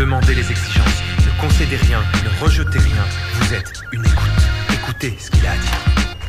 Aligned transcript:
Demandez 0.00 0.34
les 0.34 0.50
exigences. 0.50 1.02
Ne 1.26 1.40
concédez 1.42 1.76
rien. 1.76 2.02
Ne 2.24 2.42
rejetez 2.42 2.78
rien. 2.78 3.04
Vous 3.34 3.52
êtes 3.52 3.70
une 3.92 4.00
écoute. 4.00 4.72
Écoutez 4.72 5.14
ce 5.18 5.30
qu'il 5.30 5.46
a 5.46 5.50
à 5.50 5.56
dire. 5.58 5.78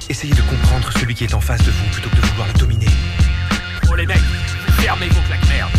Essayez 0.09 0.33
de 0.33 0.41
comprendre 0.41 0.91
celui 0.91 1.15
qui 1.15 1.23
est 1.23 1.33
en 1.33 1.39
face 1.39 1.63
de 1.63 1.71
vous 1.71 1.85
plutôt 1.93 2.09
que 2.09 2.17
de 2.17 2.21
vouloir 2.21 2.49
le 2.49 2.59
dominer. 2.59 2.87
Oh 3.89 3.95
les 3.95 4.05
mecs, 4.05 4.17
fermez 4.81 5.07
vos 5.07 5.21
claques 5.21 5.47
merde. 5.47 5.71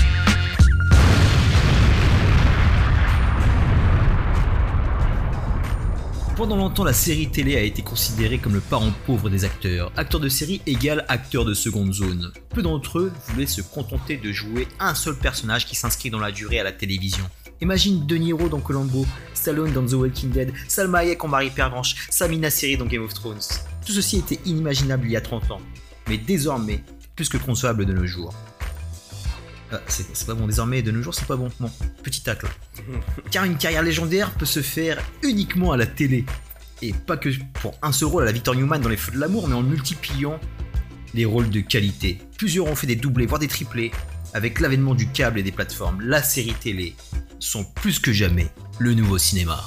Pendant 6.35 6.57
longtemps, 6.57 6.85
la 6.85 6.95
série 6.95 7.29
télé 7.29 7.59
a 7.59 7.61
été 7.61 7.83
considérée 7.83 8.39
comme 8.39 8.55
le 8.55 8.61
parent 8.61 8.91
pauvre 9.05 9.29
des 9.29 9.45
acteurs. 9.45 9.93
Acteur 9.99 10.19
de 10.19 10.31
série 10.31 10.63
égale 10.65 11.05
acteur 11.09 11.45
de 11.45 11.53
seconde 11.53 11.93
zone. 11.93 12.33
Peu 12.55 12.63
d'entre 12.63 13.01
eux 13.01 13.13
voulaient 13.29 13.45
se 13.45 13.61
contenter 13.61 14.17
de 14.17 14.33
jouer 14.33 14.67
un 14.81 14.95
seul 14.95 15.15
personnage 15.15 15.67
qui 15.67 15.77
s'inscrit 15.77 16.09
dans 16.09 16.21
la 16.21 16.33
durée 16.33 16.59
à 16.59 16.65
la 16.65 16.73
télévision. 16.73 17.29
Imagine 17.63 18.05
De 18.07 18.17
Niro 18.17 18.49
dans 18.49 18.59
Colombo, 18.59 19.07
Stallone 19.35 19.73
dans 19.73 19.87
The 19.87 19.93
Walking 19.93 20.31
Dead, 20.31 20.53
Salma 20.67 20.99
Hayek 20.99 21.23
en 21.23 21.29
Marie 21.29 21.51
Pervenche, 21.51 22.09
Samina 22.11 22.51
Seri 22.51 22.77
dans 22.77 22.87
Game 22.87 23.05
of 23.05 23.15
Thrones. 23.15 23.39
Tout 23.87 23.93
ceci 23.93 24.19
était 24.19 24.41
inimaginable 24.45 25.07
il 25.07 25.13
y 25.13 25.17
a 25.17 25.21
30 25.21 25.49
ans, 25.53 25.61
mais 26.09 26.19
désormais 26.19 26.83
plus 27.15 27.29
que 27.29 27.37
concevable 27.37 27.87
de 27.87 27.93
nos 27.93 28.05
jours. 28.05 28.35
Ah, 29.71 29.81
c'est 29.87 30.05
c'est 30.13 30.27
pas 30.27 30.35
bon, 30.35 30.49
désormais 30.49 30.83
de 30.83 30.91
nos 30.91 31.03
jours 31.03 31.15
c'est 31.15 31.29
pas 31.29 31.37
bon. 31.37 31.51
Bon, 31.61 31.71
petit 32.03 32.25
tacle. 32.25 32.49
Car 33.31 33.45
une 33.45 33.57
carrière 33.57 33.85
légendaire 33.85 34.33
peut 34.33 34.45
se 34.45 34.61
faire 34.61 35.01
uniquement 35.23 35.71
à 35.71 35.77
la 35.77 35.87
télé. 35.87 36.25
Et 36.83 36.93
pas 36.93 37.17
que 37.17 37.29
pour 37.61 37.75
un 37.81 37.93
seul 37.93 38.09
rôle 38.09 38.25
à 38.25 38.27
la 38.27 38.33
Victor 38.33 38.57
Newman 38.57 38.81
dans 38.81 38.89
Les 38.89 38.97
Feux 38.97 39.13
de 39.13 39.21
l'amour, 39.21 39.47
mais 39.47 39.55
en 39.55 39.63
multipliant 39.63 40.41
les 41.15 41.27
rôles 41.27 41.49
de 41.49 41.61
qualité. 41.61 42.19
Plusieurs 42.39 42.67
ont 42.67 42.75
fait 42.75 42.89
des 42.89 42.97
doublés, 42.97 43.27
voire 43.27 43.39
des 43.39 43.47
triplés. 43.47 43.93
Avec 44.35 44.59
l'avènement 44.59 44.97
du 44.97 45.09
câble 45.09 45.39
et 45.39 45.43
des 45.43 45.53
plateformes, 45.53 46.01
la 46.01 46.23
série 46.23 46.55
télé 46.55 46.97
sont 47.43 47.65
plus 47.65 47.99
que 47.99 48.13
jamais 48.13 48.49
le 48.79 48.95
nouveau 48.95 49.19
cinéma. 49.19 49.65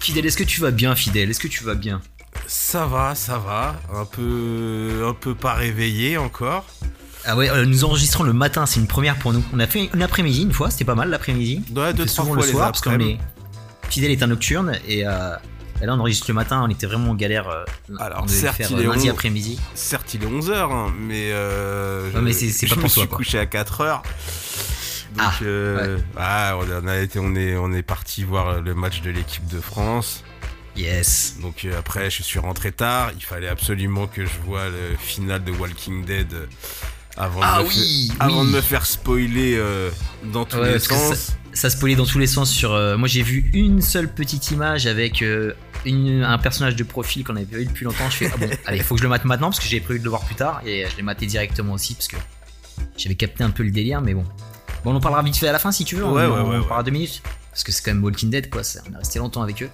Fidèle, 0.00 0.26
est-ce 0.26 0.36
que 0.36 0.44
tu 0.44 0.60
vas 0.60 0.70
bien, 0.70 0.94
Fidèle? 0.96 1.30
Est-ce 1.30 1.40
que 1.40 1.48
tu 1.48 1.62
vas 1.64 1.74
bien? 1.74 2.00
Ça 2.46 2.86
va, 2.86 3.14
ça 3.14 3.38
va. 3.38 3.76
Un 3.94 4.04
peu, 4.04 5.04
un 5.06 5.14
peu 5.14 5.34
pas 5.34 5.54
réveillé 5.54 6.16
encore. 6.18 6.64
Ah 7.26 7.36
ouais, 7.36 7.50
euh, 7.50 7.66
nous 7.66 7.84
enregistrons 7.84 8.24
le 8.24 8.32
matin, 8.32 8.64
c'est 8.66 8.80
une 8.80 8.86
première 8.86 9.16
pour 9.16 9.32
nous. 9.32 9.44
On 9.52 9.60
a 9.60 9.66
fait 9.66 9.90
une 9.92 10.02
après-midi 10.02 10.42
une 10.42 10.52
fois, 10.52 10.70
c'était 10.70 10.86
pas 10.86 10.94
mal 10.94 11.10
l'après-midi. 11.10 11.62
Ouais, 11.76 11.92
deux, 11.92 12.06
trois 12.06 12.24
fois 12.24 12.36
le 12.36 12.42
soir 12.42 12.66
parce 12.72 12.80
qu'on 12.80 12.98
est 12.98 13.18
fidèle 13.90 14.10
est 14.12 14.22
un 14.22 14.28
nocturne 14.28 14.78
et, 14.88 15.04
euh, 15.06 15.34
et 15.82 15.86
là 15.86 15.94
on 15.94 15.98
enregistre 16.00 16.26
le 16.28 16.34
matin, 16.34 16.62
on 16.64 16.70
était 16.70 16.86
vraiment 16.86 17.10
en 17.10 17.14
galère. 17.14 17.48
euh, 17.48 17.64
Alors, 17.98 18.22
on 18.24 18.28
certes, 18.28 18.56
faire 18.56 18.68
il 18.70 18.76
euh, 18.78 18.80
est 18.80 18.86
lundi 18.86 19.00
11. 19.04 19.10
après-midi. 19.10 19.58
Certes, 19.74 20.14
il 20.14 20.22
est 20.22 20.26
11h, 20.26 20.92
mais 20.98 21.30
euh, 21.32 22.04
Ouais, 22.06 22.10
je, 22.14 22.18
mais 22.20 22.32
c'est- 22.32 22.66
je 22.66 22.74
pas 22.74 22.80
me 22.80 22.88
suis 22.88 23.06
quoi. 23.06 23.16
couché 23.18 23.38
à 23.38 23.44
4h. 23.46 24.00
Donc, 25.14 25.26
Ah, 25.26 25.34
euh, 25.42 25.98
ah, 26.16 26.56
on, 26.82 26.86
a 26.86 26.96
été, 26.98 27.18
on 27.18 27.34
est, 27.34 27.56
on 27.56 27.72
est 27.72 27.82
parti 27.82 28.22
voir 28.24 28.60
le 28.60 28.74
match 28.74 29.02
de 29.02 29.10
l'équipe 29.10 29.46
de 29.48 29.60
France. 29.60 30.22
Yes. 30.76 31.36
Donc 31.42 31.64
euh, 31.64 31.78
après, 31.78 32.10
je 32.10 32.22
suis 32.22 32.38
rentré 32.38 32.70
tard. 32.72 33.10
Il 33.16 33.22
fallait 33.24 33.48
absolument 33.48 34.06
que 34.06 34.24
je 34.24 34.38
vois 34.46 34.68
le 34.68 34.96
final 34.98 35.42
de 35.42 35.50
Walking 35.52 36.04
Dead 36.04 36.32
euh, 36.32 36.46
avant, 37.16 37.40
Ah 37.42 37.58
de, 37.58 37.64
me 37.64 37.68
oui, 37.68 38.12
fa- 38.16 38.24
avant 38.24 38.42
oui. 38.42 38.46
de 38.52 38.56
me 38.56 38.60
faire 38.60 38.86
spoiler 38.86 39.56
euh, 39.58 39.90
dans 40.32 40.44
tous 40.44 40.58
Ouais, 40.58 40.74
les 40.74 40.78
sens. 40.78 41.32
Ça 41.52 41.68
spoilait 41.70 41.96
dans 41.96 42.06
tous 42.06 42.20
les 42.20 42.28
sens 42.28 42.48
sur. 42.50 42.72
euh, 42.72 42.96
moi 42.96 43.08
j'ai 43.08 43.22
vu 43.22 43.50
une 43.52 43.82
seule 43.82 44.08
petite 44.08 44.52
image 44.52 44.86
avec 44.86 45.24
une- 45.84 46.22
un 46.22 46.38
personnage 46.38 46.76
de 46.76 46.84
profil 46.84 47.24
qu'on 47.24 47.34
avait 47.34 47.44
pas 47.46 47.56
vu 47.56 47.66
depuis 47.66 47.84
longtemps. 47.84 48.08
Je 48.08 48.16
fais 48.18 48.30
ah 48.32 48.36
bon, 48.38 48.48
allez, 48.66 48.78
faut 48.80 48.94
que 48.94 49.00
je 49.00 49.04
le 49.04 49.10
mate 49.10 49.24
maintenant 49.24 49.48
parce 49.50 49.58
que 49.58 49.66
j'avais 49.68 49.80
prévu 49.80 49.98
de 49.98 50.04
le 50.04 50.10
voir 50.10 50.24
plus 50.24 50.36
tard 50.36 50.62
et 50.64 50.86
je 50.88 50.96
l'ai 50.96 51.02
maté 51.02 51.26
directement 51.26 51.72
aussi 51.72 51.94
parce 51.94 52.06
que 52.06 52.16
j'avais 52.96 53.16
capté 53.16 53.42
un 53.42 53.50
peu 53.50 53.64
le 53.64 53.72
délire, 53.72 54.00
mais 54.00 54.14
bon. 54.14 54.24
Bon, 54.84 54.92
on 54.92 54.96
en 54.96 55.00
parlera 55.00 55.22
vite 55.22 55.36
fait 55.36 55.48
à 55.48 55.52
la 55.52 55.58
fin 55.58 55.72
si 55.72 55.84
tu 55.84 55.96
veux. 55.96 56.04
Ouais, 56.04 56.10
on, 56.10 56.14
ouais, 56.14 56.24
on 56.26 56.32
ouais, 56.32 56.40
en 56.40 56.50
ouais. 56.50 56.58
parlera 56.60 56.82
deux 56.82 56.90
minutes 56.90 57.22
parce 57.50 57.64
que 57.64 57.72
c'est 57.72 57.82
quand 57.84 57.92
même 57.92 58.02
Walking 58.04 58.30
Dead 58.30 58.48
quoi. 58.48 58.62
ça- 58.64 58.80
On 58.88 58.94
est 58.94 58.98
resté 58.98 59.18
longtemps 59.18 59.42
avec 59.42 59.62
eux. 59.62 59.68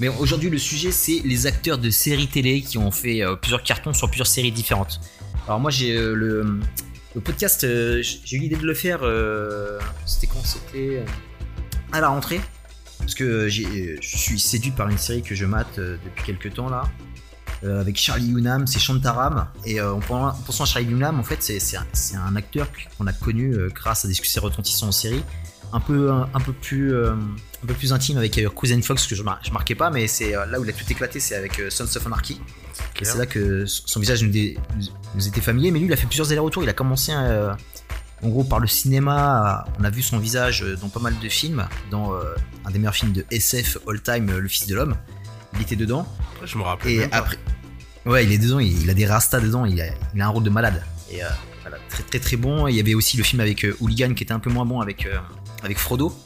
Mais 0.00 0.08
aujourd'hui 0.08 0.50
le 0.50 0.58
sujet 0.58 0.90
c'est 0.92 1.20
les 1.24 1.46
acteurs 1.46 1.78
de 1.78 1.90
séries 1.90 2.28
télé 2.28 2.60
qui 2.62 2.76
ont 2.78 2.90
fait 2.90 3.22
euh, 3.22 3.36
plusieurs 3.36 3.62
cartons 3.62 3.92
sur 3.92 4.08
plusieurs 4.08 4.26
séries 4.26 4.52
différentes. 4.52 5.00
Alors 5.46 5.60
moi 5.60 5.70
j'ai 5.70 5.96
euh, 5.96 6.14
le 6.14 6.58
le 7.14 7.20
podcast, 7.20 7.64
euh, 7.64 8.02
j'ai 8.02 8.36
eu 8.36 8.40
l'idée 8.40 8.56
de 8.56 8.64
le 8.66 8.74
faire. 8.74 9.00
c'était 10.06 10.26
quand 10.28 10.44
C'était 10.44 11.02
à 11.92 12.00
la 12.00 12.08
rentrée. 12.08 12.40
Parce 12.98 13.14
que 13.14 13.48
je 13.48 13.96
suis 14.02 14.38
séduit 14.38 14.70
par 14.72 14.88
une 14.90 14.98
série 14.98 15.22
que 15.22 15.34
je 15.34 15.46
mate 15.46 15.76
depuis 15.80 16.22
quelques 16.24 16.52
temps 16.54 16.68
là. 16.68 16.82
Euh, 17.64 17.80
avec 17.80 17.96
Charlie 17.98 18.30
Hunnam, 18.32 18.66
c'est 18.66 18.78
Shantaram. 18.78 19.46
Et 19.64 19.80
euh, 19.80 19.92
en 19.94 20.00
pensant 20.00 20.28
en 20.28 20.32
pensant 20.42 20.64
à 20.64 20.66
Charlie 20.66 20.88
Hunnam, 20.90 21.20
en 21.20 21.22
fait, 21.22 21.42
c'est 21.42 21.76
un, 22.16 22.36
acteur 22.36 22.68
qu'on 22.98 23.06
a 23.06 23.12
connu 23.12 23.52
euh, 23.54 23.68
grâce 23.74 24.04
à 24.04 24.08
des 24.08 24.14
succès 24.14 24.40
retentissants 24.40 24.88
en 24.88 24.92
série. 24.92 25.22
Un 25.72 25.78
peu, 25.80 26.10
un, 26.10 26.28
un 26.34 26.40
peu, 26.40 26.52
plus, 26.52 26.92
euh, 26.92 27.12
un 27.12 27.66
peu 27.66 27.74
plus 27.74 27.92
intime 27.92 28.18
avec 28.18 28.40
Cousin 28.54 28.82
Fox, 28.82 29.06
que 29.06 29.14
je, 29.14 29.22
mar- 29.22 29.38
je 29.44 29.52
marquais 29.52 29.76
pas, 29.76 29.90
mais 29.90 30.08
c'est 30.08 30.32
là 30.32 30.58
où 30.58 30.64
il 30.64 30.70
a 30.70 30.72
tout 30.72 30.84
éclaté, 30.90 31.20
c'est 31.20 31.36
avec 31.36 31.62
Sons 31.68 31.84
of 31.96 32.06
Anarchy. 32.06 32.40
Et 33.00 33.04
c'est 33.04 33.18
là 33.18 33.26
que 33.26 33.66
son 33.66 34.00
visage 34.00 34.22
nous, 34.24 34.30
dé- 34.30 34.58
nous 35.14 35.28
était 35.28 35.40
familier, 35.40 35.70
mais 35.70 35.78
lui 35.78 35.86
il 35.86 35.92
a 35.92 35.96
fait 35.96 36.06
plusieurs 36.08 36.30
allers-retours. 36.32 36.64
Il 36.64 36.68
a 36.68 36.72
commencé 36.72 37.12
en 37.14 38.28
gros 38.28 38.42
par 38.44 38.58
le 38.58 38.66
cinéma. 38.66 39.64
On 39.78 39.84
a 39.84 39.90
vu 39.90 40.02
son 40.02 40.18
visage 40.18 40.64
dans 40.80 40.88
pas 40.88 40.98
mal 41.00 41.14
de 41.22 41.28
films, 41.28 41.66
dans 41.90 42.14
euh, 42.14 42.34
un 42.64 42.70
des 42.70 42.78
meilleurs 42.78 42.94
films 42.94 43.12
de 43.12 43.24
SF 43.30 43.78
all 43.88 44.00
time, 44.02 44.30
Le 44.38 44.48
Fils 44.48 44.66
de 44.66 44.74
l'homme. 44.74 44.96
Il 45.54 45.62
était 45.62 45.76
dedans. 45.76 46.06
Je 46.44 46.56
me 46.58 46.62
rappelle. 46.62 46.90
Et 46.92 46.98
même 46.98 47.10
pas. 47.10 47.16
après, 47.18 47.36
ouais, 48.06 48.24
il 48.24 48.32
est 48.32 48.38
dedans. 48.38 48.58
Il, 48.58 48.82
il 48.82 48.90
a 48.90 48.94
des 48.94 49.06
rastas 49.06 49.40
dedans. 49.40 49.64
Il 49.64 49.80
a, 49.80 49.86
il 50.14 50.20
a 50.20 50.26
un 50.26 50.28
rôle 50.28 50.42
de 50.44 50.50
malade. 50.50 50.82
Et 51.10 51.22
euh, 51.22 51.28
voilà, 51.62 51.76
très 51.88 52.02
très 52.02 52.18
très 52.18 52.36
bon. 52.36 52.66
Il 52.68 52.76
y 52.76 52.80
avait 52.80 52.94
aussi 52.94 53.16
le 53.16 53.22
film 53.24 53.40
avec 53.40 53.64
euh, 53.64 53.76
Hooligan 53.80 54.14
qui 54.14 54.22
était 54.24 54.32
un 54.32 54.38
peu 54.38 54.50
moins 54.50 54.64
bon 54.64 54.80
avec 54.80 55.06
euh, 55.06 55.18
avec 55.62 55.78
Frodo, 55.78 56.16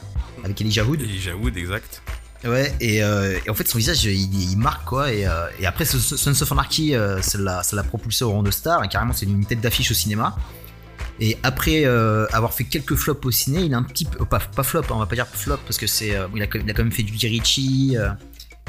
avec 0.43 0.59
Elijah 0.61 0.83
Wood. 0.83 1.01
Elijah 1.01 1.35
Wood, 1.35 1.57
exact. 1.57 2.01
Ouais, 2.45 2.71
et, 2.79 3.03
euh, 3.03 3.39
et 3.45 3.49
en 3.49 3.55
fait, 3.55 3.67
son 3.67 3.79
visage, 3.79 4.03
il, 4.05 4.51
il 4.51 4.57
marque 4.57 4.85
quoi. 4.85 5.11
Et, 5.11 5.25
et 5.59 5.65
après, 5.65 5.83
ce- 5.85 5.97
ce- 5.97 6.15
Sons 6.15 6.39
of 6.43 6.51
Anarchy, 6.51 6.93
ça 7.21 7.37
l'a 7.39 7.83
propulsé 7.83 8.23
au 8.23 8.29
rang 8.31 8.43
de 8.43 8.51
star. 8.51 8.83
Et 8.83 8.87
carrément, 8.87 9.13
c'est 9.13 9.25
une 9.25 9.45
tête 9.45 9.61
d'affiche 9.61 9.89
au 9.89 9.95
cinéma. 9.95 10.35
Et 11.19 11.37
après 11.43 11.85
euh, 11.85 12.27
avoir 12.33 12.53
fait 12.53 12.65
quelques 12.65 12.95
flops 12.95 13.25
au 13.25 13.31
ciné, 13.31 13.61
il 13.61 13.73
a 13.73 13.77
un 13.77 13.83
petit 13.83 14.03
peu. 14.05 14.23
Pas, 14.25 14.39
pas 14.39 14.63
flop, 14.63 14.81
hein, 14.81 14.87
on 14.91 14.97
va 14.99 15.05
pas 15.05 15.15
dire 15.15 15.25
flop, 15.27 15.57
parce 15.65 15.77
que 15.77 15.87
c'est. 15.87 16.13
euh, 16.15 16.27
il, 16.35 16.43
a, 16.43 16.45
il 16.53 16.69
a 16.69 16.73
quand 16.73 16.83
même 16.83 16.91
fait 16.91 17.03
du 17.03 17.13
Ritchie. 17.13 17.95
euh, 17.97 18.09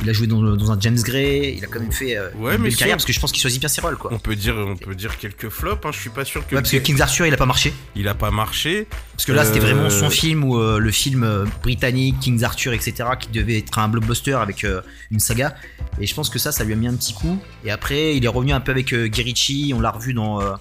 il 0.03 0.11
a 0.11 0.12
joué 0.12 0.27
dans, 0.27 0.43
dans 0.43 0.71
un 0.73 0.79
James 0.81 0.99
Gray. 1.03 1.55
Il 1.57 1.65
a 1.65 1.69
quand 1.69 1.81
même 1.81 1.91
fait 1.93 2.17
euh, 2.17 2.29
Ouais, 2.37 2.53
une 2.55 2.59
mais 2.59 2.65
belle 2.65 2.71
sûr. 2.73 2.79
carrière, 2.81 2.97
parce 2.97 3.07
que 3.07 3.12
je 3.12 3.21
pense 3.21 3.33
qu'il 3.33 3.41
choisit 3.41 3.61
bien 3.61 3.69
ses 3.69 3.81
rôles, 3.81 3.97
quoi. 3.97 4.11
On 4.12 4.19
peut 4.19 4.37
dire, 4.37 4.55
on 4.57 4.77
peut 4.77 4.95
dire 4.95 5.17
quelques 5.19 5.49
flops. 5.49 5.84
Hein. 5.87 5.91
Je 5.93 5.99
suis 5.99 6.11
pas 6.11 6.25
sûr 6.25 6.47
que 6.47 6.55
Ouais, 6.55 6.61
parce 6.61 6.71
que 6.71 6.77
Kings 6.77 7.01
Arthur, 7.01 7.27
il 7.27 7.33
a 7.34 7.37
pas 7.39 7.47
marché. 7.47 7.73
il 7.95 8.06
a 8.09 8.15
pas 8.15 8.31
marché. 8.31 8.87
Parce 9.12 9.25
que 9.25 9.33
là, 9.33 9.45
c'était 9.45 9.59
Euh, 9.59 9.62
vraiment 9.62 9.89
son 9.91 10.11
film 10.11 10.45
ou 10.45 10.59
euh, 10.59 10.79
le 10.79 10.91
film 10.91 11.25
euh, 11.25 11.45
britannique, 11.62 12.21
Kings 12.21 12.45
Arthur, 12.45 12.73
etc., 12.75 12.95
qui 13.19 13.29
devait 13.31 13.59
être 13.59 13.79
un 13.79 13.89
blockbuster 13.89 14.35
avec 14.35 14.65
euh, 14.65 14.83
une 15.11 15.19
saga. 15.21 15.55
Et 15.99 16.06
je 16.06 16.15
pense 16.15 16.29
que 16.29 16.39
ça, 16.39 16.53
ça 16.53 16.62
lui 16.65 16.75
a 16.75 16.77
mis 16.77 16.89
un 16.89 16.95
petit 16.95 17.15
coup. 17.15 17.39
Et 17.65 17.71
après, 17.71 18.17
il 18.17 18.25
est 18.25 18.29
revenu 18.29 18.53
un 18.53 18.61
peu 18.61 18.73
avec 18.73 18.93
euh, 18.93 19.09
Ritchie. 19.12 19.73
On 19.75 19.81
l'a 19.81 19.91
revu 19.93 20.12
dans, 20.12 20.43
euh, 20.43 20.53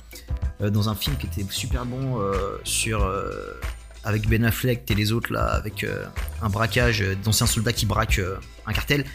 euh, 0.62 0.70
dans 0.70 0.88
un 0.90 0.96
film 0.96 1.18
qui 1.18 1.28
était 1.28 1.46
super 1.52 1.86
bon 1.86 2.22
euh, 2.22 2.34
sur. 2.64 3.04
euh, 3.04 3.60
avec 4.08 4.30
Ben 4.30 4.46
Affleck 4.46 4.84
et 4.92 4.94
les 4.94 5.12
autres 5.12 5.34
là, 5.34 5.46
avec 5.46 5.84
euh, 5.84 6.06
un 6.44 6.48
braquage 6.50 7.02
euh, 7.02 7.16
d'anciens 7.24 7.48
soldats 7.48 7.74
qui 7.74 7.88
braquent 7.88 8.20
euh, 8.20 8.36
un 8.68 8.74
cartel. 8.74 9.06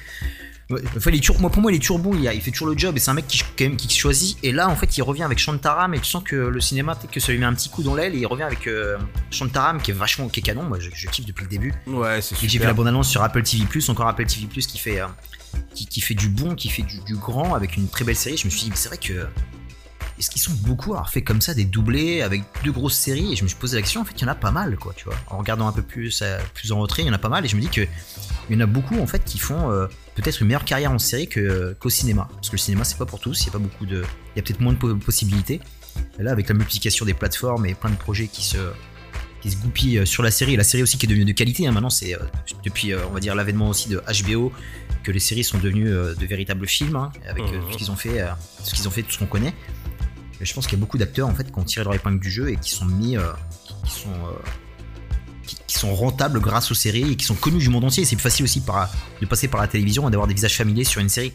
Enfin, 0.97 1.11
toujours- 1.11 1.41
moi, 1.41 1.51
pour 1.51 1.61
moi, 1.63 1.73
il 1.73 1.77
est 1.77 1.79
toujours 1.81 1.99
bon, 1.99 2.15
il, 2.15 2.29
a- 2.29 2.33
il 2.33 2.41
fait 2.41 2.53
toujours 2.53 2.69
le 2.69 2.79
job 2.79 2.97
et 2.97 3.01
c'est 3.01 3.11
un 3.11 3.15
mec 3.15 3.27
qui, 3.27 3.41
quand 3.59 3.65
même, 3.65 3.77
qui 3.77 3.93
choisit. 3.93 4.39
Et 4.45 4.53
là, 4.53 4.69
en 4.69 4.77
fait, 4.77 4.97
il 4.97 5.03
revient 5.03 5.25
avec 5.25 5.39
Shantaram 5.39 5.93
et 5.95 5.99
tu 5.99 6.05
sens 6.05 6.23
que 6.23 6.37
le 6.37 6.61
cinéma, 6.61 6.95
peut-être 6.95 7.11
que 7.11 7.19
ça 7.19 7.33
lui 7.33 7.39
met 7.41 7.45
un 7.47 7.55
petit 7.55 7.69
coup 7.71 7.83
dans 7.83 7.97
l'aile 7.97 8.15
et 8.15 8.19
il 8.19 8.27
revient 8.27 8.45
avec 8.45 8.69
euh, 8.69 8.97
Shantaram 9.33 9.83
qui 9.83 9.91
est 9.91 9.95
vachement 9.95 10.29
qui 10.29 10.39
est 10.39 10.43
canon. 10.45 10.63
Moi, 10.63 10.79
je, 10.79 10.91
je 10.95 11.09
kiffe 11.09 11.27
depuis 11.27 11.43
le 11.43 11.51
début. 11.51 11.75
Ouais, 11.89 12.23
c'est 12.23 12.41
Et 12.45 12.49
J'ai 12.49 12.59
vu 12.61 12.67
la 12.67 12.73
bande-annonce 12.73 13.09
sur 13.09 13.21
Apple 13.25 13.43
TV+, 13.43 13.65
encore 13.89 14.07
Apple 14.07 14.27
TV+, 14.27 14.47
qui 14.47 14.79
fait, 14.79 15.01
euh, 15.01 15.07
qui, 15.75 15.87
qui 15.87 16.01
fait 16.01 16.15
du 16.15 16.29
bon, 16.29 16.55
qui 16.55 16.69
fait 16.69 16.83
du, 16.83 17.01
du 17.01 17.17
grand, 17.17 17.55
avec 17.55 17.77
une 17.77 17.89
très 17.89 18.05
belle 18.05 18.15
série. 18.15 18.37
Je 18.37 18.45
me 18.45 18.51
suis 18.51 18.61
dit, 18.63 18.71
mais 18.71 18.77
c'est 18.77 18.89
vrai 18.91 18.99
que... 18.99 19.27
Est-ce 20.21 20.31
qu'ils 20.31 20.41
sont 20.43 20.53
beaucoup 20.53 20.93
à 20.93 20.99
avoir 20.99 21.11
fait 21.11 21.23
comme 21.23 21.41
ça 21.41 21.55
des 21.55 21.65
doublés 21.65 22.21
avec 22.23 22.43
deux 22.63 22.73
grosses 22.73 22.95
séries 22.97 23.33
Et 23.33 23.37
je 23.37 23.43
me 23.43 23.49
suis 23.49 23.57
posé 23.57 23.77
la 23.77 23.83
question, 23.83 24.03
en 24.03 24.05
fait, 24.05 24.13
il 24.17 24.21
y 24.23 24.25
en 24.27 24.29
a 24.29 24.35
pas 24.35 24.51
mal, 24.51 24.77
quoi, 24.77 24.93
tu 24.95 25.05
vois. 25.07 25.15
En 25.29 25.39
regardant 25.39 25.67
un 25.67 25.73
peu 25.73 25.83
plus, 25.83 26.21
euh, 26.23 26.39
plus 26.55 26.71
en 26.73 26.79
retrait, 26.79 27.03
il 27.03 27.07
y 27.07 27.11
en 27.11 27.15
a 27.15 27.19
pas 27.19 27.31
mal. 27.31 27.45
Et 27.45 27.49
je 27.49 27.57
me 27.57 27.61
dis 27.63 27.69
que 27.69 27.81
il 28.51 28.55
y 28.55 28.57
en 28.57 28.61
a 28.61 28.67
beaucoup, 28.67 28.99
en 29.01 29.07
fait, 29.07 29.25
qui 29.25 29.39
font 29.39 29.71
euh, 29.73 29.87
peut-être 30.15 30.41
une 30.41 30.47
meilleure 30.49 30.65
carrière 30.67 30.93
en 30.93 30.99
série 30.99 31.27
que- 31.27 31.75
qu'au 31.81 31.89
cinéma. 31.91 32.29
Parce 32.35 32.49
que 32.51 32.57
le 32.57 32.59
cinéma, 32.61 32.85
c'est 32.85 32.99
pas 32.99 33.07
pour 33.07 33.19
tous, 33.21 33.41
il 33.43 33.47
y 33.47 33.49
a 33.49 33.53
pas 33.53 33.59
beaucoup 33.59 33.87
de... 33.87 34.05
Il 34.35 34.39
y 34.39 34.41
a 34.41 34.43
peut-être 34.43 34.61
moins 34.61 34.75
de 34.75 34.79
po- 34.79 34.95
possibilités. 34.97 35.61
Et 36.19 36.23
là, 36.23 36.33
avec 36.33 36.49
la 36.49 36.55
multiplication 36.55 37.07
des 37.07 37.15
plateformes 37.15 37.65
et 37.67 37.75
plein 37.75 37.91
de 37.91 37.97
projets 37.97 38.29
qui 38.29 38.45
se 38.45 38.59
qui 39.43 39.51
se 39.51 39.57
goupillent 39.57 40.01
euh, 40.01 40.05
sur 40.05 40.23
la 40.23 40.31
série. 40.31 40.53
Et 40.53 40.57
la 40.59 40.65
série 40.65 40.83
aussi 40.83 40.99
qui 40.99 41.07
est 41.07 41.09
devenue 41.09 41.25
de 41.25 41.33
qualité. 41.33 41.67
hein. 41.67 41.73
Maintenant, 41.73 41.89
c'est 41.89 42.15
euh, 42.15 42.19
depuis, 42.63 42.93
euh, 42.93 42.99
on 43.09 43.15
va 43.15 43.21
dire, 43.21 43.35
l'avènement 43.35 43.71
aussi 43.71 43.89
de 43.89 44.03
HBO 44.27 44.53
que 45.03 45.11
les 45.11 45.19
séries 45.19 45.45
sont 45.45 45.57
devenues 45.57 45.89
euh, 45.89 46.15
de 46.15 46.27
véritables 46.27 46.67
films, 46.67 46.97
hein, 46.97 47.11
avec 47.27 47.45
euh, 47.45 47.59
tout 47.63 47.73
ce 47.73 47.79
qu'ils 47.79 47.91
ont 47.91 47.97
fait, 47.97 48.21
euh, 48.21 48.27
ce 48.63 48.75
qu'ils 48.75 48.87
ont 48.87 48.91
fait, 48.91 49.03
tout 49.03 49.13
ce 49.13 49.19
qu'on 49.19 49.25
connaît. 49.25 49.55
Je 50.41 50.55
pense 50.55 50.67
qu'il 50.67 50.79
y 50.79 50.81
a 50.81 50.85
beaucoup 50.85 50.99
d'acteurs 50.99 51.29
en 51.29 51.35
fait 51.35 51.51
qui 51.51 51.59
ont 51.59 51.65
tiré 51.65 51.85
leur 51.85 51.95
épingle 51.95 52.21
du 52.21 52.31
jeu 52.31 52.51
et 52.51 52.57
qui 52.57 52.71
sont 52.71 52.87
mis, 52.87 53.17
euh, 53.17 53.23
qui, 53.85 53.91
sont, 53.91 54.09
euh, 54.09 54.33
qui, 55.47 55.57
qui 55.67 55.79
sont 55.79 55.95
rentables 55.95 56.41
grâce 56.41 56.71
aux 56.71 56.75
séries 56.75 57.13
et 57.13 57.17
qui 57.17 57.25
sont 57.25 57.35
connus 57.35 57.59
du 57.59 57.69
monde 57.69 57.85
entier. 57.85 58.05
C'est 58.05 58.17
plus 58.17 58.23
facile 58.23 58.45
aussi 58.45 58.61
par, 58.61 58.91
de 59.21 59.27
passer 59.27 59.49
par 59.49 59.61
la 59.61 59.69
télévision 59.69 60.09
et 60.09 60.11
d'avoir 60.11 60.27
des 60.27 60.35
visages 60.35 60.57
familiers 60.57 60.85
sur 60.85 61.01
une 61.01 61.09
série. 61.09 61.33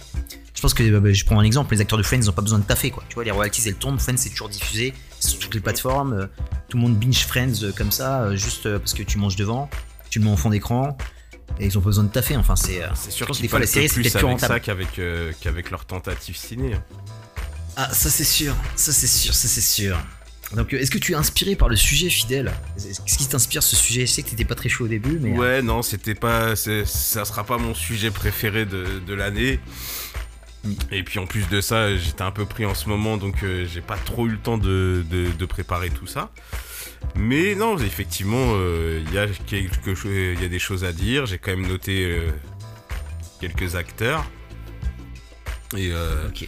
Je 0.53 0.61
pense 0.61 0.73
que 0.73 0.83
euh, 0.83 0.99
bah, 0.99 1.13
je 1.13 1.25
prends 1.25 1.39
un 1.39 1.43
exemple, 1.43 1.73
les 1.73 1.81
acteurs 1.81 1.97
de 1.97 2.03
Friends 2.03 2.25
n'ont 2.25 2.31
pas 2.31 2.41
besoin 2.41 2.59
de 2.59 2.63
taffer 2.63 2.91
quoi. 2.91 3.03
Tu 3.09 3.15
vois, 3.15 3.23
les 3.23 3.31
royalties 3.31 3.67
elles 3.67 3.75
tombent, 3.75 3.99
Friends 3.99 4.17
c'est 4.17 4.29
toujours 4.29 4.49
diffusé, 4.49 4.93
sur 5.19 5.39
toutes 5.39 5.53
les 5.53 5.61
plateformes, 5.61 6.13
euh, 6.13 6.25
tout 6.69 6.77
le 6.77 6.83
monde 6.83 6.97
binge 6.97 7.25
Friends 7.25 7.71
comme 7.77 7.91
ça, 7.91 8.35
juste 8.35 8.77
parce 8.77 8.93
que 8.93 9.03
tu 9.03 9.17
manges 9.17 9.35
devant, 9.35 9.69
tu 10.09 10.19
le 10.19 10.25
mets 10.25 10.31
en 10.31 10.37
fond 10.37 10.49
d'écran, 10.49 10.97
et 11.59 11.65
ils 11.65 11.77
ont 11.77 11.81
pas 11.81 11.87
besoin 11.87 12.03
de 12.03 12.09
taffer. 12.09 12.35
Enfin, 12.37 12.55
c'est. 12.55 12.81
C'est 12.95 13.11
sûr 13.11 13.27
qu'ils 13.27 13.41
des 13.43 13.47
fois 13.47 13.59
les 13.59 13.65
palpent 13.65 13.73
séries 13.73 13.89
c'est 13.89 14.19
plus 14.19 14.25
avec 14.25 14.39
ça 14.39 14.59
qu'avec 14.59 14.99
euh, 14.99 15.31
qu'avec 15.41 15.71
leur 15.71 15.85
tentative 15.85 16.35
ciné. 16.35 16.75
Ah, 17.77 17.93
ça 17.93 18.09
c'est 18.09 18.23
sûr, 18.23 18.55
ça 18.75 18.91
c'est 18.93 19.07
sûr, 19.07 19.33
ça 19.33 19.47
c'est 19.47 19.61
sûr. 19.61 19.97
Donc, 20.55 20.73
euh, 20.73 20.77
est-ce 20.77 20.91
que 20.91 20.97
tu 20.99 21.11
es 21.11 21.15
inspiré 21.15 21.55
par 21.55 21.67
le 21.69 21.75
sujet 21.75 22.09
fidèle? 22.09 22.53
Qu'est-ce 22.77 23.17
qui 23.17 23.27
t'inspire 23.27 23.63
ce 23.63 23.75
sujet? 23.75 24.05
Je 24.05 24.11
sais 24.11 24.23
que 24.23 24.29
t'étais 24.29 24.45
pas 24.45 24.55
très 24.55 24.69
chaud 24.69 24.85
au 24.85 24.87
début, 24.87 25.17
mais. 25.19 25.31
euh, 25.33 25.37
Ouais, 25.37 25.61
non, 25.61 25.81
c'était 25.81 26.15
pas, 26.15 26.55
ça 26.55 26.85
sera 27.25 27.43
pas 27.43 27.57
mon 27.57 27.73
sujet 27.73 28.11
préféré 28.11 28.65
de, 28.65 28.99
de 29.05 29.13
l'année. 29.13 29.59
Et 30.91 31.03
puis 31.03 31.19
en 31.19 31.25
plus 31.27 31.47
de 31.49 31.61
ça, 31.61 31.95
j'étais 31.95 32.21
un 32.23 32.31
peu 32.31 32.45
pris 32.45 32.65
en 32.65 32.73
ce 32.73 32.89
moment, 32.89 33.17
donc 33.17 33.43
euh, 33.43 33.67
j'ai 33.71 33.81
pas 33.81 33.97
trop 33.97 34.25
eu 34.27 34.31
le 34.31 34.37
temps 34.39 34.57
de, 34.57 35.03
de- 35.09 35.31
de 35.31 35.45
préparer 35.45 35.89
tout 35.89 36.07
ça. 36.07 36.31
Mais 37.15 37.53
non, 37.55 37.77
effectivement, 37.77 38.53
euh, 38.53 39.03
il 39.05 39.13
y 39.13 39.17
a 39.19 39.25
y 39.25 40.49
des 40.49 40.59
choses 40.59 40.83
à 40.83 40.91
dire. 40.91 41.25
J'ai 41.27 41.37
quand 41.37 41.51
même 41.51 41.67
noté 41.67 42.05
euh, 42.05 42.31
quelques 43.41 43.75
acteurs. 43.75 44.25
Et, 45.75 45.91
euh, 45.91 46.27
Ok. 46.29 46.47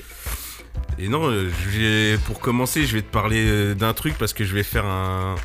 Et 1.00 1.08
non, 1.10 1.28
euh, 1.30 1.50
je 1.66 1.80
vais- 1.80 2.18
pour 2.26 2.40
commencer, 2.40 2.86
je 2.86 2.94
vais 2.96 3.02
te 3.02 3.12
parler 3.12 3.46
euh, 3.48 3.74
d'un 3.76 3.94
truc 3.94 4.16
parce 4.18 4.34
que 4.34 4.44
je 4.46 4.54
vais 4.54 4.64
faire 4.64 4.86
un. 4.86 5.36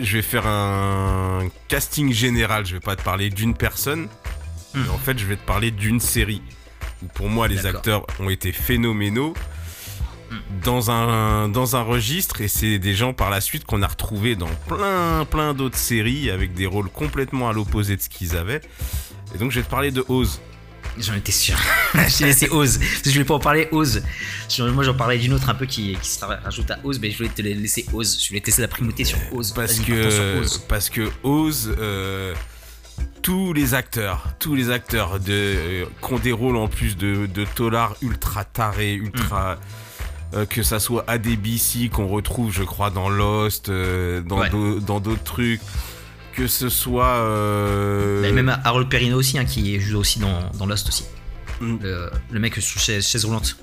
Je 0.00 0.16
vais 0.16 0.22
faire 0.22 0.46
un 0.46 1.48
casting 1.66 2.12
général. 2.12 2.64
Je 2.66 2.74
vais 2.74 2.80
pas 2.80 2.94
te 2.96 3.02
parler 3.02 3.30
d'une 3.30 3.54
personne, 3.54 4.08
Hmm. 4.74 4.82
mais 4.82 4.88
en 4.90 4.98
fait, 4.98 5.18
je 5.18 5.24
vais 5.26 5.36
te 5.36 5.44
parler 5.46 5.70
d'une 5.70 5.98
série. 6.00 6.42
Où 7.02 7.06
pour 7.06 7.28
moi, 7.28 7.48
les 7.48 7.66
acteurs 7.66 8.06
ont 8.20 8.28
été 8.28 8.52
phénoménaux 8.52 9.34
Hmm. 10.30 10.36
dans 10.62 10.90
un, 10.90 11.48
dans 11.48 11.74
un 11.74 11.80
registre 11.80 12.42
et 12.42 12.48
c'est 12.48 12.78
des 12.78 12.92
gens 12.94 13.14
par 13.14 13.30
la 13.30 13.40
suite 13.40 13.64
qu'on 13.64 13.80
a 13.80 13.86
retrouvés 13.86 14.36
dans 14.36 14.50
plein, 14.68 15.24
plein 15.24 15.54
d'autres 15.54 15.78
séries 15.78 16.30
avec 16.30 16.52
des 16.52 16.66
rôles 16.66 16.90
complètement 16.90 17.48
à 17.48 17.54
l'opposé 17.54 17.96
de 17.96 18.02
ce 18.02 18.10
qu'ils 18.10 18.36
avaient. 18.36 18.60
Et 19.34 19.38
donc, 19.38 19.50
je 19.52 19.60
vais 19.60 19.64
te 19.64 19.70
parler 19.70 19.90
de 19.90 20.04
Oz. 20.08 20.40
J'en 20.98 21.14
étais 21.14 21.32
sûr. 21.32 21.56
je 21.94 22.16
t'ai 22.18 22.24
laissé 22.24 22.48
Oz. 22.50 22.78
Parce 22.78 23.02
que 23.02 23.10
je 23.10 23.14
voulais 23.14 23.24
pas 23.24 23.34
en 23.34 23.38
parler 23.40 23.68
Oz. 23.72 24.02
Moi 24.58 24.84
j'en 24.84 24.94
parlais 24.94 25.18
d'une 25.18 25.32
autre 25.32 25.48
un 25.50 25.54
peu 25.54 25.66
qui, 25.66 25.96
qui 26.00 26.08
se 26.10 26.24
rajoute 26.24 26.70
à 26.70 26.78
Oz, 26.84 26.98
mais 27.00 27.10
je 27.10 27.18
voulais 27.18 27.28
te 27.28 27.42
laisser 27.42 27.86
Oz. 27.92 28.18
Je 28.22 28.28
voulais 28.28 28.40
te 28.40 28.46
laisser 28.46 28.62
la 28.62 28.68
primauté 28.68 29.04
sur 29.04 29.18
Oz. 29.32 29.52
Parce 29.52 29.74
sur 29.74 29.84
que, 29.86 30.40
Oz. 30.40 30.64
parce 30.68 30.90
que 30.90 31.08
Oz, 31.22 31.72
euh, 31.78 32.34
tous 33.22 33.52
les 33.52 33.74
acteurs, 33.74 34.26
tous 34.38 34.54
les 34.54 34.70
acteurs 34.70 35.20
de, 35.20 35.32
euh, 35.32 35.84
qui 36.04 36.12
ont 36.14 36.18
des 36.18 36.32
rôles 36.32 36.56
en 36.56 36.68
plus 36.68 36.96
de, 36.96 37.26
de 37.26 37.44
tolards 37.44 37.96
ultra 38.02 38.44
tarés, 38.44 38.94
ultra. 38.94 39.54
Mm. 39.54 39.58
euh, 40.34 40.44
que 40.46 40.62
ça 40.62 40.78
soit 40.78 41.04
ADBC 41.08 41.88
qu'on 41.90 42.06
retrouve, 42.06 42.52
je 42.52 42.62
crois, 42.62 42.90
dans 42.90 43.08
Lost, 43.08 43.70
euh, 43.70 44.20
dans 44.20 44.40
Ouais. 44.40 44.50
d'au- 44.50 44.78
dans 44.78 45.00
d'autres 45.00 45.24
trucs, 45.24 45.60
que 46.38 46.46
ce 46.46 46.68
soit. 46.68 47.16
euh, 47.24 48.20
Mais 48.22 48.32
même 48.32 48.56
Harold 48.64 48.88
Perrineau 48.88 49.18
aussi, 49.18 49.38
hein, 49.38 49.44
qui 49.44 49.80
joue 49.80 49.98
aussi 49.98 50.20
dans, 50.20 50.50
dans 50.58 50.66
Lost 50.66 50.88
aussi. 50.88 51.04
Mm. 51.60 51.76
Le, 51.82 52.10
le 52.30 52.40
mec 52.40 52.54
sous 52.56 52.78
chaise, 52.78 53.06
chaise 53.06 53.24
roulante. 53.24 53.56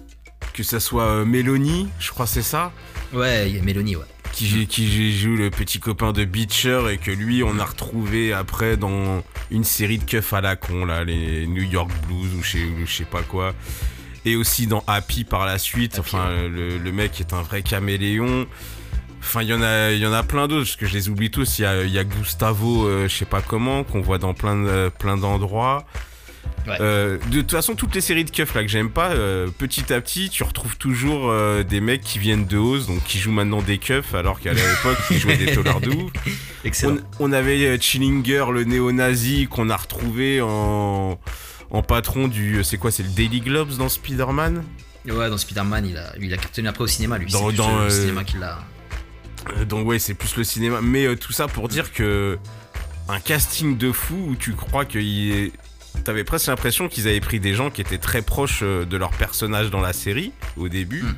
que 0.53 0.61
ça 0.63 0.79
soit 0.81 1.07
euh, 1.07 1.25
Mélanie, 1.25 1.87
je 1.99 2.11
crois 2.11 2.27
c'est 2.27 2.41
ça, 2.41 2.71
Ouais, 3.13 3.49
il 3.49 3.55
y 3.55 3.59
a 3.59 3.61
Mélanie, 3.63 3.95
ouais. 3.95 4.03
qui, 4.33 4.67
qui 4.67 5.17
joue 5.17 5.37
le 5.37 5.49
petit 5.49 5.79
copain 5.79 6.11
de 6.11 6.25
Beecher 6.25 6.81
et 6.91 6.97
que 6.97 7.11
lui 7.11 7.43
on 7.43 7.57
a 7.59 7.63
retrouvé 7.65 8.33
après 8.33 8.75
dans 8.75 9.23
une 9.51 9.63
série 9.63 9.97
de 9.99 10.03
keufs 10.03 10.33
à 10.33 10.41
la 10.41 10.57
con 10.57 10.85
là, 10.85 11.05
les 11.05 11.47
New 11.47 11.63
York 11.63 11.89
Blues 12.07 12.33
ou 12.37 12.43
je 12.43 12.51
sais, 12.51 12.67
je 12.85 12.91
sais 12.93 13.05
pas 13.05 13.21
quoi. 13.21 13.53
Et 14.25 14.35
aussi 14.35 14.65
dans 14.67 14.83
Happy 14.87 15.23
par 15.23 15.45
la 15.45 15.57
suite. 15.59 15.93
Happy, 15.99 16.15
enfin, 16.15 16.29
le, 16.49 16.77
le 16.79 16.91
mec 16.91 17.21
est 17.21 17.31
un 17.31 17.43
vrai 17.43 17.61
caméléon. 17.61 18.47
Enfin, 19.25 19.41
il 19.41 19.49
y 19.49 19.53
en 19.53 19.61
a, 19.61 19.91
il 19.91 19.99
y 19.99 20.05
en 20.07 20.13
a 20.13 20.23
plein 20.23 20.47
d'autres 20.47 20.63
parce 20.65 20.75
que 20.75 20.85
je 20.85 20.93
les 20.93 21.09
oublie 21.09 21.31
tous. 21.31 21.59
Il 21.59 21.63
y 21.63 21.65
a, 21.65 21.83
il 21.83 21.91
y 21.91 21.99
a 21.99 22.03
Gustavo, 22.03 22.87
euh, 22.87 23.07
je 23.07 23.15
sais 23.15 23.25
pas 23.25 23.41
comment, 23.41 23.83
qu'on 23.83 24.01
voit 24.01 24.17
dans 24.19 24.33
plein, 24.33 24.55
de- 24.63 24.89
plein 24.99 25.17
d'endroits. 25.17 25.85
Ouais. 26.67 26.77
Euh, 26.79 27.17
de 27.31 27.41
toute 27.41 27.51
façon, 27.51 27.75
toutes 27.75 27.93
les 27.93 28.01
séries 28.01 28.23
de 28.25 28.31
keufs 28.31 28.53
là 28.55 28.61
que 28.63 28.67
j'aime 28.67 28.89
pas, 28.89 29.09
euh, 29.11 29.47
petit 29.55 29.91
à 29.93 30.01
petit, 30.01 30.29
tu 30.29 30.43
retrouves 30.43 30.77
toujours 30.77 31.29
euh, 31.29 31.63
des 31.63 31.79
mecs 31.81 32.01
qui 32.01 32.17
viennent 32.17 32.45
de 32.45 32.57
Oz, 32.57 32.87
donc 32.87 33.03
qui 33.03 33.19
jouent 33.19 33.31
maintenant 33.31 33.61
des 33.61 33.77
keufs, 33.77 34.13
alors 34.15 34.39
qu'à 34.39 34.53
l'époque, 34.53 34.97
ils 35.11 35.17
jouaient 35.19 35.37
des 35.37 35.53
tolards 35.53 35.81
de 35.81 35.89
ouf. 35.89 36.11
Excellent. 36.65 36.97
On, 37.19 37.29
on 37.29 37.31
avait 37.33 37.79
Chillinger, 37.79 38.45
le 38.51 38.63
néo-nazi, 38.63 39.47
qu'on 39.47 39.69
a 39.69 39.75
retrouvé 39.77 40.41
en, 40.41 41.19
en 41.71 41.81
patron 41.83 42.27
du. 42.27 42.63
C'est 42.63 42.77
quoi 42.77 42.89
C'est 42.91 43.03
le 43.03 43.09
Daily 43.09 43.41
Globes 43.41 43.75
dans 43.77 43.89
Spider-Man? 43.89 44.63
Ouais, 45.07 45.29
dans 45.29 45.37
Spider-Man, 45.37 45.85
il 45.87 45.97
a, 45.97 46.13
il 46.19 46.33
a 46.33 46.37
cartonné 46.37 46.67
après 46.67 46.83
au 46.83 46.87
cinéma, 46.87 47.17
lui. 47.19 47.31
Dans- 47.31 47.49
le 47.49 47.89
cinéma 47.91 48.23
qui 48.23 48.37
l'a. 48.37 48.59
Euh, 49.57 49.65
Donc, 49.65 49.87
ouais, 49.87 49.99
c'est 49.99 50.13
plus 50.13 50.35
le 50.37 50.43
cinéma. 50.43 50.79
Mais 50.81 51.05
euh, 51.05 51.15
tout 51.15 51.31
ça 51.33 51.47
pour 51.47 51.67
dire 51.67 51.91
que. 51.93 52.37
Un 53.07 53.19
casting 53.19 53.77
de 53.77 53.91
fou 53.91 54.15
où 54.29 54.35
tu 54.35 54.53
crois 54.53 54.83
qu'il. 54.85 55.51
T'avais 56.03 56.23
presque 56.23 56.47
l'impression 56.47 56.89
qu'ils 56.89 57.07
avaient 57.07 57.19
pris 57.21 57.39
des 57.39 57.53
gens 57.53 57.69
qui 57.69 57.81
étaient 57.81 57.99
très 57.99 58.21
proches 58.23 58.61
euh, 58.63 58.83
de 58.85 58.97
leur 58.97 59.11
personnage 59.11 59.69
dans 59.69 59.79
la 59.81 59.93
série 59.93 60.31
au 60.57 60.69
début. 60.69 61.03
Mm. 61.03 61.15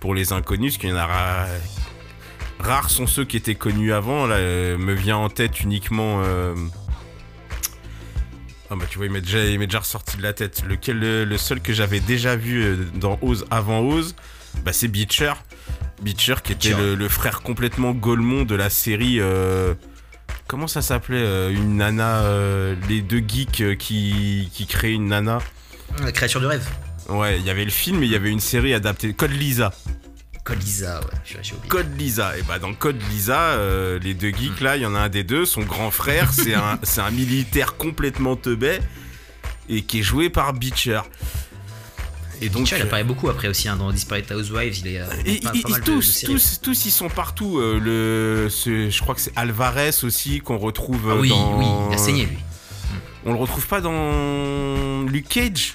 Pour 0.00 0.14
les 0.16 0.32
inconnus, 0.32 0.72
parce 0.74 0.80
qu'il 0.80 0.90
y 0.90 0.92
en 0.92 0.96
a 0.96 1.06
ra- 1.06 1.46
rares 2.58 2.90
sont 2.90 3.06
ceux 3.06 3.24
qui 3.24 3.36
étaient 3.36 3.54
connus 3.54 3.92
avant. 3.92 4.26
Là, 4.26 4.34
euh, 4.36 4.76
me 4.76 4.94
vient 4.94 5.16
en 5.16 5.28
tête 5.28 5.60
uniquement. 5.60 6.22
euh, 6.24 6.54
Ah 8.70 8.74
bah 8.74 8.84
tu 8.90 8.96
vois, 8.98 9.06
il 9.06 9.12
m'est 9.12 9.20
déjà, 9.20 9.44
il 9.44 9.58
déjà 9.58 9.78
ressorti 9.80 10.16
de 10.16 10.22
la 10.22 10.32
tête. 10.32 10.64
Lequel, 10.66 10.98
le, 10.98 11.24
le 11.24 11.38
seul 11.38 11.60
que 11.60 11.72
j'avais 11.72 12.00
déjà 12.00 12.34
vu 12.36 12.78
dans 12.94 13.18
Oz 13.22 13.44
avant 13.50 13.80
Oz, 13.80 14.16
bah 14.64 14.72
c'est 14.72 14.88
Beecher. 14.88 15.34
Beecher 16.02 16.36
qui 16.42 16.52
était 16.52 16.74
le, 16.74 16.94
le 16.94 17.08
frère 17.08 17.42
complètement 17.42 17.92
Golemont 17.92 18.44
de 18.44 18.54
la 18.54 18.70
série. 18.70 19.18
euh, 19.20 19.74
Comment 20.48 20.66
ça 20.66 20.82
s'appelait 20.82 21.18
euh, 21.22 21.50
Une 21.50 21.76
nana. 21.76 22.22
euh, 22.22 22.74
les 22.88 23.00
deux 23.02 23.22
geeks 23.26 23.76
qui, 23.78 24.50
qui 24.52 24.66
créent 24.66 24.92
une 24.94 25.06
nana. 25.08 25.38
La 26.02 26.12
créature 26.12 26.40
de 26.40 26.46
rêve. 26.46 26.66
Ouais, 27.08 27.38
il 27.38 27.44
y 27.46 27.50
avait 27.50 27.64
le 27.64 27.70
film 27.70 28.02
et 28.02 28.06
il 28.06 28.12
y 28.12 28.16
avait 28.16 28.30
une 28.30 28.40
série 28.40 28.74
adaptée. 28.74 29.12
Code 29.14 29.32
Lisa. 29.32 29.72
Code 30.44 30.60
Lisa, 30.62 30.98
ouais, 31.00 31.40
j'ai 31.42 31.52
oublié. 31.54 31.68
Code 31.68 31.98
Lisa. 31.98 32.36
Et 32.36 32.42
bah 32.42 32.58
dans 32.58 32.74
Code 32.74 33.00
Lisa, 33.10 33.56
les 34.02 34.14
deux 34.14 34.30
geeks 34.30 34.60
Hmm. 34.60 34.64
là, 34.64 34.76
il 34.76 34.82
y 34.82 34.86
en 34.86 34.94
a 34.94 34.98
un 35.00 35.08
des 35.08 35.22
deux, 35.22 35.44
son 35.44 35.62
grand 35.62 35.90
frère, 35.92 36.32
c'est 36.32 36.54
un, 36.54 36.78
c'est 36.82 37.00
un 37.00 37.10
militaire 37.12 37.76
complètement 37.76 38.34
teubé 38.36 38.78
et 39.68 39.82
qui 39.82 40.00
est 40.00 40.02
joué 40.02 40.30
par 40.30 40.52
Beecher. 40.52 41.00
Et 42.42 42.48
donc, 42.48 42.70
il 42.70 42.74
euh, 42.74 42.82
apparaît 42.82 43.04
beaucoup 43.04 43.28
après 43.28 43.48
aussi 43.48 43.68
hein, 43.68 43.76
dans 43.76 43.90
Disparate 43.92 44.30
Housewives. 44.32 44.78
Il 44.80 44.88
est 44.88 45.00
euh, 45.00 45.06
et 45.24 45.40
pas, 45.40 45.52
pas 45.52 45.68
mal 45.68 45.80
tous, 45.82 46.22
de 46.22 46.26
tous, 46.26 46.60
tous, 46.60 46.84
ils 46.86 46.90
sont 46.90 47.08
partout. 47.08 47.58
euh, 47.58 47.78
le, 47.80 48.48
ce- 48.50 48.90
je 48.90 49.00
crois 49.00 49.14
que 49.14 49.20
c'est 49.20 49.32
Alvarez 49.36 49.90
aussi 50.02 50.40
qu'on 50.40 50.58
retrouve 50.58 51.08
Ah 51.08 51.12
euh, 51.14 51.20
oui, 51.20 51.28
dans. 51.28 51.58
oui, 51.58 51.66
il 51.90 51.94
a 51.94 51.98
saigné 51.98 52.26
lui. 52.26 52.38
On 53.24 53.30
le 53.32 53.38
retrouve 53.38 53.66
pas 53.68 53.80
dans 53.80 55.02
Luke 55.04 55.28
Cage? 55.28 55.74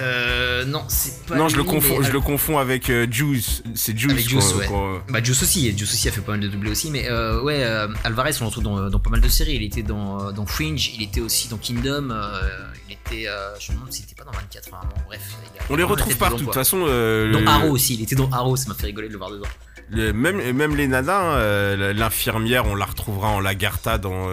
Euh, 0.00 0.64
non, 0.64 0.84
c'est 0.88 1.26
pas. 1.26 1.36
Non, 1.36 1.48
je 1.48 1.56
le 1.56 1.64
confonds, 1.64 1.98
mais- 2.00 2.06
je 2.06 2.12
le 2.12 2.20
confonds 2.20 2.58
avec 2.58 2.88
euh, 2.90 3.06
Juice. 3.10 3.62
C'est 3.74 3.96
Juice. 3.96 4.12
Avec 4.12 4.28
Juice, 4.28 4.52
qu'on- 4.68 4.94
ouais. 4.94 5.00
Bah 5.08 5.22
Juice 5.22 5.42
aussi, 5.42 5.76
Juice 5.76 5.92
aussi 5.92 6.08
a 6.08 6.12
fait 6.12 6.20
pas 6.20 6.32
mal 6.32 6.40
de 6.40 6.48
doublés 6.48 6.70
aussi, 6.70 6.90
mais 6.90 7.08
euh, 7.08 7.40
ouais, 7.42 7.62
euh, 7.62 7.88
Alvarez 8.04 8.32
on 8.40 8.44
le 8.44 8.46
retrouve 8.46 8.64
dans, 8.64 8.88
dans 8.88 8.98
pas 8.98 9.10
mal 9.10 9.20
de 9.20 9.28
séries, 9.28 9.56
il 9.56 9.62
était 9.62 9.82
dans, 9.82 10.32
dans 10.32 10.46
Fringe, 10.46 10.92
il 10.94 11.02
était 11.02 11.20
aussi 11.20 11.48
dans 11.48 11.58
Kingdom, 11.58 12.08
il 12.88 12.94
était, 12.94 13.28
euh, 13.28 13.50
je 13.60 13.72
me 13.72 13.76
demande 13.76 13.92
s'il 13.92 14.04
était 14.04 14.14
pas 14.14 14.24
dans 14.24 14.32
24 14.32 14.68
hein, 14.74 14.78
bon, 14.88 15.02
bref. 15.06 15.20
il 15.54 15.60
a 15.60 15.64
On 15.70 15.76
les 15.76 15.82
retrouve 15.82 16.16
partout. 16.16 16.34
De 16.36 16.38
toute 16.40 16.46
quoi. 16.46 16.54
façon, 16.54 16.78
Dans 16.80 17.46
Arrow 17.46 17.70
aussi, 17.70 17.94
il 17.94 18.02
était 18.02 18.14
dans 18.16 18.30
Arrow, 18.30 18.56
ça 18.56 18.68
m'a 18.68 18.74
fait 18.74 18.86
rigoler 18.86 19.08
de 19.08 19.12
le 19.12 19.18
voir 19.18 19.30
dedans. 19.30 19.48
le- 19.90 20.12
même, 20.12 20.52
même 20.52 20.76
les 20.76 20.86
nanas, 20.86 21.34
euh, 21.36 21.92
l'infirmière, 21.92 22.66
on 22.66 22.74
la 22.74 22.86
retrouvera 22.86 23.28
en 23.28 23.40
Lagarta 23.40 23.98
dans, 23.98 24.28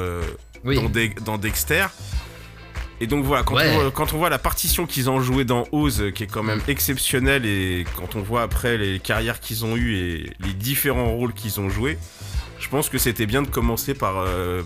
Oui, 0.63 0.75
dans, 0.75 0.89
De- 0.89 1.09
dans 1.23 1.37
Dexter. 1.37 1.85
Et 2.99 3.05
donc 3.07 3.23
voilà, 3.25 3.43
quand, 3.43 3.55
Ouais. 3.55 3.69
on, 3.75 3.81
voit- 3.81 3.91
quand 3.91 4.13
on 4.13 4.17
voit 4.17 4.29
la 4.29 4.39
partition 4.39 4.87
qu'ils 4.87 5.07
ont 5.09 5.21
jouée 5.21 5.45
dans 5.45 5.65
Oz, 5.71 6.05
qui 6.15 6.23
est 6.23 6.27
quand 6.27 6.41
même 6.43 6.61
exceptionnelle, 6.67 7.45
et 7.45 7.85
quand 7.95 8.15
on 8.15 8.21
voit 8.21 8.41
après 8.41 8.77
les 8.77 8.99
carrières 8.99 9.39
qu'ils 9.39 9.65
ont 9.65 9.75
eues 9.75 9.95
et 9.97 10.33
les 10.39 10.53
différents 10.53 11.11
rôles 11.11 11.33
qu'ils 11.33 11.59
ont 11.59 11.69
joués, 11.69 11.99
je 12.59 12.67
pense 12.69 12.89
que 12.89 12.97
c'était 12.97 13.27
bien 13.27 13.43
de 13.43 13.47
commencer 13.47 13.93
par, 13.93 14.17
euh, 14.17 14.63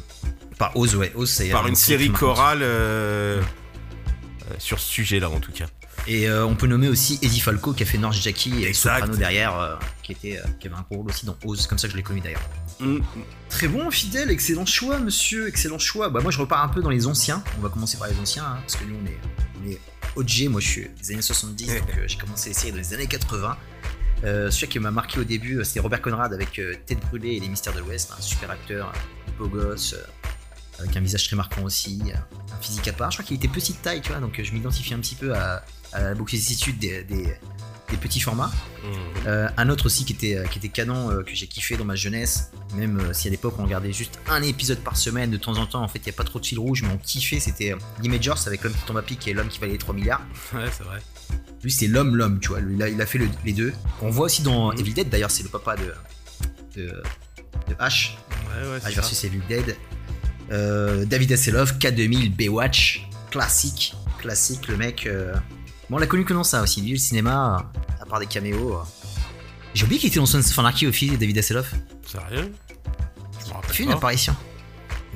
par 0.57 0.75
Oz, 0.77 0.95
ouais, 0.95 1.11
Oz 1.15 1.29
c'est 1.29 1.49
par 1.49 1.67
une 1.67 1.75
série 1.75 2.09
chorale 2.09 2.59
euh, 2.61 3.41
euh, 3.41 4.53
sur 4.59 4.79
ce 4.79 4.89
sujet-là 4.89 5.29
en 5.29 5.39
tout 5.41 5.51
cas. 5.51 5.65
Et 6.07 6.27
euh, 6.27 6.45
on 6.45 6.55
peut 6.55 6.67
nommer 6.67 6.87
aussi 6.87 7.19
Eddie 7.21 7.39
Falco 7.39 7.73
qui 7.73 7.83
a 7.83 7.85
fait 7.85 7.97
Norge 7.97 8.21
Jackie 8.21 8.63
et 8.63 8.67
Exact. 8.67 8.99
Soprano 8.99 9.15
derrière, 9.15 9.57
euh, 9.57 9.75
qui, 10.01 10.13
était, 10.13 10.39
euh, 10.39 10.49
qui 10.59 10.67
avait 10.67 10.77
un 10.77 10.85
rôle 10.89 11.07
aussi 11.07 11.25
dans 11.25 11.37
Oz, 11.45 11.67
comme 11.67 11.77
ça 11.77 11.87
que 11.87 11.91
je 11.91 11.97
l'ai 11.97 12.03
connu 12.03 12.21
d'ailleurs. 12.21 12.41
Mm. 12.79 12.99
Très 13.49 13.67
bon, 13.67 13.91
fidèle, 13.91 14.31
excellent 14.31 14.65
choix, 14.65 14.99
monsieur, 14.99 15.47
excellent 15.47 15.77
choix. 15.77 16.09
Bah, 16.09 16.21
moi, 16.21 16.31
je 16.31 16.39
repars 16.39 16.63
un 16.63 16.69
peu 16.69 16.81
dans 16.81 16.89
les 16.89 17.05
anciens. 17.05 17.43
On 17.59 17.61
va 17.61 17.69
commencer 17.69 17.97
par 17.97 18.07
les 18.07 18.17
anciens, 18.17 18.45
hein, 18.45 18.57
parce 18.61 18.75
que 18.75 18.85
nous, 18.85 18.95
on 18.95 19.05
est, 19.05 19.19
on 19.61 19.69
est 19.69 19.79
OG. 20.15 20.49
Moi, 20.49 20.59
je 20.59 20.67
suis 20.67 20.87
des 21.01 21.11
années 21.13 21.21
70, 21.21 21.67
donc 21.67 21.89
j'ai 22.07 22.17
commencé 22.17 22.49
les 22.49 22.55
séries 22.55 22.71
dans 22.71 22.77
les 22.79 22.93
années 22.93 23.07
80. 23.07 23.57
Euh, 24.23 24.51
celui 24.51 24.67
qui 24.67 24.79
m'a 24.79 24.91
marqué 24.91 25.19
au 25.19 25.23
début, 25.23 25.63
c'était 25.63 25.79
Robert 25.79 26.01
Conrad 26.01 26.33
avec 26.33 26.59
Tête 26.85 26.99
brûlée 26.99 27.35
et 27.35 27.39
les 27.39 27.47
mystères 27.47 27.73
de 27.73 27.79
l'Ouest, 27.79 28.11
un 28.17 28.21
super 28.21 28.49
acteur, 28.49 28.91
un 29.27 29.31
beau 29.37 29.47
gosse, 29.47 29.95
avec 30.79 30.95
un 30.97 31.01
visage 31.01 31.27
très 31.27 31.35
marquant 31.35 31.63
aussi, 31.63 32.01
un 32.13 32.61
physique 32.61 32.87
à 32.87 32.93
part. 32.93 33.11
Je 33.11 33.17
crois 33.17 33.25
qu'il 33.25 33.37
était 33.37 33.47
petite 33.47 33.81
taille, 33.81 34.01
tu 34.01 34.09
vois, 34.11 34.19
donc 34.19 34.39
je 34.41 34.51
m'identifie 34.51 34.93
un 34.93 34.99
petit 34.99 35.15
peu 35.15 35.35
à, 35.35 35.63
à 35.93 36.01
la 36.01 36.13
vicissitude 36.13 36.77
des, 36.79 37.03
des- 37.03 37.33
des 37.89 37.97
petits 37.97 38.21
formats. 38.21 38.47
Mm. 38.83 38.87
Euh, 39.27 39.49
un 39.57 39.67
autre 39.69 39.85
aussi 39.87 40.05
qui 40.05 40.13
était, 40.13 40.41
qui 40.49 40.59
était 40.59 40.69
canon, 40.69 41.11
euh, 41.11 41.23
que 41.23 41.35
j'ai 41.35 41.47
kiffé 41.47 41.75
dans 41.75 41.83
ma 41.83 41.95
jeunesse, 41.95 42.51
même 42.73 42.99
euh, 43.01 43.11
si 43.13 43.27
à 43.27 43.31
l'époque 43.31 43.55
on 43.59 43.63
regardait 43.65 43.91
juste 43.91 44.17
un 44.29 44.41
épisode 44.43 44.79
par 44.79 44.95
semaine, 44.95 45.29
de 45.29 45.35
temps 45.35 45.57
en 45.57 45.65
temps, 45.65 45.83
en 45.83 45.89
fait 45.89 45.99
il 45.99 46.05
n'y 46.05 46.11
a 46.11 46.13
pas 46.13 46.23
trop 46.23 46.39
de 46.39 46.45
fil 46.45 46.57
rouge, 46.57 46.83
mais 46.83 46.89
on 46.93 46.97
kiffait, 46.97 47.41
c'était 47.41 47.73
euh, 47.73 47.77
l'Imagers 48.01 48.31
avec 48.47 48.63
l'homme 48.63 48.71
qui 48.73 48.85
tombe 48.85 48.97
à 48.97 49.01
pic 49.01 49.27
et 49.27 49.33
l'homme 49.33 49.49
qui 49.49 49.59
valait 49.59 49.73
les 49.73 49.77
3 49.77 49.93
milliards. 49.93 50.21
Ouais, 50.53 50.69
c'est 50.71 50.83
vrai. 50.85 50.99
Lui 51.63 51.69
c'est 51.71 51.87
l'homme, 51.87 52.15
l'homme, 52.15 52.39
tu 52.39 52.47
vois, 52.47 52.61
lui, 52.61 52.75
il, 52.75 52.81
a, 52.81 52.87
il 52.87 53.01
a 53.01 53.05
fait 53.05 53.17
le- 53.17 53.27
les 53.43 53.51
deux. 53.51 53.73
On 54.01 54.09
voit 54.09 54.27
aussi 54.27 54.41
dans 54.41 54.71
Evil 54.71 54.93
Dead, 54.93 55.09
d'ailleurs 55.09 55.29
c'est 55.31 55.43
le 55.43 55.49
papa 55.49 55.75
de, 55.75 55.93
de, 56.77 56.87
de 57.67 57.73
H, 57.75 58.11
Ouais, 58.55 58.69
ouais, 58.69 58.77
H 58.77 58.81
ça. 58.83 58.89
versus 58.91 59.21
Evil 59.25 59.41
Dead. 59.49 59.75
Euh, 60.53 61.03
David 61.05 61.33
Hasselhoff, 61.33 61.73
K2000, 61.77 62.33
Baywatch, 62.35 63.05
classique, 63.31 63.93
classique, 64.17 64.69
le 64.69 64.77
mec. 64.77 65.05
euh, 65.07 65.35
Bon, 65.91 65.97
on 65.97 65.99
l'a 65.99 66.07
connu 66.07 66.23
que 66.23 66.33
dans 66.33 66.45
ça 66.45 66.61
aussi, 66.61 66.79
lui, 66.79 66.91
le 66.93 66.97
cinéma, 66.97 67.69
à 67.99 68.05
part 68.05 68.19
des 68.21 68.25
caméos. 68.25 68.75
euh. 68.77 68.83
J'ai 69.73 69.83
oublié 69.83 69.99
qu'il 69.99 70.07
était 70.07 70.19
dans 70.19 70.25
Sons 70.25 70.39
of 70.39 70.57
Anarchy 70.59 70.87
aussi, 70.87 71.17
David 71.17 71.37
Hasselhoff. 71.37 71.73
Sérieux? 72.07 72.53
Je 73.45 73.51
Il 73.67 73.73
fait 73.73 73.83
une 73.83 73.91
apparition. 73.91 74.33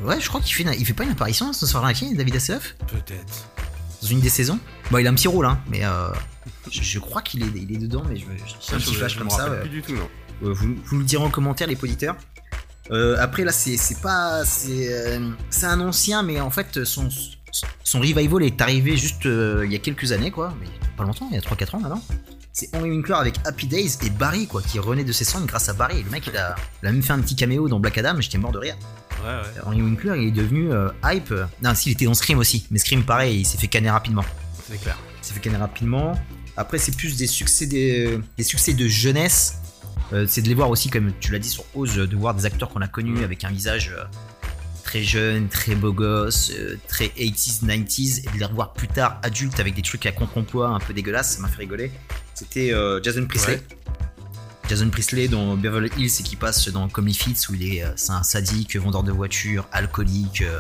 Ouais, 0.02 0.20
je 0.20 0.28
crois 0.28 0.42
qu'il 0.42 0.54
fait, 0.54 0.64
une- 0.64 0.78
il 0.78 0.86
fait 0.86 0.94
pas 0.94 1.06
une 1.06 1.12
apparition 1.12 1.46
dans 1.46 1.54
Sons 1.54 1.66
of 1.66 1.76
Anarchy, 1.78 2.14
David 2.14 2.36
Hasselhoff? 2.36 2.76
Peut-être. 2.88 3.50
Dans 4.02 4.08
une 4.10 4.20
des 4.20 4.28
saisons 4.28 4.60
Bon, 4.92 4.98
il 4.98 5.08
a 5.08 5.12
un 5.12 5.14
petit 5.14 5.30
rôle, 5.30 5.46
hein, 5.46 5.62
mais 5.70 5.86
euh, 5.86 6.10
je, 6.70 6.84
je 6.84 7.00
crois 7.00 7.22
qu'il 7.22 7.42
est, 7.44 7.48
il 7.56 7.74
est 7.74 7.78
dedans, 7.80 8.04
mais 8.10 8.18
je, 8.18 8.26
je, 8.26 8.76
un 8.76 8.78
petit 8.78 8.96
flash 8.96 9.18
comme 9.18 9.28
me 9.28 9.32
ça. 9.32 9.50
ouais. 9.50 9.62
plus 9.62 9.70
du 9.70 9.82
tout, 9.82 9.94
non. 9.94 10.10
Euh, 10.44 10.52
vous, 10.54 10.76
vous 10.86 10.98
le 10.98 11.06
direz 11.06 11.24
en 11.24 11.30
commentaire, 11.32 11.68
les 11.68 11.78
auditeurs. 11.82 12.18
Euh, 12.92 13.16
après, 13.18 13.46
là, 13.46 13.54
c'est 13.54 14.02
pas. 14.02 14.44
C'est 14.44 14.94
euh, 14.94 15.32
c'est 15.50 15.66
un 15.68 15.80
ancien, 15.80 16.22
mais 16.22 16.40
en 16.42 16.52
fait, 16.52 16.84
son, 16.84 17.08
son 17.84 18.00
revival 18.00 18.44
est 18.44 18.60
arrivé 18.62 18.98
juste 18.98 19.26
euh, 19.26 19.64
il 19.66 19.72
y 19.72 19.76
a 19.76 19.80
quelques 19.80 20.12
années, 20.12 20.32
quoi. 20.32 20.54
Mais 20.60 20.68
pas 20.98 21.04
longtemps, 21.04 21.28
il 21.32 21.36
y 21.36 21.38
a 21.38 21.42
3-4 21.42 21.76
ans 21.76 21.80
maintenant. 21.80 22.04
C'est 22.52 22.74
Henry 22.74 22.90
Winkler 22.90 23.16
avec 23.16 23.36
Happy 23.46 23.68
Days 23.68 23.98
et 24.06 24.10
Barry, 24.10 24.48
quoi, 24.48 24.62
qui 24.62 24.80
renaît 24.80 25.04
de 25.04 25.12
ses 25.12 25.26
cendres 25.26 25.46
grâce 25.46 25.68
à 25.68 25.74
Barry. 25.74 26.04
Le 26.04 26.10
mec, 26.10 26.24
il 26.28 26.38
a, 26.38 26.56
il 26.82 26.88
a 26.88 26.92
même 26.92 27.04
fait 27.04 27.12
un 27.12 27.20
petit 27.20 27.36
caméo 27.36 27.68
dans 27.68 27.80
Black 27.82 27.98
Adam, 27.98 28.20
j'étais 28.22 28.38
mort 28.38 28.54
de 28.54 28.60
rire. 28.60 28.78
Ouais, 29.24 29.30
ouais. 29.30 29.62
Henry 29.66 29.82
Winkler, 29.82 30.22
il 30.22 30.28
est 30.30 30.32
devenu 30.32 30.72
euh, 30.72 30.90
hype. 31.04 31.34
Non, 31.62 31.76
s'il 31.76 31.92
était 31.92 32.06
dans 32.06 32.14
Scream 32.14 32.38
aussi, 32.38 32.66
mais 32.72 32.80
Scream, 32.80 33.04
pareil, 33.04 33.42
il 33.42 33.46
s'est 33.46 33.58
fait 33.58 33.68
canner 33.68 33.90
rapidement. 33.90 34.24
C'est 34.70 34.82
clair. 34.82 34.98
Il 35.22 35.26
s'est 35.26 35.34
fait 35.34 35.42
canner 35.42 35.58
rapidement. 35.58 36.14
Après, 36.56 36.78
c'est 36.78 36.96
plus 36.96 37.18
des 37.18 37.28
succès, 37.28 37.66
des, 37.66 38.20
des 38.38 38.44
succès 38.44 38.74
de 38.74 38.88
jeunesse. 38.88 39.60
Euh, 40.14 40.26
c'est 40.28 40.42
de 40.42 40.48
les 40.48 40.54
voir 40.54 40.70
aussi, 40.70 40.90
comme 40.90 41.12
tu 41.20 41.34
l'as 41.34 41.40
dit 41.40 41.50
sur 41.50 41.66
Oz, 41.76 41.96
de 41.96 42.16
voir 42.16 42.36
des 42.36 42.46
acteurs 42.46 42.70
qu'on 42.70 42.82
a 42.82 42.88
connus 42.88 43.24
avec 43.24 43.44
un 43.44 43.50
visage 43.50 43.94
très 44.86 45.04
jeune, 45.04 45.50
très 45.50 45.76
beau 45.76 45.92
gosse, 45.92 46.52
euh, 46.58 46.78
très 46.88 47.08
80s, 47.08 47.64
90s, 47.66 48.20
et 48.20 48.32
de 48.34 48.40
les 48.40 48.46
revoir 48.46 48.72
plus 48.74 48.88
tard 48.88 49.20
adultes 49.24 49.60
avec 49.60 49.74
des 49.74 49.82
trucs 49.82 50.06
à 50.06 50.12
contre-emploi 50.14 50.70
un 50.70 50.80
peu 50.80 50.94
dégueulasses, 50.94 51.36
ça 51.36 51.42
m'a 51.42 51.48
fait 51.50 51.58
rigoler. 51.60 51.92
C'était 52.36 52.72
euh, 52.74 53.02
Jason 53.04 53.26
Priestley. 53.26 53.56
Ouais. 53.56 53.64
Jason 54.70 54.90
Priestley 54.90 55.28
dans 55.28 55.56
Beverly 55.58 55.90
Hills 55.98 56.12
et 56.20 56.24
qui 56.24 56.36
passe 56.36 56.70
dans 56.70 56.88
Comedy 56.88 57.18
Fits 57.18 57.38
où 57.50 57.56
il 57.56 57.76
est, 57.78 57.84
euh, 57.84 57.90
c'est 57.96 58.12
un 58.12 58.24
sadique, 58.24 58.76
vendeur 58.78 59.04
de 59.04 59.12
voitures, 59.12 59.68
alcoolique, 59.72 60.42
euh, 60.44 60.60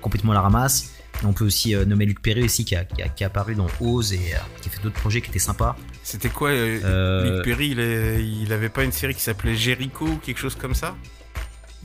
complètement 0.00 0.32
à 0.32 0.36
la 0.36 0.40
ramasse. 0.42 0.90
Et 1.22 1.26
on 1.26 1.32
peut 1.32 1.44
aussi 1.44 1.74
nommer 1.74 2.06
Luc 2.06 2.22
Perry 2.22 2.44
aussi 2.44 2.64
qui 2.64 2.76
a, 2.76 2.84
qui 2.84 3.02
a- 3.02 3.08
qui 3.08 3.24
a 3.24 3.26
apparu 3.26 3.54
dans 3.56 3.66
Oz 3.80 4.12
et 4.12 4.18
qui 4.62 4.68
a 4.68 4.70
fait 4.72 4.80
d'autres 4.82 5.00
projets 5.00 5.20
qui 5.20 5.30
étaient 5.30 5.38
sympas. 5.40 5.76
C'était 6.04 6.28
quoi 6.28 6.52
Luc 6.54 7.42
Perry, 7.44 7.70
il, 7.70 7.80
est- 7.80 8.24
il 8.24 8.52
avait 8.52 8.68
pas 8.68 8.84
une 8.84 8.92
série 8.92 9.14
qui 9.14 9.20
s'appelait 9.22 9.56
Jericho 9.56 10.06
ou 10.06 10.16
quelque 10.18 10.38
chose 10.38 10.54
comme 10.54 10.74
ça? 10.74 10.94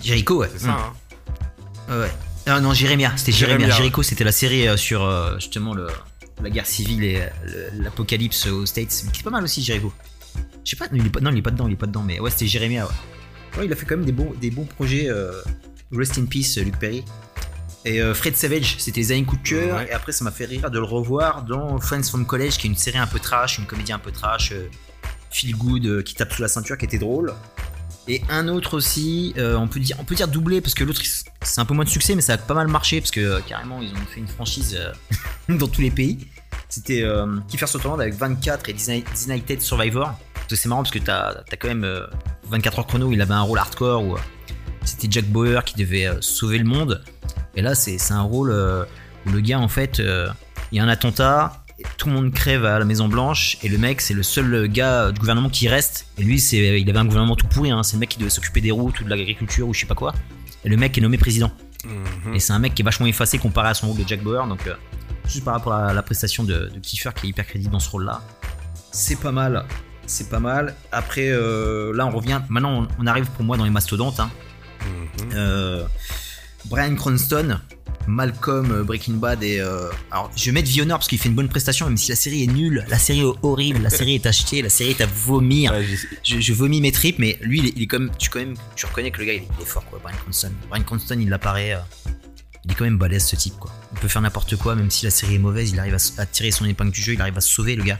Jericho, 0.01 0.37
ouais. 0.37 0.49
C'est 0.53 0.59
ça, 0.65 0.71
hein 0.71 0.93
Mm. 0.93 0.97
Ouais, 1.89 1.99
ouais. 1.99 2.11
Ah 2.45 2.59
non, 2.59 2.73
Jérémia, 2.73 3.13
c'était 3.15 3.31
Jérémia. 3.31 3.69
Jericho, 3.69 4.03
c'était 4.03 4.23
la 4.23 4.31
série 4.31 4.67
euh, 4.67 4.77
sur 4.77 5.03
euh, 5.03 5.35
justement 5.35 5.73
le, 5.73 5.87
la 6.41 6.49
guerre 6.49 6.65
civile 6.65 7.03
et 7.03 7.21
euh, 7.21 7.69
l'apocalypse 7.73 8.47
aux 8.47 8.65
States. 8.65 9.03
Mais 9.05 9.11
qui 9.11 9.21
est 9.21 9.23
pas 9.23 9.29
mal 9.29 9.43
aussi, 9.43 9.63
Jericho. 9.63 9.93
Je 10.65 10.69
sais 10.71 10.75
pas, 10.75 10.85
non 10.87 10.95
il, 10.95 11.05
est 11.05 11.09
pas, 11.09 11.19
non, 11.21 11.31
il 11.31 11.37
est 11.37 11.41
pas 11.41 11.51
dedans, 11.51 11.67
il 11.67 11.73
est 11.73 11.77
pas 11.77 11.85
dedans, 11.87 12.03
mais 12.03 12.19
ouais, 12.19 12.31
c'était 12.31 12.47
Jérémia, 12.47 12.85
ouais. 12.85 13.65
Il 13.65 13.71
a 13.71 13.75
fait 13.75 13.85
quand 13.85 13.95
même 13.97 14.05
des 14.05 14.11
bons, 14.11 14.33
des 14.41 14.49
bons 14.49 14.65
projets. 14.65 15.07
euh, 15.09 15.41
Rest 15.95 16.17
in 16.17 16.25
peace, 16.25 16.57
Luc 16.57 16.79
Perry. 16.79 17.03
Et 17.85 18.01
euh, 18.01 18.13
Fred 18.15 18.35
Savage, 18.35 18.77
c'était 18.79 19.01
les 19.01 19.11
années 19.11 19.25
coup 19.25 19.37
de 19.37 19.47
cœur. 19.47 19.77
Ouais. 19.77 19.87
Et 19.89 19.91
après, 19.91 20.11
ça 20.11 20.23
m'a 20.23 20.31
fait 20.31 20.45
rire 20.45 20.71
de 20.71 20.79
le 20.79 20.85
revoir 20.85 21.43
dans 21.43 21.79
Friends 21.79 22.03
from 22.03 22.25
College, 22.25 22.57
qui 22.57 22.67
est 22.67 22.69
une 22.69 22.75
série 22.77 22.97
un 22.97 23.07
peu 23.07 23.19
trash, 23.19 23.59
une 23.59 23.65
comédie 23.65 23.91
un 23.91 23.99
peu 23.99 24.11
trash, 24.11 24.53
euh, 24.53 24.69
feel 25.29 25.55
good, 25.55 26.03
qui 26.03 26.15
tape 26.15 26.33
sous 26.33 26.41
la 26.41 26.47
ceinture, 26.47 26.77
qui 26.77 26.85
était 26.85 26.97
drôle. 26.97 27.33
Et 28.07 28.21
un 28.29 28.49
autre 28.49 28.75
aussi, 28.75 29.33
euh, 29.37 29.55
on 29.55 29.67
peut 29.67 29.79
dire, 29.79 29.97
on 29.99 30.27
doublé 30.27 30.59
parce 30.59 30.73
que 30.73 30.83
l'autre 30.83 31.01
c'est 31.41 31.61
un 31.61 31.65
peu 31.65 31.73
moins 31.73 31.85
de 31.85 31.89
succès, 31.89 32.15
mais 32.15 32.21
ça 32.21 32.33
a 32.33 32.37
pas 32.37 32.53
mal 32.53 32.67
marché 32.67 32.99
parce 32.99 33.11
que 33.11 33.21
euh, 33.21 33.39
carrément 33.47 33.81
ils 33.81 33.91
ont 33.91 34.05
fait 34.09 34.19
une 34.19 34.27
franchise 34.27 34.77
euh, 34.77 34.91
dans 35.57 35.67
tous 35.67 35.81
les 35.81 35.91
pays. 35.91 36.27
C'était 36.67 37.05
Kiefer 37.47 37.67
Sutherland 37.67 38.01
avec 38.01 38.15
24 38.15 38.67
et 38.67 38.73
Designated 38.73 39.61
Survivor. 39.61 40.11
C'est 40.49 40.65
marrant 40.67 40.81
parce 40.81 40.91
que 40.91 40.99
t'as 40.99 41.29
as 41.29 41.55
quand 41.55 41.67
même 41.67 41.83
euh, 41.83 42.07
24 42.49 42.79
heures 42.79 42.87
chrono, 42.87 43.11
il 43.11 43.21
avait 43.21 43.33
un 43.33 43.41
rôle 43.41 43.59
hardcore 43.59 44.03
où 44.03 44.15
c'était 44.83 45.07
Jack 45.09 45.25
Bauer 45.25 45.63
qui 45.63 45.75
devait 45.75 46.09
sauver 46.19 46.57
le 46.57 46.65
monde. 46.65 47.03
Et 47.55 47.61
là 47.61 47.75
c'est 47.75 48.11
un 48.11 48.21
rôle 48.21 48.51
où 48.51 49.29
le 49.29 49.39
gars 49.39 49.59
en 49.59 49.67
fait, 49.67 49.99
il 49.99 50.77
y 50.77 50.79
a 50.79 50.83
un 50.83 50.87
attentat, 50.87 51.62
tout 51.97 52.07
le 52.07 52.13
monde 52.13 52.33
crève 52.33 52.65
à 52.65 52.79
la 52.79 52.85
Maison 52.85 53.07
Blanche 53.07 53.57
et 53.63 53.69
le 53.69 53.77
mec 53.77 53.99
c'est 54.01 54.13
le 54.13 54.23
seul 54.23 54.67
gars 54.67 55.11
du 55.11 55.19
gouvernement 55.19 55.49
qui 55.49 55.67
reste. 55.67 56.05
Et 56.17 56.23
lui 56.23 56.39
c'est 56.39 56.79
il 56.81 56.89
avait 56.89 56.99
un 56.99 57.05
gouvernement 57.05 57.35
tout 57.35 57.47
pourri, 57.47 57.71
hein. 57.71 57.83
c'est 57.83 57.95
le 57.95 57.99
mec 58.01 58.09
qui 58.09 58.19
devait 58.19 58.29
s'occuper 58.29 58.61
des 58.61 58.71
routes 58.71 58.99
ou 59.01 59.03
de 59.03 59.09
l'agriculture 59.09 59.67
ou 59.67 59.73
je 59.73 59.79
sais 59.81 59.85
pas 59.85 59.95
quoi. 59.95 60.13
Et 60.65 60.69
le 60.69 60.77
mec 60.77 60.97
est 60.97 61.01
nommé 61.01 61.17
président. 61.17 61.51
Mhm. 61.85 62.35
Et 62.35 62.39
c'est 62.39 62.53
un 62.53 62.59
mec 62.59 62.73
qui 62.75 62.81
est 62.81 62.85
vachement 62.85 63.05
effacé 63.07 63.37
comparé 63.37 63.69
à 63.69 63.73
son 63.73 63.87
rôle 63.87 63.97
de 64.01 64.07
Jack 64.07 64.21
Bauer. 64.23 64.47
Donc, 64.47 64.65
euh, 64.67 64.75
juste 65.27 65.43
par 65.43 65.55
rapport 65.55 65.73
à 65.73 65.93
la 65.93 66.01
prestation 66.01 66.45
de, 66.45 66.69
de 66.73 66.79
Kiefer 66.79 67.09
qui 67.13 67.25
est 67.25 67.29
hyper 67.31 67.45
crédible 67.45 67.71
dans 67.73 67.81
ce 67.81 67.89
rôle-là, 67.89 68.21
c'est 68.91 69.19
pas 69.19 69.33
mal. 69.33 69.65
C'est 70.05 70.29
pas 70.29 70.39
mal. 70.39 70.75
Après, 70.93 71.27
euh, 71.29 71.91
là, 71.93 72.05
on 72.05 72.11
revient. 72.11 72.39
Maintenant, 72.47 72.83
on, 72.83 72.87
on 73.03 73.07
arrive 73.07 73.25
pour 73.31 73.43
moi 73.43 73.57
dans 73.57 73.65
les 73.65 73.69
mastodontes. 73.69 74.21
hein. 74.21 74.29
Mhm. 74.85 75.29
Euh, 75.33 75.83
Brian 76.65 76.95
Cranston, 76.95 77.59
Malcolm, 78.07 78.71
euh, 78.71 78.83
Breaking 78.83 79.15
Bad 79.15 79.43
et. 79.43 79.59
euh, 79.59 79.89
alors, 80.11 80.31
je 80.35 80.45
vais 80.45 80.51
mettre 80.51 80.69
Vionner 80.69 80.91
parce 80.91 81.07
qu'il 81.07 81.17
fait 81.17 81.29
une 81.29 81.35
bonne 81.35 81.47
prestation, 81.47 81.85
même 81.85 81.97
si 81.97 82.09
la 82.09 82.15
série 82.15 82.43
est 82.43 82.47
nulle, 82.47 82.85
la 82.89 82.99
série 82.99 83.21
est 83.21 83.33
horrible, 83.41 83.81
la 83.81 83.89
série 83.89 84.15
est 84.15 84.25
achetée, 84.25 84.61
la 84.61 84.69
série 84.69 84.91
est 84.91 85.01
à 85.01 85.05
vomir 85.05 85.71
Ouais, 85.71 85.85
je, 86.23 86.39
je 86.39 86.53
vomis 86.53 86.81
mes 86.81 86.91
tripes, 86.91 87.19
mais 87.19 87.37
lui, 87.41 87.59
il 87.59 87.65
est, 87.67 87.73
il 87.75 87.83
est 87.83 87.87
quand 87.87 87.99
même, 87.99 88.11
tu, 88.17 88.29
quand 88.29 88.39
même, 88.39 88.55
tu 88.75 88.85
reconnais 88.85 89.11
que 89.11 89.19
le 89.19 89.25
gars, 89.25 89.33
il 89.33 89.43
est, 89.43 89.47
il 89.57 89.63
est 89.63 89.65
fort, 89.67 89.85
quoi, 89.85 89.99
Brian 90.03 90.17
Cranston. 90.17 90.51
Brian 90.69 90.83
Cranston, 90.83 91.17
il 91.19 91.31
apparaît, 91.33 91.73
euh, 91.73 91.79
il 92.65 92.71
est 92.71 92.75
quand 92.75 92.85
même 92.85 92.97
balèze, 92.97 93.25
ce 93.25 93.35
type, 93.35 93.55
quoi. 93.59 93.71
Il 93.93 93.99
peut 93.99 94.07
faire 94.07 94.21
n'importe 94.21 94.55
quoi, 94.57 94.75
même 94.75 94.89
si 94.89 95.05
la 95.05 95.11
série 95.11 95.35
est 95.35 95.39
mauvaise, 95.39 95.71
il 95.71 95.79
arrive 95.79 95.95
à, 96.17 96.25
tirer 96.25 96.51
son 96.51 96.65
épingle 96.65 96.91
du 96.91 97.01
jeu, 97.01 97.13
il 97.13 97.21
arrive 97.21 97.37
à 97.37 97.41
sauver, 97.41 97.75
le 97.75 97.83
gars. 97.83 97.99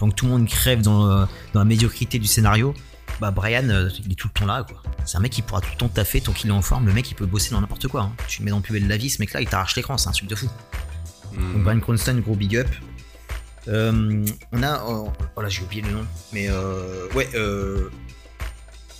Donc 0.00 0.14
tout 0.14 0.26
le 0.26 0.32
monde 0.32 0.46
crève 0.46 0.82
dans, 0.82 1.10
euh, 1.10 1.24
dans 1.54 1.60
la 1.60 1.64
médiocrité 1.64 2.18
du 2.18 2.26
scénario. 2.26 2.74
Bah, 3.20 3.30
Brian, 3.32 3.68
euh, 3.68 3.88
il 4.04 4.12
est 4.12 4.14
tout 4.14 4.28
le 4.32 4.38
temps 4.40 4.46
là, 4.46 4.64
quoi. 4.68 4.82
C'est 5.04 5.16
un 5.16 5.20
mec 5.20 5.32
qui 5.32 5.42
pourra 5.42 5.60
tout 5.60 5.70
le 5.72 5.76
temps 5.78 5.88
taffer 5.88 6.20
tant 6.20 6.32
qu'il 6.32 6.50
est 6.50 6.52
en 6.52 6.62
forme. 6.62 6.86
Le 6.86 6.92
mec, 6.92 7.10
il 7.10 7.14
peut 7.14 7.26
bosser 7.26 7.50
dans 7.50 7.60
n'importe 7.60 7.88
quoi. 7.88 8.02
hein. 8.02 8.12
Tu 8.28 8.40
le 8.40 8.44
mets 8.44 8.50
dans 8.52 8.60
plus 8.60 8.72
belle 8.74 8.86
la 8.88 8.96
vie, 8.96 9.10
ce 9.10 9.20
mec-là, 9.20 9.40
il 9.40 9.48
t'arrache 9.48 9.74
l'écran, 9.76 9.98
c'est 9.98 10.08
un 10.08 10.12
truc 10.12 10.28
de 10.28 10.34
fou. 10.36 10.48
Mhm. 11.32 11.52
Donc 11.54 11.62
Brian 11.64 11.80
Cranston, 11.80 12.20
gros 12.24 12.34
big 12.36 12.56
up. 12.56 12.68
Euh, 13.66 14.24
on 14.52 14.62
a. 14.62 14.84
Oh, 14.86 15.12
oh 15.36 15.42
là, 15.42 15.48
j'ai 15.48 15.62
oublié 15.62 15.82
le 15.82 15.90
nom. 15.90 16.06
Mais 16.32 16.48
euh, 16.48 17.06
ouais, 17.14 17.28
euh, 17.34 17.90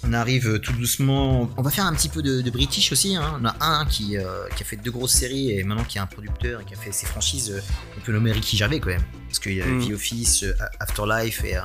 on 0.05 0.13
arrive 0.13 0.59
tout 0.61 0.73
doucement. 0.75 1.49
On 1.57 1.63
va 1.63 1.71
faire 1.71 1.87
un 1.87 1.95
petit 1.95 2.09
peu 2.11 2.21
de, 2.23 2.43
de 2.43 2.51
British 2.51 2.93
aussi. 2.93 3.17
hein. 3.17 3.39
On 3.41 3.45
a 3.47 3.57
un 3.61 3.87
qui, 3.87 4.17
euh, 4.19 4.47
qui 4.57 4.63
a 4.63 4.67
fait 4.67 4.77
deux 4.77 4.91
grosses 4.91 5.13
séries 5.15 5.53
et 5.53 5.63
maintenant 5.65 5.85
qui 5.85 5.97
est 5.99 6.01
un 6.01 6.07
producteur 6.07 6.61
et 6.61 6.65
qui 6.65 6.75
a 6.75 6.77
fait 6.77 6.93
ses 6.93 7.07
franchises. 7.07 7.63
On 7.97 8.01
peut 8.03 8.13
nommer 8.13 8.33
Ricky 8.33 8.57
Gervais 8.59 8.79
quand 8.81 8.91
même. 8.91 9.05
Parce 9.27 9.39
qu'il 9.39 9.55
y 9.55 9.63
a 9.63 9.67
Mm. 9.67 9.89
The 9.89 9.93
Office, 9.93 10.45
Afterlife 10.81 11.45
et, 11.45 11.57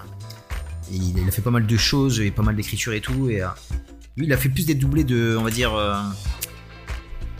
et 0.91 0.95
il, 0.95 1.27
a 1.27 1.31
fait 1.31 1.41
pas 1.41 1.51
mal 1.51 1.65
de 1.65 1.77
choses 1.77 2.19
et 2.19 2.31
pas 2.31 2.43
mal 2.43 2.55
d'écriture 2.55 2.93
et 2.93 3.01
tout. 3.01 3.29
Et 3.29 3.41
euh, 3.41 3.47
lui, 4.17 4.25
il 4.25 4.33
a 4.33 4.37
fait 4.37 4.49
plus 4.49 4.65
des 4.65 4.75
doublés 4.75 5.03
de, 5.03 5.35
on 5.39 5.43
va 5.43 5.51
dire. 5.51 5.73
euh, 5.75 5.95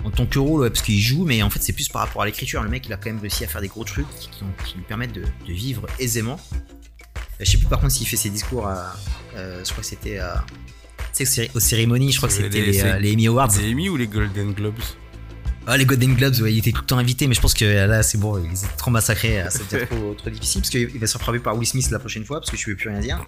en 0.05 0.11
tant 0.11 0.25
que 0.25 0.37
rôle, 0.37 0.61
ouais, 0.61 0.69
parce 0.69 0.81
qu'il 0.81 0.99
joue, 0.99 1.23
mais 1.23 1.41
en 1.43 1.49
fait, 1.49 1.59
c'est 1.63 1.71
plus 1.71 1.87
par 1.87 2.01
rapport 2.05 2.21
à 2.23 2.25
l'écriture. 2.25 2.61
Le 2.61 2.69
mec, 2.69 2.85
il 2.87 2.91
a 2.93 2.97
quand 2.97 3.09
même 3.09 3.19
réussi 3.21 3.45
à 3.45 3.47
faire 3.47 3.61
des 3.61 3.69
gros 3.69 3.85
trucs 3.85 4.05
qui, 4.19 4.29
lui 4.75 4.83
permettent 4.83 5.13
de, 5.13 5.21
de 5.21 5.53
vivre 5.53 5.85
aisément. 5.97 6.37
Euh, 6.53 6.57
Je 7.39 7.51
sais 7.51 7.57
plus 7.57 7.67
par 7.67 7.79
contre 7.79 7.93
s'il 7.93 8.05
fait 8.07 8.17
ses 8.17 8.29
discours 8.29 8.67
à. 8.67 8.95
euh, 9.35 9.63
je 9.63 9.69
crois 9.71 9.81
que 9.81 9.87
c'était 9.89 10.17
à. 10.19 10.43
Tu 11.15 11.23
sais, 11.23 11.23
aux 11.23 11.25
céré- 11.27 11.51
aux 11.55 11.59
cérémonies, 11.59 12.11
je 12.11 12.17
crois 12.17 12.27
que 12.27 12.35
c'était 12.35 12.49
les- 12.61 12.99
les 12.99 13.13
Emmy 13.13 13.27
Awards. 13.27 13.49
Les 13.59 13.71
Emmy 13.71 13.87
ou 13.89 13.95
les 13.97 14.07
Golden 14.07 14.51
Globes? 14.53 14.73
Ah, 15.65 15.77
les 15.77 15.85
Golden 15.85 16.13
Globes, 16.15 16.35
ouais, 16.41 16.53
il 16.53 16.57
était 16.59 16.71
tout 16.71 16.81
le 16.81 16.87
temps 16.87 16.97
invité, 16.97 17.25
mais 17.27 17.33
je 17.33 17.41
pense 17.41 17.53
que 17.53 17.63
là, 17.63 18.03
c'est 18.03 18.17
bon, 18.17 18.37
il 18.43 18.49
les 18.49 18.65
a 18.65 18.67
trop 18.77 18.91
massacrés, 18.91 19.41
euh, 19.41 19.49
ça 19.49 19.59
devient 19.71 19.85
trop, 19.87 20.13
trop 20.13 20.29
difficile, 20.29 20.61
parce 20.61 20.69
qu'il 20.69 20.99
va 20.99 21.07
se 21.07 21.13
faire 21.13 21.21
frapper 21.21 21.39
par 21.39 21.55
Will 21.57 21.65
Smith 21.67 21.89
la 21.89 21.99
prochaine 21.99 22.25
fois, 22.25 22.39
parce 22.41 22.51
que 22.51 22.57
je 22.57 22.69
ne 22.69 22.73
peux 22.73 22.77
plus 22.81 22.89
rien 22.89 22.99
dire. 22.99 23.25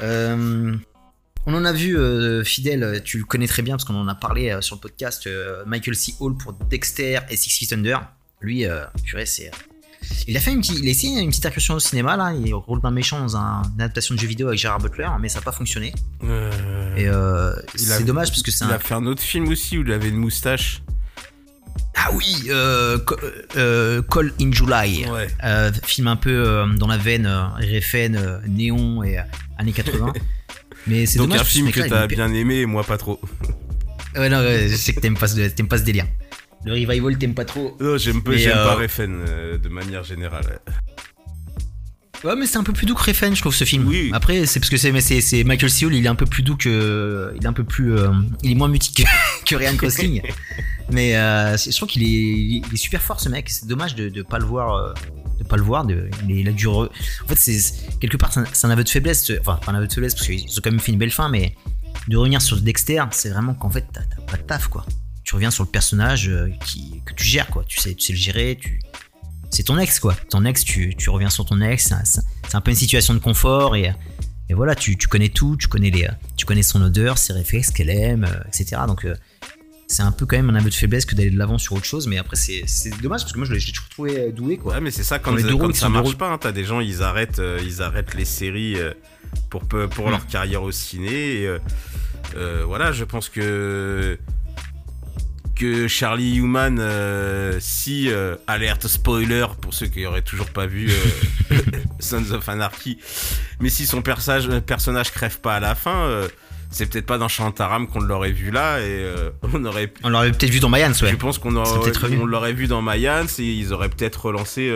Euh, 0.00 0.74
on 1.44 1.54
en 1.54 1.64
a 1.66 1.72
vu, 1.72 1.98
euh, 1.98 2.42
Fidèle, 2.44 3.02
tu 3.04 3.18
le 3.18 3.24
connais 3.24 3.46
très 3.46 3.60
bien, 3.62 3.74
parce 3.74 3.84
qu'on 3.84 3.94
en 3.94 4.08
a 4.08 4.14
parlé 4.14 4.50
euh, 4.50 4.62
sur 4.62 4.76
le 4.76 4.80
podcast, 4.80 5.26
euh, 5.26 5.62
Michael 5.66 5.94
C. 5.96 6.14
Hall 6.18 6.34
pour 6.36 6.54
Dexter 6.54 7.18
et 7.28 7.36
Six 7.36 7.50
Feet 7.58 7.72
Under. 7.74 8.00
Lui, 8.40 8.64
euh, 8.64 8.84
purée, 9.04 9.26
c'est... 9.26 9.50
Il 10.26 10.36
a 10.36 10.40
fait 10.40 10.50
une 10.52 10.60
petite, 10.60 10.78
il 10.80 10.88
a 10.88 10.90
essayé 10.90 11.20
une 11.20 11.28
petite 11.28 11.46
incursion 11.46 11.74
au 11.74 11.78
cinéma 11.78 12.16
là, 12.16 12.32
il 12.34 12.52
rôle 12.54 12.80
d'un 12.80 12.90
méchant 12.90 13.20
dans 13.20 13.36
un- 13.36 13.62
une 13.76 13.80
adaptation 13.82 14.16
de 14.16 14.20
jeu 14.20 14.26
vidéo 14.26 14.48
avec 14.48 14.58
Gerard 14.58 14.80
Butler, 14.80 15.06
mais 15.20 15.28
ça 15.28 15.38
n'a 15.38 15.44
pas 15.44 15.52
fonctionné. 15.52 15.92
Euh, 16.24 16.96
Et 16.96 17.06
euh, 17.08 17.52
c'est 17.76 18.02
dommage 18.02 18.30
parce 18.30 18.42
que 18.42 18.50
c'est 18.50 18.64
Il 18.64 18.70
un, 18.72 18.74
a 18.74 18.78
fait 18.80 18.94
un 18.94 19.06
autre 19.06 19.22
film 19.22 19.46
aussi 19.48 19.78
où 19.78 19.82
il 19.82 19.92
avait 19.92 20.08
une 20.08 20.16
moustache. 20.16 20.82
Ah 22.04 22.10
oui, 22.12 22.48
euh, 22.50 22.98
euh, 23.56 24.02
Call 24.02 24.32
in 24.40 24.50
July. 24.52 25.06
Ouais. 25.08 25.28
Euh, 25.44 25.70
film 25.84 26.08
un 26.08 26.16
peu 26.16 26.30
euh, 26.30 26.66
dans 26.66 26.88
la 26.88 26.96
veine 26.96 27.26
RFN, 27.26 28.40
néon 28.48 29.02
et 29.04 29.18
années 29.58 29.72
80. 29.72 30.12
Mais 30.88 31.06
c'est 31.06 31.18
Donc 31.18 31.32
un 31.32 31.44
film 31.44 31.70
que 31.70 31.80
t'as 31.88 32.06
bien 32.08 32.32
aimé 32.32 32.56
et 32.60 32.66
moi 32.66 32.82
pas 32.84 32.98
trop. 32.98 33.20
Ouais, 34.14 34.28
non, 34.28 34.40
ouais, 34.40 34.68
je 34.68 34.76
sais 34.76 34.92
que 34.92 35.00
t'aimes 35.00 35.16
pas, 35.16 35.26
ce- 35.26 35.48
t'aimes 35.48 35.68
pas 35.68 35.78
ce 35.78 35.84
délire. 35.84 36.04
Le 36.66 36.72
revival, 36.72 37.16
t'aimes 37.16 37.34
pas 37.34 37.46
trop. 37.46 37.74
Non, 37.80 37.96
j'aime 37.96 38.22
pas, 38.22 38.32
pas 38.32 38.76
de 39.06 39.68
manière 39.70 40.04
générale. 40.04 40.60
Ouais, 42.24 42.36
mais 42.36 42.46
c'est 42.46 42.56
un 42.58 42.62
peu 42.62 42.72
plus 42.72 42.86
doux 42.86 42.94
que 42.94 43.02
Refn, 43.02 43.34
je 43.34 43.40
trouve, 43.40 43.54
ce 43.54 43.64
film. 43.64 43.86
Oui. 43.88 44.10
Après, 44.12 44.46
c'est 44.46 44.60
parce 44.60 44.70
que 44.70 44.76
c'est, 44.76 44.92
Michael 45.42 45.70
C. 45.70 45.86
Hall, 45.86 45.94
il 45.94 46.04
est 46.04 46.08
un 46.08 46.14
peu 46.14 46.26
plus 46.26 46.42
doux 46.42 46.56
que. 46.56 47.32
Il 47.36 47.42
est 47.42 47.46
un 47.48 47.52
peu 47.52 47.64
plus. 47.64 47.96
euh, 47.98 48.10
il 48.44 48.52
est 48.52 48.54
moins 48.54 48.68
mutique 48.68 49.04
que, 49.04 49.44
que 49.46 49.56
Ryan 49.56 49.74
Gosling. 49.74 50.22
mais 50.92 51.16
euh, 51.16 51.56
je 51.56 51.74
trouve 51.76 51.88
qu'il 51.88 52.02
est, 52.04 52.06
il 52.06 52.62
est 52.72 52.76
super 52.76 53.02
fort, 53.02 53.18
ce 53.20 53.28
mec. 53.28 53.48
C'est 53.50 53.66
dommage 53.66 53.94
de, 53.96 54.08
de 54.08 54.22
pas 54.22 54.38
le 54.38 54.44
voir. 54.44 54.74
euh, 54.76 54.92
de 55.40 55.44
pas 55.44 55.56
le 55.56 55.62
voir. 55.62 55.84
De, 55.84 56.08
il, 56.28 56.48
a 56.48 56.52
dû. 56.52 56.66
re- 56.68 56.88
En 57.24 57.28
fait, 57.28 57.36
c'est, 57.36 57.98
quelque 57.98 58.16
part, 58.16 58.32
c'est 58.52 58.66
un, 58.66 58.70
aveu 58.70 58.84
de 58.84 58.88
faiblesse. 58.88 59.24
ce- 59.24 59.40
Enfin, 59.40 59.56
pas 59.64 59.72
un 59.72 59.74
aveu 59.74 59.88
de 59.88 59.92
faiblesse, 59.92 60.14
parce 60.14 60.26
qu'ils 60.26 60.44
ont 60.44 60.60
quand 60.62 60.70
même 60.70 60.78
fait 60.80 60.92
une 60.92 60.98
belle 60.98 61.10
fin, 61.10 61.28
mais 61.28 61.56
de 62.06 62.16
revenir 62.16 62.40
sur 62.40 62.60
Dexter, 62.60 63.02
c'est 63.10 63.30
vraiment 63.30 63.54
qu'en 63.54 63.70
fait, 63.70 63.84
t'as, 63.92 64.02
pas 64.30 64.36
de 64.36 64.42
taf, 64.42 64.68
quoi. 64.68 64.86
Tu 65.24 65.34
reviens 65.34 65.50
sur 65.50 65.64
le 65.64 65.70
personnage 65.70 66.28
euh, 66.28 66.48
qui, 66.66 67.00
que 67.04 67.14
tu 67.14 67.24
gères, 67.24 67.48
quoi. 67.48 67.64
Tu 67.66 67.80
sais, 67.80 67.94
tu 67.94 68.06
sais 68.06 68.12
le 68.12 68.18
gérer, 68.18 68.58
tu 68.60 68.80
c'est 69.52 69.62
ton 69.62 69.78
ex 69.78 70.00
quoi. 70.00 70.16
Ton 70.30 70.44
ex, 70.44 70.64
tu, 70.64 70.94
tu 70.96 71.10
reviens 71.10 71.30
sur 71.30 71.44
ton 71.44 71.60
ex, 71.60 71.92
c'est 72.04 72.54
un, 72.56 72.60
peu 72.60 72.70
une 72.70 72.76
situation 72.76 73.14
de 73.14 73.18
confort 73.20 73.76
et, 73.76 73.92
et 74.48 74.54
voilà, 74.54 74.74
tu, 74.74 74.96
tu 74.96 75.06
connais 75.06 75.28
tout, 75.28 75.56
tu 75.56 75.68
connais, 75.68 75.90
les, 75.90 76.08
tu 76.36 76.44
connais 76.46 76.62
son 76.64 76.82
odeur, 76.82 77.18
ses 77.18 77.32
réflexes, 77.32 77.68
ce 77.68 77.72
qu'elle 77.72 77.90
aime, 77.90 78.24
euh, 78.24 78.42
etc. 78.48 78.82
Donc 78.88 79.04
euh, 79.04 79.14
c'est 79.86 80.02
un 80.02 80.10
peu 80.12 80.24
quand 80.26 80.36
même 80.36 80.48
un 80.50 80.54
aveu 80.54 80.70
de 80.70 80.74
faiblesse 80.74 81.04
que 81.04 81.14
d'aller 81.14 81.30
de 81.30 81.38
l'avant 81.38 81.58
sur 81.58 81.74
autre 81.74 81.84
chose, 81.84 82.06
mais 82.06 82.16
après 82.18 82.36
c'est 82.36 82.64
dommage 83.02 83.20
parce 83.22 83.32
que 83.32 83.38
moi 83.38 83.46
je 83.46 83.52
l'ai 83.52 83.60
toujours 83.60 83.88
trouvé 83.90 84.18
euh, 84.18 84.32
doué 84.32 84.56
quoi. 84.56 84.74
Ouais, 84.74 84.80
mais 84.80 84.90
c'est 84.90 85.04
ça 85.04 85.18
quand, 85.18 85.34
les 85.34 85.42
deux 85.42 85.56
quand 85.56 85.74
ça 85.74 85.88
marche 85.90 86.16
pas. 86.16 86.30
hein, 86.32 86.38
T'as 86.40 86.52
des 86.52 86.64
gens, 86.64 86.80
ils 86.80 87.02
arrêtent, 87.02 87.38
euh, 87.40 87.60
ils 87.62 87.82
arrêtent 87.82 88.14
les 88.14 88.24
séries 88.24 88.76
euh, 88.76 88.92
pour 89.50 89.62
Mm. 89.64 90.10
leur 90.10 90.26
carrière 90.26 90.62
au 90.62 90.72
ciné. 90.72 91.42
Et, 91.42 91.46
euh, 92.36 92.64
voilà, 92.66 92.92
je 92.92 93.04
pense 93.04 93.28
que 93.28 94.18
que 95.54 95.86
Charlie 95.88 96.36
Human, 96.36 96.78
euh, 96.80 97.56
si 97.60 98.10
euh, 98.10 98.36
alerte 98.46 98.86
spoiler 98.88 99.46
pour 99.60 99.74
ceux 99.74 99.86
qui 99.86 100.04
auraient 100.06 100.22
toujours 100.22 100.50
pas 100.50 100.66
vu 100.66 100.90
euh, 100.90 101.56
Sons 102.00 102.32
of 102.32 102.48
Anarchy, 102.48 102.98
mais 103.60 103.68
si 103.68 103.86
son 103.86 104.02
personnage 104.02 104.48
personnage 104.60 105.10
crève 105.12 105.40
pas 105.40 105.56
à 105.56 105.60
la 105.60 105.74
fin. 105.74 106.08
c'est 106.70 106.86
peut-être 106.86 107.06
pas 107.06 107.18
dans 107.18 107.28
Shantaram 107.28 107.86
qu'on 107.86 108.00
l'aurait 108.00 108.32
vu 108.32 108.50
là 108.50 108.80
et 108.80 109.06
on 109.52 109.64
aurait 109.64 109.88
pu 109.88 110.00
On 110.04 110.08
l'aurait 110.08 110.32
peut-être 110.32 110.50
vu 110.50 110.58
dans 110.60 110.68
Mayans, 110.70 110.90
ouais. 111.02 111.10
je 111.10 111.16
pense 111.16 111.38
qu'on 111.38 111.54
aurait, 111.56 111.92
on 112.18 112.24
l'aurait 112.24 112.54
vu 112.54 112.66
dans 112.66 112.80
Mayans 112.82 113.26
et 113.38 113.42
ils 113.44 113.72
auraient 113.72 113.90
peut-être 113.90 114.24
relancé 114.26 114.70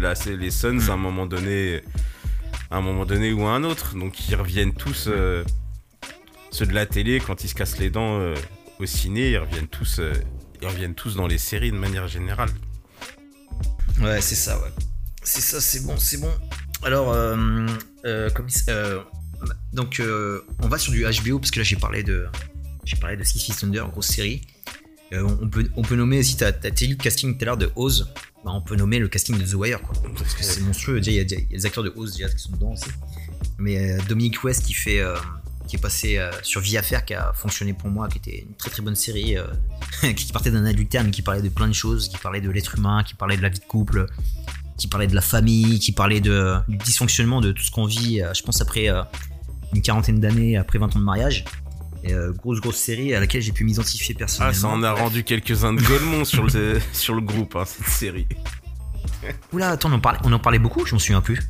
la- 0.00 0.14
les 0.36 0.50
Suns 0.50 0.88
à 0.88 0.92
un 0.92 0.96
moment 0.96 1.26
donné, 1.26 1.80
à 2.70 2.76
un 2.78 2.80
moment 2.80 3.06
donné 3.06 3.32
ou 3.32 3.46
à 3.46 3.50
un 3.52 3.62
autre. 3.64 3.94
Donc 3.94 4.28
ils 4.28 4.34
reviennent 4.34 4.74
tous, 4.74 5.08
ceux 6.50 6.66
de 6.66 6.72
la 6.74 6.86
télé 6.86 7.20
quand 7.24 7.44
ils 7.44 7.48
se 7.48 7.54
cassent 7.54 7.78
les 7.78 7.90
dents 7.90 8.20
au 8.78 8.86
ciné, 8.86 9.30
ils 9.30 9.38
reviennent 9.38 9.68
tous, 9.68 9.98
euh, 9.98 10.12
ils 10.60 10.68
reviennent 10.68 10.94
tous 10.94 11.16
dans 11.16 11.26
les 11.26 11.38
séries 11.38 11.72
de 11.72 11.76
manière 11.76 12.08
générale. 12.08 12.50
Ouais, 14.00 14.20
c'est 14.20 14.34
ça, 14.34 14.58
ouais. 14.60 14.70
C'est 15.22 15.40
ça, 15.40 15.60
c'est 15.60 15.84
bon, 15.84 15.96
c'est 15.98 16.18
bon. 16.18 16.32
Alors, 16.82 17.12
euh, 17.12 17.66
euh, 18.04 18.30
comme 18.30 18.46
donc, 19.72 20.02
on 20.62 20.68
va 20.68 20.78
sur 20.78 20.92
du 20.92 21.04
HBO 21.04 21.38
parce 21.38 21.50
que 21.50 21.60
là, 21.60 21.64
j'ai 21.64 21.76
parlé 21.76 22.02
de, 22.02 22.26
j'ai 22.84 22.96
parlé 22.96 23.16
de 23.16 23.24
Six 23.24 23.40
Feet 23.40 23.64
Under, 23.64 23.88
grosse 23.88 24.08
série. 24.08 24.42
On, 25.12 25.48
peut, 25.48 25.68
on 25.76 25.82
peut 25.82 25.96
nommer 25.96 26.18
aussi, 26.18 26.36
t'as 26.36 26.52
dit 26.52 26.86
le 26.86 26.96
casting 26.96 27.36
tout 27.36 27.42
à 27.42 27.46
l'heure 27.46 27.56
de 27.56 27.70
Oz. 27.76 28.12
Bah, 28.44 28.52
on 28.54 28.60
peut 28.60 28.76
nommer 28.76 28.98
le 28.98 29.08
casting 29.08 29.38
de 29.38 29.44
The 29.44 29.54
Wire, 29.54 29.80
quoi. 29.80 29.94
Parce 30.16 30.34
que 30.34 30.44
c'est 30.44 30.60
monstrueux. 30.60 31.00
Déjà, 31.00 31.10
il 31.10 31.14
y, 31.14 31.34
y 31.34 31.36
a 31.36 31.58
des 31.58 31.66
acteurs 31.66 31.84
de 31.84 31.92
Oz 31.96 32.16
déjà 32.16 32.28
qui 32.28 32.38
sont 32.38 32.52
dedans 32.52 32.72
aussi. 32.72 32.90
Mais 33.58 33.98
Dominic 34.08 34.42
West 34.44 34.64
qui 34.64 34.74
fait, 34.74 35.02
qui 35.68 35.76
est 35.76 35.80
passé 35.80 36.18
euh, 36.18 36.30
sur 36.42 36.60
Vie 36.60 36.76
à 36.78 36.82
faire, 36.82 37.04
qui 37.04 37.14
a 37.14 37.32
fonctionné 37.34 37.72
pour 37.74 37.88
moi, 37.90 38.08
qui 38.08 38.18
était 38.18 38.44
une 38.48 38.54
très 38.56 38.70
très 38.70 38.82
bonne 38.82 38.96
série, 38.96 39.36
euh, 39.36 39.44
qui 40.16 40.32
partait 40.32 40.50
d'un 40.50 40.64
adultère 40.64 41.04
mais 41.04 41.10
qui 41.10 41.22
parlait 41.22 41.42
de 41.42 41.48
plein 41.48 41.68
de 41.68 41.72
choses, 41.74 42.08
qui 42.08 42.16
parlait 42.18 42.40
de 42.40 42.50
l'être 42.50 42.74
humain, 42.76 43.04
qui 43.04 43.14
parlait 43.14 43.36
de 43.36 43.42
la 43.42 43.48
vie 43.50 43.60
de 43.60 43.64
couple, 43.64 44.06
qui 44.76 44.88
parlait 44.88 45.06
de 45.06 45.14
la 45.14 45.20
famille, 45.20 45.78
qui 45.78 45.92
parlait 45.92 46.20
de, 46.20 46.56
du 46.66 46.76
dysfonctionnement 46.78 47.40
de 47.40 47.52
tout 47.52 47.62
ce 47.62 47.70
qu'on 47.70 47.84
vit, 47.86 48.20
euh, 48.22 48.32
je 48.34 48.42
pense 48.42 48.60
après 48.60 48.88
une 49.74 49.82
quarantaine 49.82 50.18
d'années, 50.18 50.56
après 50.56 50.78
20 50.78 50.96
ans 50.96 50.98
de 50.98 51.04
mariage. 51.04 51.44
Et, 52.04 52.14
grosse 52.36 52.60
grosse 52.60 52.76
série 52.76 53.12
à 53.12 53.20
laquelle 53.20 53.42
j'ai 53.42 53.52
pu 53.52 53.64
m'identifier 53.64 54.14
Ah, 54.16 54.18
personnellement. 54.20 54.54
ça 54.60 54.68
en 54.68 54.82
a 54.84 54.92
Bref. 54.92 55.02
rendu 55.02 55.24
quelques-uns 55.24 55.72
de 55.74 55.82
Golemont 55.82 56.24
sur 56.24 56.44
le 56.44 56.80
sur 56.92 57.12
le 57.14 57.20
groupe 57.20 57.56
hein, 57.56 57.64
cette 57.66 57.88
série. 57.88 58.26
Oula, 59.52 59.70
attends, 59.70 59.90
on 59.90 59.94
en 59.94 60.00
parlait, 60.00 60.20
on 60.24 60.32
en 60.32 60.38
parlait 60.38 60.60
beaucoup, 60.60 60.86
je 60.86 60.94
m'en 60.94 60.98
souviens 61.00 61.20
plus. 61.20 61.40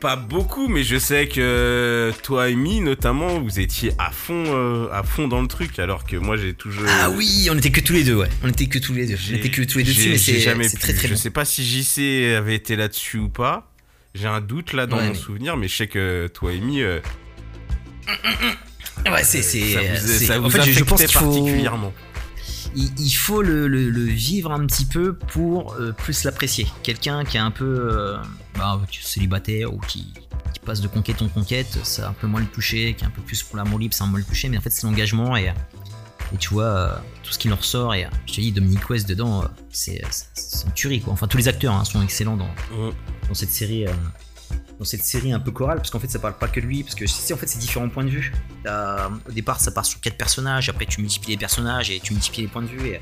Pas 0.00 0.16
beaucoup, 0.16 0.66
mais 0.68 0.82
je 0.82 0.98
sais 0.98 1.28
que 1.28 2.12
toi 2.24 2.48
et 2.48 2.56
Mi 2.56 2.80
notamment, 2.80 3.38
vous 3.40 3.60
étiez 3.60 3.92
à 3.98 4.10
fond, 4.10 4.44
euh, 4.48 4.88
à 4.92 5.04
fond 5.04 5.28
dans 5.28 5.40
le 5.40 5.46
truc, 5.46 5.78
alors 5.78 6.04
que 6.04 6.16
moi 6.16 6.36
j'ai 6.36 6.54
toujours. 6.54 6.86
Ah 6.88 7.08
oui, 7.10 7.48
on 7.50 7.56
était 7.56 7.70
que 7.70 7.80
tous 7.80 7.92
les 7.92 8.02
deux, 8.02 8.16
ouais. 8.16 8.28
On 8.42 8.48
était 8.48 8.66
que 8.66 8.78
tous 8.80 8.92
les 8.94 9.06
deux. 9.06 9.16
On 9.30 9.34
était 9.36 9.50
que 9.50 9.62
tous 9.62 9.78
les 9.78 9.84
deux 9.84 9.92
dessus, 9.92 10.08
mais 10.10 10.18
c'est 10.18 10.40
jamais 10.40 10.68
c'est 10.68 10.76
pu. 10.76 10.82
très 10.82 10.92
très 10.94 11.06
Je 11.08 11.12
bon. 11.14 11.18
sais 11.20 11.30
pas 11.30 11.44
si 11.44 11.64
JC 11.64 12.34
avait 12.36 12.56
été 12.56 12.74
là-dessus 12.74 13.18
ou 13.18 13.28
pas. 13.28 13.70
J'ai 14.14 14.26
un 14.26 14.40
doute 14.40 14.72
là 14.72 14.86
dans 14.86 14.96
Ouais, 14.98 15.04
mon 15.06 15.12
mais- 15.12 15.14
souvenir, 15.18 15.56
mais 15.56 15.68
je 15.68 15.76
sais 15.76 15.86
que 15.86 16.26
toi 16.34 16.52
et 16.52 16.60
Mi, 16.60 16.82
euh, 16.82 16.98
Ouais, 19.10 19.24
c'est. 19.24 19.42
c'est- 19.42 19.72
ça 19.74 19.80
vous, 19.80 20.26
ça 20.26 20.38
en 20.38 20.42
vous 20.42 20.50
fait, 20.50 20.72
je- 20.72 20.84
pense 20.84 21.02
faut- 21.06 21.20
particulièrement. 21.32 21.92
Il, 22.74 22.90
il 23.00 23.10
faut 23.10 23.42
le, 23.42 23.68
le- 23.68 23.90
le 23.90 24.04
vivre 24.04 24.52
un 24.52 24.66
petit 24.66 24.84
peu 24.86 25.14
pour 25.14 25.74
euh, 25.74 25.92
plus 25.92 26.24
l'apprécier. 26.24 26.66
Quelqu'un 26.82 27.24
qui 27.24 27.36
est 27.36 27.40
un 27.40 27.50
peu 27.50 27.88
euh, 27.92 28.16
bah, 28.56 28.80
célibataire 29.00 29.72
ou 29.72 29.78
qui, 29.78 30.12
qui 30.52 30.60
passe 30.64 30.80
de 30.80 30.88
conquête 30.88 31.22
en 31.22 31.28
conquête, 31.28 31.78
ça 31.84 32.08
un 32.08 32.12
peu 32.12 32.26
moins 32.26 32.40
le 32.40 32.46
toucher, 32.46 32.94
qui 32.94 33.04
est 33.04 33.06
un 33.06 33.10
peu 33.10 33.22
plus 33.22 33.42
pour 33.42 33.56
l'amour 33.56 33.78
libre, 33.78 33.94
ça 33.94 34.04
un 34.04 34.06
moins 34.08 34.18
le 34.18 34.24
toucher, 34.24 34.48
mais 34.48 34.58
en 34.58 34.60
fait 34.60 34.70
c'est 34.70 34.84
l'engagement 34.86 35.36
et, 35.36 35.46
et 36.32 36.36
tu 36.38 36.48
vois 36.50 36.64
euh, 36.64 36.94
tout 37.22 37.32
ce 37.32 37.38
qui 37.38 37.48
en 37.52 37.56
ressort. 37.56 37.94
Et 37.94 38.06
je 38.26 38.32
te 38.34 38.40
dis, 38.40 38.52
Dominique 38.52 38.88
West 38.90 39.08
dedans, 39.08 39.44
c'est 39.70 40.02
c'est- 40.10 40.26
c'est 40.34 40.66
une 40.66 40.72
tuerie 40.72 41.00
quoi. 41.00 41.12
Enfin, 41.12 41.26
tous 41.28 41.36
les 41.38 41.48
acteurs 41.48 41.74
hein, 41.74 41.84
sont 41.84 42.02
excellents 42.02 42.36
dans, 42.36 42.50
dans 43.28 43.34
cette 43.34 43.50
série. 43.50 43.86
Euh, 44.82 44.84
cette 44.84 45.02
série 45.04 45.32
un 45.32 45.40
peu 45.40 45.50
chorale, 45.50 45.78
parce 45.78 45.90
qu'en 45.90 45.98
fait 45.98 46.10
ça 46.10 46.18
parle 46.18 46.36
pas 46.36 46.48
que 46.48 46.60
lui, 46.60 46.82
parce 46.82 46.94
que 46.94 47.06
c'est 47.06 47.32
en 47.32 47.36
fait 47.36 47.46
c'est 47.46 47.58
différents 47.58 47.88
points 47.88 48.04
de 48.04 48.10
vue. 48.10 48.32
T'as- 48.64 49.10
Au 49.28 49.32
départ 49.32 49.60
ça 49.60 49.70
part 49.72 49.86
sur 49.86 50.00
quatre 50.00 50.16
personnages, 50.16 50.68
après 50.68 50.86
tu 50.86 51.00
multiplies 51.00 51.32
les 51.32 51.38
personnages 51.38 51.90
et 51.90 52.00
tu 52.00 52.12
multiplies 52.12 52.42
les 52.42 52.48
points 52.48 52.62
de 52.62 52.68
vue. 52.68 52.88
Et 52.88 53.00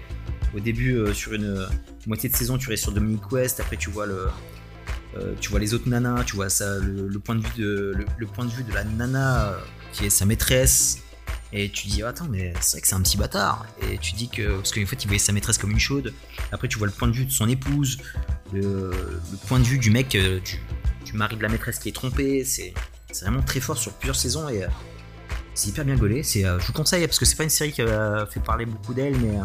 au 0.54 0.60
début 0.60 0.94
euh, 0.96 1.12
sur 1.12 1.32
une 1.32 1.44
euh, 1.44 1.66
moitié 2.06 2.28
de 2.28 2.36
saison 2.36 2.58
tu 2.58 2.68
restes 2.68 2.84
sur 2.84 2.92
Dominic 2.92 3.30
West, 3.32 3.60
après 3.60 3.76
tu 3.76 3.90
vois 3.90 4.06
le 4.06 4.28
euh, 5.16 5.34
tu 5.40 5.50
vois 5.50 5.58
les 5.58 5.74
autres 5.74 5.88
nanas, 5.88 6.24
tu 6.24 6.36
vois 6.36 6.48
ça 6.48 6.78
le, 6.78 7.18
point 7.18 7.34
de 7.34 7.40
vue 7.40 7.62
de 7.62 7.94
le, 8.16 8.26
point 8.26 8.44
de 8.44 8.50
vue 8.50 8.62
de 8.62 8.72
la 8.72 8.84
nana 8.84 9.48
euh, 9.48 9.58
qui 9.92 10.06
est 10.06 10.10
sa 10.10 10.24
maîtresse. 10.24 10.98
Et 11.52 11.68
tu 11.68 11.88
dis 11.88 12.04
attends 12.04 12.28
mais 12.30 12.52
c'est 12.60 12.76
vrai 12.76 12.80
que 12.80 12.86
c'est 12.86 12.94
un 12.94 13.00
petit 13.00 13.16
bâtard 13.16 13.66
et 13.82 13.98
tu 13.98 14.12
dis 14.12 14.28
que 14.28 14.54
parce 14.58 14.70
qu'en 14.70 14.86
fait 14.86 15.02
il 15.02 15.08
voyait 15.08 15.18
sa 15.18 15.32
maîtresse 15.32 15.58
comme 15.58 15.72
une 15.72 15.80
chaude 15.80 16.14
après 16.52 16.68
tu 16.68 16.78
vois 16.78 16.86
le 16.86 16.92
point 16.92 17.08
de 17.08 17.12
vue 17.12 17.24
de 17.24 17.32
son 17.32 17.48
épouse 17.48 17.98
le, 18.52 18.92
point 19.48 19.58
de 19.58 19.64
vue 19.64 19.78
du 19.78 19.90
mec 19.90 20.14
euh, 20.14 20.38
du, 20.38 20.60
du 21.04 21.12
mari 21.14 21.36
de 21.36 21.42
la 21.42 21.48
maîtresse 21.48 21.78
qui 21.78 21.88
est 21.88 21.92
trompé 21.92 22.44
c'est 22.44 22.72
vraiment 23.22 23.42
très 23.42 23.60
fort 23.60 23.76
sur 23.78 23.92
plusieurs 23.94 24.16
saisons 24.16 24.48
et 24.48 24.64
euh, 24.64 24.68
c'est 25.54 25.68
hyper 25.70 25.84
bien 25.84 25.96
gaulé 25.96 26.22
c'est 26.22 26.44
euh, 26.44 26.58
je 26.60 26.66
vous 26.66 26.72
conseille 26.72 27.06
parce 27.06 27.18
que 27.18 27.24
c'est 27.24 27.36
pas 27.36 27.44
une 27.44 27.50
série 27.50 27.72
qui 27.72 27.82
a 27.82 28.26
fait 28.30 28.40
parler 28.40 28.66
beaucoup 28.66 28.94
d'elle 28.94 29.16
mais 29.18 29.36
euh, 29.38 29.44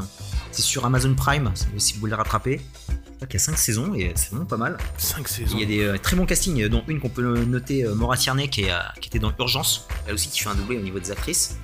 c'est 0.51 0.61
sur 0.61 0.85
Amazon 0.85 1.13
Prime 1.15 1.51
si 1.77 1.93
vous 1.93 1.99
voulez 2.01 2.11
la 2.11 2.17
rattraper 2.17 2.61
je 2.89 2.93
crois 3.17 3.27
qu'il 3.27 3.39
y 3.39 3.41
a 3.41 3.45
5 3.45 3.57
saisons 3.57 3.93
et 3.95 4.11
c'est 4.15 4.29
vraiment 4.31 4.45
pas 4.45 4.57
mal 4.57 4.77
5 4.97 5.19
il 5.21 5.27
saisons. 5.27 5.57
y 5.57 5.63
a 5.63 5.65
des 5.65 5.83
euh, 5.83 5.97
très 5.97 6.17
bons 6.17 6.25
castings, 6.25 6.61
euh, 6.63 6.67
dont 6.69 6.83
une 6.89 6.99
qu'on 6.99 7.07
peut 7.09 7.45
noter, 7.45 7.85
euh, 7.85 7.95
Maura 7.95 8.17
Tierney, 8.17 8.49
qui, 8.49 8.63
est, 8.63 8.71
euh, 8.71 8.75
qui 8.99 9.07
était 9.07 9.19
dans 9.19 9.31
Urgence, 9.39 9.87
elle 10.05 10.15
aussi 10.15 10.27
qui 10.29 10.41
fait 10.41 10.49
un 10.49 10.55
doublé 10.55 10.77
au 10.77 10.81
niveau 10.81 10.99
des 10.99 11.11
actrices. 11.11 11.55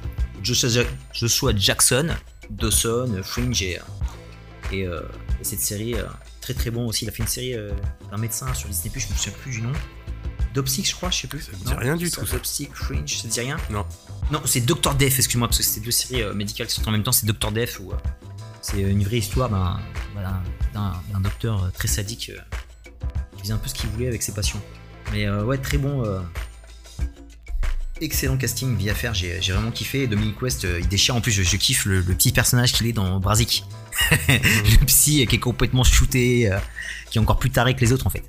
Joshua, 0.42 0.70
Ja- 0.70 0.84
Joshua 1.12 1.52
Jackson, 1.54 2.08
Dawson, 2.50 3.16
euh, 3.18 3.22
Fringe 3.22 3.62
et, 3.64 3.78
euh, 3.80 3.82
et, 4.72 4.88
euh, 4.88 5.02
et 5.42 5.44
cette 5.44 5.60
série, 5.60 5.96
euh, 5.96 6.04
très 6.42 6.54
très 6.54 6.72
bon 6.72 6.88
aussi. 6.88 7.06
Il 7.06 7.10
a 7.10 7.12
fait 7.12 7.24
une 7.24 7.28
série 7.30 7.56
euh, 7.56 7.72
d'un 8.10 8.18
médecin 8.18 8.54
sur 8.54 8.68
Disney, 8.68 8.92
je 8.96 9.08
me 9.08 9.18
souviens 9.18 9.34
plus 9.42 9.52
du 9.52 9.62
nom. 9.62 9.72
Dopsic, 10.54 10.90
je 10.90 10.96
crois, 10.96 11.10
je 11.12 11.22
sais 11.22 11.28
plus. 11.28 11.40
Ça 11.42 11.52
me 11.54 11.58
dit 11.66 11.74
rien 11.74 11.96
du 11.96 12.12
tout. 12.12 12.26
Dopsic, 12.26 12.76
Fringe, 12.76 13.16
ça 13.16 13.24
te 13.24 13.28
dit 13.34 13.40
rien? 13.40 13.58
Non. 13.70 13.86
Non, 14.32 14.42
c'est 14.46 14.60
Doctor 14.62 14.96
Death, 14.96 15.16
excuse-moi, 15.18 15.48
parce 15.48 15.60
que 15.60 15.64
c'était 15.64 15.86
deux 15.86 15.92
séries 15.92 16.24
euh, 16.24 16.34
médicales 16.34 16.68
qui 16.68 16.74
sont 16.76 16.88
en 16.88 16.92
même 16.92 17.04
temps, 17.04 17.12
c'est 17.14 17.26
Doctor 17.26 17.52
Death 17.54 17.80
où, 17.80 17.92
euh, 17.92 17.96
C'est 18.62 18.80
une 18.82 19.04
vraie 19.04 19.18
histoire 19.20 19.50
d'un 19.50 19.80
d'un- 20.16 20.44
d'un- 20.74 21.02
d'un 21.14 21.20
docteur 21.22 21.72
très 21.74 21.88
sadique 21.88 22.32
qui 23.36 23.42
faisait 23.42 23.54
un 23.54 23.58
peu 23.58 23.68
ce 23.70 23.74
qu'il 23.74 23.90
voulait 23.90 24.08
avec 24.08 24.22
ses 24.22 24.34
patients. 24.34 24.62
Mais 25.12 25.30
ouais, 25.30 25.58
très 25.58 25.78
bon. 25.78 26.04
Excellent 28.02 28.38
casting, 28.38 28.76
vie 28.76 28.90
à 28.90 28.96
faire, 28.96 29.14
j'ai 29.14 29.40
vraiment 29.52 29.72
kiffé. 29.72 30.08
Dominic 30.08 30.42
West, 30.42 30.66
euh, 30.66 30.80
il 30.80 30.88
déchire. 30.88 31.16
En 31.16 31.22
plus, 31.22 31.32
je, 31.32 31.44
je 31.44 31.56
kiffe 31.58 31.86
le, 31.86 32.02
le 32.02 32.14
petit 32.14 32.32
personnage 32.32 32.74
qu'il 32.74 32.88
est 32.88 32.94
dans 32.94 33.20
Brazik. 33.20 33.64
le 34.28 34.86
psy 34.86 35.26
qui 35.28 35.36
est 35.36 35.40
complètement 35.40 35.84
shooté, 35.84 36.52
euh, 36.52 36.58
qui 37.10 37.18
est 37.18 37.22
encore 37.22 37.38
plus 37.40 37.52
taré 37.52 37.76
que 37.76 37.82
les 37.82 37.92
autres 37.94 38.08
en 38.08 38.10
fait. 38.10 38.24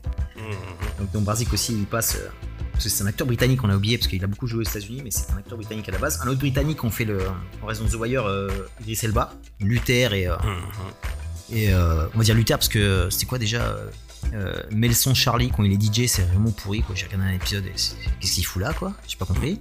Donc 0.99 1.11
dans 1.13 1.21
Brazik 1.23 1.53
aussi, 1.53 1.73
il 1.73 1.87
passe. 1.87 2.17
euh, 2.17 2.29
parce 2.73 2.85
que 2.85 2.91
c'est 2.91 3.03
un 3.05 3.07
acteur 3.07 3.27
britannique, 3.27 3.63
on 3.65 3.71
a 3.71 3.77
oublié 3.77 3.99
parce 3.99 4.09
qu'il 4.09 4.23
a 4.25 4.27
beaucoup 4.27 4.47
joué 4.47 4.61
aux 4.65 4.69
États-Unis, 4.69 5.03
mais 5.05 5.11
c'est 5.11 5.31
un 5.31 5.37
acteur 5.37 5.57
britannique 5.59 5.89
à 5.89 5.93
la 5.93 5.99
base. 5.99 6.21
Un 6.25 6.29
autre 6.29 6.39
britannique, 6.41 6.83
on 6.85 6.91
fait 6.91 7.05
le, 7.05 7.19
en 7.63 7.67
raison 7.67 7.85
de 7.85 7.91
The 7.91 7.95
Wire, 7.95 8.49
Idris 8.81 8.99
Elba, 9.03 9.35
Luther 9.61 10.15
et, 10.15 10.27
euh, 10.27 10.37
et 11.53 11.73
euh, 11.73 12.07
on 12.15 12.19
va 12.19 12.25
dire 12.25 12.35
Luther 12.35 12.57
parce 12.57 12.69
que 12.69 13.09
c'était 13.11 13.27
quoi 13.27 13.39
déjà 13.39 13.77
euh, 14.35 14.55
euh, 14.55 14.63
Melson 14.71 15.15
Charlie 15.15 15.51
quand 15.51 15.65
il 15.65 15.73
est 15.73 15.81
DJ, 15.81 16.07
c'est 16.07 16.23
vraiment 16.23 16.51
pourri 16.51 16.83
quoi. 16.83 16.95
J'ai 16.95 17.07
regardé 17.07 17.27
un 17.27 17.35
épisode 17.35 17.67
et 17.67 17.73
qu'est-ce 18.21 18.35
qu'il 18.35 18.47
fout 18.47 18.63
là 18.63 18.73
quoi? 18.73 18.95
J'ai 19.07 19.17
pas 19.17 19.27
compris. 19.27 19.61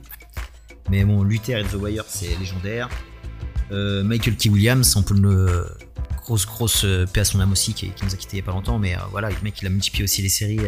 Mais 0.90 1.06
bon, 1.06 1.24
Luther 1.24 1.58
et 1.58 1.64
The 1.64 1.76
Wire, 1.76 2.04
c'est 2.08 2.38
légendaire. 2.40 2.90
Euh, 3.72 4.04
Michael 4.04 4.36
T. 4.36 4.50
Williams, 4.50 4.96
on 4.96 5.04
peut 5.04 5.16
le 5.16 5.66
grosse 6.18 6.46
grosse 6.46 6.84
euh, 6.84 7.06
paix 7.06 7.22
à 7.22 7.26
son 7.26 7.40
âme 7.40 7.52
aussi 7.52 7.74
qui, 7.74 7.92
nous 8.04 8.14
a 8.14 8.18
quitté 8.18 8.38
il 8.38 8.40
y 8.40 8.44
a 8.44 8.46
pas 8.46 8.52
longtemps, 8.52 8.78
mais 8.80 8.96
euh, 8.96 9.00
voilà, 9.12 9.30
le 9.30 9.36
mec 9.44 9.62
il 9.62 9.68
a 9.68 9.70
multiplié 9.70 10.04
aussi 10.04 10.22
les 10.22 10.30
séries. 10.30 10.60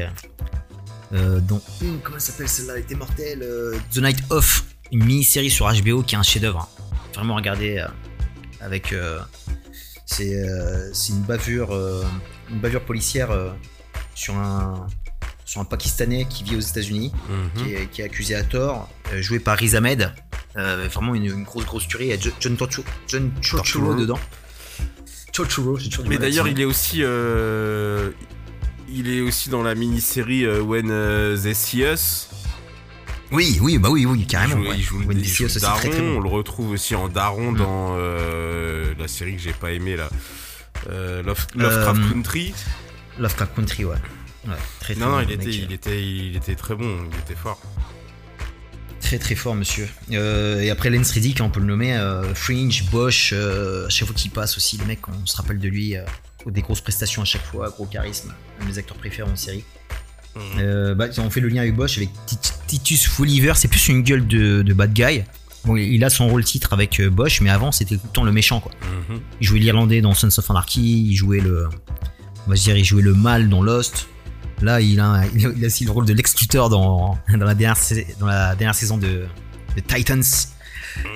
dont 1.12 1.62
une, 1.82 2.00
comment 2.00 2.16
elle 2.16 2.22
s'appelle 2.22 2.48
celle-là, 2.48 2.74
elle 2.76 2.82
était 2.84 2.96
mortelle, 2.96 3.46
The 3.92 3.98
Night 3.98 4.24
Off, 4.30 4.66
une 4.92 5.04
mini-série 5.04 5.50
sur 5.50 5.72
HBO 5.72 6.04
qui 6.04 6.16
est 6.16 6.18
un 6.18 6.24
chef-d'œuvre. 6.24 6.62
hein. 6.62 6.84
Vraiment 7.14 7.36
regardez 7.36 7.78
euh, 7.78 7.88
avec. 8.62 8.96
c'est 10.06 10.34
une 11.10 11.22
bavure, 11.28 11.74
une 12.50 12.60
bavure 12.60 12.84
policière 12.86 13.30
sur 14.16 14.36
un 14.36 14.88
sur 15.46 15.60
un 15.62 15.66
Pakistanais 15.66 16.26
qui 16.30 16.44
vit 16.46 16.56
aux 16.56 16.60
États-Unis, 16.62 17.12
Mhm. 17.30 17.64
qui, 17.64 17.74
est, 17.74 17.88
qui 17.88 18.02
est 18.02 18.06
accusé 18.06 18.34
à 18.34 18.44
tort, 18.44 18.90
euh, 19.12 19.22
joué 19.22 19.40
par 19.40 19.58
Riz 19.58 19.76
Ahmed. 19.76 20.12
Euh, 20.56 20.88
vraiment 20.92 21.14
une, 21.16 21.26
une 21.26 21.44
grosse 21.44 21.66
grosse 21.66 21.88
tuerie. 21.88 22.06
Il 22.06 22.10
y 22.12 22.14
a 22.14 22.20
Jo- 22.20 22.32
John 22.40 22.56
Torturo, 22.56 22.86
John 23.08 23.30
Torturo 23.32 23.58
Torturo. 23.64 23.94
dedans. 23.96 24.20
Torturo, 25.34 25.78
j'ai 25.78 25.90
toujours 25.90 26.04
du 26.06 26.10
Mais 26.10 26.18
d'ailleurs, 26.18 26.48
il 26.48 26.60
est 26.62 26.66
aussi. 26.66 27.00
euh, 27.04 28.12
il 28.90 29.10
est 29.10 29.22
aussi 29.22 29.50
dans 29.50 29.64
la 29.64 29.74
mini-série 29.76 30.46
euh, 30.46 30.62
When 30.62 30.88
They 31.42 31.56
See 31.56 31.82
Us. 31.84 32.30
Oui, 33.32 33.58
oui, 33.62 33.80
bah 33.80 33.90
oui, 33.90 34.06
oui, 34.06 34.20
Il 34.22 34.28
carrément. 34.28 34.62
joue, 34.64 34.70
ouais. 34.70 34.76
il 34.78 34.84
joue, 34.84 35.00
Wendy 35.00 35.22
il 35.24 35.28
joue 35.28 35.36
Seals 35.36 35.46
aussi, 35.48 35.60
Daron. 35.62 35.78
très, 35.80 35.90
très 35.90 36.02
bon. 36.02 36.18
On 36.18 36.20
le 36.20 36.30
retrouve 36.30 36.70
aussi 36.72 36.94
en 36.96 37.10
Daron 37.10 37.52
Mm. 37.54 37.58
dans 37.58 37.96
euh, 37.98 38.94
la 39.00 39.08
série 39.08 39.36
que 39.36 39.42
j'ai 39.42 39.54
pas 39.54 39.72
aimée 39.72 39.96
là. 39.98 40.08
Euh, 40.90 41.24
Love- 41.24 41.48
Lovecraft 41.56 42.00
Euh, 42.02 42.10
Country. 42.12 42.54
Lovecraft 43.20 43.56
Country, 43.56 43.86
ouais. 43.86 43.96
Ouais, 44.48 44.54
très, 44.80 44.94
très 44.96 45.04
Non, 45.04 45.12
non, 45.12 45.20
il 45.22 45.28
le 45.28 45.34
était, 45.36 45.46
mec, 45.46 45.56
il, 45.56 45.72
était, 45.72 46.04
il 46.06 46.36
était 46.36 46.56
très 46.56 46.76
bon, 46.76 46.98
il 47.12 47.20
était 47.20 47.36
fort. 47.36 47.62
Très 49.00 49.20
très 49.20 49.36
fort, 49.36 49.56
monsieur. 49.56 49.88
Euh, 50.12 50.62
et 50.62 50.70
après 50.70 50.90
Lance 50.90 51.12
Reddick, 51.12 51.40
on 51.42 51.50
peut 51.50 51.60
le 51.60 51.66
nommer, 51.66 51.94
euh, 51.96 52.34
Fringe, 52.34 52.86
Bosch, 52.90 53.32
euh, 53.34 53.86
à 53.86 53.90
chaque 53.90 54.08
fois 54.08 54.16
qu'il 54.16 54.32
passe 54.32 54.58
aussi, 54.58 54.78
le 54.78 54.86
mec, 54.86 55.00
on 55.08 55.26
se 55.26 55.36
rappelle 55.38 55.60
de 55.60 55.68
lui, 55.68 55.96
euh, 55.98 56.04
des 56.48 56.62
grosses 56.62 56.82
prestations 56.82 57.22
à 57.22 57.26
chaque 57.26 57.46
fois, 57.46 57.70
gros 57.70 57.86
charisme, 57.86 58.34
un 58.60 58.66
de 58.66 58.70
mes 58.72 58.78
acteurs 58.78 58.98
préférés 58.98 59.30
en 59.30 59.36
série. 59.36 59.64
Mhm. 60.36 60.42
Euh, 60.60 60.96
bah, 60.96 61.06
on 61.20 61.30
fait 61.30 61.42
le 61.42 61.50
lien 61.50 61.62
avec 61.62 61.76
Bosch, 61.76 61.98
avec 61.98 62.10
Tit- 62.26 62.54
Titus 62.68 63.08
Fulliver, 63.08 63.54
c'est 63.56 63.68
plus 63.68 63.88
une 63.90 64.02
gueule 64.04 64.26
de, 64.26 64.62
de 64.64 64.74
bad 64.74 64.92
guy. 64.94 65.24
Bon, 65.66 65.78
il 65.78 66.04
a 66.04 66.10
son 66.10 66.28
rôle 66.28 66.44
titre 66.44 66.74
avec 66.74 67.00
euh, 67.00 67.10
Bosch, 67.10 67.40
mais 67.42 67.50
avant 67.50 67.72
c'était 67.72 67.96
tout 67.96 68.02
le 68.06 68.12
temps 68.12 68.24
le 68.24 68.32
méchant, 68.32 68.60
quoi. 68.60 68.72
Mhm. 69.10 69.22
Il 69.42 69.48
jouait 69.48 69.60
l'Irlandais 69.60 70.02
dans 70.02 70.14
Sons 70.14 70.28
of 70.38 70.50
Anarchy, 70.50 71.08
il 71.10 71.16
jouait 71.16 71.40
le, 71.40 71.68
on 72.46 72.50
va 72.50 72.56
se 72.56 72.64
dire, 72.64 72.78
il 72.78 72.84
jouait 72.84 73.02
le 73.02 73.14
mal 73.14 73.50
dans 73.50 73.62
Lost. 73.62 74.08
Là, 74.62 74.82
il 74.82 75.00
a, 75.00 75.24
aussi 75.66 75.86
le 75.86 75.92
rôle 75.92 76.06
de 76.06 76.14
Lex 76.14 76.40
Luthor 76.40 76.70
dans, 76.70 77.18
la, 77.30 77.54
dernière, 77.54 77.78
saison 77.78 78.98
de, 78.98 79.26
Titans. 79.88 80.24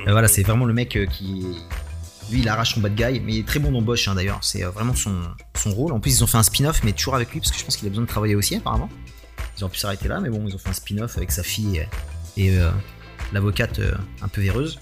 Euh, 0.07 0.11
voilà, 0.11 0.27
c'est 0.27 0.43
vraiment 0.43 0.65
le 0.65 0.73
mec 0.73 0.95
euh, 0.95 1.05
qui, 1.05 1.45
lui, 2.31 2.39
il 2.39 2.49
arrache 2.49 2.73
son 2.73 2.81
bad 2.81 2.95
guy, 2.95 3.19
mais 3.19 3.33
il 3.33 3.39
est 3.39 3.47
très 3.47 3.59
bon 3.59 3.71
dans 3.71 3.81
Bosch 3.81 4.07
hein, 4.07 4.15
d'ailleurs. 4.15 4.39
C'est 4.41 4.63
euh, 4.63 4.69
vraiment 4.69 4.95
son, 4.95 5.13
rôle. 5.65 5.93
En 5.93 5.99
plus, 5.99 6.17
ils 6.17 6.23
ont 6.23 6.27
fait 6.27 6.37
un 6.37 6.43
spin-off, 6.43 6.81
mais 6.83 6.93
toujours 6.93 7.15
avec 7.15 7.31
lui, 7.31 7.39
parce 7.39 7.51
que 7.51 7.59
je 7.59 7.63
pense 7.63 7.77
qu'il 7.77 7.87
a 7.87 7.89
besoin 7.89 8.03
de 8.03 8.09
travailler 8.09 8.35
aussi 8.35 8.55
apparemment. 8.55 8.89
Ils 9.57 9.63
auraient 9.63 9.71
pu 9.71 9.79
s'arrêter 9.79 10.07
là, 10.07 10.19
mais 10.19 10.29
bon, 10.29 10.45
ils 10.47 10.55
ont 10.55 10.59
fait 10.59 10.69
un 10.69 10.73
spin-off 10.73 11.17
avec 11.17 11.31
sa 11.31 11.43
fille 11.43 11.85
et, 12.37 12.57
l'avocate 13.33 13.81
un 14.21 14.27
peu 14.27 14.41
véreuse. 14.41 14.79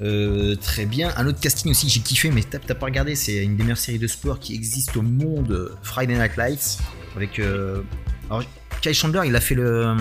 Euh, 0.00 0.54
très 0.56 0.86
bien. 0.86 1.12
Un 1.16 1.26
autre 1.26 1.40
casting 1.40 1.70
aussi 1.70 1.86
que 1.86 1.92
j'ai 1.92 2.00
kiffé, 2.00 2.30
mais 2.30 2.42
t'as 2.42 2.58
pas 2.74 2.86
regardé, 2.86 3.14
c'est 3.16 3.36
une 3.42 3.56
des 3.56 3.62
meilleures 3.64 3.76
séries 3.78 3.98
de 3.98 4.06
sport 4.06 4.38
qui 4.38 4.54
existe 4.54 4.96
au 4.96 5.02
monde, 5.02 5.76
Friday 5.82 6.14
Night 6.16 6.36
Lights. 6.36 6.78
Avec. 7.16 7.38
euh, 7.40 7.82
alors, 8.30 8.44
Kyle 8.80 8.94
Chandler, 8.94 9.22
il 9.26 9.34
a 9.34 9.40
fait 9.40 9.54
le. 9.56 9.96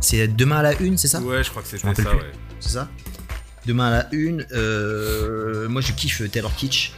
C'est 0.00 0.26
demain 0.28 0.56
à 0.58 0.62
la 0.62 0.80
une, 0.80 0.98
c'est 0.98 1.08
ça? 1.08 1.20
Ouais, 1.20 1.44
je 1.44 1.50
crois 1.50 1.62
que 1.62 1.86
m'en 1.86 1.94
ça, 1.94 2.14
ouais. 2.16 2.32
C'est 2.60 2.70
ça? 2.70 2.88
Demain 3.66 3.86
à 3.86 3.90
la 3.90 4.08
une. 4.12 4.44
euh, 4.52 5.68
moi, 5.68 5.80
je 5.80 5.92
kiffe 5.92 6.28
Taylor 6.30 6.54
Kitsch. 6.56 6.92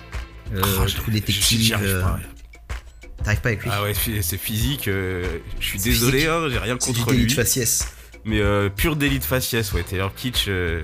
Euh, 0.54 0.62
Ah, 0.80 0.86
je 0.86 0.96
trouve 0.96 1.12
détective. 1.12 1.76
euh. 1.82 2.02
T'arrives 3.22 3.40
pas 3.40 3.48
avec 3.50 3.62
lui? 3.62 3.70
Ah 3.72 3.82
ouais, 3.82 3.92
c'est 3.94 4.38
physique. 4.38 4.88
euh, 4.88 5.38
je 5.60 5.66
suis 5.66 5.78
C'est 5.78 5.90
désolé, 5.90 6.26
hein, 6.26 6.48
j'ai 6.50 6.58
rien 6.58 6.76
C'est 6.80 6.92
du 6.92 6.98
contre 7.00 7.10
délit 7.12 7.24
lui. 7.24 7.30
de 7.30 7.34
faciès. 7.36 7.86
Mais 8.24 8.40
euh, 8.40 8.68
pur 8.70 8.96
délit 8.96 9.18
de 9.18 9.24
faciès, 9.24 9.70
ouais. 9.74 9.82
Taylor 9.82 10.14
Kitsch, 10.14 10.46
j'ai 10.46 10.82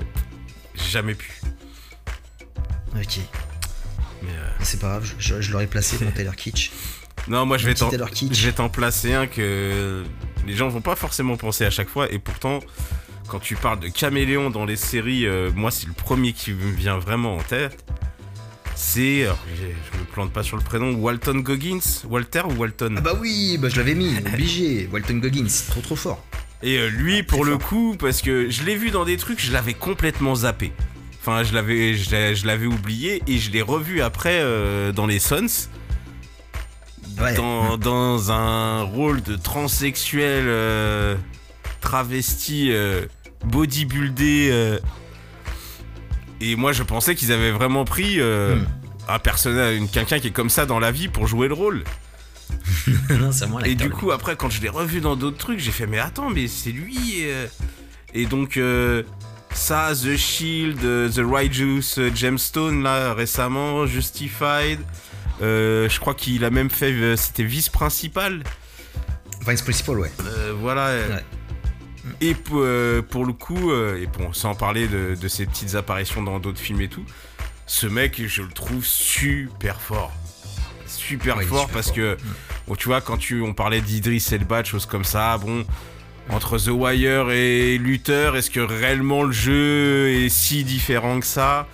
jamais 0.90 1.14
pu. 1.14 1.30
Ok. 2.96 3.18
Mais, 4.22 4.30
euh, 4.30 4.48
C'est 4.60 4.80
pas 4.80 4.88
grave, 4.88 5.12
je, 5.18 5.52
l'aurais 5.52 5.66
placé 5.66 5.96
pour 5.98 6.12
Taylor 6.14 6.36
Kitsch. 6.36 6.70
Non, 7.28 7.46
moi 7.46 7.56
je 7.56 7.66
vais 7.66 7.74
t'en 7.74 7.90
je 7.90 8.46
vais 8.46 8.52
t'en 8.52 8.68
placer 8.68 9.14
un 9.14 9.26
que 9.26 10.04
les 10.46 10.54
gens 10.54 10.68
vont 10.68 10.82
pas 10.82 10.94
forcément 10.94 11.36
penser 11.36 11.64
à 11.64 11.70
chaque 11.70 11.88
fois. 11.88 12.10
Et 12.12 12.18
pourtant, 12.18 12.60
quand 13.28 13.38
tu 13.38 13.56
parles 13.56 13.80
de 13.80 13.88
caméléon 13.88 14.50
dans 14.50 14.66
les 14.66 14.76
séries, 14.76 15.26
euh, 15.26 15.50
moi 15.54 15.70
c'est 15.70 15.86
le 15.86 15.94
premier 15.94 16.32
qui 16.32 16.52
me 16.52 16.70
vient 16.72 16.98
vraiment 16.98 17.36
en 17.36 17.42
tête. 17.42 17.84
C'est, 18.76 19.24
je 19.24 19.98
me 19.98 20.04
plante 20.12 20.32
pas 20.32 20.42
sur 20.42 20.56
le 20.56 20.62
prénom, 20.62 20.94
Walton 20.94 21.38
Goggins, 21.38 22.02
Walter 22.08 22.42
ou 22.44 22.54
Walton? 22.54 22.96
Ah 22.98 23.00
bah 23.00 23.16
oui, 23.20 23.56
bah 23.56 23.68
je 23.68 23.76
l'avais 23.76 23.94
mis, 23.94 24.18
obligé. 24.18 24.88
Walton 24.92 25.18
Goggins, 25.18 25.46
trop 25.68 25.80
trop 25.80 25.96
fort. 25.96 26.24
Et 26.62 26.78
euh, 26.78 26.88
lui, 26.88 27.22
pour 27.22 27.44
le 27.44 27.56
coup, 27.56 27.96
parce 27.98 28.20
que 28.20 28.50
je 28.50 28.64
l'ai 28.64 28.74
vu 28.74 28.90
dans 28.90 29.04
des 29.04 29.16
trucs, 29.16 29.40
je 29.40 29.52
l'avais 29.52 29.74
complètement 29.74 30.34
zappé. 30.34 30.72
Enfin, 31.26 31.42
je 31.42 31.54
l'avais, 31.54 31.94
je 31.94 32.46
l'avais 32.46 32.66
oublié 32.66 33.22
et 33.26 33.38
je 33.38 33.50
l'ai 33.50 33.62
revu 33.62 34.02
après 34.02 34.40
euh, 34.42 34.92
dans 34.92 35.06
les 35.06 35.18
Sons. 35.18 35.46
Ouais. 37.18 37.32
Dans, 37.32 37.78
dans 37.78 38.30
un 38.30 38.82
rôle 38.82 39.22
de 39.22 39.34
transsexuel 39.34 40.44
euh, 40.46 41.16
travesti, 41.80 42.72
euh, 42.72 43.06
bodybuildé. 43.46 44.78
et 46.42 46.56
moi, 46.56 46.72
je 46.72 46.82
pensais 46.82 47.14
qu'ils 47.14 47.32
avaient 47.32 47.52
vraiment 47.52 47.86
pris 47.86 48.18
Hmm. 48.18 48.66
un 49.08 49.18
personnage, 49.18 49.76
une 49.78 49.88
quelqu'un 49.88 50.18
qui 50.18 50.26
est 50.26 50.30
comme 50.30 50.50
ça 50.50 50.66
dans 50.66 50.78
la 50.78 50.92
vie 50.92 51.08
pour 51.08 51.26
jouer 51.26 51.48
le 51.48 51.54
rôle. 51.54 51.84
non, 53.08 53.32
c'est 53.32 53.46
moi 53.46 53.66
Et 53.66 53.76
du 53.76 53.88
coup, 53.88 54.10
après, 54.10 54.36
quand 54.36 54.50
je 54.50 54.60
l'ai 54.60 54.68
revu 54.68 55.00
dans 55.00 55.16
d'autres 55.16 55.38
trucs, 55.38 55.58
j'ai 55.58 55.72
fait, 55.72 55.86
mais 55.86 56.00
attends, 56.00 56.28
mais 56.28 56.48
c'est 56.48 56.72
lui. 56.72 57.24
Et 58.12 58.26
donc, 58.26 58.58
euh, 58.58 59.02
ça, 59.54 59.92
The 59.94 60.16
Shield, 60.16 60.78
The 60.80 61.20
Righteous 61.24 61.98
Gemstone, 62.14 62.82
là, 62.82 63.14
récemment, 63.14 63.86
Justified. 63.86 64.80
euh, 65.42 65.88
je 65.88 66.00
crois 66.00 66.14
qu'il 66.14 66.44
a 66.44 66.50
même 66.50 66.70
fait, 66.70 66.92
euh, 66.92 67.16
c'était 67.16 67.44
vice-principal. 67.44 68.42
Vice 69.46 69.62
Principal, 69.62 69.98
ouais. 69.98 70.12
Euh, 70.26 70.54
voilà. 70.58 70.86
Ouais. 71.08 71.24
Et 72.20 72.34
pour, 72.34 72.64
pour 73.10 73.26
le 73.26 73.32
coup, 73.32 73.72
et 73.72 74.06
bon, 74.06 74.32
sans 74.32 74.54
parler 74.54 74.88
de, 74.88 75.14
de 75.20 75.28
ses 75.28 75.46
petites 75.46 75.74
apparitions 75.74 76.22
dans 76.22 76.38
d'autres 76.38 76.58
films 76.60 76.80
et 76.82 76.88
tout, 76.88 77.04
ce 77.66 77.86
mec, 77.86 78.22
je 78.26 78.42
le 78.42 78.48
trouve 78.48 78.84
super 78.84 79.80
fort. 79.80 80.12
Super 80.86 81.36
Ouais, 81.38 81.44
fort 81.44 81.62
super 81.62 81.74
parce 81.74 81.86
fort. 81.88 81.94
que, 81.96 82.16
bon, 82.66 82.74
tu 82.76 82.88
vois, 82.88 83.00
quand 83.00 83.16
tu, 83.16 83.40
on 83.42 83.52
parlait 83.54 83.80
d'Idris 83.80 84.24
Elba, 84.32 84.62
de 84.62 84.66
choses 84.66 84.86
comme 84.86 85.04
ça, 85.04 85.36
bon, 85.38 85.64
entre 86.30 86.58
The 86.58 86.68
Wire 86.68 87.30
et 87.30 87.78
Luther, 87.78 88.34
est-ce 88.36 88.50
que 88.50 88.60
réellement 88.60 89.22
le 89.22 89.32
jeu 89.32 90.10
est 90.10 90.28
si 90.28 90.64
différent 90.64 91.20
que 91.20 91.26
ça? 91.26 91.68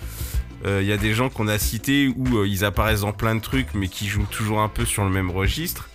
Il 0.63 0.83
y 0.83 0.91
a 0.93 0.97
des 0.97 1.15
gens 1.15 1.29
qu'on 1.29 1.47
a 1.47 1.57
cités 1.57 2.13
où 2.15 2.37
euh, 2.37 2.47
ils 2.47 2.63
apparaissent 2.63 3.01
dans 3.01 3.13
plein 3.13 3.33
de 3.33 3.41
trucs, 3.41 3.73
mais 3.73 3.87
qui 3.87 4.07
jouent 4.07 4.27
toujours 4.29 4.61
un 4.61 4.69
peu 4.69 4.85
sur 4.85 5.03
le 5.03 5.09
même 5.09 5.31
registre. 5.31 5.89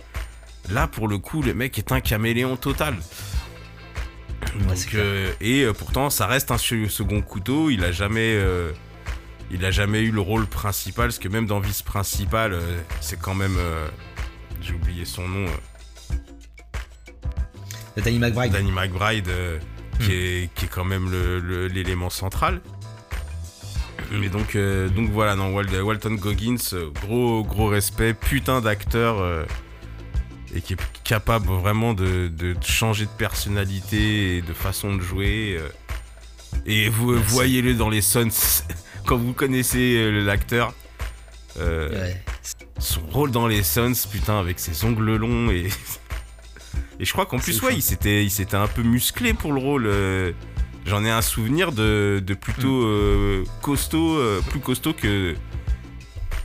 Là, 0.69 0.87
pour 0.87 1.07
le 1.07 1.17
coup, 1.19 1.41
le 1.41 1.53
mec 1.53 1.77
est 1.77 1.93
un 1.93 2.01
caméléon 2.01 2.57
total. 2.57 2.95
Ouais, 4.57 4.65
Donc, 4.75 4.87
euh, 4.95 5.31
et 5.39 5.61
euh, 5.63 5.71
pourtant, 5.71 6.09
ça 6.09 6.27
reste 6.27 6.51
un 6.51 6.57
se- 6.57 6.89
second 6.89 7.21
couteau. 7.21 7.69
Il 7.69 7.85
a 7.85 7.93
jamais, 7.93 8.33
euh, 8.35 8.73
il 9.51 9.63
a 9.63 9.71
jamais 9.71 10.01
eu 10.01 10.11
le 10.11 10.19
rôle 10.19 10.47
principal, 10.47 11.05
parce 11.07 11.19
que 11.19 11.29
même 11.29 11.45
dans 11.45 11.61
vice 11.61 11.81
principal, 11.81 12.51
euh, 12.51 12.81
c'est 12.99 13.17
quand 13.21 13.35
même, 13.35 13.55
euh, 13.57 13.87
j'ai 14.61 14.73
oublié 14.73 15.05
son 15.05 15.25
nom, 15.29 15.45
euh, 15.45 15.49
De 17.97 18.01
Danny 18.01 18.19
McBride. 18.19 18.51
Danny 18.53 18.71
McBride, 18.71 19.27
euh, 19.27 19.59
Hmm. 19.99 20.03
qui, 20.05 20.11
est, 20.13 20.53
qui 20.53 20.65
est 20.65 20.67
quand 20.67 20.85
même 20.85 21.11
l'élément 21.73 22.11
central. 22.11 22.61
Mais 24.11 24.29
donc, 24.29 24.55
euh, 24.55 24.87
donc 24.89 25.09
voilà, 25.09 25.35
non, 25.35 25.53
Wal- 25.55 25.81
Walton 25.81 26.13
Goggins, 26.13 26.55
euh, 26.73 26.89
gros, 27.01 27.43
gros 27.43 27.67
respect, 27.67 28.13
putain 28.13 28.61
d'acteur, 28.61 29.19
euh, 29.19 29.43
et 30.55 30.61
qui 30.61 30.73
est 30.73 30.77
capable 31.03 31.47
vraiment 31.47 31.93
de, 31.95 32.27
de 32.27 32.55
changer 32.63 33.05
de 33.05 33.11
personnalité 33.17 34.37
et 34.37 34.41
de 34.43 34.53
façon 34.53 34.95
de 34.95 35.01
jouer. 35.01 35.59
et 36.67 36.89
vous 36.89 37.15
voyez-le 37.15 37.73
dans 37.73 37.89
les 37.89 38.01
Sons, 38.01 38.29
quand 39.07 39.17
vous 39.17 39.33
connaissez 39.33 40.11
l'acteur, 40.21 40.73
Ouais. 41.59 42.21
son 42.77 43.01
rôle 43.07 43.31
dans 43.31 43.47
les 43.47 43.63
Sons, 43.63 43.93
putain, 44.11 44.39
avec 44.39 44.59
ses 44.59 44.85
ongles 44.85 45.15
longs 45.15 45.49
et. 45.49 45.69
et 46.99 47.05
je 47.05 47.11
crois 47.13 47.25
qu'en 47.25 47.39
plus, 47.39 47.61
ouais, 47.61 47.71
hein. 47.71 47.75
il 47.75 47.81
s'était, 47.81 48.23
il 48.23 48.31
s'était 48.31 48.55
un 48.57 48.67
peu 48.67 48.81
musclé 48.83 49.33
pour 49.33 49.53
le 49.53 49.59
rôle. 49.59 49.85
euh. 49.87 50.31
J'en 50.85 51.03
ai 51.03 51.09
un 51.11 51.21
souvenir 51.21 51.71
de, 51.73 52.23
de 52.25 52.33
plutôt 52.33 52.81
Mm. 52.81 52.85
euh, 52.87 53.43
costaud, 53.61 54.15
euh, 54.17 54.41
plus 54.49 54.59
costaud 54.61 54.93
que. 54.93 55.35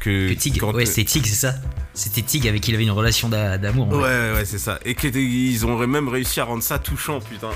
Que, 0.01 0.31
Que 0.31 0.35
Tig. 0.35 0.61
Ouais, 0.65 0.85
c'était 0.85 1.05
Tig, 1.05 1.25
c'est 1.27 1.35
ça. 1.37 1.55
C'était 1.95 2.23
Tig 2.23 2.49
avec 2.49 2.61
qui 2.63 2.71
il 2.73 2.75
avait 2.75 2.83
une 2.83 2.91
relation 2.91 3.29
d'a- 3.29 3.57
d'amour. 3.57 3.89
Ouais, 3.89 3.99
vrai. 3.99 4.33
ouais, 4.35 4.45
c'est 4.45 4.59
ça. 4.59 4.81
Et 4.85 4.95
qu'ils 4.97 5.65
auraient 5.65 5.87
même 5.87 6.09
réussi 6.09 6.41
à 6.41 6.45
rendre 6.45 6.63
ça 6.63 6.79
touchant, 6.81 7.21
putain. 7.21 7.51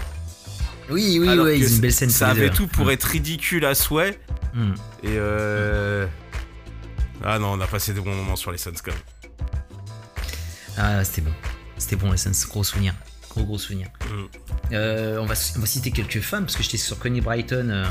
Oui, 0.89 1.19
oui, 1.21 1.29
Alors 1.29 1.47
ouais, 1.47 1.59
ils 1.59 1.65
ont 1.67 1.75
une 1.75 1.81
belle 1.81 1.93
scène. 1.93 2.11
Ça 2.11 2.29
avait 2.29 2.51
tout 2.51 2.69
pour 2.69 2.93
être 2.93 3.03
ridicule 3.05 3.65
à 3.65 3.75
souhait. 3.75 4.21
Mm. 4.55 4.73
Et 5.03 5.07
euh. 5.17 6.07
Ah 7.25 7.41
non, 7.41 7.53
on 7.55 7.61
a 7.61 7.67
passé 7.67 7.93
des 7.95 8.01
bons 8.01 8.15
moments 8.15 8.37
sur 8.37 8.53
les 8.53 8.59
Suns 8.59 8.71
quand 8.85 8.93
même. 8.93 9.01
Ah, 10.79 11.03
c'était 11.03 11.23
bon. 11.23 11.33
C'était 11.79 11.97
bon, 11.97 12.11
les 12.13 12.17
scènes, 12.19 12.35
gros 12.49 12.65
souvenir. 12.65 12.95
Gros, 13.31 13.45
gros 13.45 13.59
souvenir. 13.59 13.89
Mm. 14.11 14.25
Euh, 14.73 15.19
on, 15.21 15.27
va, 15.27 15.35
on 15.57 15.61
va 15.61 15.67
citer 15.67 15.91
quelques 15.91 16.21
femmes, 16.21 16.45
parce 16.45 16.57
que 16.57 16.63
j'étais 16.63 16.77
sur 16.79 16.99
Connie 16.99 17.21
Brighton. 17.21 17.69
euh, 17.71 17.85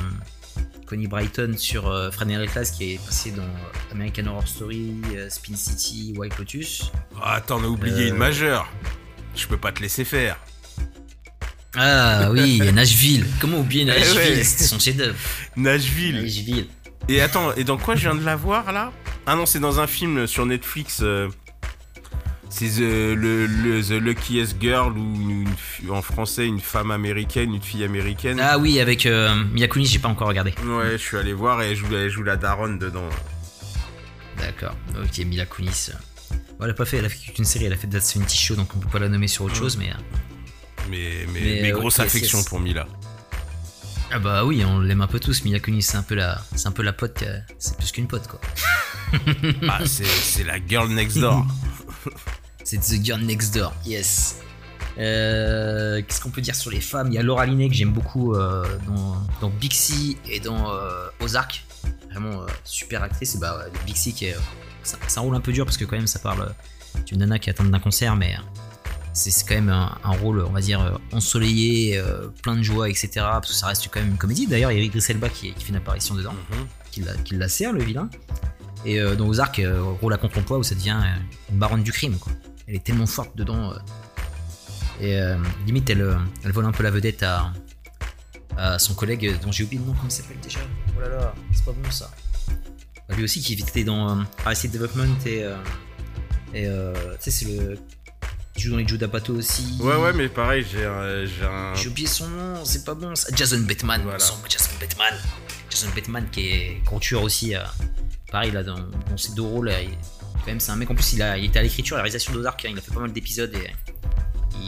Connie 0.88 1.08
Brighton 1.08 1.56
sur 1.58 1.88
euh, 1.88 2.12
Fred 2.12 2.30
Class 2.50 2.71
qui 2.71 2.93
est 2.93 3.06
passé 3.06 3.32
dans 3.32 3.48
American 3.91 4.28
Horror 4.28 4.48
Story, 4.48 4.93
euh, 5.15 5.30
Spin 5.30 5.56
City, 5.56 6.13
White 6.15 6.38
Lotus. 6.38 6.91
Ah, 7.21 7.36
attends, 7.36 7.60
on 7.60 7.63
a 7.63 7.67
oublié 7.67 8.10
une 8.10 8.17
majeure. 8.17 8.67
Je 9.36 9.48
peux 9.48 9.58
pas 9.58 9.71
te 9.71 9.82
laisser 9.82 10.06
faire. 10.06 10.38
Ah 11.78 12.30
oui, 12.32 12.62
Nashville. 12.71 13.26
Comment 13.41 13.60
oublier 13.60 13.82
Eh 13.84 13.86
Nashville? 13.86 14.17
ouais. 14.38 14.43
C'était 14.43 14.63
son 14.63 14.80
chef-d'œuvre. 14.80 15.15
Nashville. 15.58 16.21
Nashville. 16.21 16.67
Et 17.10 17.19
attends, 17.21 17.54
et 17.56 17.63
dans 17.63 17.78
quoi 17.78 17.95
je 17.95 18.02
viens 18.02 18.15
de 18.15 18.24
la 18.24 18.36
voir 18.36 18.71
là? 18.71 18.91
Ah 19.26 19.36
non, 19.36 19.45
c'est 19.45 19.60
dans 19.60 19.80
un 19.80 19.88
film 19.88 20.26
sur 20.28 20.45
Netflix. 20.45 21.00
euh, 21.02 21.28
c'est 22.57 22.69
The, 22.69 22.79
le, 23.15 23.45
le- 23.47 23.81
The 23.83 24.01
Luckiest 24.01 24.55
Girl 24.61 24.93
ou 24.97 25.45
en 25.93 26.01
français 26.01 26.45
une 26.47 26.59
femme 26.61 26.89
américaine, 26.91 27.53
une 27.53 27.61
fille 27.61 27.83
américaine. 27.83 28.39
Ah 28.41 28.57
oui, 28.57 28.79
avec 28.79 29.05
euh, 29.05 29.43
Kunis, 29.69 29.87
j'ai 29.87 29.99
pas 29.99 30.07
encore 30.07 30.27
regardé. 30.29 30.53
Ouais, 30.65 30.91
je 30.93 30.97
suis 30.97 31.17
allé 31.17 31.33
voir 31.33 31.61
et 31.61 31.71
elle 31.71 31.75
joue, 31.75 31.93
elle 31.93 32.09
joue 32.09 32.23
la 32.23 32.37
daronne 32.37 32.79
dedans. 32.79 33.09
D'accord. 34.37 34.75
Ok, 35.01 35.17
Mila 35.25 35.45
Kunis. 35.45 35.91
Bon, 36.57 36.63
elle 36.65 36.71
a 36.71 36.73
pas 36.73 36.85
fait, 36.85 36.97
elle 36.97 37.05
a 37.05 37.09
fait 37.09 37.33
qu'une 37.33 37.43
série, 37.45 37.65
elle 37.65 37.73
a 37.73 37.77
fait 37.77 37.87
That's 37.87 38.09
70 38.11 38.33
Show, 38.37 38.55
donc 38.55 38.73
on 38.75 38.79
peut 38.79 38.87
pas 38.89 38.99
la 38.99 39.09
nommer 39.09 39.27
sur 39.27 39.43
autre 39.43 39.55
chose, 39.55 39.75
mais. 39.77 39.89
euh, 39.89 39.93
Mais, 40.89 41.25
mais, 41.33 41.39
Mais, 41.41 41.59
mais 41.63 41.73
euh, 41.73 41.77
grosse 41.77 41.99
affection 41.99 42.41
pour 42.45 42.59
Mila. 42.61 42.87
Ah 44.11 44.19
bah 44.19 44.45
oui, 44.45 44.63
on 44.63 44.79
l'aime 44.79 45.01
un 45.01 45.07
peu 45.07 45.19
tous. 45.19 45.43
Mila 45.43 45.59
Kunis, 45.59 45.81
c'est 45.81 45.97
un 45.97 46.03
peu 46.03 46.15
la, 46.15 46.41
c'est 46.55 46.67
un 46.67 46.71
peu 46.71 46.83
la 46.83 46.93
pote, 46.93 47.23
euh, 47.23 47.39
c'est 47.59 47.75
plus 47.77 47.91
qu'une 47.91 48.07
pote 48.07 48.27
quoi. 48.27 48.39
ah, 49.67 49.79
c'est 49.85 50.05
c'est 50.05 50.43
la 50.45 50.57
girl 50.65 50.89
next 50.89 51.17
door. 51.17 51.45
C'est 52.65 52.80
The 52.80 53.04
Girl 53.06 53.21
Next 53.21 53.54
Door, 53.56 53.73
yes. 53.86 54.39
Euh, 54.97 56.01
Qu'est-ce 56.01 56.19
qu'on 56.19 56.32
peut 56.32 56.41
dire 56.41 56.56
sur 56.56 56.71
les 56.71 56.82
femmes? 56.82 57.08
Il 57.10 57.13
y 57.13 57.17
a 57.19 57.21
Laura 57.21 57.45
Linney 57.45 57.69
que 57.69 57.75
j'aime 57.75 57.91
beaucoup 57.91 58.34
euh, 58.34 58.65
dans, 58.88 59.15
dans 59.39 59.49
Bixie 59.49 60.17
et 60.28 60.39
dans 60.39 60.71
euh, 60.73 61.08
Ozark. 61.21 61.63
Vraiment 62.10 62.41
super 62.63 63.04
actrice. 63.04 63.36
Et 63.36 63.38
bah, 63.38 63.56
ouais, 63.58 63.71
Bixie 63.86 64.13
qui 64.13 64.25
est. 64.25 64.36
c'est 64.84 65.17
un 65.19 65.21
rôle 65.21 65.36
un 65.36 65.41
peu 65.41 65.51
dur 65.51 65.63
parce 65.65 65.78
que 65.78 65.86
quand 65.86 65.95
même 65.95 66.08
ça 66.08 66.17
parle 66.19 66.54
d'une 67.06 67.19
nana 67.19 67.38
qui 67.38 67.49
atteinte 67.51 67.69
d'un 67.69 67.80
cancer, 67.80 68.15
mais 68.15 68.36
c'est 69.13 69.32
quand 69.47 69.54
même 69.56 69.69
un, 69.69 69.95
un 70.04 70.12
rôle, 70.17 70.39
on 70.43 70.51
va 70.51 70.62
dire, 70.62 70.99
ensoleillé, 71.12 72.01
plein 72.41 72.56
de 72.56 72.63
joie, 72.63 72.89
etc. 72.89 73.10
Parce 73.15 73.49
que 73.49 73.54
ça 73.54 73.67
reste 73.67 73.88
quand 73.91 73.99
même 73.99 74.10
une 74.12 74.17
comédie. 74.17 74.47
D'ailleurs, 74.47 74.71
il 74.71 74.80
y 74.80 74.82
a 74.82 74.84
Idris 74.84 75.06
Elba 75.10 75.30
qui, 75.30 75.54
qui 75.54 75.63
fait 75.65 75.69
une 75.69 75.75
apparition 75.75 76.15
dedans 76.15 76.34
Mhm. 76.34 76.65
qui 76.91 77.01
la, 77.01 77.13
qui 77.17 77.36
la 77.36 77.47
sert, 77.47 77.73
le 77.73 77.84
vilain. 77.84 78.10
Et 78.86 78.99
dans 79.17 79.28
Ozark, 79.28 79.62
rôle 80.01 80.13
à 80.13 80.17
contrepoids 80.17 80.58
où 80.58 80.63
ça 80.63 80.73
devient 80.75 80.97
une 81.51 81.58
baronne 81.60 81.84
du 81.84 81.91
crime. 81.91 82.17
Quoi. 82.17 82.32
Elle 82.67 82.75
est 82.75 82.84
tellement 82.84 83.06
forte 83.06 83.36
dedans. 83.38 83.71
euh. 83.73 83.78
et 84.99 85.19
euh, 85.19 85.38
limite, 85.65 85.89
elle, 85.89 86.01
euh, 86.01 86.15
elle 86.43 86.51
vole 86.51 86.65
un 86.65 86.71
peu 86.71 86.84
la 86.84 86.91
vedette 86.91 87.23
à, 87.23 87.51
à 88.58 88.80
son 88.80 88.93
collègue 88.95 89.39
dont 89.41 89.51
j'ai 89.51 89.63
oublié 89.63 89.80
le 89.82 89.88
nom, 89.88 89.93
comment 89.93 90.08
il 90.08 90.12
s'appelle 90.12 90.39
déjà? 90.41 90.60
Oh 90.97 91.01
là 91.01 91.10
là, 91.10 91.34
c'est 91.54 91.65
pas 91.65 91.71
bon 91.73 91.91
ça. 91.91 92.12
Bah, 93.08 93.15
lui 93.15 93.23
aussi 93.23 93.41
qui 93.41 93.54
était 93.54 93.84
dans 93.84 94.19
euh, 94.19 94.23
Arrested 94.45 94.71
Development 94.71 95.15
et. 95.25 95.43
euh, 95.43 95.56
et 96.54 96.65
euh, 96.67 96.93
tu 97.17 97.30
sais, 97.30 97.32
c'est 97.32 97.45
le. 97.45 97.78
Il 98.58 98.62
joue 98.62 98.71
dans 98.71 98.78
les 98.78 98.88
Joe 98.88 98.97
D'Apato 98.97 99.34
aussi. 99.34 99.78
Ouais, 99.82 99.97
ouais, 99.97 100.13
mais 100.13 100.30
pareil, 100.30 100.65
j'ai 100.71 100.86
un. 100.86 101.25
J'ai 101.25 101.43
un... 101.45 101.73
Oublié 101.89 102.08
son 102.08 102.30
nom, 102.30 102.63
c'est 102.63 102.86
pas 102.86 102.93
bon 102.95 103.13
ça. 103.13 103.28
Jason 103.36 103.60
Bateman, 103.60 104.01
Voilà. 104.04 104.15
on 104.17 104.19
sent 104.19 104.34
que 104.43 104.49
Jason 104.49 104.71
Bateman. 104.80 105.13
Jason 105.69 105.88
Bateman 105.93 106.30
qui 106.32 106.47
est 106.47 106.82
grand 106.86 106.99
tueur 106.99 107.21
aussi. 107.23 107.54
pareil, 108.32 108.51
là, 108.51 108.63
dans, 108.63 108.75
dans 108.80 109.17
ses 109.17 109.34
deux 109.34 109.41
rôles, 109.41 109.67
euh, 109.67 109.82
il- 109.82 109.89
quand 110.39 110.48
même, 110.48 110.60
c'est 110.60 110.71
un 110.71 110.76
mec. 110.76 110.89
En 110.89 110.95
plus, 110.95 111.13
il, 111.13 111.21
a, 111.21 111.38
il 111.38 111.45
était 111.45 111.60
à 111.60 111.63
l'écriture, 111.63 111.95
à 111.95 112.00
la 112.00 112.04
réalisation 112.04 112.34
d'Ozark. 112.34 112.63
hein, 112.65 112.69
il 112.71 112.78
a 112.78 112.82
fait 112.82 112.93
pas 112.93 113.00
mal 113.00 113.12
d'épisodes 113.13 113.54
et 113.54 113.71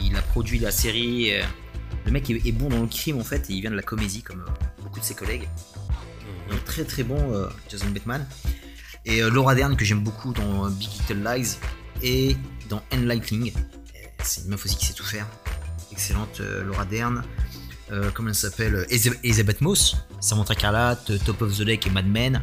il 0.04 0.16
a 0.16 0.22
produit 0.22 0.58
la 0.58 0.70
série. 0.70 1.32
euh, 1.34 1.42
le 2.04 2.12
mec 2.12 2.28
est, 2.30 2.46
est 2.46 2.52
bon 2.52 2.68
dans 2.68 2.80
le 2.80 2.86
crime 2.86 3.18
en 3.18 3.24
fait, 3.24 3.50
et 3.50 3.54
il 3.54 3.60
vient 3.60 3.70
de 3.70 3.76
la 3.76 3.82
comédie 3.82 4.22
comme 4.22 4.40
euh, 4.40 4.82
beaucoup 4.82 5.00
de 5.00 5.04
ses 5.04 5.14
collègues. 5.14 5.48
Mhm. 6.48 6.54
Donc, 6.54 6.64
très 6.64 6.84
très 6.84 7.02
bon, 7.02 7.32
euh, 7.34 7.48
Jason 7.68 7.88
Bateman. 7.90 8.26
Et 9.04 9.22
euh, 9.22 9.30
Laura 9.30 9.54
Dern 9.54 9.76
que 9.76 9.84
j'aime 9.84 10.00
beaucoup 10.02 10.32
dans 10.32 10.68
Big 10.70 10.88
Little 11.00 11.22
Lies 11.24 11.56
et 12.02 12.36
dans 12.68 12.82
Enlightening. 12.92 13.52
C'est 14.22 14.42
une 14.42 14.48
meuf 14.50 14.64
aussi 14.64 14.76
qui 14.76 14.86
sait 14.86 14.94
tout 14.94 15.04
faire. 15.04 15.26
Excellente 15.92 16.40
euh, 16.40 16.64
Laura 16.64 16.84
Dern. 16.84 17.22
Comment 18.12 18.28
elle 18.28 18.34
s'appelle? 18.34 18.86
Elizabeth 18.90 19.62
Moss, 19.62 19.96
Samantha 20.20 20.54
Carlotte, 20.54 21.08
euh, 21.08 21.18
Top 21.24 21.40
of 21.40 21.56
the 21.56 21.60
Lake 21.60 21.86
et 21.86 21.90
Mad 21.90 22.06
Men. 22.06 22.42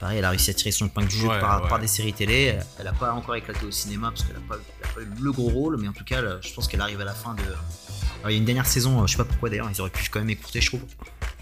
Pareil, 0.00 0.18
elle 0.18 0.24
a 0.24 0.30
réussi 0.30 0.50
à 0.50 0.54
tirer 0.54 0.70
son 0.70 0.86
épingle 0.86 1.08
du 1.08 1.16
jeu 1.16 1.28
Ouais, 1.28 1.40
par, 1.40 1.62
ouais. 1.62 1.68
par 1.68 1.78
des 1.80 1.88
séries 1.88 2.12
télé. 2.12 2.56
Elle 2.78 2.84
n'a 2.84 2.92
pas 2.92 3.12
encore 3.12 3.34
éclaté 3.34 3.66
au 3.66 3.70
cinéma 3.70 4.10
parce 4.10 4.22
qu'elle 4.24 4.36
n'a 4.36 4.42
pas, 4.48 4.56
elle 4.80 4.88
a 4.88 4.92
pas 4.94 5.00
eu 5.00 5.22
le 5.22 5.32
gros 5.32 5.48
rôle, 5.48 5.76
mais 5.80 5.88
en 5.88 5.92
tout 5.92 6.04
cas, 6.04 6.20
je 6.40 6.52
pense 6.54 6.68
qu'elle 6.68 6.80
arrive 6.80 7.00
à 7.00 7.04
la 7.04 7.14
fin 7.14 7.34
de. 7.34 7.42
Alors, 7.42 8.30
il 8.30 8.32
y 8.32 8.34
a 8.34 8.38
une 8.38 8.44
dernière 8.44 8.66
saison, 8.66 9.00
euh, 9.02 9.06
je 9.06 9.12
sais 9.12 9.16
pas 9.18 9.24
pourquoi 9.24 9.48
d'ailleurs, 9.48 9.70
ils 9.72 9.80
auraient 9.80 9.90
pu 9.90 10.08
quand 10.10 10.18
même 10.18 10.30
écourter, 10.30 10.60
je 10.60 10.66
trouve. 10.68 10.80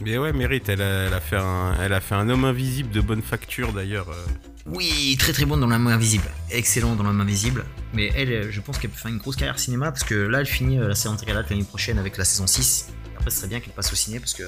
Mais 0.02 0.18
ouais, 0.18 0.32
mérite, 0.34 0.68
elle 0.68 0.82
a, 0.82 1.06
elle 1.06 1.14
a 1.14 1.20
fait 1.20 1.36
un, 1.36 1.74
elle 1.80 1.92
a 1.94 2.00
fait 2.02 2.14
un 2.14 2.28
homme 2.28 2.44
invisible 2.44 2.90
de 2.90 3.00
bonne 3.00 3.22
facture 3.22 3.72
d'ailleurs. 3.72 4.10
euh. 4.10 4.26
Oui, 4.66 5.16
très 5.18 5.32
très 5.32 5.44
bonne 5.46 5.60
dans 5.60 5.66
main 5.68 5.86
invisible. 5.86 6.24
Excellent 6.50 6.94
dans 6.96 7.04
main 7.04 7.18
invisible. 7.20 7.64
Mais 7.94 8.10
elle, 8.16 8.30
euh, 8.32 8.48
je 8.50 8.60
pense 8.60 8.78
qu'elle 8.78 8.90
peut 8.90 8.98
faire 8.98 9.10
une 9.10 9.18
grosse 9.18 9.36
carrière 9.36 9.58
cinéma 9.58 9.90
parce 9.92 10.04
que 10.04 10.14
là, 10.14 10.40
elle 10.40 10.46
finit 10.46 10.78
euh, 10.78 10.88
la 10.88 10.94
série 10.94 11.14
intégrale 11.14 11.46
l'année 11.48 11.62
prochaine 11.64 11.98
avec 11.98 12.16
la 12.18 12.24
saison 12.24 12.46
6. 12.46 12.88
Et 12.90 13.16
après, 13.16 13.30
ce 13.30 13.38
serait 13.38 13.48
bien 13.48 13.60
qu'elle 13.60 13.72
passe 13.72 13.92
au 13.92 13.96
ciné 13.96 14.18
parce 14.20 14.34
que 14.34 14.42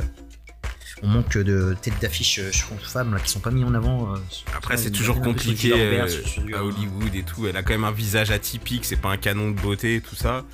on 1.02 1.08
manque 1.08 1.36
de 1.38 1.76
têtes 1.80 2.00
d'affiche 2.00 2.38
euh, 2.40 2.50
femmes 2.82 3.14
là, 3.14 3.20
qui 3.20 3.30
sont 3.30 3.40
pas 3.40 3.50
mis 3.50 3.64
en 3.64 3.74
avant. 3.74 4.14
euh, 4.14 4.18
Après, 4.56 4.76
c'est 4.76 4.90
toujours 4.90 5.20
compliqué 5.20 5.72
euh, 5.74 6.06
à 6.54 6.64
Hollywood 6.64 7.14
et 7.14 7.22
tout. 7.22 7.46
Elle 7.46 7.56
a 7.56 7.62
quand 7.62 7.72
même 7.72 7.84
un 7.84 7.92
visage 7.92 8.30
atypique, 8.30 8.84
c'est 8.84 8.96
pas 8.96 9.10
un 9.10 9.16
canon 9.16 9.50
de 9.50 9.60
beauté 9.60 9.96
et 9.96 10.00
tout 10.00 10.16
ça. 10.16 10.44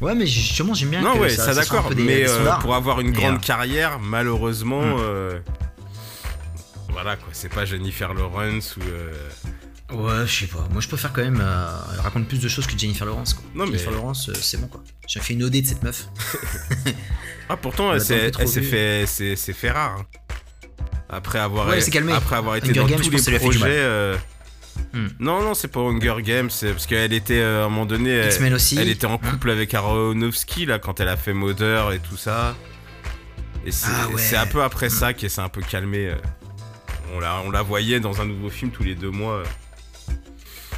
Ouais, 0.00 0.14
mais 0.14 0.26
justement, 0.26 0.72
j'aime 0.74 0.90
bien 0.90 1.02
non, 1.02 1.14
que 1.14 1.20
ouais, 1.20 1.28
ça, 1.28 1.54
d'accord. 1.54 1.90
Mais 1.96 2.28
euh, 2.28 2.50
pour 2.60 2.74
avoir 2.74 3.00
une 3.00 3.12
grande 3.12 3.34
euh, 3.36 3.38
carrière, 3.38 3.98
malheureusement, 3.98 4.80
Hmm. 4.82 4.96
euh, 5.00 5.38
voilà 6.88 7.16
quoi, 7.16 7.28
c'est 7.32 7.48
pas 7.52 7.64
Jennifer 7.64 8.12
Lawrence 8.14 8.76
ou. 8.76 8.80
Euh, 9.92 9.96
Ouais, 10.20 10.26
je 10.26 10.40
sais 10.40 10.46
pas. 10.46 10.66
Moi, 10.70 10.80
je 10.80 10.88
préfère 10.88 11.12
quand 11.12 11.22
même. 11.22 11.40
euh, 11.42 11.68
elle 11.94 12.00
raconte 12.00 12.26
plus 12.28 12.40
de 12.40 12.48
choses 12.48 12.66
que 12.66 12.78
Jennifer 12.78 13.06
Lawrence. 13.06 13.34
Quoi. 13.34 13.44
Non, 13.54 13.64
mais- 13.64 13.72
Jennifer 13.72 13.92
Lawrence, 13.92 14.28
euh, 14.28 14.34
c'est 14.40 14.60
bon 14.60 14.66
quoi. 14.68 14.82
J'ai 15.06 15.20
fait 15.20 15.34
une 15.34 15.42
OD 15.44 15.60
de 15.62 15.66
cette 15.66 15.82
meuf. 15.82 16.08
Ah, 17.52 17.56
pourtant, 17.56 17.92
elle 17.92 18.00
s'est 18.00 18.30
fait 18.62 19.06
c'est 19.06 19.52
fait 19.52 19.70
rare. 19.72 19.98
hein. 20.00 20.06
Après 21.08 21.40
avoir, 21.40 21.66
Ouais, 21.66 21.80
elle 21.82 22.10
après 22.12 22.36
avoir 22.36 22.54
été 22.54 22.68
Hunger 22.70 22.78
dans 22.80 22.86
Games, 22.86 23.00
tous 23.00 23.10
les 23.30 23.38
projets. 23.38 23.64
euh, 23.66 24.16
Hmm. 24.94 25.08
Non, 25.18 25.42
non, 25.42 25.54
c'est 25.54 25.68
pas 25.68 25.80
Hunger 25.80 26.14
Games, 26.22 26.48
c'est 26.48 26.70
parce 26.70 26.86
qu'elle 26.86 27.12
était 27.12 27.40
euh, 27.40 27.62
à 27.62 27.66
un 27.66 27.68
moment 27.68 27.86
donné. 27.86 28.10
elle- 28.10 28.54
aussi. 28.54 28.78
Elle 28.78 28.88
était 28.88 29.06
en 29.06 29.18
couple 29.18 29.50
avec 29.50 29.74
Aronofsky 29.74 30.64
là 30.66 30.78
quand 30.78 31.00
elle 31.00 31.08
a 31.08 31.16
fait 31.16 31.32
Mother 31.32 31.92
et 31.92 31.98
tout 31.98 32.16
ça. 32.16 32.54
Et 33.66 33.72
c'est 33.72 33.88
Ah 33.92 34.08
ouais. 34.08 34.36
un 34.36 34.46
peu 34.46 34.62
après 34.62 34.88
ça 34.88 35.12
qu'elle 35.12 35.28
s'est 35.30 35.40
un 35.42 35.48
peu 35.48 35.60
calmée. 35.60 36.06
euh. 36.08 36.14
On 37.14 37.18
la, 37.20 37.40
on 37.44 37.50
la 37.50 37.62
voyait 37.62 37.98
dans 38.00 38.20
un 38.20 38.24
nouveau 38.24 38.48
film 38.48 38.70
tous 38.70 38.84
les 38.84 38.94
deux 38.94 39.10
mois. 39.10 39.42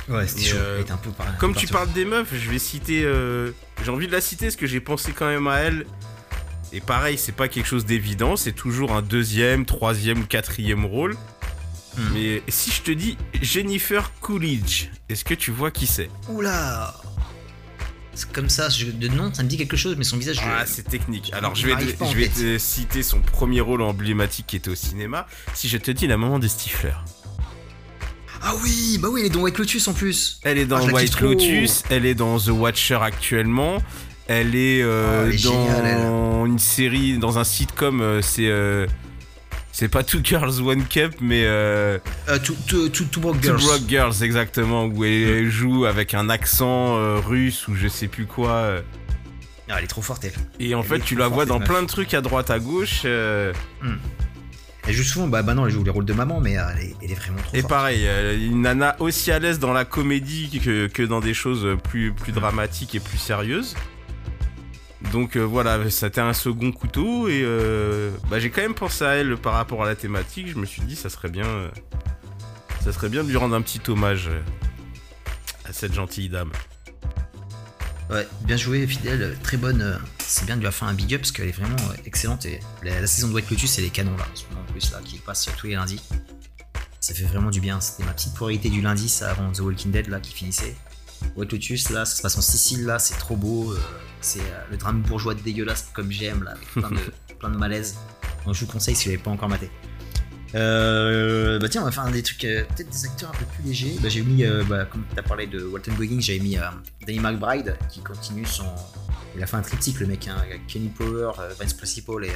Ouais, 0.08 0.26
c'était 0.26 0.42
chaud. 0.44 0.56
euh, 0.58 0.82
un 0.90 0.96
peu 0.96 1.10
pareil. 1.10 1.32
Comme 1.38 1.54
tu 1.54 1.66
parles 1.66 1.92
des 1.92 2.04
meufs, 2.04 2.32
je 2.34 2.50
vais 2.50 2.58
citer. 2.58 3.02
euh, 3.04 3.52
J'ai 3.84 3.90
envie 3.90 4.06
de 4.06 4.12
la 4.12 4.20
citer 4.20 4.46
parce 4.46 4.56
que 4.56 4.66
j'ai 4.66 4.80
pensé 4.80 5.12
quand 5.12 5.26
même 5.28 5.46
à 5.46 5.58
elle. 5.58 5.86
Et 6.72 6.80
pareil, 6.80 7.18
c'est 7.18 7.32
pas 7.32 7.48
quelque 7.48 7.66
chose 7.66 7.84
d'évident, 7.84 8.34
c'est 8.36 8.52
toujours 8.52 8.92
un 8.92 9.02
deuxième, 9.02 9.66
troisième 9.66 10.20
ou 10.22 10.26
quatrième 10.26 10.86
rôle. 10.86 11.16
Hmm. 11.98 12.02
Mais 12.14 12.42
si 12.48 12.70
je 12.70 12.80
te 12.80 12.90
dis 12.90 13.18
Jennifer 13.42 14.10
Coolidge, 14.20 14.86
est-ce 15.10 15.24
que 15.24 15.34
tu 15.34 15.50
vois 15.50 15.70
qui 15.70 15.86
c'est? 15.86 16.08
Oula 16.30 16.94
C'est 18.14 18.30
comme 18.32 18.48
ça, 18.48 18.68
je- 18.70 18.86
de 18.86 19.08
nom, 19.08 19.32
ça 19.34 19.42
me 19.42 19.48
dit 19.48 19.56
quelque 19.58 19.76
chose, 19.76 19.96
mais 19.98 20.04
son 20.04 20.16
visage. 20.16 20.36
je- 20.36 20.40
Ah, 20.44 20.64
c'est 20.66 20.82
technique. 20.88 21.30
Alors, 21.34 21.54
je 21.54 21.66
vais, 21.66 21.76
te, 21.76 22.04
je 22.04 22.16
vais 22.16 22.58
citer 22.58 23.02
son 23.02 23.20
premier 23.20 23.60
rôle 23.60 23.82
emblématique 23.82 24.46
qui 24.46 24.56
était 24.56 24.70
au 24.70 24.74
cinéma. 24.74 25.26
Si 25.54 25.68
je 25.68 25.76
te 25.78 25.90
dis 25.90 26.06
la 26.06 26.16
maman 26.16 26.38
de 26.38 26.48
Stifler. 26.48 26.92
Ah 28.44 28.54
oui, 28.62 28.98
bah 29.00 29.08
oui, 29.10 29.20
elle 29.20 29.26
est 29.26 29.30
dans 29.30 29.40
White 29.40 29.58
Lotus 29.58 29.86
en 29.88 29.92
plus. 29.92 30.40
Elle 30.42 30.58
est 30.58 30.66
dans 30.66 30.76
Ah, 30.78 30.92
White. 30.92 31.20
Lotus, 31.20 31.84
elle 31.90 32.04
est 32.06 32.14
dans 32.14 32.38
The 32.38 32.48
Watcher 32.48 32.98
actuellement. 33.00 33.80
Elle 34.26 34.54
est, 34.56 34.82
euh, 34.82 35.24
Ah, 35.24 35.28
elle 35.28 35.34
est 35.34 35.44
dans 35.44 35.50
géniale, 35.52 36.46
une 36.48 36.58
série, 36.58 37.18
dans 37.18 37.38
un 37.38 37.44
sitcom. 37.44 38.00
euh, 38.00 38.20
c'est 38.22 38.48
euh, 38.48 38.86
c'est 39.70 39.88
pas 39.88 40.02
Two 40.02 40.20
Girls 40.22 40.60
One 40.60 40.84
Cup, 40.84 41.14
mais 41.20 41.44
euh, 41.44 41.98
tout, 42.44 42.56
tout, 42.66 42.88
tout 42.90 43.20
Broke 43.20 43.40
Two 43.40 43.56
Girls. 43.56 43.60
Broke 43.62 43.88
Girls 43.88 44.22
exactement, 44.22 44.84
où 44.86 45.04
elle, 45.04 45.12
elle 45.12 45.50
joue 45.50 45.86
avec 45.86 46.12
un 46.14 46.28
accent 46.28 47.20
russe 47.20 47.68
ou 47.68 47.74
je 47.74 47.88
sais 47.88 48.08
plus 48.08 48.26
quoi. 48.26 48.80
Ah, 49.70 49.76
elle 49.78 49.84
est 49.84 49.86
trop 49.86 50.02
forte, 50.02 50.24
elle. 50.24 50.32
Et 50.60 50.74
en 50.74 50.82
Elle 50.82 50.86
fait, 50.88 50.98
tu 51.00 51.14
la 51.16 51.28
vois 51.28 51.46
dans 51.46 51.58
plein 51.60 51.80
de 51.82 51.86
trucs 51.86 52.12
à 52.12 52.20
droite 52.20 52.50
à 52.50 52.58
gauche. 52.58 53.02
euh, 53.06 53.52
Elle 54.86 54.94
joue 54.94 55.04
souvent, 55.04 55.28
bah, 55.28 55.42
bah 55.42 55.54
non, 55.54 55.64
elle 55.66 55.72
joue 55.72 55.84
les 55.84 55.90
rôles 55.90 56.04
de 56.04 56.12
maman, 56.12 56.40
mais 56.40 56.58
euh, 56.58 56.62
elle 56.76 56.82
est, 56.86 56.96
elle 57.02 57.12
est 57.12 57.14
vraiment 57.14 57.38
trop 57.38 57.54
Et 57.56 57.60
forte. 57.60 57.70
pareil, 57.70 58.02
euh, 58.06 58.36
une 58.36 58.62
nana 58.62 58.96
aussi 58.98 59.30
à 59.30 59.38
l'aise 59.38 59.58
dans 59.60 59.72
la 59.72 59.84
comédie 59.84 60.60
que, 60.62 60.88
que 60.88 61.02
dans 61.04 61.20
des 61.20 61.34
choses 61.34 61.76
plus, 61.84 62.12
plus 62.12 62.32
dramatiques 62.32 62.94
et 62.96 63.00
plus 63.00 63.18
sérieuses. 63.18 63.76
Donc 65.12 65.36
euh, 65.36 65.40
voilà, 65.40 65.88
c'était 65.90 66.20
un 66.20 66.32
second 66.32 66.72
couteau 66.72 67.28
et 67.28 67.42
euh, 67.44 68.10
bah, 68.30 68.38
j'ai 68.40 68.50
quand 68.50 68.62
même 68.62 68.74
pensé 68.74 69.04
à 69.04 69.14
elle 69.14 69.36
par 69.36 69.52
rapport 69.54 69.82
à 69.84 69.86
la 69.86 69.94
thématique. 69.94 70.48
Je 70.48 70.58
me 70.58 70.64
suis 70.66 70.82
dit, 70.82 70.96
ça 70.96 71.10
serait 71.10 71.28
bien, 71.28 71.46
euh, 71.46 71.68
ça 72.82 72.92
serait 72.92 73.08
bien 73.08 73.22
de 73.22 73.28
lui 73.28 73.36
rendre 73.36 73.54
un 73.54 73.62
petit 73.62 73.80
hommage 73.88 74.30
à 75.64 75.72
cette 75.72 75.92
gentille 75.94 76.28
dame. 76.28 76.50
Ouais, 78.12 78.28
bien 78.42 78.56
joué, 78.58 78.86
fidèle, 78.86 79.36
très 79.42 79.56
bonne. 79.56 79.80
euh, 79.80 79.96
C'est 80.18 80.44
bien 80.44 80.56
de 80.56 80.60
lui 80.60 80.66
avoir 80.68 80.78
fait 80.78 80.92
un 80.92 80.94
big 80.94 81.14
up 81.14 81.22
parce 81.22 81.32
qu'elle 81.32 81.48
est 81.48 81.52
vraiment 81.52 81.76
euh, 81.90 81.96
excellente. 82.04 82.44
Et 82.44 82.60
la, 82.82 83.00
la 83.00 83.06
saison 83.06 83.28
de 83.28 83.32
White 83.32 83.48
Lotus, 83.50 83.78
elle 83.78 83.86
est 83.86 83.90
canon 83.90 84.14
là, 84.18 84.26
en 84.54 84.70
plus, 84.70 84.92
là, 84.92 85.00
qui 85.04 85.16
passe 85.18 85.48
tous 85.56 85.66
les 85.68 85.74
lundis. 85.76 86.00
Ça 87.00 87.14
fait 87.14 87.24
vraiment 87.24 87.50
du 87.50 87.60
bien. 87.60 87.80
C'était 87.80 88.04
ma 88.04 88.12
petite 88.12 88.34
priorité 88.34 88.68
du 88.68 88.82
lundi, 88.82 89.08
ça, 89.08 89.30
avant 89.30 89.50
The 89.50 89.60
Walking 89.60 89.90
Dead 89.92 90.08
là, 90.08 90.20
qui 90.20 90.32
finissait. 90.34 90.76
White 91.36 91.52
Lotus, 91.52 91.88
là, 91.90 92.04
ça 92.04 92.16
se 92.16 92.22
passe 92.22 92.36
en 92.36 92.42
Sicile, 92.42 92.84
là, 92.84 92.98
c'est 92.98 93.16
trop 93.16 93.36
beau. 93.36 93.72
euh, 93.72 93.80
c'est 94.20 94.40
euh, 94.40 94.64
le 94.70 94.76
drame 94.76 95.00
bourgeois 95.02 95.34
dégueulasse 95.34 95.88
comme 95.94 96.10
j'aime, 96.12 96.42
là, 96.44 96.52
avec 96.52 96.68
plein 96.72 96.90
de, 96.90 97.12
plein 97.38 97.50
de 97.50 97.56
malaise. 97.56 97.96
Donc 98.44 98.54
je 98.54 98.60
vous 98.66 98.70
conseille 98.70 98.94
si 98.94 99.04
vous 99.06 99.10
l'avez 99.12 99.22
pas 99.22 99.30
encore 99.30 99.48
maté. 99.48 99.70
Euh, 100.54 101.58
bah 101.58 101.68
tiens, 101.68 101.82
on 101.82 101.86
va 101.86 101.90
faire 101.90 102.10
des 102.10 102.22
trucs, 102.22 102.44
euh, 102.44 102.64
peut-être 102.64 102.90
des 102.90 103.04
acteurs 103.06 103.30
un 103.30 103.38
peu 103.38 103.44
plus 103.46 103.64
légers. 103.64 103.96
Bah, 104.02 104.08
j'ai 104.08 104.22
mis, 104.22 104.44
euh, 104.44 104.62
bah, 104.64 104.84
comme 104.84 105.04
tu 105.12 105.18
as 105.18 105.22
parlé 105.22 105.46
de 105.46 105.64
Walton 105.64 105.92
Goggins, 105.94 106.20
j'avais 106.20 106.40
mis 106.40 106.58
euh, 106.58 106.62
Danny 107.06 107.20
McBride 107.20 107.76
qui 107.90 108.00
continue 108.00 108.44
son. 108.44 108.66
Il 109.34 109.42
a 109.42 109.46
fait 109.46 109.56
un 109.56 109.62
triptyque, 109.62 109.98
le 110.00 110.06
mec, 110.06 110.28
hein, 110.28 110.36
avec 110.44 110.66
Kenny 110.66 110.88
Power, 110.88 111.32
Vince 111.58 111.72
Principal 111.72 112.24
et 112.24 112.32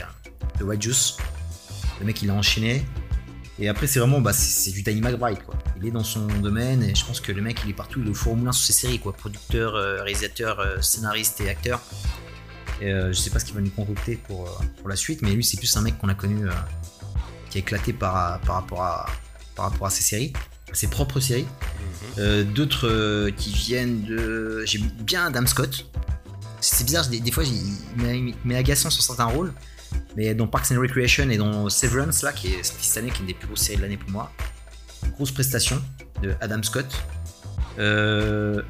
The 0.58 0.62
White 0.62 0.80
Juice. 0.80 1.18
Le 2.00 2.06
mec, 2.06 2.22
il 2.22 2.30
a 2.30 2.34
enchaîné. 2.34 2.86
Et 3.58 3.68
après, 3.68 3.86
c'est 3.86 3.98
vraiment, 3.98 4.20
bah, 4.20 4.32
c'est 4.32 4.70
du 4.70 4.82
Danny 4.82 5.02
McBride, 5.02 5.42
quoi. 5.42 5.58
Il 5.78 5.86
est 5.86 5.90
dans 5.90 6.04
son 6.04 6.26
domaine 6.26 6.82
et 6.82 6.94
je 6.94 7.04
pense 7.04 7.20
que 7.20 7.32
le 7.32 7.42
mec, 7.42 7.60
il 7.64 7.70
est 7.70 7.74
partout, 7.74 8.00
il 8.00 8.06
est 8.06 8.10
au 8.10 8.14
four 8.14 8.32
au 8.32 8.36
moulin 8.36 8.52
sur 8.52 8.66
ses 8.66 8.72
séries, 8.72 8.98
quoi. 8.98 9.12
Producteur, 9.12 9.74
réalisateur, 9.74 10.82
scénariste 10.82 11.42
et 11.42 11.50
acteur. 11.50 11.82
Je 12.80 13.12
sais 13.12 13.30
pas 13.30 13.38
ce 13.38 13.44
qu'il 13.44 13.54
va 13.54 13.60
nous 13.60 13.70
concocter 13.70 14.16
pour, 14.16 14.62
pour 14.78 14.88
la 14.88 14.96
suite, 14.96 15.20
mais 15.20 15.32
lui, 15.32 15.44
c'est 15.44 15.58
plus 15.58 15.74
un 15.76 15.82
mec 15.82 15.98
qu'on 15.98 16.08
a 16.08 16.14
connu, 16.14 16.46
qui 17.56 17.74
a 17.74 17.78
éclaté 17.78 17.92
par, 17.92 18.40
par, 18.40 18.56
rapport 18.56 18.82
à, 18.82 19.06
par 19.54 19.70
rapport 19.70 19.86
à 19.86 19.90
ses 19.90 20.02
séries, 20.02 20.32
ses 20.72 20.88
propres 20.88 21.20
séries. 21.20 21.46
Euh, 22.18 22.44
D'autres 22.44 22.88
euh, 22.88 23.30
qui 23.30 23.50
viennent 23.50 24.04
de. 24.04 24.62
J'ai 24.66 24.78
bien 24.78 25.26
Adam 25.26 25.46
Scott. 25.46 25.86
C'est 26.60 26.84
bizarre, 26.84 27.06
des, 27.08 27.20
des 27.20 27.30
fois, 27.30 27.44
il 27.44 28.34
m'est- 28.44 28.56
agaçant 28.56 28.90
sur 28.90 29.02
certains 29.02 29.26
rôles. 29.26 29.52
Mais 30.16 30.34
dans 30.34 30.46
Parks 30.46 30.72
and 30.72 30.80
Recreation 30.80 31.30
et 31.30 31.36
dans 31.36 31.68
Severance, 31.70 32.22
là, 32.22 32.32
qui 32.32 32.48
est 32.48 32.62
sorti 32.62 32.86
cette 32.86 32.98
année, 32.98 33.10
qui 33.10 33.18
est 33.18 33.20
une 33.20 33.26
des 33.26 33.34
plus 33.34 33.46
grosses 33.46 33.62
séries 33.62 33.76
de 33.78 33.82
l'année 33.82 33.96
pour 33.96 34.10
moi, 34.10 34.32
grosse 35.14 35.30
prestation 35.30 35.80
de 36.22 36.34
Adam 36.40 36.62
Scott. 36.62 36.86
Euh, 37.78 38.62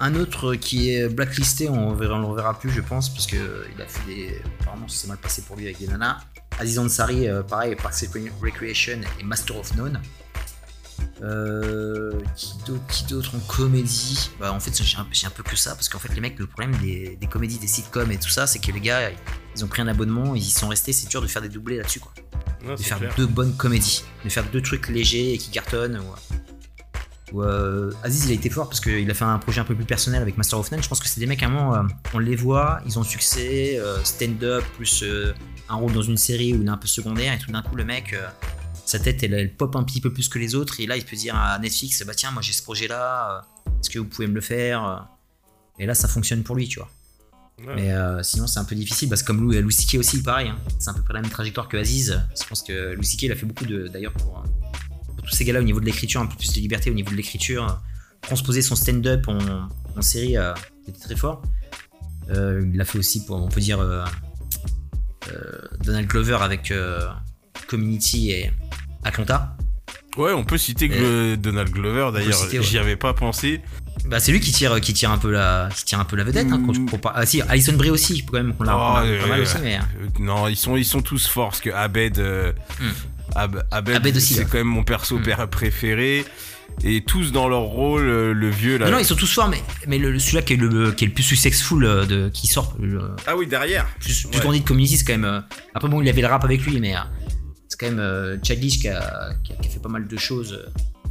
un 0.00 0.14
autre 0.14 0.54
qui 0.54 0.92
est 0.94 1.08
blacklisté, 1.08 1.68
on 1.68 1.90
on 1.90 1.94
le 1.94 2.24
reverra 2.26 2.58
plus, 2.58 2.70
je 2.70 2.80
pense, 2.80 3.10
parce 3.10 3.26
que 3.26 3.66
il 3.74 3.80
a 3.80 3.86
fait 3.86 4.04
des. 4.06 4.42
Apparemment, 4.60 4.88
ça 4.88 5.02
s'est 5.02 5.08
mal 5.08 5.18
passé 5.18 5.42
pour 5.42 5.56
lui 5.56 5.66
avec 5.66 5.78
des 5.78 5.86
nanas. 5.86 6.18
Aziz 6.58 6.78
Ansari, 6.78 7.28
euh, 7.28 7.42
pareil, 7.42 7.74
Parks 7.76 8.04
and 8.14 8.28
Recreation 8.42 9.00
et 9.18 9.24
Master 9.24 9.56
of 9.56 9.74
None. 9.76 10.00
Euh, 11.22 12.12
qui 12.88 13.04
d'autre 13.04 13.34
en 13.36 13.40
comédie? 13.40 14.30
Bah, 14.38 14.52
En 14.52 14.60
fait, 14.60 14.82
j'ai 14.82 14.96
un, 14.96 15.02
un 15.02 15.30
peu 15.30 15.42
que 15.42 15.56
ça, 15.56 15.74
parce 15.74 15.88
qu'en 15.88 15.98
fait, 15.98 16.14
les 16.14 16.20
mecs, 16.20 16.38
le 16.38 16.46
problème 16.46 16.74
des, 16.76 17.16
des 17.16 17.26
comédies, 17.26 17.58
des 17.58 17.66
sitcoms 17.66 18.10
et 18.10 18.18
tout 18.18 18.28
ça, 18.30 18.46
c'est 18.46 18.58
que 18.58 18.72
les 18.72 18.80
gars, 18.80 19.10
ils 19.56 19.64
ont 19.64 19.68
pris 19.68 19.82
un 19.82 19.88
abonnement, 19.88 20.34
ils 20.34 20.42
y 20.42 20.50
sont 20.50 20.68
restés, 20.68 20.92
c'est 20.92 21.08
dur 21.08 21.20
de 21.20 21.26
faire 21.26 21.42
des 21.42 21.48
doublés 21.48 21.76
là-dessus, 21.76 22.00
quoi. 22.00 22.12
De 22.66 22.76
faire 22.76 22.98
clair. 22.98 23.14
deux 23.16 23.26
bonnes 23.26 23.56
comédies, 23.56 24.04
de 24.24 24.28
faire 24.30 24.44
deux 24.50 24.60
trucs 24.62 24.88
légers 24.88 25.32
et 25.34 25.38
qui 25.38 25.50
cartonnent. 25.50 26.00
Euh, 27.34 27.92
Aziz, 28.02 28.24
il 28.26 28.30
a 28.32 28.34
été 28.34 28.50
fort 28.50 28.68
parce 28.68 28.80
qu'il 28.80 29.08
a 29.10 29.14
fait 29.14 29.24
un 29.24 29.38
projet 29.38 29.60
un 29.60 29.64
peu 29.64 29.74
plus 29.74 29.84
personnel 29.84 30.20
avec 30.22 30.36
Master 30.36 30.58
of 30.58 30.70
None. 30.70 30.82
Je 30.82 30.88
pense 30.88 31.00
que 31.00 31.08
c'est 31.08 31.20
des 31.20 31.26
mecs, 31.26 31.42
à 31.42 31.46
un 31.46 31.50
moment, 31.50 31.74
euh, 31.74 31.82
on 32.14 32.18
les 32.18 32.36
voit, 32.36 32.80
ils 32.86 32.98
ont 32.98 33.04
succès, 33.04 33.78
euh, 33.78 34.02
stand-up, 34.04 34.64
plus 34.76 35.04
un 35.68 35.74
rôle 35.76 35.92
dans 35.92 36.02
une 36.02 36.16
série 36.16 36.52
où 36.54 36.62
il 36.62 36.66
est 36.66 36.70
un 36.70 36.76
peu 36.76 36.88
secondaire, 36.88 37.32
et 37.32 37.38
tout 37.38 37.52
d'un 37.52 37.62
coup, 37.62 37.76
le 37.76 37.84
mec, 37.84 38.16
sa 38.84 38.98
tête, 38.98 39.22
elle, 39.22 39.34
elle 39.34 39.54
pop 39.54 39.76
un 39.76 39.84
petit 39.84 40.00
peu 40.00 40.12
plus 40.12 40.28
que 40.28 40.38
les 40.38 40.54
autres, 40.56 40.80
et 40.80 40.86
là, 40.86 40.96
il 40.96 41.04
peut 41.04 41.16
dire 41.16 41.36
à 41.36 41.58
Netflix, 41.60 42.02
bah 42.04 42.14
tiens, 42.14 42.32
moi 42.32 42.42
j'ai 42.42 42.52
ce 42.52 42.62
projet-là, 42.62 43.44
euh, 43.66 43.70
est-ce 43.80 43.90
que 43.90 43.98
vous 44.00 44.06
pouvez 44.06 44.26
me 44.26 44.34
le 44.34 44.40
faire 44.40 45.08
Et 45.78 45.86
là, 45.86 45.94
ça 45.94 46.08
fonctionne 46.08 46.42
pour 46.42 46.56
lui, 46.56 46.66
tu 46.66 46.80
vois. 46.80 46.88
Ouais. 47.66 47.74
Mais 47.76 48.22
sinon, 48.24 48.46
c'est 48.46 48.58
un 48.58 48.64
peu 48.64 48.74
difficile 48.74 49.08
parce 49.10 49.22
que 49.22 49.26
comme 49.26 49.40
Lou, 49.42 49.52
Louis 49.52 49.72
C.K. 49.72 49.98
aussi, 49.98 50.22
pareil. 50.22 50.48
hein. 50.48 50.56
C'est 50.78 50.90
à 50.90 50.94
peu 50.94 51.02
près 51.02 51.12
la 51.12 51.20
même 51.20 51.30
trajectoire 51.30 51.68
que 51.68 51.76
Aziz. 51.76 52.18
Je 52.40 52.46
pense 52.48 52.62
que 52.62 52.94
Louis 52.94 53.04
C.K. 53.04 53.22
il 53.24 53.32
a 53.32 53.36
fait 53.36 53.44
beaucoup 53.44 53.66
de. 53.66 53.86
D'ailleurs, 53.86 54.14
pour, 54.14 54.42
pour 55.20 55.28
tous 55.28 55.34
ces 55.36 55.44
gars-là, 55.44 55.60
au 55.60 55.64
niveau 55.64 55.80
de 55.80 55.84
l'écriture, 55.86 56.20
un 56.20 56.26
peu 56.26 56.36
plus 56.36 56.52
de 56.52 56.60
liberté 56.60 56.90
au 56.90 56.94
niveau 56.94 57.10
de 57.10 57.16
l'écriture, 57.16 57.64
euh, 57.64 57.72
transposer 58.22 58.62
son 58.62 58.74
stand-up 58.74 59.28
en, 59.28 59.38
en 59.96 60.02
série, 60.02 60.36
euh, 60.36 60.52
c'était 60.86 61.00
très 61.00 61.16
fort. 61.16 61.42
Euh, 62.30 62.62
il 62.72 62.76
l'a 62.76 62.84
fait 62.84 62.98
aussi 62.98 63.24
pour, 63.24 63.36
on 63.36 63.48
peut 63.48 63.60
dire, 63.60 63.80
euh, 63.80 64.04
euh, 65.32 65.60
Donald 65.84 66.06
Glover 66.08 66.38
avec 66.40 66.70
euh, 66.70 67.06
Community 67.68 68.30
et 68.30 68.50
Atlanta. 69.04 69.56
Ouais, 70.16 70.32
on 70.32 70.44
peut 70.44 70.58
citer 70.58 70.88
Glo- 70.88 71.36
Donald 71.36 71.70
Glover 71.70 72.10
d'ailleurs. 72.12 72.40
ouais. 72.52 72.62
J'y 72.62 72.78
avais 72.78 72.96
pas 72.96 73.14
pensé. 73.14 73.60
Bah, 74.06 74.18
c'est 74.18 74.32
lui 74.32 74.40
qui 74.40 74.50
tire, 74.50 74.80
qui 74.80 74.92
tire 74.92 75.10
un 75.10 75.18
peu 75.18 75.30
la, 75.30 75.68
qui 75.74 75.84
tire 75.84 76.00
un 76.00 76.04
peu 76.04 76.16
la 76.16 76.24
vedette. 76.24 76.48
Hein, 76.50 76.60
quand 76.66 76.76
Mm. 76.76 76.86
Ah 77.14 77.26
si, 77.26 77.40
Alison 77.42 77.74
Brie 77.74 77.90
aussi, 77.90 78.24
quand 78.24 78.32
même, 78.34 78.54
qu'on 78.54 78.64
l'a 78.64 78.74
Oh, 78.74 78.78
qu'on 78.78 78.94
a 78.96 79.02
ouais, 79.04 79.18
pas 79.20 79.26
mal 79.28 79.40
aussi, 79.40 79.56
mais. 79.62 79.76
Euh, 79.76 80.08
non, 80.18 80.48
ils 80.48 80.56
sont, 80.56 80.76
ils 80.76 80.84
sont 80.84 81.00
tous 81.02 81.26
forts 81.28 81.50
parce 81.50 81.60
que 81.60 81.70
Abed, 81.70 82.18
euh, 82.18 82.52
Hmm. 82.80 82.90
Ab- 83.34 83.64
Abed, 83.70 83.96
Abed 83.96 84.16
aussi, 84.16 84.34
c'est 84.34 84.44
quand 84.44 84.58
même 84.58 84.66
mon 84.66 84.84
perso 84.84 85.18
père 85.18 85.48
préféré. 85.48 86.24
Et 86.84 87.02
tous 87.02 87.32
dans 87.32 87.48
leur 87.48 87.62
rôle, 87.62 88.02
euh, 88.08 88.32
le 88.32 88.48
vieux 88.48 88.78
là. 88.78 88.86
Non, 88.86 88.92
non, 88.92 88.98
ils 88.98 89.04
sont 89.04 89.16
tous 89.16 89.30
forts, 89.32 89.48
mais, 89.48 89.60
mais 89.88 89.98
le, 89.98 90.18
celui-là 90.18 90.42
qui 90.42 90.52
est 90.52 90.56
le, 90.56 90.92
qui 90.92 91.04
est 91.04 91.08
le 91.08 91.12
plus 91.12 91.24
successful 91.24 91.84
euh, 91.84 92.06
de, 92.06 92.28
qui 92.32 92.46
sort, 92.46 92.76
le 92.80 93.10
Ah 93.26 93.36
oui, 93.36 93.46
derrière. 93.48 93.86
plus, 93.98 94.22
plus 94.26 94.36
Ouais. 94.38 94.42
grandi 94.42 94.60
de 94.60 94.64
Community, 94.66 94.96
c'est 94.96 95.04
quand 95.04 95.12
même. 95.14 95.24
euh, 95.24 95.40
Après, 95.74 95.88
bon, 95.88 96.00
il 96.00 96.08
avait 96.08 96.22
le 96.22 96.28
rap 96.28 96.44
avec 96.44 96.62
lui, 96.64 96.78
mais 96.80 96.94
c'est 97.68 97.78
quand 97.78 97.86
même 97.86 97.98
euh, 97.98 98.36
Chadlish 98.42 98.78
qui 98.78 98.88
a, 98.88 99.30
qui, 99.44 99.52
a, 99.52 99.56
qui 99.56 99.68
a 99.68 99.70
fait 99.70 99.80
pas 99.82 99.88
mal 99.88 100.06
de 100.06 100.16
choses, 100.16 100.64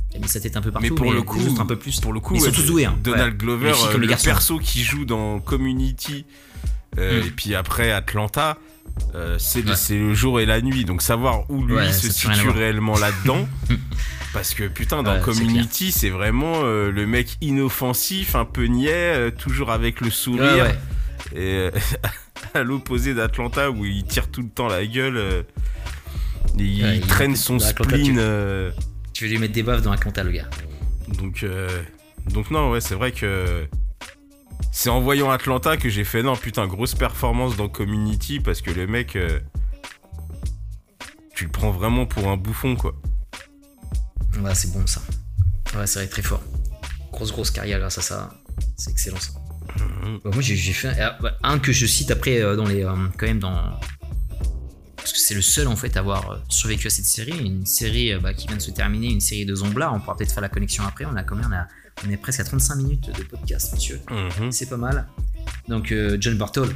qui 0.09 0.17
a 0.17 0.19
mis 0.21 0.29
sa 0.29 0.39
tête 0.39 0.55
un 0.55 0.61
peu 0.61 0.71
partout. 0.71 0.87
Mais 0.89 0.95
pour 0.95 1.11
le 1.11 1.21
coup, 1.23 1.39
un 1.59 1.65
peu 1.65 1.75
plus. 1.75 1.99
Pour 1.99 2.13
le 2.13 2.21
coup, 2.21 2.33
Mais 2.35 2.39
ils 2.39 2.45
sont 2.45 2.51
tous 2.51 2.65
doués. 2.65 2.85
Hein. 2.85 2.97
Donald 3.03 3.33
Ouais. 3.33 3.37
Glover, 3.37 3.67
Les 3.67 3.73
filles 3.73 3.87
comme 3.91 4.01
les 4.01 4.07
le 4.07 4.15
perso 4.15 4.59
qui 4.59 4.81
joue 4.83 5.03
dans 5.05 5.39
Community, 5.41 6.25
euh, 6.97 7.21
Hmm. 7.21 7.27
et 7.27 7.31
puis 7.31 7.53
après 7.53 7.91
Atlanta, 7.91 8.57
euh, 9.15 9.37
c'est 9.39 9.61
le- 9.61 9.71
Ouais. 9.71 9.75
c'est 9.75 9.97
le 9.97 10.13
jour 10.13 10.39
et 10.39 10.45
la 10.45 10.61
nuit. 10.61 10.85
Donc 10.85 11.01
savoir 11.01 11.49
où 11.49 11.65
lui 11.65 11.75
Ouais, 11.75 11.91
se 11.91 12.11
situe 12.11 12.49
réellement 12.49 12.97
là-dedans. 12.97 13.47
Parce 14.33 14.53
que 14.53 14.67
putain, 14.67 15.01
dans 15.01 15.15
Ouais, 15.15 15.21
Community, 15.21 15.91
c'est 15.91 16.09
vraiment 16.11 16.61
euh, 16.63 16.91
le 16.91 17.07
mec 17.07 17.37
inoffensif, 17.41 18.35
un 18.35 18.45
peu 18.45 18.65
niais, 18.65 18.91
euh, 19.15 19.31
toujours 19.31 19.71
avec 19.71 20.01
le 20.01 20.11
sourire. 20.11 20.67
Et 21.35 21.69
à 22.53 22.61
l'opposé 22.63 23.13
d'Atlanta 23.15 23.71
où 23.71 23.85
il 23.85 24.03
tire 24.03 24.29
tout 24.29 24.41
le 24.43 24.49
temps 24.49 24.67
la 24.67 24.85
gueule, 24.85 25.17
euh, 25.17 25.41
il 26.57 27.01
traîne 27.01 27.35
son 27.35 27.57
spleen. 27.59 28.15
tu- 28.15 28.81
Tu 29.13 29.25
veux 29.25 29.31
lui 29.31 29.37
mettre 29.39 29.53
des 29.53 29.63
baffes 29.63 29.81
dans 29.81 29.91
Atlanta, 29.91 30.23
le 30.23 30.31
gars. 30.31 30.49
donc, 31.17 31.43
donc 32.31 32.51
non, 32.51 32.71
ouais, 32.71 32.81
c'est 32.81 32.95
vrai 32.95 33.11
que 33.11 33.65
c'est 34.71 34.89
en 34.89 35.01
voyant 35.01 35.29
Atlanta 35.29 35.77
que 35.77 35.89
j'ai 35.89 36.03
fait 36.03 36.23
non, 36.23 36.35
putain, 36.35 36.67
grosse 36.67 36.95
performance 36.95 37.57
dans 37.57 37.69
Community 37.69 38.39
parce 38.39 38.61
que 38.61 38.71
le 38.71 38.87
mec, 38.87 39.15
euh, 39.15 39.39
tu 41.35 41.45
le 41.45 41.51
prends 41.51 41.71
vraiment 41.71 42.05
pour 42.05 42.27
un 42.27 42.37
bouffon 42.37 42.75
quoi. 42.75 42.93
Ouais, 44.41 44.55
c'est 44.55 44.71
bon 44.71 44.85
ça. 44.85 45.01
Ouais, 45.75 45.87
c'est 45.87 45.99
vrai, 45.99 46.07
très 46.07 46.21
fort. 46.21 46.41
Grosse, 47.11 47.31
grosse 47.31 47.51
carrière 47.51 47.79
grâce 47.79 47.97
à 47.97 48.01
ça. 48.01 48.29
C'est 48.77 48.91
excellent 48.91 49.19
ça. 49.19 49.31
Mhm. 49.77 50.19
Bah, 50.23 50.31
moi 50.33 50.41
j'ai 50.41 50.55
fait 50.55 50.87
un, 50.87 51.15
bah, 51.21 51.37
un 51.43 51.59
que 51.59 51.71
je 51.71 51.85
cite 51.85 52.11
après 52.11 52.41
euh, 52.41 52.55
dans 52.55 52.65
les 52.65 52.83
euh, 52.83 52.93
quand 53.17 53.27
même 53.27 53.39
dans 53.39 53.79
parce 54.95 55.13
que 55.13 55.19
c'est 55.19 55.35
le 55.35 55.41
seul 55.41 55.67
en 55.67 55.75
fait 55.75 55.95
à 55.95 55.99
avoir 55.99 56.31
euh, 56.31 56.37
survécu 56.49 56.87
à 56.87 56.89
cette 56.89 57.05
série 57.05 57.37
une 57.37 57.65
série 57.65 58.13
euh, 58.13 58.19
bah, 58.19 58.33
qui 58.33 58.47
vient 58.47 58.57
de 58.57 58.61
se 58.61 58.71
terminer 58.71 59.07
une 59.07 59.21
série 59.21 59.45
de 59.45 59.55
Zombla 59.55 59.93
on 59.93 59.99
pourra 59.99 60.15
peut-être 60.17 60.31
faire 60.31 60.41
la 60.41 60.49
connexion 60.49 60.83
après 60.85 61.05
on 61.05 61.15
a 61.15 61.23
combien 61.23 61.47
on 61.49 61.53
a 61.53 61.67
On 62.05 62.09
est 62.09 62.17
presque 62.17 62.39
à 62.39 62.43
35 62.43 62.75
minutes 62.75 63.09
de 63.17 63.23
podcast, 63.23 63.73
monsieur. 63.73 63.99
Mhm. 64.09 64.51
C'est 64.51 64.67
pas 64.69 64.77
mal. 64.77 65.07
Donc, 65.67 65.91
euh, 65.91 66.17
John 66.19 66.37
Bartol, 66.37 66.69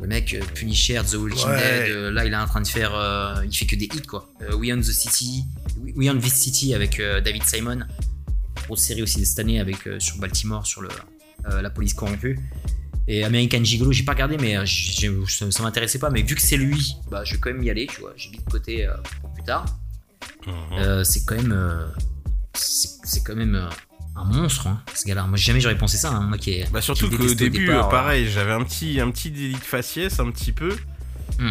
le 0.00 0.06
mec 0.06 0.34
euh, 0.34 0.40
Punisher, 0.54 1.00
The 1.08 1.14
Walking 1.14 1.46
Ouais. 1.48 1.56
Dead, 1.88 1.90
euh, 1.96 2.10
là, 2.10 2.24
il 2.26 2.32
est 2.32 2.36
en 2.36 2.46
train 2.46 2.60
de 2.60 2.66
faire. 2.66 2.94
euh, 2.94 3.42
il 3.44 3.54
fait 3.56 3.66
que 3.66 3.76
des 3.76 3.86
hits, 3.86 4.02
quoi. 4.06 4.28
Euh, 4.42 4.54
We 4.56 4.70
Own 4.72 4.80
the 4.80 4.84
City, 4.92 5.44
We 5.80 5.94
We 5.96 6.08
Own 6.10 6.20
This 6.20 6.34
City 6.34 6.74
avec 6.74 7.00
euh, 7.00 7.20
David 7.20 7.44
Simon. 7.44 7.80
Grosse 8.66 8.80
série 8.82 9.02
aussi 9.02 9.18
de 9.20 9.24
cette 9.24 9.38
année 9.38 9.58
avec, 9.60 9.86
euh, 9.86 9.98
sur 9.98 10.16
Baltimore, 10.18 10.66
sur 10.66 10.82
le, 10.82 10.90
euh, 11.50 11.62
la 11.62 11.70
police 11.70 11.94
corrompue. 11.94 12.38
Et 13.08 13.24
American 13.24 13.64
Gigolo, 13.64 13.90
j'ai 13.92 14.04
pas 14.04 14.12
regardé, 14.12 14.36
mais 14.38 14.56
euh, 14.56 14.62
j'ai- 14.66 15.10
ça, 15.26 15.50
ça 15.50 15.62
m'intéressait 15.62 15.98
pas. 15.98 16.10
Mais 16.10 16.22
vu 16.22 16.34
que 16.34 16.42
c'est 16.42 16.58
lui, 16.58 16.94
bah, 17.10 17.24
je 17.24 17.34
vais 17.34 17.40
quand 17.40 17.50
même 17.52 17.62
y 17.62 17.70
aller, 17.70 17.86
tu 17.86 18.00
vois. 18.02 18.12
J'ai 18.16 18.30
mis 18.30 18.36
de 18.38 18.50
côté 18.50 18.86
euh, 18.86 18.92
pour 19.22 19.32
plus 19.32 19.42
tard. 19.42 19.64
Mhm. 20.46 20.52
Euh, 20.78 21.04
c'est 21.04 21.24
quand 21.24 21.34
même. 21.36 21.52
euh, 21.52 21.86
c'est 22.54 22.88
c'est 23.04 23.24
quand 23.24 23.34
même 23.36 23.54
euh, 23.54 23.68
un 24.20 24.24
monstre, 24.24 24.66
hein, 24.66 24.80
ce 24.94 25.06
gars-là. 25.06 25.26
Moi, 25.26 25.36
jamais 25.36 25.60
j'aurais 25.60 25.78
pensé 25.78 25.96
ça. 25.96 26.10
hein, 26.10 26.20
moi 26.28 26.38
qui 26.38 26.52
est. 26.52 26.70
Bah 26.72 26.80
surtout 26.80 27.08
qu'au 27.10 27.34
début, 27.34 27.66
départ, 27.66 27.86
euh, 27.86 27.90
pareil, 27.90 28.28
j'avais 28.30 28.52
un 28.52 28.62
petit, 28.62 29.00
un 29.00 29.10
petit 29.10 29.30
délit 29.30 29.54
de 29.54 29.58
faciès, 29.58 30.18
un 30.20 30.30
petit 30.30 30.52
peu. 30.52 30.76
Hmm. 31.38 31.50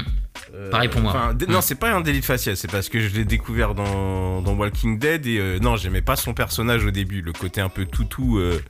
Euh, 0.53 0.69
Pareil 0.69 0.89
pour 0.89 1.01
moi. 1.01 1.33
dé- 1.33 1.45
Hmm. 1.47 1.51
Non, 1.51 1.61
c'est 1.61 1.75
pas 1.75 1.91
un 1.93 2.01
délit 2.01 2.19
de 2.21 2.25
faciès, 2.25 2.59
c'est 2.59 2.69
parce 2.71 2.89
que 2.89 2.99
je 2.99 3.09
l'ai 3.15 3.25
découvert 3.25 3.73
dans, 3.75 4.41
dans 4.41 4.53
Walking 4.53 4.99
Dead 4.99 5.25
et 5.25 5.37
euh, 5.39 5.59
non, 5.59 5.75
j'aimais 5.77 6.01
pas 6.01 6.15
son 6.15 6.33
personnage 6.33 6.85
au 6.85 6.91
début, 6.91 7.21
le 7.21 7.33
côté 7.33 7.61
un 7.61 7.69
peu 7.69 7.85
toutou, 7.85 8.37
euh, 8.39 8.61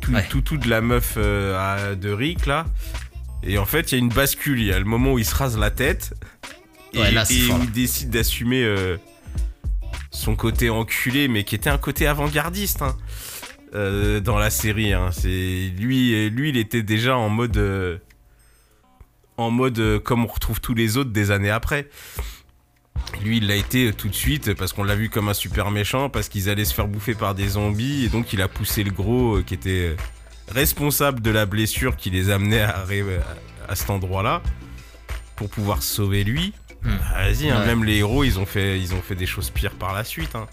tout, 0.00 0.12
Ouais. 0.12 0.26
toutou 0.28 0.56
de 0.56 0.68
la 0.68 0.80
meuf 0.80 1.14
euh, 1.16 1.56
à- 1.58 1.94
de 1.94 2.10
Rick 2.10 2.46
là. 2.46 2.66
Et 3.42 3.58
en 3.58 3.66
fait, 3.66 3.92
il 3.92 3.94
y 3.94 3.94
a 3.96 3.98
une 3.98 4.08
bascule, 4.08 4.60
il 4.60 4.66
y 4.66 4.72
a 4.72 4.78
le 4.78 4.84
moment 4.84 5.12
où 5.12 5.18
il 5.18 5.24
se 5.24 5.34
rase 5.34 5.56
la 5.58 5.70
tête 5.70 6.14
et, 6.92 6.98
Ouais, 6.98 7.12
là, 7.12 7.24
c'est 7.24 7.34
et 7.34 7.40
fort, 7.40 7.58
là. 7.58 7.64
il 7.64 7.72
décide 7.72 8.10
d'assumer 8.10 8.62
euh, 8.64 8.96
son 10.16 10.34
côté 10.36 10.70
enculé, 10.70 11.28
mais 11.28 11.44
qui 11.44 11.54
était 11.54 11.70
un 11.70 11.78
côté 11.78 12.06
avant-gardiste. 12.06 12.82
hein, 12.82 12.96
euh, 13.74 14.20
dans 14.20 14.38
la 14.38 14.50
série. 14.50 14.92
hein. 14.92 15.10
C'est 15.12 15.70
lui, 15.78 16.30
lui, 16.30 16.48
il 16.50 16.56
était 16.56 16.82
déjà 16.82 17.16
en 17.16 17.28
mode, 17.28 17.56
euh, 17.56 17.98
en 19.36 19.50
mode 19.50 19.78
euh, 19.78 19.98
comme 19.98 20.24
on 20.24 20.28
retrouve 20.28 20.60
tous 20.60 20.74
les 20.74 20.96
autres 20.96 21.10
des 21.10 21.30
années 21.30 21.50
après. 21.50 21.88
Lui, 23.22 23.36
il 23.38 23.46
l'a 23.46 23.56
été 23.56 23.92
tout 23.92 24.08
de 24.08 24.14
suite 24.14 24.54
parce 24.54 24.72
qu'on 24.72 24.84
l'a 24.84 24.94
vu 24.94 25.10
comme 25.10 25.28
un 25.28 25.34
super 25.34 25.70
méchant, 25.70 26.08
parce 26.08 26.28
qu'ils 26.28 26.48
allaient 26.48 26.64
se 26.64 26.74
faire 26.74 26.88
bouffer 26.88 27.14
par 27.14 27.34
des 27.34 27.48
zombies 27.48 28.04
et 28.04 28.08
donc 28.08 28.32
il 28.32 28.40
a 28.40 28.48
poussé 28.48 28.82
le 28.84 28.90
gros 28.90 29.42
qui 29.42 29.54
était 29.54 29.96
responsable 30.48 31.20
de 31.20 31.30
la 31.30 31.44
blessure 31.44 31.96
qui 31.96 32.10
les 32.10 32.30
amenait 32.30 32.62
à, 32.62 32.84
à, 33.68 33.76
cet 33.76 33.90
endroit-là 33.90 34.42
pour 35.36 35.50
pouvoir 35.50 35.82
sauver 35.82 36.24
lui. 36.24 36.54
Hmm. 36.86 36.98
Vas-y, 37.16 37.50
hein, 37.50 37.60
Ouais. 37.60 37.66
même 37.66 37.84
les 37.84 37.96
héros, 37.96 38.22
ils 38.24 38.38
ont 38.38 38.46
fait, 38.46 38.78
ils 38.80 38.94
ont 38.94 39.02
fait 39.02 39.14
des 39.16 39.26
choses 39.26 39.50
pires 39.50 39.72
par 39.74 39.92
la 39.94 40.04
suite. 40.04 40.34
hein. 40.34 40.46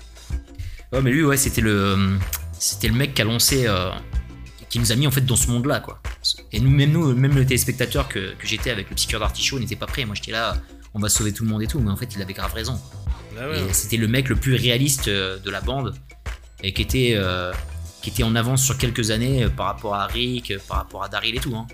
Ouais, 0.91 1.01
mais 1.01 1.11
lui, 1.11 1.23
ouais, 1.23 1.37
c'était 1.37 1.61
le, 1.61 2.17
c'était 2.57 2.87
le 2.87 2.93
mec 2.95 3.13
qui 3.13 3.21
a 3.21 3.25
lancé, 3.25 3.65
euh, 3.67 3.89
qui 4.69 4.79
nous 4.79 4.91
a 4.91 4.95
mis 4.95 5.05
en 5.07 5.11
fait 5.11 5.21
dans 5.25 5.35
ce 5.35 5.49
monde-là, 5.51 5.79
quoi. 5.79 6.01
Et 6.51 6.59
nous, 6.59 6.69
même 6.69 6.91
nous, 6.91 7.13
même 7.15 7.35
le 7.35 7.45
téléspectateur 7.45 8.07
que, 8.07 8.33
que 8.33 8.47
j'étais 8.47 8.71
avec 8.71 8.89
le 8.89 8.95
cœur 8.95 9.19
d'artichaut 9.19 9.59
n'était 9.59 9.75
pas 9.75 9.85
prêt. 9.85 10.05
Moi, 10.05 10.15
j'étais 10.15 10.31
là, 10.31 10.55
on 10.93 10.99
va 10.99 11.09
sauver 11.09 11.33
tout 11.33 11.43
le 11.43 11.49
monde 11.49 11.61
et 11.63 11.67
tout, 11.67 11.79
mais 11.79 11.91
en 11.91 11.95
fait, 11.97 12.13
il 12.15 12.21
avait 12.21 12.33
grave 12.33 12.53
raison. 12.53 12.79
Et 13.69 13.73
c'était 13.73 13.97
le 13.97 14.07
mec 14.07 14.29
le 14.29 14.35
plus 14.35 14.53
réaliste 14.55 15.07
euh, 15.07 15.39
de 15.39 15.49
la 15.51 15.61
bande 15.61 15.95
et 16.63 16.71
qui 16.73 16.81
était, 16.83 17.13
euh, 17.15 17.51
qui 18.03 18.09
était 18.11 18.23
en 18.23 18.35
avance 18.35 18.63
sur 18.63 18.77
quelques 18.77 19.09
années 19.11 19.47
par 19.57 19.65
rapport 19.67 19.95
à 19.95 20.05
Rick, 20.05 20.53
par 20.67 20.77
rapport 20.77 21.03
à 21.03 21.09
Daryl 21.09 21.35
et 21.35 21.39
tout. 21.39 21.55
hein. 21.55 21.65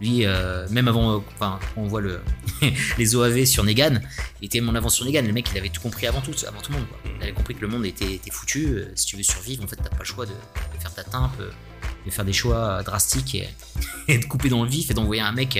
Lui, 0.00 0.26
euh, 0.26 0.66
même 0.70 0.88
avant, 0.88 1.14
euh, 1.16 1.20
enfin, 1.34 1.58
quand 1.74 1.80
on 1.82 1.86
voit 1.86 2.00
le, 2.00 2.20
les 2.98 3.14
OAV 3.14 3.44
sur 3.44 3.62
Negan, 3.64 4.00
il 4.42 4.46
était 4.46 4.60
en 4.60 4.74
avance 4.74 4.96
sur 4.96 5.04
Negan. 5.04 5.22
Le 5.22 5.32
mec, 5.32 5.48
il 5.52 5.58
avait 5.58 5.68
tout 5.68 5.80
compris 5.80 6.06
avant 6.06 6.20
tout, 6.20 6.32
avant 6.46 6.60
tout 6.60 6.72
le 6.72 6.78
monde. 6.78 6.88
Quoi. 6.88 6.98
Il 7.16 7.22
avait 7.22 7.32
compris 7.32 7.54
que 7.54 7.60
le 7.60 7.68
monde 7.68 7.86
était, 7.86 8.14
était 8.14 8.30
foutu. 8.30 8.66
euh, 8.66 8.92
Si 8.96 9.06
tu 9.06 9.16
veux 9.16 9.22
survivre, 9.22 9.62
en 9.64 9.66
fait, 9.68 9.76
t'as 9.76 9.88
pas 9.90 9.98
le 10.00 10.04
choix 10.04 10.26
de, 10.26 10.32
de 10.32 10.80
faire 10.80 10.92
ta 10.92 11.04
timpe, 11.04 11.38
de 11.38 12.10
faire 12.10 12.24
des 12.24 12.32
choix 12.32 12.82
drastiques 12.82 13.34
et, 13.36 13.48
et 14.08 14.18
de 14.18 14.24
couper 14.24 14.48
dans 14.48 14.64
le 14.64 14.68
vif 14.70 14.90
et 14.90 14.94
d'envoyer 14.94 15.22
un 15.22 15.32
mec 15.32 15.58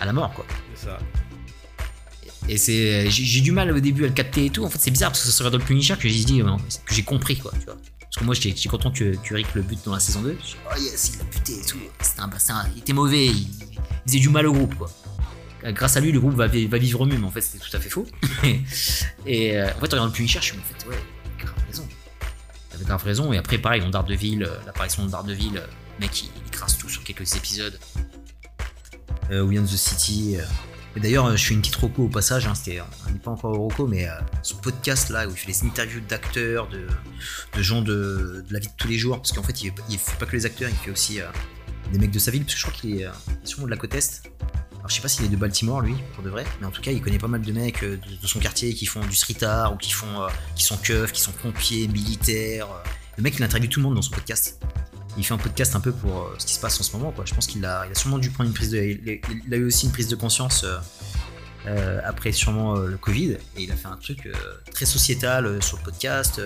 à 0.00 0.04
la 0.04 0.12
mort, 0.12 0.32
quoi. 0.32 0.46
C'est 0.74 0.86
ça. 0.86 0.98
Et 2.48 2.56
c'est, 2.56 3.10
j'ai 3.10 3.24
j'ai 3.24 3.40
du 3.42 3.52
mal 3.52 3.70
au 3.70 3.80
début 3.80 4.04
à 4.04 4.08
le 4.08 4.12
capter 4.14 4.46
et 4.46 4.50
tout. 4.50 4.64
En 4.64 4.70
fait, 4.70 4.78
c'est 4.80 4.90
bizarre 4.90 5.10
parce 5.10 5.20
que 5.20 5.26
ça 5.26 5.32
serait 5.32 5.50
dans 5.50 5.58
le 5.58 5.64
Punisher 5.64 5.94
que 5.96 6.08
j'ai 6.08 6.24
dit, 6.24 6.40
que 6.86 6.94
j'ai 6.94 7.02
compris 7.04 7.36
quoi, 7.36 7.52
tu 7.58 7.66
vois. 7.66 7.76
Parce 8.10 8.18
que 8.18 8.24
moi, 8.24 8.34
j'étais 8.34 8.68
content 8.68 8.90
que, 8.90 9.14
Rick 9.32 9.54
le 9.54 9.62
bute 9.62 9.84
dans 9.84 9.92
la 9.92 10.00
saison 10.00 10.20
2. 10.22 10.36
Je 10.40 10.44
dis, 10.44 10.56
oh 10.68 10.76
yes, 10.80 11.12
il 11.14 11.20
a 11.20 11.24
buté 11.24 11.60
et 11.60 11.64
tout. 11.64 11.78
C'était 12.00 12.20
un, 12.20 12.28
un- 12.28 12.68
il 12.74 12.80
était 12.80 12.92
mauvais, 12.92 13.26
il, 13.26 13.46
faisait 14.04 14.18
du 14.18 14.28
mal 14.30 14.48
au 14.48 14.52
groupe 14.52 14.74
quoi. 14.74 14.90
Grâce 15.62 15.96
à 15.96 16.00
lui, 16.00 16.10
le 16.10 16.18
groupe 16.18 16.34
va, 16.34 16.48
vi- 16.48 16.66
va 16.66 16.78
vivre 16.78 17.06
mieux, 17.06 17.18
mais 17.18 17.26
en 17.26 17.30
fait, 17.30 17.40
c'était 17.40 17.64
tout 17.64 17.76
à 17.76 17.78
fait 17.78 17.88
faux. 17.90 18.06
et 19.26 19.56
euh, 19.56 19.66
en 19.66 19.68
fait, 19.68 19.74
en 19.76 19.80
regardant 19.82 20.06
le 20.06 20.12
Punisher, 20.12 20.40
je 20.40 20.46
suis 20.46 20.58
en 20.58 20.62
fait, 20.62 20.88
ouais, 20.88 20.98
grave 21.38 21.54
raison. 21.68 21.86
Il 22.70 22.76
avait 22.76 22.84
grave 22.84 23.04
raison. 23.04 23.32
Et 23.32 23.38
après, 23.38 23.58
pareil, 23.58 23.80
dans 23.80 23.90
Daredevil, 23.90 24.42
euh, 24.42 24.56
l'apparition 24.66 25.04
de 25.06 25.10
Daredevil, 25.10 25.58
euh, 25.58 25.66
mec, 26.00 26.24
il, 26.24 26.30
écrase 26.48 26.78
tout 26.78 26.88
sur 26.88 27.04
quelques 27.04 27.36
épisodes. 27.36 27.78
Euh, 29.30 29.42
We 29.42 29.60
the 29.62 29.76
City. 29.76 30.38
Et 30.96 31.00
d'ailleurs, 31.00 31.26
euh, 31.26 31.36
je 31.36 31.44
fais 31.44 31.54
une 31.54 31.60
petite 31.60 31.76
roco 31.76 32.04
au 32.04 32.08
passage, 32.08 32.46
hein, 32.46 32.54
c'était, 32.54 32.80
on 33.06 33.12
n'est 33.12 33.18
pas 33.18 33.30
encore 33.30 33.52
au 33.52 33.62
roco, 33.68 33.86
mais 33.86 34.08
euh, 34.08 34.12
ce 34.42 34.54
podcast 34.54 35.10
là 35.10 35.26
où 35.26 35.30
il 35.30 35.36
fait 35.36 35.52
des 35.52 35.64
interviews 35.64 36.00
d'acteurs, 36.08 36.68
de, 36.68 36.86
gens 37.62 37.82
de, 37.82 38.44
la 38.50 38.58
vie 38.58 38.68
de 38.68 38.72
tous 38.76 38.88
les 38.88 38.98
jours, 38.98 39.16
parce 39.16 39.32
qu'en 39.32 39.42
fait, 39.42 39.62
il, 39.62 39.72
il 39.88 39.98
fait 39.98 40.18
pas 40.18 40.26
que 40.26 40.32
les 40.36 40.46
acteurs, 40.46 40.68
il 40.68 40.76
fait 40.76 40.90
aussi 40.90 41.20
euh, 41.20 41.26
des 41.92 41.98
mecs 41.98 42.10
de 42.10 42.18
sa 42.18 42.30
ville, 42.30 42.44
parce 42.44 42.54
que 42.54 42.60
je 42.60 42.66
crois 42.66 42.80
qu'il 42.80 43.00
est, 43.00 43.06
euh, 43.06 43.10
sûrement 43.44 43.66
de 43.66 43.70
la 43.70 43.76
côte 43.76 43.94
Est. 43.94 44.22
Alors, 44.80 44.88
je 44.88 44.94
sais 44.94 45.02
pas 45.02 45.08
s'il 45.08 45.26
est 45.26 45.28
de 45.28 45.36
Baltimore, 45.36 45.82
lui, 45.82 45.94
pour 46.14 46.24
de 46.24 46.30
vrai, 46.30 46.44
mais 46.60 46.66
en 46.66 46.70
tout 46.70 46.80
cas, 46.80 46.90
il 46.90 47.02
connaît 47.02 47.18
pas 47.18 47.28
mal 47.28 47.42
de 47.42 47.52
mecs 47.52 47.82
euh, 47.82 47.98
de, 48.22 48.26
son 48.26 48.38
quartier 48.38 48.72
qui 48.72 48.86
font 48.86 49.00
du 49.00 49.14
street 49.14 49.44
art, 49.44 49.74
ou 49.74 49.76
qui, 49.76 49.92
font, 49.92 50.22
euh, 50.22 50.28
qui 50.56 50.64
sont 50.64 50.78
keufs, 50.78 51.12
qui 51.12 51.20
sont 51.20 51.32
pompiers, 51.32 51.86
militaires. 51.86 52.66
euh. 52.66 52.88
Le 53.18 53.22
mec, 53.22 53.34
il 53.36 53.42
interviewe 53.42 53.68
tout 53.68 53.80
le 53.80 53.84
monde 53.84 53.96
dans 53.96 54.02
son 54.02 54.12
podcast. 54.12 54.58
Il 55.18 55.24
fait 55.24 55.34
un 55.34 55.38
podcast 55.38 55.74
un 55.76 55.80
peu 55.80 55.92
pour 55.92 56.22
euh, 56.22 56.34
ce 56.38 56.46
qui 56.46 56.54
se 56.54 56.60
passe 56.60 56.80
en 56.80 56.84
ce 56.84 56.92
moment, 56.96 57.10
quoi. 57.12 57.24
Je 57.26 57.34
pense 57.34 57.46
qu'il 57.46 57.64
a, 57.64 57.84
il 57.86 57.92
a 57.92 57.94
sûrement 57.94 58.18
dû 58.18 58.30
prendre 58.30 58.48
une 58.48 58.54
prise 58.54 58.70
de. 58.70 58.78
Il, 58.78 59.10
a- 59.10 59.18
il 59.46 59.54
a 59.54 59.56
eu 59.56 59.64
aussi 59.64 59.86
une 59.86 59.92
prise 59.92 60.08
de 60.08 60.16
conscience. 60.16 60.64
euh, 60.64 60.78
euh, 61.66 62.00
après 62.06 62.32
sûrement 62.32 62.74
le 62.76 62.96
Covid 62.96 63.32
et 63.32 63.38
il 63.58 63.70
a 63.70 63.76
fait 63.76 63.88
un 63.88 63.96
truc 63.98 64.26
très 64.72 64.86
sociétal 64.86 65.62
sur 65.62 65.76
le 65.76 65.82
podcast. 65.82 66.40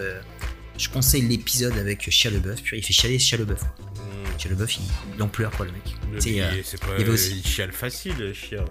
je 0.77 0.89
conseille 0.89 1.23
l'épisode 1.23 1.79
avec 1.79 2.11
Chia 2.11 2.33
Leboeuf, 2.33 2.61
puis 2.63 2.79
il 2.79 2.83
fait 2.85 2.93
chialer 2.93 3.21
Chia 3.21 3.39
Leboeuf. 3.39 3.61
quoi. 3.61 3.71
Chia 4.39 4.51
Leboeuf, 4.51 4.77
il, 4.77 4.83
il 5.17 5.23
en 5.23 5.29
pleure 5.29 5.53
quoi 5.53 5.67
le 5.67 5.73
mec. 5.73 5.83
Le 6.13 6.19
pas, 6.81 6.87
il 6.99 7.03
avait 7.03 7.11
aussi- 7.13 7.37
il 7.39 7.47
chiale 7.47 7.71
facile, 7.71 8.17
le 8.19 8.33
chien. 8.33 8.65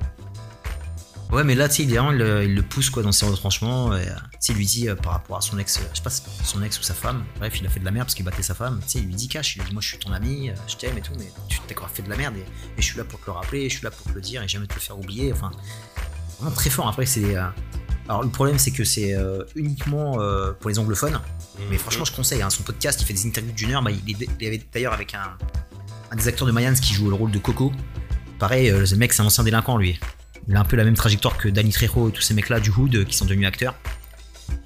Ouais, 1.33 1.43
mais 1.43 1.55
là, 1.55 1.67
tu 1.67 1.77
sais, 1.77 1.83
il, 1.83 1.89
vraiment, 1.89 2.11
il, 2.11 2.53
le- 2.53 2.61
pousse 2.61 2.91
quoi 2.91 3.01
dans 3.01 3.11
ses 3.11 3.25
retranchements. 3.25 3.95
Et, 3.97 4.01
euh, 4.07 4.13
tu 4.33 4.37
sais, 4.39 4.53
il 4.53 4.57
lui 4.57 4.65
dit 4.67 4.87
euh, 4.87 4.95
par 4.95 5.13
rapport 5.13 5.37
à 5.37 5.41
son 5.41 5.57
ex, 5.57 5.77
euh, 5.77 5.81
je 5.91 5.97
sais 5.97 6.03
pas, 6.03 6.11
si 6.11 6.21
son 6.43 6.61
ex 6.61 6.79
ou 6.79 6.83
sa 6.83 6.93
femme. 6.93 7.23
Bref, 7.39 7.59
il 7.59 7.65
a 7.65 7.69
fait 7.69 7.79
de 7.79 7.85
la 7.85 7.91
merde 7.91 8.05
parce 8.05 8.13
qu'il 8.13 8.23
battait 8.23 8.43
sa 8.43 8.53
femme. 8.53 8.79
Tu 8.83 8.89
sais, 8.89 8.99
il 8.99 9.05
lui 9.07 9.15
dit 9.15 9.27
cash. 9.27 9.55
Il 9.55 9.59
lui 9.61 9.67
dit, 9.69 9.73
moi, 9.73 9.81
je 9.81 9.87
suis 9.87 9.97
ton 9.97 10.11
ami, 10.13 10.51
euh, 10.51 10.53
je 10.67 10.75
t'aime 10.75 10.95
et 10.97 11.01
tout, 11.01 11.13
mais 11.17 11.31
tu 11.49 11.59
t'as 11.67 11.73
encore 11.73 11.89
fait 11.89 12.03
de 12.03 12.09
la 12.09 12.17
merde 12.17 12.35
et, 12.37 12.41
et 12.41 12.81
je 12.81 12.83
suis 12.83 12.97
là 12.97 13.03
pour 13.03 13.19
te 13.19 13.25
le 13.25 13.31
rappeler, 13.31 13.67
je 13.67 13.75
suis 13.77 13.83
là 13.83 13.89
pour 13.89 14.05
te 14.05 14.13
le 14.15 14.21
dire 14.21 14.43
et 14.43 14.47
jamais 14.47 14.67
te 14.67 14.75
le 14.75 14.79
faire 14.79 14.97
oublier. 14.99 15.33
Enfin, 15.33 15.49
vraiment 16.39 16.55
très 16.55 16.69
fort. 16.69 16.87
Après, 16.87 17.07
c'est. 17.07 17.35
euh, 17.35 17.45
alors, 18.07 18.21
le 18.21 18.29
problème, 18.29 18.59
c'est 18.59 18.71
que 18.71 18.83
c'est 18.83 19.15
euh, 19.15 19.43
uniquement 19.55 20.19
euh, 20.21 20.51
pour 20.51 20.69
les 20.69 20.77
anglophones. 20.77 21.19
Mais 21.71 21.77
franchement, 21.79 22.05
je 22.05 22.11
conseille. 22.11 22.43
hein, 22.43 22.49
son 22.51 22.61
podcast, 22.61 23.01
il 23.01 23.05
fait 23.05 23.13
des 23.13 23.25
interviews 23.25 23.53
d'une 23.53 23.71
heure. 23.71 23.81
Bah, 23.81 23.89
il, 23.91 24.21
est- 24.21 24.29
il 24.39 24.47
avait 24.47 24.61
d'ailleurs 24.71 24.93
avec 24.93 25.15
un, 25.15 25.35
un 26.11 26.15
des 26.15 26.27
acteurs 26.27 26.45
de 26.47 26.51
Mayans 26.51 26.75
qui 26.75 26.93
joue 26.93 27.09
le 27.09 27.15
rôle 27.15 27.31
de 27.31 27.39
Coco. 27.39 27.71
Pareil, 28.37 28.69
euh, 28.69 28.85
le 28.87 28.97
mec, 28.97 29.13
c'est 29.13 29.23
un 29.23 29.25
ancien 29.25 29.43
délinquant, 29.43 29.77
lui. 29.77 29.99
Il 30.47 30.55
a 30.55 30.59
un 30.59 30.65
peu 30.65 30.75
la 30.75 30.83
même 30.83 30.95
trajectoire 30.95 31.37
que 31.37 31.47
Danny 31.47 31.71
Trejo 31.71 32.09
et 32.09 32.11
tous 32.11 32.21
ces 32.21 32.33
mecs-là 32.33 32.59
du 32.59 32.69
Hood 32.69 32.95
euh, 32.95 33.05
qui 33.05 33.15
sont 33.15 33.25
devenus 33.25 33.47
acteurs. 33.47 33.75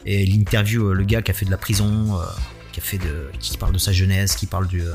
Et 0.05 0.23
il 0.23 0.36
interview 0.36 0.89
euh, 0.89 0.93
le 0.93 1.03
gars 1.03 1.21
qui 1.21 1.32
a 1.32 1.34
fait 1.34 1.45
de 1.45 1.51
la 1.51 1.57
prison, 1.57 2.19
euh, 2.19 2.25
qui 3.39 3.57
parle 3.57 3.73
de 3.73 3.78
sa 3.78 3.91
jeunesse, 3.91 4.36
qui 4.36 4.45
parle 4.47 4.67
de, 4.67 4.93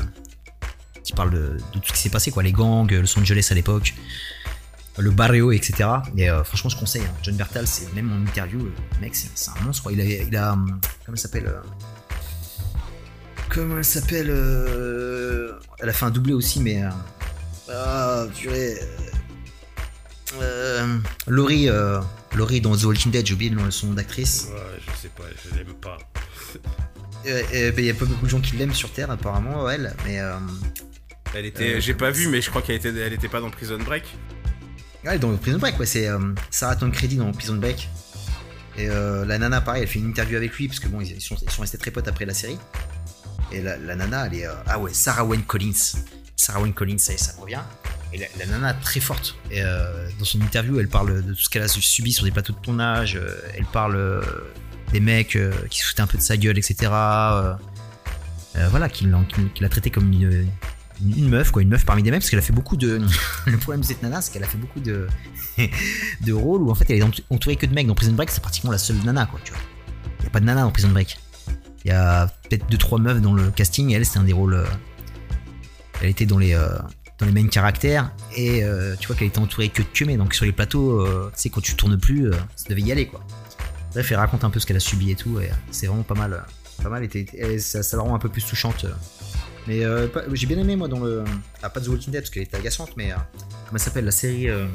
tout 1.03 1.80
ce 1.85 1.93
qui 1.93 1.99
s'est 1.99 2.11
passé, 2.11 2.30
quoi, 2.30 2.43
les 2.43 2.53
gangs, 2.53 2.91
Los 2.91 3.18
Angeles 3.18 3.49
à 3.51 3.55
l'époque, 3.55 3.95
le 4.99 5.11
barrio, 5.11 5.53
etc. 5.53 5.89
Et 6.16 6.28
franchement, 6.45 6.70
je 6.70 6.76
conseille. 6.76 7.03
hein. 7.03 7.14
John 7.22 7.35
Bertal, 7.37 7.66
c'est 7.66 7.93
même 7.95 8.12
en 8.12 8.22
interview, 8.28 8.61
le 8.61 9.01
mec, 9.01 9.16
c'est 9.16 9.51
un 9.51 9.64
monstre. 9.64 9.91
Il 9.91 10.37
a, 10.37 10.53
hum, 10.53 10.80
comment 11.05 11.16
il 11.16 11.20
s'appelle 11.20 11.47
euh, 11.49 11.61
Comment 13.49 13.78
elle 13.78 13.85
s'appelle 13.85 14.28
Elle 15.80 15.89
a 15.89 15.93
fait 15.93 16.05
un 16.05 16.11
doublé 16.11 16.35
aussi, 16.35 16.61
mais. 16.61 16.83
Ah, 17.68 18.26
purée. 18.35 18.78
Euh, 20.41 20.99
Laurie, 21.26 21.68
euh, 21.68 22.01
Laurie 22.35 22.61
dans 22.61 22.76
The 22.76 22.85
Walking 22.85 23.12
Dead, 23.12 23.26
j'ai 23.26 23.35
oublié 23.35 23.51
le 23.51 23.70
son 23.70 23.89
nom 23.89 23.93
d'actrice. 23.95 24.49
Ouais, 24.53 24.61
je 24.80 25.01
sais 25.03 25.09
pas, 25.09 25.24
je 25.51 25.57
l'aime 25.57 25.74
pas. 25.74 25.99
Euh, 27.24 27.41
euh, 27.55 27.72
Il 27.78 27.85
y 27.85 27.91
a 27.91 27.95
pas 27.95 28.05
beaucoup 28.05 28.24
de 28.24 28.30
gens 28.30 28.41
qui 28.41 28.57
l'aiment 28.57 28.74
sur 28.74 28.91
Terre, 28.91 29.09
apparemment, 29.09 29.70
elle, 29.70 29.95
mais. 30.05 30.18
Euh, 30.18 30.35
Elle 31.35 31.47
était, 31.47 31.74
Euh, 31.76 31.80
j'ai 31.80 31.95
pas 31.95 32.11
vu, 32.11 32.26
mais 32.26 32.41
je 32.41 32.51
crois 32.51 32.62
qu'elle 32.62 32.74
était, 32.74 32.89
elle 32.89 33.12
était 33.12 33.28
pas 33.28 33.41
dans 33.41 33.49
Prison 33.49 33.78
Break. 33.78 34.03
ouais, 35.05 35.20
dans 35.20 35.37
Prison 35.37 35.59
Break, 35.59 35.78
ouais, 35.78 35.87
c'est 35.87 36.09
euh, 36.09 36.18
Sarah 36.51 36.74
Tancredi 36.74 37.16
dans 37.18 37.30
Prison 37.30 37.55
Break. 37.55 37.89
Et 38.76 38.89
euh, 38.91 39.24
la 39.24 39.39
nana, 39.39 39.61
pareil, 39.61 39.83
elle 39.83 39.89
fait 39.89 40.01
une 40.01 40.09
interview 40.09 40.37
avec 40.37 40.53
lui, 40.57 40.66
parce 40.66 40.80
que 40.80 40.89
bon, 40.89 41.01
ils 41.01 41.20
sont, 41.20 41.37
ils 41.41 41.49
sont 41.51 41.61
restés 41.62 41.78
très 41.78 41.93
potes 41.93 42.09
après 42.09 42.24
la 42.26 42.35
série. 42.35 42.59
Et 43.53 43.62
la, 43.62 43.76
la 43.76 43.95
nana, 43.95 44.26
elle 44.26 44.35
est. 44.41 44.47
euh, 44.49 44.55
ah 44.66 44.80
ouais, 44.80 44.93
Sarah 44.93 45.24
Wayne 45.24 45.45
Collins. 45.45 45.95
Sarah 46.37 46.61
Wayne 46.61 46.72
Collins, 46.74 46.99
ça, 46.99 47.16
ça 47.16 47.33
revient. 47.41 47.61
Et 48.14 48.18
la, 48.39 48.47
nana, 48.47 48.74
très 48.74 49.01
forte. 49.01 49.37
Euh, 49.55 50.09
dans 50.18 50.24
son 50.24 50.41
interview, 50.41 50.78
elle 50.78 50.89
parle 50.89 51.22
de 51.22 51.33
tout 51.33 51.41
ce 51.43 51.49
qu'elle 51.49 51.62
a 51.62 51.68
subi 51.68 52.12
sur 52.12 52.24
des 52.24 52.30
plateaux 52.30 52.53
de 52.53 52.59
tournage. 52.59 53.16
euh, 53.16 53.35
elle 53.57 53.64
parle 53.64 53.97
euh, 53.97 54.20
des 54.93 55.01
mecs 55.01 55.39
qui 55.70 55.78
se 55.80 56.01
un 56.03 56.07
peu 56.07 56.18
de 56.18 56.22
sa 56.22 56.37
gueule, 56.37 56.59
etc. 56.59 56.91
voilà, 58.70 58.89
qu'il 58.91 59.11
l'a 59.61 59.68
traité 59.70 59.91
comme 59.91 60.12
une, 60.12 61.28
meuf, 61.30 61.51
quoi, 61.53 61.62
une 61.62 61.70
meuf 61.70 61.87
parmi 61.87 62.03
des 62.03 62.11
meufs, 62.11 62.20
parce 62.20 62.28
qu'elle 62.30 62.39
a 62.39 62.43
fait 62.43 62.53
beaucoup 62.53 62.76
de. 62.76 63.01
Le 63.47 63.57
problème 63.57 63.80
de 63.80 63.87
cette 63.87 64.03
nana, 64.03 64.20
c'est 64.20 64.33
qu'elle 64.33 64.45
a 64.45 64.49
fait 64.49 64.59
beaucoup 64.59 64.80
de, 64.80 65.07
de 66.20 66.33
rôles 66.35 66.61
où 66.62 66.70
en 66.70 66.74
fait 66.74 66.85
elle 66.91 66.99
est 66.99 67.03
entou- 67.03 67.22
entourée 67.30 67.57
que 67.57 67.64
de 67.66 67.74
mecs. 67.74 67.87
Dans 67.87 67.95
Prison 67.95 68.12
Break, 68.12 68.30
c'est 68.30 68.43
pratiquement 68.43 68.70
la 68.72 68.78
seule 68.78 68.97
nana, 69.05 69.24
quoi, 69.26 69.41
tu 69.43 69.53
vois. 69.53 69.62
Il 70.20 70.26
a 70.26 70.30
pas 70.30 70.41
de 70.41 70.45
nana 70.45 70.62
dans 70.62 70.70
Prison 70.70 70.91
Break. 70.91 71.18
Il 71.85 71.89
y 71.89 71.95
a 71.95 72.26
peut-être 72.49 72.68
deux 72.68 72.76
trois 72.78 72.99
meufs 72.99 73.20
dans 73.22 73.33
le 73.33 73.51
casting, 73.51 73.91
et 73.91 73.95
elle, 73.95 74.05
c'était 74.05 74.18
un 74.18 74.24
des 74.24 74.35
rôles. 74.35 74.64
Euh, 76.03 76.05
elle 76.05 76.11
était 76.11 76.27
dans 76.27 76.39
les. 76.39 76.55
euh, 76.55 76.69
dans 77.19 77.27
les 77.27 77.33
main 77.33 77.47
caractères 77.47 78.11
et 78.35 78.65
euh, 78.65 78.97
tu 78.99 79.07
vois 79.07 79.15
qu'elle 79.15 79.29
était 79.29 79.39
entourée 79.39 79.69
que 79.69 79.83
de 79.83 79.87
cumés 79.87 80.17
donc 80.17 80.35
sur 80.35 80.45
les 80.45 80.51
plateaux 80.51 81.03
euh, 81.03 81.31
tu 81.37 81.43
sais 81.43 81.51
quand 81.51 81.61
tu 81.61 81.77
tournes 81.77 81.97
plus 81.97 82.29
euh, 82.33 82.35
ça 82.57 82.69
devait 82.69 82.81
y 82.83 82.91
aller 82.91 83.07
quoi. 83.07 83.21
Bref 83.93 84.11
elle 84.11 84.17
raconte 84.19 84.43
un 84.43 84.51
peu 84.51 84.59
ce 84.59 84.67
qu'elle 84.67 84.79
a 84.79 84.81
subi 84.81 85.13
et 85.13 85.15
tout 85.15 85.39
et 85.39 85.45
euh, 85.51 85.55
c'est 85.71 85.87
vraiment 85.87 86.03
pas 86.03 86.15
mal 86.17 86.33
euh, 86.33 86.83
pas 86.83 86.89
mal. 86.89 87.05
Et, 87.05 87.27
et 87.35 87.59
ça, 87.61 87.85
ça 87.85 87.97
la 87.97 88.03
rend 88.03 88.17
un 88.17 88.19
peu 88.19 88.29
plus 88.29 88.45
touchante 88.45 88.87
euh. 88.87 88.93
mais 89.69 89.85
euh, 89.85 90.09
j'ai 90.33 90.49
bien 90.49 90.59
aimé 90.59 90.75
moi 90.75 90.89
dans 90.89 90.99
le 90.99 91.23
ah, 91.63 91.71
pas 91.71 91.81
The 91.81 91.89
Walking 91.89 92.13
Dead 92.13 92.23
parce 92.23 92.31
qu'elle 92.31 92.43
était 92.43 92.57
agaçante 92.57 92.97
mais 92.97 93.13
euh, 93.13 93.17
comment 93.67 93.75
elle 93.75 93.79
s'appelle 93.79 94.07
la 94.07 94.11
série 94.11 94.49
euh, 94.49 94.67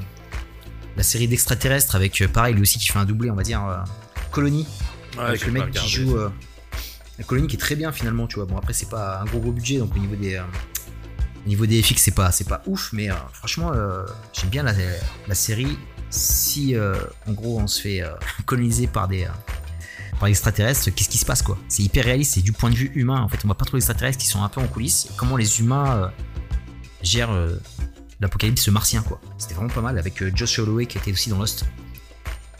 la 0.96 1.04
série 1.04 1.28
d'extraterrestres 1.28 1.96
avec 1.98 2.22
euh, 2.22 2.30
pareil 2.30 2.54
lui 2.54 2.62
aussi 2.62 2.80
qui 2.80 2.88
fait 2.88 3.00
un 3.00 3.04
doublé 3.06 3.30
on 3.30 3.36
va 3.36 3.44
dire 3.44 3.66
euh, 3.68 3.78
Colony. 4.32 4.66
Avec 5.20 5.46
le 5.46 5.52
mec 5.52 5.72
qui 5.72 5.90
joue 5.90 6.16
euh, 6.18 6.30
la 7.18 7.26
colonie 7.26 7.48
qui 7.48 7.58
est 7.58 7.60
très 7.60 7.76
bien 7.76 7.92
finalement 7.92 8.28
tu 8.28 8.36
vois. 8.36 8.46
Bon 8.46 8.56
après 8.58 8.72
c'est 8.74 8.90
pas 8.90 9.20
un 9.22 9.26
gros 9.26 9.40
gros 9.40 9.52
budget 9.52 9.80
donc 9.80 9.94
au 9.96 10.00
niveau 10.00 10.16
des 10.16 10.36
euh, 10.36 10.44
au 11.46 11.48
niveau 11.48 11.66
des 11.66 11.82
FX 11.82 11.98
c'est 11.98 12.12
pas 12.12 12.32
c'est 12.32 12.48
pas 12.48 12.62
ouf 12.66 12.92
mais 12.94 13.10
euh, 13.10 13.16
franchement 13.34 13.72
euh, 13.74 14.06
j'aime 14.34 14.50
bien 14.50 14.64
la, 14.64 15.36
série. 15.36 15.78
Si 16.10 16.76
euh, 16.76 16.96
en 17.28 17.34
gros 17.34 17.60
on 17.60 17.68
se 17.68 17.82
fait 17.82 18.04
coloniser 18.46 18.88
par 18.88 19.08
des 19.08 19.28
par 20.20 20.28
extraterrestres 20.28 20.90
qu'est-ce 20.92 21.10
qui 21.10 21.18
se 21.18 21.26
passe 21.26 21.42
quoi? 21.42 21.58
C'est 21.68 21.84
hyper 21.84 22.06
réaliste 22.06 22.36
c'est 22.36 22.42
du 22.42 22.52
point 22.52 22.70
de 22.70 22.76
vue 22.76 22.92
humain 22.96 23.22
en 23.22 23.28
fait. 23.28 23.40
On 23.44 23.48
voit 23.48 23.58
pas 23.58 23.66
trop 23.66 23.78
les 23.78 23.82
extraterrestres 23.82 24.20
qui 24.20 24.28
sont 24.28 24.44
un 24.44 24.50
peu 24.50 24.62
en 24.62 24.68
coulisses. 24.68 25.10
Comment 25.18 25.38
les 25.38 25.60
humains 25.60 26.12
gèrent 27.02 27.36
l'apocalypse 28.20 28.68
martien 28.70 29.04
quoi? 29.04 29.20
C'était 29.38 29.54
vraiment 29.54 29.74
pas 29.74 29.82
mal 29.82 29.98
avec 29.98 30.24
Josh 30.36 30.60
Holloway 30.60 30.86
qui 30.86 30.98
était 30.98 31.12
aussi 31.12 31.30
dans 31.30 31.38
Lost. 31.38 31.66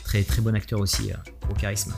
Très 0.04 0.24
très 0.24 0.42
bon 0.42 0.56
acteur 0.56 0.80
aussi 0.80 1.12
gros 1.42 1.56
charisme 1.56 1.94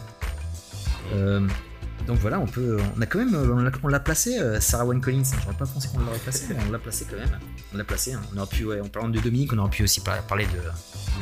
donc 2.09 2.17
voilà, 2.21 2.39
on 2.39 2.47
peut, 2.47 2.79
on 2.97 3.01
a 3.01 3.05
quand 3.05 3.19
même, 3.19 3.35
on 3.83 3.87
l'a- 3.87 3.99
placé, 3.99 4.39
euh, 4.39 4.59
Sarah 4.59 4.83
Wayne 4.83 4.99
Collins. 4.99 5.21
J'aurais 5.43 5.55
pas 5.55 5.67
pensé 5.67 5.89
qu'on 5.89 5.99
l'aurait 5.99 6.17
placé, 6.17 6.45
mais 6.49 6.55
on 6.67 6.71
l'a 6.71 6.79
placé 6.79 7.05
quand 7.07 7.17
même. 7.17 7.37
On 7.71 7.77
l'a 7.77 7.83
placé. 7.83 8.13
hein. 8.13 8.21
On 8.33 8.37
aurait 8.39 8.47
pu, 8.47 8.65
ouais, 8.65 8.81
en 8.81 8.87
parlant 8.87 9.09
de 9.09 9.19
Dominique, 9.19 9.53
on 9.53 9.59
aurait 9.59 9.69
pu 9.69 9.83
aussi 9.83 10.01
par- 10.01 10.19
parler 10.23 10.47
de, 10.47 10.57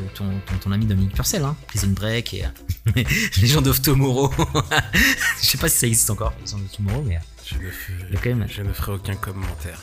de 0.01 0.07
ton, 0.15 0.23
ton, 0.45 0.57
ton 0.61 0.71
ami 0.71 0.85
Dominique 0.85 1.13
Purcell, 1.13 1.43
hein, 1.43 1.57
Prison 1.67 1.89
Break 1.89 2.33
et 2.35 2.45
euh, 2.45 3.03
Legend 3.41 3.67
of 3.67 3.81
Tomorrow. 3.81 4.31
Je 5.41 5.45
sais 5.45 5.57
pas 5.57 5.67
si 5.67 5.77
ça 5.77 5.87
existe 5.87 6.09
encore, 6.09 6.33
Legend 6.41 6.61
of 6.63 6.71
Tomorrow, 6.71 7.03
mais. 7.05 7.17
euh, 7.17 7.19
Je 7.45 7.55
ne, 7.55 8.15
a 8.17 8.21
quand 8.23 8.29
même- 8.33 8.47
je 8.47 8.61
ne 8.61 8.71
ferai 8.71 8.93
aucun 8.93 9.15
commentaire. 9.15 9.81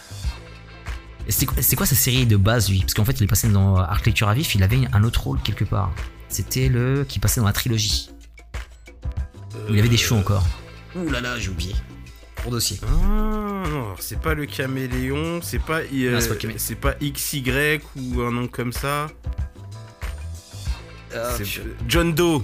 C'était 1.28 1.44
quoi, 1.46 1.56
quoi 1.76 1.86
sa 1.86 1.94
série 1.96 2.24
de 2.24 2.36
base, 2.38 2.70
lui? 2.70 2.80
Parce 2.80 2.94
qu'en 2.94 3.04
fait, 3.04 3.12
il 3.20 3.24
est 3.24 3.26
passé 3.26 3.48
dans 3.48 3.76
Arc 3.76 4.06
Lecture 4.06 4.28
à 4.30 4.34
Vif, 4.34 4.54
il 4.54 4.62
avait 4.62 4.80
un 4.92 5.04
autre 5.04 5.22
rôle 5.24 5.38
quelque 5.42 5.64
part. 5.64 5.92
C'était 6.30 6.68
le 6.70 7.04
qui 7.06 7.18
passait 7.18 7.40
dans 7.40 7.46
la 7.46 7.52
trilogie. 7.52 8.10
Il 9.70 9.78
avait 9.78 9.88
des 9.88 9.96
cheveux 9.98 10.18
encore. 10.18 10.44
Ouh 10.96 11.10
là 11.10 11.20
là, 11.20 11.38
j'ai 11.38 11.48
oublié. 11.50 11.74
Gros 12.42 12.50
dossier. 12.50 12.78
Ah, 12.82 12.86
non, 12.96 13.64
alors, 13.64 13.96
c'est 14.00 14.20
pas 14.20 14.34
le 14.34 14.46
caméléon, 14.46 15.40
c'est 15.42 15.58
pas, 15.58 15.80
Non, 15.80 16.20
c'est 16.58 16.74
pas 16.74 16.90
euh, 16.90 16.92
c'est 17.00 17.12
XY 17.12 17.80
ou 17.96 18.20
un 18.22 18.30
nom 18.30 18.46
comme 18.48 18.72
ça. 18.72 19.08
Ah, 21.14 21.36
John 21.88 22.12
Doe. 22.12 22.42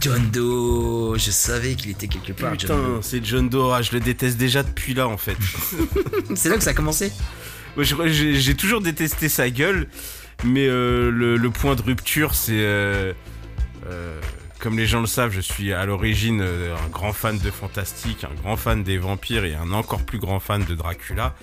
John 0.00 0.30
Doe, 0.30 1.16
je 1.16 1.30
savais 1.30 1.74
qu'il 1.74 1.90
était 1.90 2.06
quelque 2.08 2.32
part. 2.32 2.50
John 2.58 2.78
Putain, 2.78 3.02
c'est 3.02 3.24
John 3.24 3.48
Doe. 3.48 3.72
Ah, 3.72 3.82
je 3.82 3.92
le 3.92 4.00
déteste 4.00 4.36
déjà 4.36 4.62
depuis 4.62 4.94
là 4.94 5.08
en 5.08 5.16
fait. 5.16 5.36
C'est 6.34 6.48
là 6.48 6.56
que 6.56 6.62
ça 6.64 6.70
a 6.70 6.74
commencé. 6.74 7.12
Ouais, 7.76 7.84
j'ai 7.84 8.54
toujours 8.54 8.80
détesté 8.80 9.28
sa 9.28 9.48
gueule, 9.50 9.88
mais 10.44 10.66
euh, 10.66 11.10
le, 11.10 11.36
le 11.36 11.50
point 11.50 11.74
de 11.76 11.82
rupture, 11.82 12.34
c'est. 12.34 12.52
euh, 12.52 13.12
euh, 13.86 14.20
comme 14.58 14.76
les 14.78 14.86
gens 14.86 15.00
le 15.00 15.06
savent, 15.06 15.32
je 15.32 15.40
suis 15.40 15.72
à 15.72 15.84
l'origine 15.86 16.40
euh, 16.42 16.74
un 16.76 16.88
grand 16.88 17.12
fan 17.12 17.38
de 17.38 17.50
fantastique, 17.50 18.24
un 18.24 18.34
grand 18.42 18.56
fan 18.56 18.82
des 18.82 18.98
vampires 18.98 19.44
et 19.44 19.54
un 19.54 19.72
encore 19.72 20.02
plus 20.02 20.18
grand 20.18 20.40
fan 20.40 20.64
de 20.64 20.74
Dracula. 20.74 21.34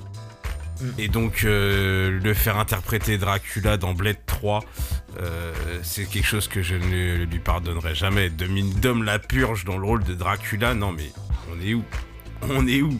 Mm. 0.82 0.86
Et 0.98 1.08
donc, 1.08 1.44
euh, 1.44 2.20
le 2.24 2.34
faire 2.34 2.58
interpréter 2.58 3.18
Dracula 3.18 3.78
dans 3.78 3.94
Blade 3.94 4.18
3, 4.26 4.64
euh, 5.22 5.54
c'est 5.84 6.06
quelque 6.06 6.26
chose 6.26 6.48
que 6.48 6.62
je 6.64 6.76
ne 6.76 7.24
lui 7.26 7.40
pardonnerai 7.40 7.94
jamais. 7.96 8.30
Dom, 8.30 8.58
Dom 8.82 9.04
la 9.04 9.20
purge 9.20 9.64
dans 9.66 9.78
le 9.78 9.86
rôle 9.86 10.04
de 10.04 10.14
Dracula, 10.16 10.74
non 10.74 10.92
mais 10.92 11.12
on 11.52 11.62
est 11.66 11.74
où? 11.74 11.84
On 12.50 12.68
est 12.68 12.82
où? 12.82 13.00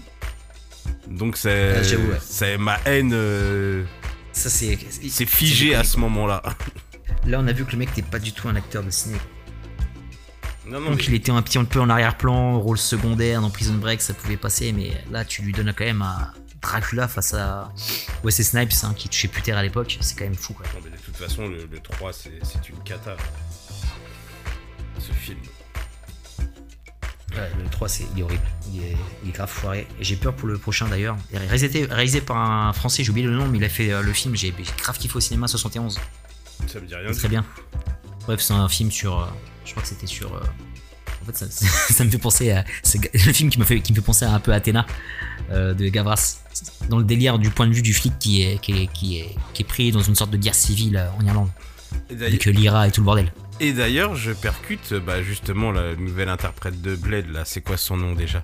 Donc 1.08 1.38
c'est 1.38 1.76
Ah, 1.78 1.80
ouais. 1.82 2.18
c'est 2.22 2.58
ma 2.58 2.80
haine, 2.86 3.12
euh, 3.14 3.84
Ça, 4.32 4.50
c'est. 4.50 4.78
figé 5.26 5.76
à 5.76 5.84
ce 5.84 5.98
moment-là. 6.00 6.42
Là, 7.26 7.40
on 7.40 7.48
a 7.48 7.52
vu 7.54 7.66
que 7.66 7.72
le 7.72 7.78
mec 7.80 7.90
n'était 7.90 8.02
pas 8.10 8.20
du 8.20 8.32
tout 8.34 8.48
un 8.50 8.56
acteur 8.56 8.84
de 8.84 8.90
ciné. 8.90 9.18
Non, 10.66 10.80
non, 10.80 10.90
Donc, 10.92 11.00
mais- 11.00 11.04
il 11.08 11.14
était 11.16 11.32
un 11.32 11.42
petit 11.42 11.62
peu 11.64 11.80
en 11.82 11.90
arrière-plan, 11.90 12.60
rôle 12.60 12.78
secondaire 12.78 13.42
dans 13.42 13.50
Prison 13.50 13.74
Break, 13.76 14.02
ça 14.02 14.14
pouvait 14.14 14.38
passer, 14.38 14.72
mais 14.72 14.92
là, 15.12 15.26
tu 15.26 15.42
lui 15.42 15.52
donnes 15.52 15.74
quand 15.76 15.84
même 15.84 16.02
un 16.02 16.32
Dracula 16.62 17.10
face 17.10 17.34
à 17.34 17.70
Wesley 18.24 18.46
Snipes, 18.46 18.72
hein, 18.84 18.94
qui 18.96 19.10
touchait 19.10 19.28
plus 19.28 19.42
terre 19.42 19.58
à 19.58 19.64
l'époque. 19.64 19.98
C'est 20.00 20.18
quand 20.18 20.24
même 20.24 20.36
fou, 20.36 20.54
quoi. 20.54 20.66
Non, 20.74 20.80
mais 20.86 20.92
de 20.92 20.96
toute 20.98 21.18
façon, 21.18 21.48
le, 21.50 21.68
le 21.70 21.80
3, 21.80 22.14
c'est 22.14 22.30
une 22.70 22.78
cata. 22.86 23.18
Ce 25.00 25.12
film. 25.12 25.40
Ouais, 27.36 27.52
le 27.62 27.70
3, 27.70 27.90
c'est, 27.90 28.06
il 28.14 28.20
est 28.20 28.24
horrible. 28.24 28.44
Il 28.72 28.82
est, 28.84 28.96
il 29.24 29.30
est 29.30 29.32
grave 29.34 29.50
foiré. 29.50 29.88
J'ai 30.00 30.16
peur 30.16 30.34
pour 30.34 30.48
le 30.48 30.58
prochain 30.58 30.88
d'ailleurs. 30.88 31.18
Réalisé, 31.34 31.86
réalisé 31.90 32.22
par 32.22 32.38
un 32.38 32.72
français, 32.72 33.04
j'ai 33.04 33.10
oublié 33.10 33.28
le 33.28 33.36
nom, 33.36 33.48
mais 33.48 33.58
il 33.58 33.64
a 33.66 33.70
fait 33.70 33.92
euh, 33.92 34.02
le 34.02 34.14
film. 34.14 34.34
J'ai 34.36 34.54
grave 34.78 34.98
kiffé 34.98 35.18
au 35.18 35.20
cinéma 35.20 35.48
71. 35.50 36.00
Ça 36.68 36.80
me 36.80 36.86
dit 36.86 36.96
rien. 36.96 37.12
Très 37.12 37.28
bien. 37.28 37.44
Bref, 38.26 38.40
c'est 38.40 38.54
un 38.54 38.70
film 38.70 38.90
sur. 38.92 39.20
euh, 39.20 39.26
je 39.66 39.72
crois 39.72 39.84
que 39.84 39.90
c'était 39.90 40.08
sur. 40.08 40.34
euh, 40.36 40.40
en 41.22 41.26
fait, 41.26 41.38
ça, 41.38 41.46
ça 41.94 42.04
me 42.04 42.10
fait 42.10 42.18
penser 42.18 42.52
à. 42.52 42.66
C'est 42.84 43.00
le 43.14 43.34
film 43.34 43.50
qui 43.50 43.60
me 43.60 43.66
fait, 43.66 43.80
qui 43.82 43.92
me 43.94 43.98
fait 43.98 44.04
penser 44.04 44.26
un 44.26 44.40
peu 44.40 44.52
à 44.52 44.56
Athéna 44.56 44.86
euh, 45.52 45.74
de 45.74 45.88
Gavras. 45.88 46.40
Dans 46.90 46.98
le 46.98 47.04
délire 47.04 47.40
du 47.40 47.50
point 47.50 47.68
de 47.68 47.74
vue 47.74 47.82
du 47.82 47.94
flic 47.94 48.18
qui 48.20 48.44
est, 48.44 48.62
qui 48.62 48.84
est, 48.84 48.88
qui 48.88 49.20
est, 49.20 49.36
qui 49.54 49.64
est 49.64 49.66
pris 49.66 49.92
dans 49.92 50.02
une 50.02 50.16
sorte 50.16 50.32
de 50.32 50.38
guerre 50.38 50.56
civile 50.56 50.98
euh, 50.98 51.10
en 51.20 51.26
Irlande. 51.26 51.50
Avec 52.12 52.46
l'IRA 52.46 52.88
et 52.88 52.92
tout 52.92 53.02
le 53.02 53.06
bordel. 53.06 53.32
Et 53.60 53.72
d'ailleurs, 53.72 54.16
je 54.16 54.32
percute 54.32 54.94
bah, 54.94 55.22
justement 55.24 55.72
la 55.72 55.96
nouvelle 55.96 56.30
interprète 56.30 56.82
de 56.82 56.96
Blade, 56.96 57.30
là, 57.32 57.44
c'est 57.46 57.62
quoi 57.62 57.78
son 57.78 57.98
nom 57.98 58.14
déjà? 58.14 58.44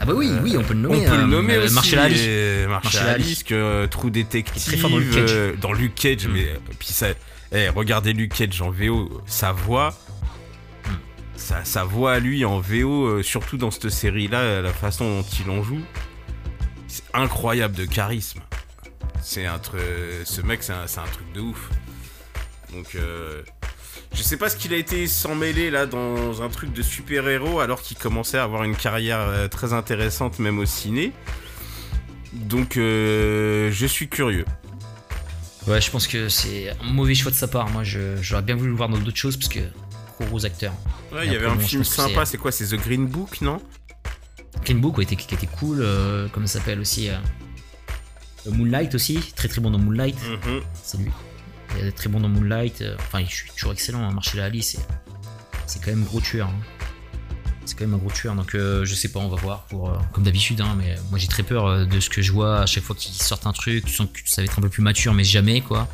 Ah 0.00 0.04
bah 0.04 0.12
oui, 0.14 0.30
oui, 0.42 0.56
on 0.56 0.62
peut 0.62 0.74
le 0.74 0.80
nommer. 0.80 1.06
On 1.06 1.10
peut 1.10 1.16
le 1.16 1.26
nommer 1.26 1.54
euh, 1.54 1.64
aussi. 1.64 1.74
Marshall 1.74 1.98
Ali. 2.00 2.20
et 2.20 2.66
Marshall 2.66 2.92
Marshall 2.92 3.08
Ali. 3.08 3.24
Ali, 3.24 3.44
que 3.44 3.54
euh, 3.54 3.86
très 3.86 4.76
fort 4.76 4.90
dans 4.90 4.98
Luke 4.98 5.14
Cage. 5.14 5.60
dans 5.60 5.72
Luke 5.72 5.94
Cage, 5.94 6.28
mais 6.28 6.54
puis 6.78 6.88
ça. 6.88 7.08
Eh, 7.52 7.68
regardez 7.68 8.12
Luke 8.12 8.34
Cage 8.34 8.60
en 8.62 8.70
VO, 8.70 9.22
sa 9.26 9.52
voix. 9.52 9.94
Sa, 11.36 11.84
voix 11.84 12.14
à 12.14 12.18
lui 12.18 12.44
en 12.44 12.58
VO, 12.58 13.04
euh, 13.04 13.22
surtout 13.22 13.56
dans 13.56 13.70
cette 13.70 13.90
série-là, 13.90 14.62
la 14.62 14.72
façon 14.72 15.20
dont 15.20 15.22
il 15.22 15.48
en 15.50 15.62
joue, 15.62 15.82
c'est 16.88 17.04
incroyable 17.14 17.76
de 17.76 17.84
charisme. 17.84 18.40
C'est 19.22 19.46
un 19.46 19.58
truc. 19.58 19.80
Ce 20.24 20.40
mec, 20.40 20.62
c'est 20.62 20.72
un, 20.72 20.86
truc 20.86 21.32
de 21.34 21.40
ouf. 21.40 21.70
Donc, 22.72 22.94
euh, 22.94 23.42
je 24.12 24.22
sais 24.22 24.36
pas 24.36 24.48
ce 24.48 24.56
qu'il 24.56 24.72
a 24.72 24.76
été 24.76 25.06
s'en 25.06 25.34
mêler 25.34 25.70
là 25.70 25.86
dans 25.86 26.42
un 26.42 26.48
truc 26.48 26.72
de 26.72 26.82
super-héros 26.82 27.60
alors 27.60 27.82
qu'il 27.82 27.96
commençait 27.96 28.38
à 28.38 28.44
avoir 28.44 28.64
une 28.64 28.76
carrière 28.76 29.20
euh, 29.20 29.48
très 29.48 29.72
intéressante 29.72 30.38
même 30.38 30.58
au 30.58 30.64
ciné. 30.64 31.12
Donc, 32.32 32.76
euh, 32.76 33.70
je 33.72 33.86
suis 33.86 34.08
curieux. 34.08 34.44
Ouais, 35.66 35.80
je 35.80 35.90
pense 35.90 36.06
que 36.06 36.28
c'est 36.28 36.70
un 36.80 36.92
mauvais 36.92 37.14
choix 37.14 37.30
de 37.32 37.36
sa 37.36 37.48
part. 37.48 37.68
Moi, 37.70 37.82
je- 37.82 38.16
j'aurais 38.22 38.42
bien 38.42 38.54
voulu 38.56 38.70
le 38.70 38.76
voir 38.76 38.88
dans 38.88 38.98
d'autres 38.98 39.16
choses 39.16 39.36
parce 39.36 39.48
que 39.48 39.60
gros 40.18 40.26
gros 40.28 40.44
acteur. 40.46 40.72
Ouais, 41.12 41.26
il 41.26 41.32
y 41.32 41.36
avait 41.36 41.46
un 41.46 41.54
bon, 41.56 41.60
film 41.60 41.82
sympa, 41.84 42.24
c'est- 42.24 42.38
quoi 42.38 42.52
C'est 42.52 42.66
The 42.68 42.76
Green 42.80 43.06
Book, 43.06 43.40
non? 43.40 43.60
Clean 44.64 44.76
Book 44.78 44.96
qui 44.96 45.02
était, 45.02 45.16
qui 45.16 45.34
était 45.34 45.46
cool, 45.46 45.78
euh, 45.80 46.28
comme 46.28 46.46
ça 46.46 46.58
s'appelle 46.60 46.80
aussi. 46.80 47.08
euh, 47.10 47.16
Moonlight 48.48 48.94
aussi, 48.94 49.18
très 49.34 49.48
très 49.48 49.60
bon 49.60 49.70
dans 49.72 49.78
Moonlight, 49.78 50.16
Mhm. 50.22 50.60
c'est 50.82 50.98
lui. 50.98 51.10
Il 51.80 51.86
est 51.86 51.92
très 51.92 52.08
bon 52.08 52.20
dans 52.20 52.28
Moonlight. 52.28 52.80
euh, 52.82 52.94
enfin, 53.00 53.24
je 53.28 53.34
suis 53.34 53.50
toujours 53.50 53.72
excellent. 53.72 54.04
Hein, 54.08 54.12
Marshall 54.12 54.40
Ali, 54.40 54.62
c'est 54.62 54.78
c'est 55.66 55.82
quand 55.84 55.90
même 55.90 56.04
gros 56.04 56.20
tueur. 56.20 56.48
hein. 56.48 56.75
C'est 57.66 57.76
quand 57.76 57.84
même 57.84 57.94
un 57.94 57.98
gros 57.98 58.10
tueur. 58.10 58.34
Donc, 58.36 58.54
euh, 58.54 58.84
je 58.84 58.94
sais 58.94 59.08
pas, 59.08 59.18
on 59.18 59.28
va 59.28 59.36
voir. 59.36 59.64
Pour, 59.64 59.90
euh, 59.90 59.98
comme 60.12 60.22
d'habitude, 60.24 60.60
hein, 60.60 60.74
mais 60.78 60.96
moi 61.10 61.18
j'ai 61.18 61.26
très 61.26 61.42
peur 61.42 61.66
euh, 61.66 61.84
de 61.84 61.98
ce 61.98 62.08
que 62.08 62.22
je 62.22 62.32
vois 62.32 62.60
à 62.60 62.66
chaque 62.66 62.84
fois 62.84 62.94
qu'ils 62.94 63.14
sortent 63.14 63.46
un 63.46 63.52
truc. 63.52 63.84
Tu 63.84 63.92
sens 63.92 64.06
que 64.12 64.20
ça 64.24 64.40
va 64.40 64.44
être 64.46 64.58
un 64.58 64.62
peu 64.62 64.68
plus 64.68 64.82
mature, 64.82 65.12
mais 65.12 65.24
jamais 65.24 65.60
quoi. 65.60 65.88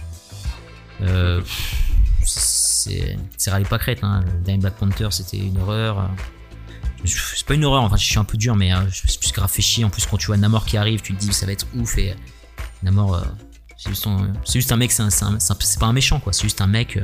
C'est 2.25 3.19
c'est 3.37 3.51
râler 3.51 3.65
pas 3.65 3.79
crête. 3.79 4.01
Hein. 4.03 4.23
Le 4.27 4.45
dernier 4.45 4.61
Black 4.61 4.77
Panther, 4.77 5.09
c'était 5.11 5.39
une 5.39 5.59
horreur. 5.59 6.11
C'est 7.05 7.47
pas 7.47 7.55
une 7.55 7.65
horreur, 7.65 7.83
enfin 7.83 7.97
je 7.97 8.05
suis 8.05 8.19
un 8.19 8.25
peu 8.25 8.39
dur, 8.39 8.55
mais 8.55 8.71
me 8.73 8.91
suis 8.91 9.33
grave 9.33 9.51
fait 9.51 9.63
chier. 9.63 9.85
En 9.85 9.91
plus, 9.91 10.07
quand 10.07 10.19
tu 10.19 10.27
vois 10.27 10.37
Namor 10.37 10.67
qui 10.67 10.77
arrive, 10.77 11.01
tu 11.01 11.15
te 11.15 11.19
dis 11.19 11.33
ça 11.33 11.47
va 11.47 11.53
être 11.53 11.67
ouf. 11.75 11.99
Et 11.99 12.15
Namor, 12.85 13.25
c'est 13.77 13.89
juste, 13.89 14.07
c'est 14.45 14.59
juste 14.61 14.71
un 14.71 14.77
mec, 14.77 14.93
c'est 14.93 15.11
c'est 15.11 15.25
c'est 15.39 15.63
c'est 15.63 15.81
pas 15.81 15.87
un 15.87 15.93
méchant 15.93 16.21
quoi. 16.21 16.33
C'est 16.33 16.43
juste 16.43 16.61
un 16.61 16.69
mec, 16.69 17.01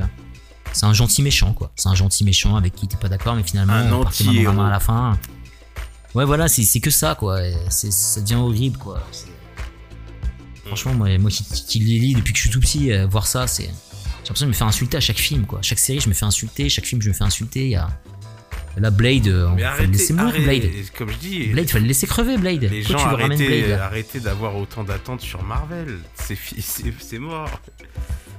c'est 0.73 0.85
un 0.85 0.93
gentil 0.93 1.21
méchant 1.23 1.53
quoi. 1.53 1.71
C'est 1.75 1.89
un 1.89 1.95
gentil 1.95 2.23
méchant 2.23 2.55
avec 2.55 2.75
qui 2.75 2.87
t'es 2.87 2.97
pas 2.97 3.09
d'accord, 3.09 3.35
mais 3.35 3.43
finalement, 3.43 3.73
Un 3.73 3.91
on 3.91 4.03
partait 4.03 4.23
main 4.23 4.33
dans 4.33 4.43
la 4.43 4.51
main 4.53 4.67
à 4.67 4.71
la 4.71 4.79
fin. 4.79 5.17
Ouais, 6.15 6.25
voilà, 6.25 6.47
c'est 6.47 6.79
que 6.79 6.89
ça, 6.89 7.15
quoi. 7.15 7.39
Ça 7.69 8.21
devient 8.21 8.35
horrible, 8.35 8.77
quoi. 8.77 9.03
Franchement, 10.65 10.93
moi, 10.93 11.17
moi 11.17 11.29
qui, 11.29 11.43
qui 11.43 11.79
les 11.79 11.99
lis 11.99 12.15
depuis 12.15 12.33
que 12.33 12.37
je 12.37 12.43
suis 12.43 12.51
tout 12.51 12.59
petit, 12.59 12.91
euh, 12.91 13.05
voir 13.07 13.27
ça, 13.27 13.47
c'est. 13.47 13.63
J'ai 13.63 13.69
l'impression 14.33 14.45
de 14.45 14.51
me 14.51 14.55
faire 14.55 14.67
insulter 14.67 14.97
à 14.97 14.99
chaque 14.99 15.17
film, 15.17 15.45
quoi. 15.45 15.59
Chaque 15.61 15.79
série, 15.79 15.99
je 15.99 16.09
me 16.09 16.13
fais 16.13 16.25
insulter. 16.25 16.69
Chaque 16.69 16.85
film, 16.85 17.01
je 17.01 17.09
me 17.09 17.13
fais 17.13 17.23
insulter. 17.23 17.65
Il 17.65 17.71
y 17.71 17.75
a. 17.75 17.89
Là, 18.77 18.91
Blade, 18.91 19.27
euh, 19.27 19.47
on 19.47 19.55
Mais 19.55 19.61
faut 19.63 19.67
le 19.67 19.73
arrêtez, 19.73 19.91
laisser 19.91 20.13
mourir, 20.13 20.35
arrêtez, 20.35 20.59
Blade. 20.69 20.85
comme 20.97 21.09
je 21.09 21.17
dis, 21.17 21.47
Blade, 21.47 21.69
fallait 21.69 21.81
le 21.81 21.87
laisser 21.87 22.07
crever, 22.07 22.37
Blade. 22.37 22.61
les 22.61 22.81
Pourquoi 22.83 22.97
gens 22.97 23.07
arrêtez, 23.09 23.73
arrêtez 23.73 24.19
d'avoir 24.19 24.55
autant 24.55 24.83
d'attentes 24.83 25.21
sur 25.21 25.43
Marvel. 25.43 25.99
C'est 26.15 27.19
mort. 27.19 27.49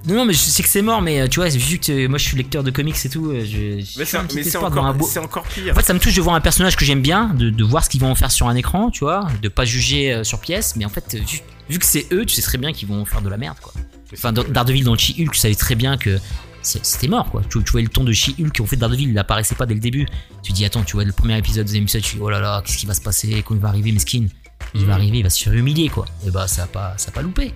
Non, 0.06 0.14
non, 0.14 0.24
mais 0.24 0.32
je 0.32 0.38
sais 0.38 0.62
que 0.62 0.68
c'est 0.68 0.80
mort, 0.82 1.02
mais 1.02 1.20
euh, 1.20 1.28
tu 1.28 1.40
vois, 1.40 1.48
vu 1.50 1.78
que 1.78 1.92
euh, 1.92 2.08
moi 2.08 2.16
je 2.18 2.24
suis 2.24 2.36
lecteur 2.36 2.62
de 2.62 2.70
comics 2.70 2.96
et 3.04 3.08
tout, 3.10 3.30
euh, 3.30 3.40
je, 3.44 3.84
je 3.84 3.98
Mais 3.98 4.04
c'est 4.44 4.56
encore, 4.56 4.94
beau- 4.94 5.08
encore 5.18 5.42
pire. 5.44 5.72
En 5.72 5.76
fait, 5.78 5.84
ça 5.86 5.92
me 5.94 5.98
touche 5.98 6.14
de 6.14 6.22
voir 6.22 6.34
un 6.34 6.40
personnage 6.40 6.74
que 6.76 6.84
j'aime 6.86 7.02
bien, 7.02 7.28
de, 7.34 7.50
de 7.50 7.64
voir 7.64 7.84
ce 7.84 7.90
qu'ils 7.90 8.00
vont 8.00 8.10
en 8.10 8.14
faire 8.14 8.30
sur 8.30 8.48
un 8.48 8.54
écran, 8.56 8.90
tu 8.90 9.00
vois, 9.00 9.28
de 9.42 9.48
pas 9.48 9.64
juger 9.66 10.24
sur 10.24 10.40
pièce, 10.40 10.74
mais 10.76 10.84
en 10.84 10.88
fait, 10.88 11.14
vu, 11.16 11.40
vu 11.68 11.78
que 11.78 11.84
c'est 11.86 12.06
eux, 12.12 12.24
tu 12.24 12.34
sais 12.34 12.42
très 12.42 12.56
bien 12.58 12.72
qu'ils 12.72 12.88
vont 12.88 13.04
faire 13.04 13.20
de 13.20 13.28
la 13.28 13.36
merde, 13.36 13.58
quoi. 13.60 13.72
Enfin, 14.12 14.32
dans 14.32 14.42
Daredevil 14.42 14.84
dans 14.84 14.96
She-Hulk, 14.96 15.30
tu 15.32 15.38
savais 15.38 15.54
très 15.54 15.74
bien 15.76 15.96
que 15.96 16.18
c'était 16.62 17.06
mort, 17.08 17.30
quoi. 17.30 17.42
Tu, 17.48 17.62
tu 17.62 17.70
voyais 17.70 17.84
le 17.86 17.92
ton 17.92 18.02
de 18.02 18.12
She-Hulk 18.12 18.58
en 18.60 18.66
fait 18.66 18.76
Daredevil, 18.76 19.10
il 19.10 19.18
apparaissait 19.18 19.54
pas 19.54 19.66
dès 19.66 19.74
le 19.74 19.80
début. 19.80 20.06
Tu 20.42 20.52
dis, 20.52 20.64
attends, 20.64 20.82
tu 20.82 20.94
vois 20.94 21.04
le 21.04 21.12
premier 21.12 21.36
épisode, 21.38 21.66
deuxième 21.66 21.84
épisode, 21.84 22.02
tu 22.02 22.16
dis, 22.16 22.22
oh 22.22 22.28
là 22.30 22.40
là, 22.40 22.62
qu'est-ce 22.64 22.78
qui 22.78 22.86
va 22.86 22.94
se 22.94 23.00
passer, 23.02 23.42
quand 23.46 23.54
il 23.54 23.60
va 23.60 23.68
arriver, 23.68 23.92
Meskin 23.92 24.26
Il 24.74 24.80
va 24.80 24.86
Mhm. 24.86 24.90
arriver, 24.92 25.18
il 25.18 25.22
va 25.22 25.30
se 25.30 25.42
faire 25.44 25.52
humilier, 25.52 25.88
quoi. 25.90 26.06
Et 26.26 26.30
bah, 26.30 26.48
ça 26.48 26.64
a 26.64 26.66
pas, 26.66 26.94
ça 26.96 27.10
a 27.10 27.12
pas 27.12 27.22
loupé. 27.22 27.52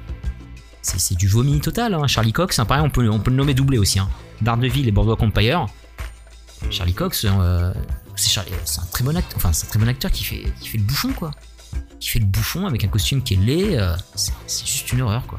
C'est 0.84 1.00
c'est 1.00 1.14
du 1.14 1.26
vomi 1.28 1.60
total, 1.60 1.94
hein. 1.94 2.06
Charlie 2.06 2.32
Cox, 2.34 2.58
hein, 2.58 2.66
pareil, 2.66 2.82
on 2.84 2.90
peut, 2.90 3.08
on 3.08 3.18
peut 3.18 3.30
le 3.30 3.36
nommer 3.36 3.54
doublé 3.54 3.78
aussi, 3.78 3.98
hein. 3.98 4.08
Daredevil 4.42 4.86
et 4.86 4.92
Boardwalk 4.92 5.22
Empire. 5.22 5.66
Charlie 6.70 6.92
Cox, 6.94 7.24
euh, 7.26 7.72
c'est 8.16 8.28
Charlie- 8.30 8.52
c'est 8.66 8.80
un 8.80 8.86
très 8.86 9.02
bon 9.02 9.16
acteur, 9.16 9.36
enfin 9.36 9.52
c'est 9.52 9.66
un 9.66 9.70
très 9.70 9.78
bon 9.78 9.88
acteur 9.88 10.10
qui 10.10 10.24
fait, 10.24 10.44
qui 10.60 10.68
fait 10.68 10.78
le 10.78 10.84
bouffon 10.84 11.12
quoi, 11.12 11.30
qui 12.00 12.08
fait 12.10 12.18
le 12.18 12.26
bouffon 12.26 12.66
avec 12.66 12.84
un 12.84 12.88
costume 12.88 13.22
qui 13.22 13.34
est 13.34 13.38
laid, 13.38 13.78
euh, 13.78 13.96
c'est 14.14 14.32
c'est 14.46 14.66
juste 14.66 14.92
une 14.92 15.00
horreur 15.02 15.26
quoi. 15.26 15.38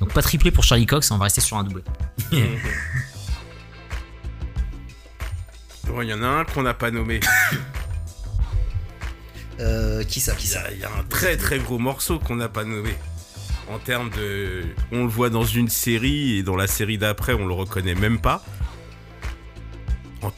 Donc 0.00 0.12
pas 0.12 0.22
triplé 0.22 0.50
pour 0.50 0.64
Charlie 0.64 0.86
Cox, 0.86 1.10
on 1.12 1.18
va 1.18 1.24
rester 1.24 1.40
sur 1.40 1.56
un 1.56 1.64
doublé. 1.64 1.82
Bon, 5.86 6.00
il 6.02 6.08
y 6.08 6.14
en 6.14 6.22
a 6.22 6.26
un 6.26 6.44
qu'on 6.44 6.62
n'a 6.62 6.74
pas 6.74 6.90
nommé. 6.90 7.20
Euh, 9.60 10.02
qui 10.02 10.18
ça, 10.20 10.34
Il 10.42 10.50
y, 10.50 10.54
a, 10.56 10.72
il 10.72 10.78
y 10.80 10.84
a 10.84 10.88
un 10.90 11.04
très 11.08 11.36
très 11.36 11.58
gros 11.58 11.78
morceau 11.78 12.18
qu'on 12.18 12.36
n'a 12.36 12.48
pas 12.48 12.64
nommé. 12.64 12.94
En 13.70 13.78
termes 13.78 14.10
de. 14.10 14.62
On 14.92 15.04
le 15.04 15.08
voit 15.08 15.30
dans 15.30 15.44
une 15.44 15.68
série 15.68 16.38
et 16.38 16.42
dans 16.42 16.56
la 16.56 16.66
série 16.66 16.98
d'après, 16.98 17.32
on 17.34 17.46
le 17.46 17.54
reconnaît 17.54 17.94
même 17.94 18.20
pas. 18.20 18.44
An- 20.22 20.32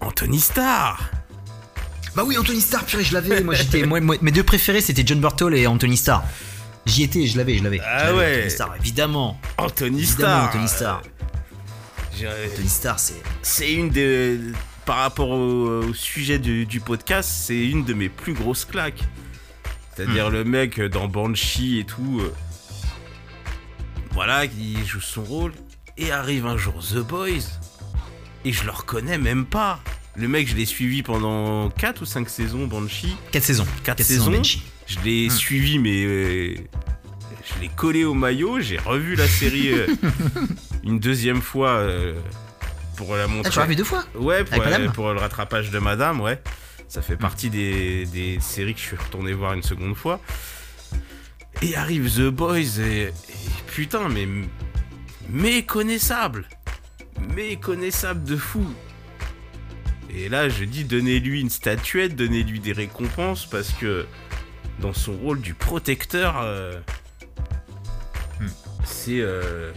Anthony 0.00 0.40
Starr 0.40 1.10
Bah 2.16 2.24
oui, 2.26 2.36
Anthony 2.36 2.60
Starr, 2.60 2.84
purée, 2.84 3.04
je 3.04 3.14
l'avais. 3.14 3.40
Moi 3.42 3.54
j'étais, 3.54 3.84
moi, 3.86 4.00
moi, 4.00 4.16
mes 4.20 4.32
deux 4.32 4.42
préférés 4.42 4.80
c'était 4.80 5.04
John 5.06 5.20
Burtle 5.20 5.54
et 5.54 5.66
Anthony 5.66 5.96
Starr. 5.96 6.24
J'y 6.86 7.04
étais, 7.04 7.26
je 7.26 7.38
l'avais, 7.38 7.56
je 7.58 7.62
l'avais. 7.64 7.80
Ah 7.84 8.08
Je 8.10 8.14
ouais. 8.14 8.34
Anthony 8.36 8.50
Starr, 8.50 8.76
évidemment. 8.80 9.40
Anthony 9.56 10.04
Starr 10.04 10.48
Anthony 10.48 10.68
Starr. 10.68 11.02
Anthony 12.16 12.68
Starr, 12.68 12.98
c'est. 12.98 13.22
C'est 13.42 13.72
une 13.72 13.90
des. 13.90 14.38
Par 14.84 14.96
rapport 14.96 15.30
au, 15.30 15.82
au 15.82 15.94
sujet 15.94 16.38
du, 16.38 16.66
du 16.66 16.78
podcast, 16.80 17.30
c'est 17.32 17.66
une 17.68 17.84
de 17.84 17.94
mes 17.94 18.10
plus 18.10 18.34
grosses 18.34 18.66
claques. 18.66 19.02
C'est-à-dire 19.96 20.30
le 20.30 20.44
mec 20.44 20.80
dans 20.80 21.06
Banshee 21.08 21.78
et 21.80 21.84
tout. 21.84 22.20
euh, 22.20 22.32
voilà, 24.12 24.44
il 24.44 24.84
joue 24.86 25.00
son 25.00 25.22
rôle. 25.22 25.52
Et 25.96 26.10
arrive 26.10 26.46
un 26.46 26.56
jour 26.56 26.74
The 26.80 26.98
Boys. 26.98 27.46
Et 28.44 28.52
je 28.52 28.64
le 28.64 28.70
reconnais 28.72 29.18
même 29.18 29.44
pas. 29.46 29.78
Le 30.16 30.26
mec, 30.28 30.48
je 30.48 30.54
l'ai 30.56 30.66
suivi 30.66 31.02
pendant 31.02 31.70
4 31.70 32.02
ou 32.02 32.04
5 32.04 32.28
saisons, 32.28 32.66
Banshee. 32.66 33.16
4 33.32 33.42
saisons. 33.44 33.64
4 33.64 33.96
Quatre 33.98 34.02
saisons. 34.06 34.30
Banshee. 34.32 34.62
Je 34.86 34.98
l'ai 35.04 35.26
Hmm. 35.28 35.30
suivi, 35.30 35.78
mais 35.78 36.04
euh, 36.04 36.54
je 37.44 37.60
l'ai 37.60 37.68
collé 37.68 38.04
au 38.04 38.14
maillot. 38.14 38.60
J'ai 38.60 38.78
revu 38.78 39.14
la 39.14 39.26
série 39.28 39.72
euh, 39.72 39.86
une 40.84 40.98
deuxième 40.98 41.40
fois 41.40 41.70
euh, 41.70 42.14
pour 42.96 43.16
la 43.16 43.26
montrer. 43.26 43.48
Ah, 43.48 43.50
tu 43.52 43.58
l'as 43.60 43.66
vu 43.66 43.76
deux 43.76 43.84
fois 43.84 44.04
Ouais, 44.14 44.44
pour, 44.44 44.54
Avec 44.54 44.64
Madame 44.64 44.88
euh, 44.88 44.90
pour 44.92 45.12
le 45.12 45.18
rattrapage 45.20 45.70
de 45.70 45.78
Madame, 45.78 46.20
ouais. 46.20 46.40
Ça 46.88 47.02
fait 47.02 47.16
partie 47.16 47.50
des, 47.50 48.06
des 48.06 48.38
séries 48.40 48.74
que 48.74 48.80
je 48.80 48.84
suis 48.86 48.96
retourné 48.96 49.32
voir 49.32 49.54
une 49.54 49.62
seconde 49.62 49.94
fois. 49.96 50.20
Et 51.62 51.76
arrive 51.76 52.12
The 52.14 52.28
Boys 52.28 52.78
et, 52.80 53.02
et 53.04 53.12
putain, 53.66 54.08
mais 54.08 54.28
méconnaissable. 55.28 56.46
Méconnaissable 57.34 58.24
de 58.24 58.36
fou. 58.36 58.64
Et 60.10 60.28
là, 60.28 60.48
je 60.48 60.64
dis, 60.64 60.84
donnez-lui 60.84 61.40
une 61.40 61.50
statuette, 61.50 62.14
donnez-lui 62.14 62.60
des 62.60 62.72
récompenses 62.72 63.46
parce 63.46 63.70
que 63.72 64.06
dans 64.80 64.92
son 64.92 65.16
rôle 65.16 65.40
du 65.40 65.54
protecteur, 65.54 66.40
euh, 66.40 66.78
Hmm. 68.40 68.48
c'est 68.84 69.20
euh, 69.20 69.72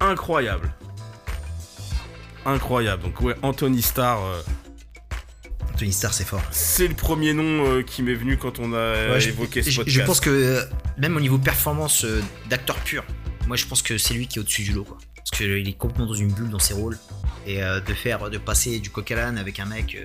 incroyable. 0.00 0.72
Incroyable. 2.44 3.02
Donc 3.02 3.20
ouais, 3.22 3.34
Anthony 3.42 3.82
Starr, 3.82 4.22
euh, 4.22 4.42
Anthony 5.76 5.92
Starr, 5.92 6.14
c'est 6.14 6.24
fort. 6.26 6.40
c'est 6.52 6.88
le 6.88 6.94
premier 6.94 7.34
nom 7.34 7.66
euh, 7.66 7.82
qui 7.82 8.02
m'est 8.02 8.14
venu 8.14 8.38
quand 8.38 8.58
on 8.60 8.72
a 8.72 9.10
Ouais, 9.12 9.20
je- 9.20 9.28
évoqué 9.28 9.62
ce 9.62 9.68
je, 9.68 9.76
podcast. 9.76 9.94
je 9.98 10.02
pense 10.06 10.20
que 10.20 10.30
euh, 10.30 10.62
même 10.96 11.14
au 11.16 11.20
niveau 11.20 11.36
performance 11.36 12.04
euh, 12.06 12.22
d'acteur 12.48 12.76
pur, 12.76 13.04
moi 13.46 13.56
je 13.58 13.66
pense 13.66 13.82
que 13.82 13.98
c'est 13.98 14.14
lui 14.14 14.26
qui 14.26 14.38
est 14.38 14.40
au-dessus 14.40 14.62
du 14.62 14.72
lot 14.72 14.84
quoi. 14.84 14.96
Parce 15.16 15.30
qu'il 15.42 15.68
est 15.68 15.72
complètement 15.76 16.06
dans 16.06 16.14
une 16.14 16.32
bulle 16.32 16.48
dans 16.48 16.58
ses 16.58 16.72
rôles. 16.72 16.96
Et 17.48 17.58
de 17.60 17.94
faire, 17.94 18.28
de 18.28 18.38
passer 18.38 18.80
du 18.80 18.90
coq 18.90 19.08
à 19.12 19.14
l'âne 19.14 19.38
avec 19.38 19.60
un 19.60 19.66
mec 19.66 19.96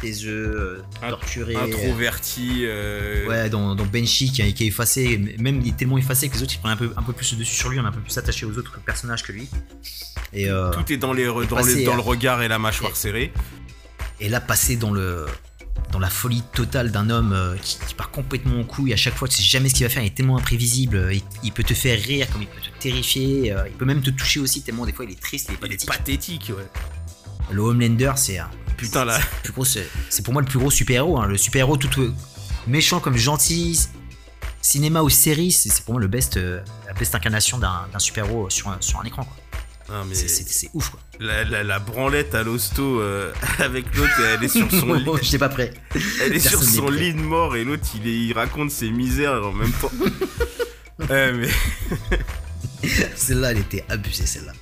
taiseux, 0.00 0.82
torturé. 1.08 1.54
Introverti. 1.54 2.62
euh, 2.64 3.26
Ouais, 3.28 3.48
dans, 3.50 3.76
dans 3.76 3.86
Banshee 3.86 4.32
qui, 4.32 4.42
est- 4.42 4.52
qui 4.52 4.64
est 4.64 4.66
effacé, 4.68 5.16
même 5.38 5.60
il 5.62 5.68
est 5.68 5.76
tellement 5.76 5.98
effacé 5.98 6.28
que 6.28 6.34
les 6.34 6.42
autres 6.42 6.54
ils 6.54 6.58
prennent 6.58 6.72
un 6.72 6.76
peu, 6.76 6.92
un 6.96 7.02
peu 7.02 7.12
plus 7.12 7.32
le 7.32 7.38
dessus 7.38 7.54
sur 7.54 7.68
lui, 7.68 7.78
on 7.78 7.84
est 7.84 7.86
un 7.88 7.92
peu 7.92 8.00
plus 8.00 8.16
attaché 8.18 8.46
aux 8.46 8.56
autres 8.58 8.80
personnages 8.84 9.22
que 9.22 9.30
lui. 9.32 9.48
Et, 10.32 10.48
euh, 10.50 10.70
Tout 10.72 10.92
est 10.92 10.96
dans, 10.96 11.12
les, 11.12 11.24
dans, 11.26 11.60
les- 11.64 11.84
le 11.84 11.90
regard 12.00 12.42
et 12.42 12.48
la 12.48 12.58
mâchoire 12.58 12.96
serrée. 12.96 13.32
Et 14.20 14.28
là, 14.28 14.40
passer 14.40 14.76
dans 14.76 14.90
le 14.90 15.26
dans 15.92 16.00
la 16.00 16.10
folie 16.10 16.42
totale 16.52 16.90
d'un 16.90 17.08
homme 17.08 17.32
euh, 17.32 17.56
qui, 17.62 17.78
qui 17.86 17.94
part 17.94 18.10
complètement 18.10 18.60
en 18.60 18.64
couille 18.64 18.92
à 18.92 18.96
chaque 18.96 19.14
fois, 19.14 19.26
tu 19.28 19.36
sais 19.36 19.42
jamais 19.42 19.68
ce 19.70 19.74
qu'il 19.74 19.86
va 19.86 19.90
faire, 19.90 20.02
il 20.02 20.06
est 20.08 20.14
tellement 20.14 20.36
imprévisible, 20.36 20.96
euh, 20.96 21.14
il, 21.14 21.22
il 21.44 21.52
peut 21.52 21.62
te 21.62 21.72
faire 21.72 21.98
rire 22.02 22.28
comme 22.30 22.42
il 22.42 22.48
peut 22.48 22.60
te 22.60 22.68
terrifier, 22.82 23.52
euh, 23.52 23.62
il 23.68 23.74
peut 23.74 23.84
même 23.86 24.02
te 24.02 24.10
toucher 24.10 24.40
aussi 24.40 24.60
tellement 24.62 24.84
des 24.84 24.92
fois 24.92 25.04
il 25.06 25.12
est 25.12 25.20
triste, 25.20 25.48
il 25.50 25.54
est 25.54 25.58
Il 25.68 25.72
est 25.72 25.86
pathétique. 25.86 26.52
ouais. 26.54 26.66
Le 27.50 27.60
Homelander, 27.62 28.12
c'est 28.16 28.38
Putain, 28.76 29.04
là. 29.06 29.18
c'est 30.10 30.22
pour 30.22 30.32
moi 30.34 30.42
le 30.42 30.48
plus 30.48 30.58
gros 30.58 30.70
super-héros, 30.70 31.18
hein, 31.20 31.26
le 31.26 31.38
super-héros 31.38 31.76
tout 31.78 32.00
euh, 32.02 32.12
méchant 32.66 33.00
comme 33.00 33.16
gentil, 33.16 33.80
cinéma 34.60 35.02
ou 35.02 35.08
série, 35.08 35.52
c'est 35.52 35.82
pour 35.84 35.94
moi 35.94 36.00
le 36.02 36.08
best, 36.08 36.36
euh, 36.36 36.60
la 36.86 36.92
best 36.92 37.14
incarnation 37.14 37.56
d'un 37.58 37.86
super-héros 37.98 38.50
sur, 38.50 38.68
un- 38.68 38.78
sur 38.80 39.00
un 39.00 39.04
écran. 39.04 39.24
quoi. 39.24 39.36
Mais 40.06 40.14
C'est- 40.14 40.28
C'est 40.28 40.48
c'est 40.48 40.70
ouf 40.74 40.90
quoi. 40.90 41.00
la, 41.18 41.44
la- 41.44 41.64
la 41.64 41.78
branlette 41.78 42.34
à 42.34 42.42
l'hosto 42.42 43.00
euh, 43.00 43.32
avec 43.58 43.94
l'autre, 43.96 44.12
elle 44.34 44.44
est 44.44 44.48
sur 44.48 44.70
son 44.70 44.92
lit. 44.94 45.06
J'étais 45.22 45.38
pas 45.38 45.48
prêt. 45.48 45.72
Elle 46.22 46.34
est 46.36 46.40
sur 46.40 46.62
son 46.62 46.90
lit 46.90 47.14
de 47.14 47.20
mort 47.20 47.56
et 47.56 47.64
l'autre 47.64 47.84
il, 48.04 48.32
raconte 48.34 48.70
ses 48.70 48.90
misères 48.90 49.42
en 49.46 49.52
même 49.52 49.72
temps. 49.72 49.90
Ouais, 51.08 51.32
mais 51.32 51.48
Celle-là, 53.16 53.52
elle 53.52 53.58
était 53.58 53.84
abusée 53.88 54.26
celle-là. 54.26 54.52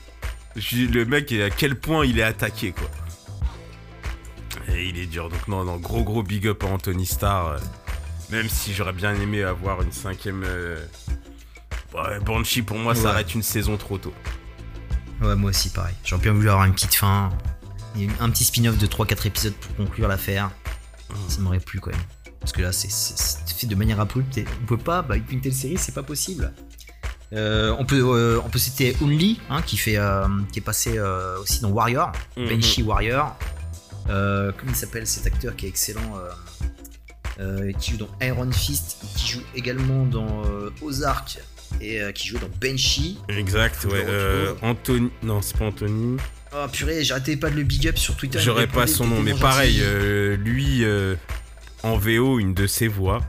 le 0.55 1.05
mec, 1.05 1.33
à 1.33 1.51
quel 1.51 1.75
point 1.79 2.05
il 2.07 2.19
est 2.19 2.23
attaqué 2.23 2.73
quoi. 2.73 2.89
Et 4.75 4.89
il 4.89 4.99
est 4.99 5.07
dur. 5.07 5.29
Donc, 5.29 5.49
non, 5.49 5.65
non, 5.65 5.77
gros 5.77 6.03
gros 6.05 6.23
big 6.23 6.47
up 6.47 6.63
à 6.65 6.67
Anthony 6.69 7.07
Starr. 7.07 7.47
euh, 7.53 7.59
même 8.31 8.49
si 8.49 8.75
j'aurais 8.75 8.93
bien 8.93 9.15
aimé 9.15 9.43
avoir 9.43 9.83
une 9.83 9.93
cinquième. 9.93 10.43
euh, 10.45 10.79
Ouais, 11.95 12.19
Banshee 12.21 12.63
pour 12.63 12.77
moi 12.79 12.93
Ouais. 12.95 12.99
s'arrête 13.01 13.35
une 13.35 13.43
saison 13.43 13.77
trop 13.77 13.97
tôt. 13.99 14.13
Ouais, 15.23 15.35
moi 15.35 15.51
aussi, 15.51 15.71
pareil. 15.71 15.95
J'aurais 16.05 16.23
bien 16.23 16.33
voulu 16.33 16.51
avoir 16.51 16.65
une 16.67 16.75
petite 16.75 16.95
fin. 16.95 17.31
Un 18.21 18.31
petit 18.31 18.45
spin-off 18.45 18.77
de 18.77 18.87
3-4 18.87 19.27
épisodes 19.27 19.55
pour 19.55 19.75
conclure 19.77 20.09
l'affaire. 20.09 20.51
Ça 21.29 21.41
m'aurait 21.41 21.61
plu 21.61 21.81
quand 21.81 21.91
même. 21.91 22.01
Parce 22.41 22.53
que 22.53 22.63
là, 22.63 22.73
c'est 22.73 22.91
fait 23.57 23.67
de 23.67 23.75
manière 23.75 24.01
abrupte. 24.01 24.39
et 24.39 24.45
On 24.63 24.67
peut 24.67 24.77
pas, 24.77 25.03
bah, 25.03 25.15
avec 25.15 25.31
une 25.33 25.41
telle 25.41 25.55
série, 25.55 25.79
c'est 25.79 25.95
pas 25.95 26.03
possible. 26.03 26.53
Euh, 27.33 27.75
on, 27.79 27.85
peut, 27.85 28.01
euh, 28.01 28.41
on 28.45 28.49
peut 28.49 28.59
citer 28.59 28.97
Unli, 29.03 29.41
hein, 29.51 29.63
qui, 29.63 29.77
fait, 29.77 29.97
euh, 29.97 30.29
qui 30.53 30.61
est 30.61 30.63
passé 30.63 31.01
aussi 31.41 31.61
dans 31.61 31.71
Warrior. 31.71 32.13
Banshee 32.37 32.83
Warrior. 32.83 33.37
Comment 34.07 34.53
il 34.69 34.77
s'appelle 34.77 35.07
cet 35.07 35.27
acteur 35.27 35.57
qui 35.57 35.67
est 35.67 35.69
excellent 35.69 36.21
Qui 37.79 37.93
joue 37.93 37.97
dans 37.97 38.11
Iron 38.21 38.51
Fist, 38.53 38.99
qui 39.17 39.29
joue 39.33 39.43
également 39.55 40.05
dans 40.05 40.43
Ozark 40.83 41.39
et 41.81 42.01
euh, 42.01 42.13
qui 42.13 42.29
joue 42.29 42.39
dans 42.39 42.49
Banshee. 42.61 43.19
Exact, 43.29 43.85
ouais. 43.85 44.05
euh. 44.07 44.55
Anthony. 44.63 45.11
Non, 45.23 45.43
c'est 45.43 45.57
pas 45.57 45.67
Anthony. 45.67 46.17
Oh 46.55 46.67
purée, 46.73 47.05
j'arrêtais 47.05 47.37
pas 47.37 47.51
de 47.51 47.57
le 47.57 47.63
big 47.65 47.87
up 47.89 47.99
sur 47.99 48.17
Twitter. 48.17 48.39
J'aurais 48.41 48.67
pas 48.67 48.87
son 48.87 49.07
nom, 49.07 49.21
mais 49.21 49.35
pareil, 49.35 49.79
euh, 49.81 50.37
lui, 50.37 50.85
en 51.83 51.97
VO, 51.99 52.39
une 52.39 52.55
de 52.55 52.67
ses 52.67 52.89
voix. 52.89 53.21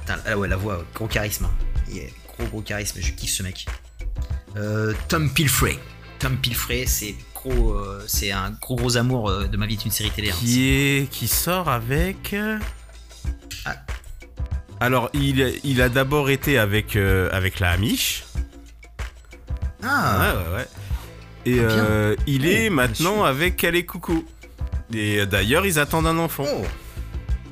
Putain, 0.00 0.18
ah 0.26 0.38
ouais, 0.38 0.48
la 0.48 0.56
voix, 0.56 0.84
gros 0.94 1.06
charisme. 1.08 1.48
Il 1.90 1.98
est 1.98 2.12
gros 2.38 2.46
gros 2.46 2.62
charisme, 2.62 3.00
je 3.00 3.12
kiffe 3.12 3.32
ce 3.32 3.42
mec. 3.42 3.66
Tom 5.08 5.30
Pilfrey. 5.32 5.78
Tom 6.18 6.36
Pilfrey, 6.38 6.86
c'est 6.86 7.14
gros 7.34 7.76
c'est 8.06 8.30
un 8.32 8.50
gros 8.52 8.76
gros 8.76 8.96
amour 8.96 9.30
de 9.48 9.56
ma 9.56 9.66
vie, 9.66 9.76
c'est 9.78 9.84
une 9.86 9.90
série 9.90 10.10
télé. 10.10 10.30
hein. 10.30 10.34
qui 10.38 10.68
est 10.70 11.10
qui 11.10 11.28
sort 11.28 11.68
avec. 11.68 12.34
Ah. 13.66 13.74
Alors 14.80 15.08
il, 15.14 15.54
il 15.64 15.80
a 15.80 15.88
d'abord 15.88 16.28
été 16.30 16.58
avec 16.58 16.96
euh, 16.96 17.28
avec 17.32 17.60
la 17.60 17.70
Amish. 17.72 18.24
Ah, 19.82 20.18
Ouais 20.20 20.42
ouais 20.42 20.56
ouais. 20.56 20.66
Et 21.46 21.60
Ah, 21.60 21.62
euh, 21.70 22.16
il 22.26 22.46
est 22.46 22.68
Oh, 22.68 22.72
maintenant 22.72 23.24
avec 23.24 23.56
Calais 23.56 23.84
Coucou. 23.84 24.24
Et 24.92 25.20
euh, 25.20 25.26
d'ailleurs 25.26 25.64
ils 25.66 25.78
attendent 25.78 26.06
un 26.06 26.18
enfant. 26.18 26.44
oh. 26.46 26.64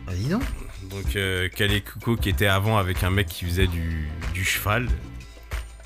Bah, 0.06 0.12
dis 0.14 0.28
donc. 0.28 0.42
Donc 0.90 1.16
euh, 1.16 1.48
Calais 1.48 1.80
Coucou 1.80 2.16
qui 2.16 2.28
était 2.28 2.46
avant 2.46 2.76
avec 2.78 3.02
un 3.02 3.10
mec 3.10 3.26
qui 3.28 3.44
faisait 3.46 3.66
du, 3.68 4.08
du 4.34 4.44
cheval. 4.44 4.88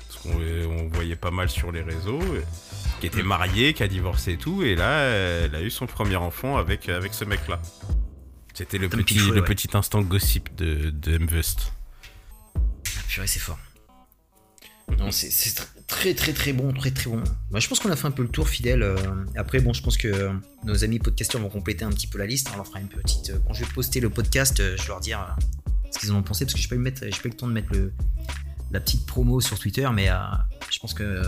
Parce 0.07 0.21
qu'on 0.23 0.39
on 0.39 0.87
voyait 0.89 1.15
pas 1.15 1.31
mal 1.31 1.49
sur 1.49 1.71
les 1.71 1.81
réseaux. 1.81 2.19
Qui 2.99 3.07
était 3.07 3.23
marié, 3.23 3.73
qui 3.73 3.81
a 3.81 3.87
divorcé 3.87 4.33
et 4.33 4.37
tout. 4.37 4.61
Et 4.61 4.75
là, 4.75 5.03
elle 5.05 5.55
a 5.55 5.61
eu 5.61 5.69
son 5.69 5.85
premier 5.85 6.17
enfant 6.17 6.57
avec, 6.57 6.89
avec 6.89 7.13
ce 7.13 7.23
mec-là. 7.23 7.61
C'était 8.59 8.77
le, 8.77 8.89
petit, 8.89 9.13
Pichou, 9.13 9.31
le 9.31 9.39
ouais. 9.39 9.47
petit 9.47 9.69
instant 9.73 10.01
gossip 10.01 10.53
de, 10.57 10.89
de 10.89 11.17
Mvust. 11.17 11.71
Ah, 12.55 12.59
purée, 13.07 13.25
c'est 13.25 13.39
fort. 13.39 13.57
Non, 14.97 15.11
c'est 15.11 15.29
c'est 15.29 15.51
tr- 15.61 15.67
très 15.87 16.13
très 16.13 16.33
très 16.33 16.51
bon, 16.51 16.73
très 16.73 16.91
très 16.91 17.09
bon. 17.09 17.23
Bah, 17.51 17.59
je 17.59 17.69
pense 17.69 17.79
qu'on 17.79 17.89
a 17.89 17.95
fait 17.95 18.07
un 18.07 18.11
peu 18.11 18.21
le 18.23 18.27
tour 18.27 18.49
fidèle. 18.49 18.83
euh, 18.83 18.97
Après, 19.37 19.61
bon, 19.61 19.71
je 19.71 19.81
pense 19.81 19.95
que 19.95 20.09
euh, 20.09 20.33
nos 20.65 20.83
amis 20.83 20.99
podcasteurs 20.99 21.39
vont 21.39 21.47
compléter 21.49 21.85
un 21.85 21.89
petit 21.91 22.07
peu 22.07 22.17
la 22.17 22.25
liste. 22.25 22.49
On 22.53 22.57
leur 22.57 22.67
fera 22.67 22.81
une 22.81 22.89
petite. 22.89 23.29
euh, 23.29 23.39
Quand 23.47 23.53
je 23.53 23.63
vais 23.63 23.71
poster 23.71 24.01
le 24.01 24.09
podcast, 24.09 24.57
je 24.57 24.81
vais 24.81 24.87
leur 24.89 24.99
dire 24.99 25.37
ce 25.91 25.99
qu'ils 25.99 26.11
en 26.11 26.15
ont 26.15 26.23
pensé 26.23 26.43
parce 26.43 26.53
que 26.55 26.59
j'ai 26.59 26.67
pas 26.67 26.75
eu 26.75 26.79
mettre, 26.79 27.03
j'ai 27.05 27.11
pas 27.11 27.29
eu 27.29 27.31
le 27.31 27.37
temps 27.37 27.47
de 27.47 27.53
mettre 27.53 27.71
le, 27.71 27.93
la 28.71 28.81
petite 28.81 29.05
promo 29.05 29.39
sur 29.39 29.57
Twitter, 29.57 29.87
mais 29.93 30.09
euh, 30.09 30.15
je 30.69 30.79
pense 30.79 30.93
que 30.93 31.23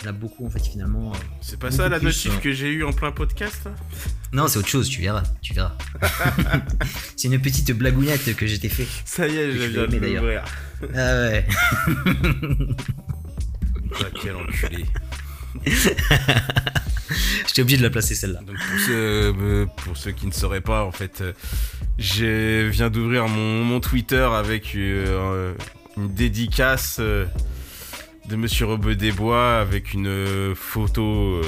il 0.00 0.04
y 0.04 0.06
en 0.06 0.10
a 0.10 0.12
beaucoup 0.12 0.46
en 0.46 0.50
fait 0.50 0.64
finalement. 0.64 1.12
euh. 1.12 1.18
C'est 1.40 1.58
pas 1.58 1.70
ça 1.70 1.88
la 1.88 1.98
notif 1.98 2.32
euh. 2.32 2.38
que 2.40 2.52
j'ai 2.52 2.68
eu 2.68 2.84
en 2.84 2.92
plein 2.92 3.10
podcast 3.10 3.64
là? 3.64 3.72
Non, 4.32 4.46
c'est 4.46 4.58
autre 4.58 4.68
chose. 4.68 4.88
Tu 4.88 5.00
verras, 5.00 5.22
tu 5.40 5.54
verras. 5.54 5.76
c'est 7.16 7.28
une 7.28 7.40
petite 7.40 7.72
blagounette 7.72 8.36
que 8.36 8.46
j'ai 8.46 8.68
fait. 8.68 8.86
Ça 9.04 9.26
y 9.26 9.36
est, 9.36 9.52
je 9.52 9.58
viens 9.58 9.82
l'as 9.82 9.86
de 9.86 9.96
l'ouvrir. 9.96 10.44
Ah 10.94 10.96
ouais. 10.96 11.46
Ah, 14.00 14.04
quel 14.22 14.36
enculé. 14.36 14.84
J'étais 17.46 17.62
obligé 17.62 17.78
de 17.78 17.82
la 17.82 17.88
placer 17.90 18.14
celle-là. 18.14 18.40
Donc 18.40 18.56
pour 18.56 18.78
ceux, 18.86 19.34
euh, 19.40 19.66
pour 19.78 19.96
ceux 19.96 20.12
qui 20.12 20.26
ne 20.26 20.30
sauraient 20.30 20.60
pas, 20.60 20.84
en 20.84 20.92
fait, 20.92 21.24
je 21.98 22.68
viens 22.68 22.90
d'ouvrir 22.90 23.26
mon, 23.28 23.64
mon 23.64 23.80
Twitter 23.80 24.28
avec 24.30 24.74
une 24.74 25.56
dédicace 25.96 27.00
de 28.28 28.36
Monsieur 28.36 28.66
Robeux 28.66 28.94
Desbois 28.94 29.58
avec 29.58 29.94
une 29.94 30.06
euh, 30.06 30.54
photo 30.54 31.02
euh, 31.02 31.42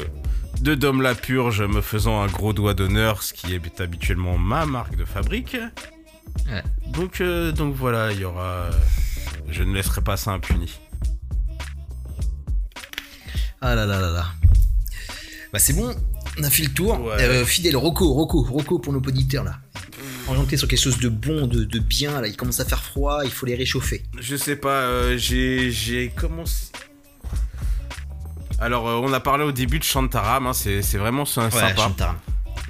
de 0.63 0.75
Dom 0.75 1.03
la 1.03 1.15
Purge 1.15 1.63
me 1.63 1.83
faisant 1.83 2.23
un 2.23 2.27
gros 2.27 2.53
doigt 2.53 2.75
d'honneur, 2.75 3.23
ce 3.23 3.35
qui 3.35 3.55
est 3.55 3.81
habituellement 3.81 4.39
ma 4.39 4.65
marque 4.65 4.97
de 4.97 5.05
fabrique. 5.05 5.57
Ouais. 6.49 6.63
Donc, 6.87 7.21
euh, 7.21 7.53
donc 7.53 7.75
voilà, 7.75 8.13
il 8.13 8.21
y 8.21 8.25
aura. 8.25 8.71
je 9.49 9.63
ne 9.63 9.75
laisserai 9.75 10.01
pas 10.01 10.17
ça 10.17 10.33
impuni. 10.33 10.79
Ah 13.61 13.75
là 13.75 13.85
là 13.85 14.01
là 14.01 14.11
là. 14.11 14.27
Bah 15.53 15.59
c'est 15.59 15.75
bon, 15.75 15.95
on 16.39 16.43
a 16.43 16.51
fait 16.51 16.63
le 16.63 16.71
tour. 16.71 17.01
Ouais. 17.01 17.21
Euh, 17.21 17.45
fidèle, 17.45 17.77
Rocco, 17.77 18.13
Rocco, 18.13 18.43
Rocco 18.43 18.79
pour 18.79 18.93
nos 18.93 19.01
auditeurs 19.01 19.45
là. 19.45 19.59
Orienté 20.29 20.57
sur 20.57 20.69
quelque 20.69 20.81
chose 20.81 20.99
de 20.99 21.09
bon, 21.09 21.47
de, 21.47 21.65
de 21.65 21.79
bien, 21.81 22.21
là, 22.21 22.29
il 22.29 22.37
commence 22.37 22.61
à 22.61 22.65
faire 22.65 22.83
froid, 22.83 23.23
il 23.25 23.31
faut 23.33 23.47
les 23.47 23.57
réchauffer. 23.57 24.05
Je 24.21 24.37
sais 24.37 24.55
pas, 24.55 24.83
euh, 24.83 25.17
j'ai 25.19 26.13
commencé. 26.15 26.70
Alors, 28.61 28.89
euh, 28.89 28.95
on 29.03 29.13
a 29.13 29.21
parlé 29.21 29.45
au 29.45 29.53
début 29.53 29.79
de 29.79 29.85
Shantaram, 29.85 30.47
hein, 30.47 30.53
c'est 30.53 30.81
vraiment 30.99 31.25
c'est 31.25 31.41
un 31.41 31.51
sympa. 31.51 31.75
Shantaram. 31.77 32.17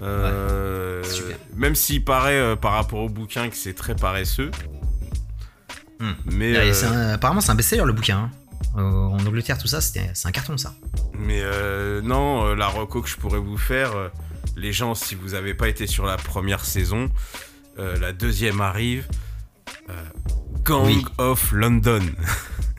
Euh, 0.02 1.02
super. 1.04 1.36
même 1.56 1.74
s'il 1.74 2.02
paraît 2.04 2.38
euh, 2.38 2.56
par 2.56 2.72
rapport 2.72 3.00
au 3.00 3.08
bouquin 3.08 3.50
que 3.50 3.56
c'est 3.56 3.74
très 3.74 3.94
paresseux. 3.94 4.50
Hmm. 5.98 6.12
Mais, 6.26 6.56
Ouais, 6.56 6.72
c'est 6.72 6.86
un- 6.86 7.10
apparemment 7.10 7.40
c'est 7.42 7.50
un 7.50 7.54
best-seller 7.54 7.84
le 7.84 7.92
bouquin. 7.92 8.18
hein. 8.18 8.30
En 8.76 9.18
Angleterre, 9.26 9.58
tout 9.58 9.66
ça, 9.66 9.80
c'est 9.80 10.10
un 10.24 10.30
carton 10.30 10.56
ça. 10.56 10.74
mais 11.18 11.42
non, 12.02 12.54
la 12.54 12.68
reco 12.68 13.02
que 13.02 13.08
je 13.08 13.16
pourrais 13.16 13.38
vous 13.40 13.58
faire, 13.58 13.90
les 14.56 14.72
gens, 14.72 14.94
si 14.94 15.14
vous 15.16 15.34
avez 15.34 15.54
pas 15.54 15.68
été 15.68 15.86
sur 15.86 16.06
la 16.06 16.16
première 16.16 16.64
saison, 16.64 17.10
la 17.76 18.12
deuxième 18.12 18.60
arrive. 18.60 19.06
Gang 20.64 20.86
Oui. 20.86 21.04
of 21.18 21.50
London. 21.52 22.00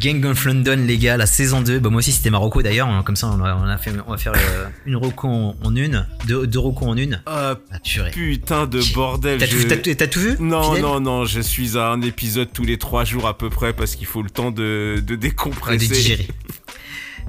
Gang 0.00 0.24
of 0.26 0.44
London, 0.44 0.84
les 0.86 0.98
gars, 0.98 1.16
la 1.16 1.26
saison 1.26 1.60
2. 1.60 1.78
Bah, 1.78 1.90
moi 1.90 1.98
aussi 1.98 2.12
c'était 2.12 2.30
Marocco 2.30 2.62
d'ailleurs, 2.62 2.88
hein, 2.88 3.02
comme 3.04 3.16
ça 3.16 3.28
on, 3.28 3.42
a, 3.44 3.54
on 3.56 3.64
a 3.68 3.78
fait, 3.78 3.92
on 4.06 4.10
va 4.12 4.16
faire 4.18 4.32
euh, 4.34 4.66
une 4.86 4.96
Rocco 4.96 5.28
en, 5.28 5.56
en 5.62 5.76
une, 5.76 6.06
deux, 6.26 6.46
deux 6.46 6.58
Rocco 6.58 6.86
en 6.86 6.96
une. 6.96 7.20
Ah 7.26 7.56
Ah 7.72 7.78
putain 8.12 8.66
de 8.66 8.80
bordel. 8.94 9.38
T'as 9.38 9.46
je- 9.46 9.52
tout, 10.06 10.20
vu 10.20 10.36
Non, 10.40 10.78
non, 10.78 11.00
non, 11.00 11.24
je 11.24 11.40
suis 11.40 11.78
à 11.78 11.88
un 11.90 12.00
épisode 12.02 12.48
tous 12.52 12.64
les 12.64 12.78
trois 12.78 13.04
jours 13.04 13.26
à 13.26 13.36
peu 13.38 13.50
près 13.50 13.72
parce 13.72 13.96
qu'il 13.96 14.06
faut 14.06 14.22
le 14.22 14.30
temps 14.30 14.50
de, 14.50 15.02
de 15.04 15.12
Ouais, 15.14 15.16
décompresser. 15.18 15.88
de 15.88 15.92
digérer. 15.94 16.28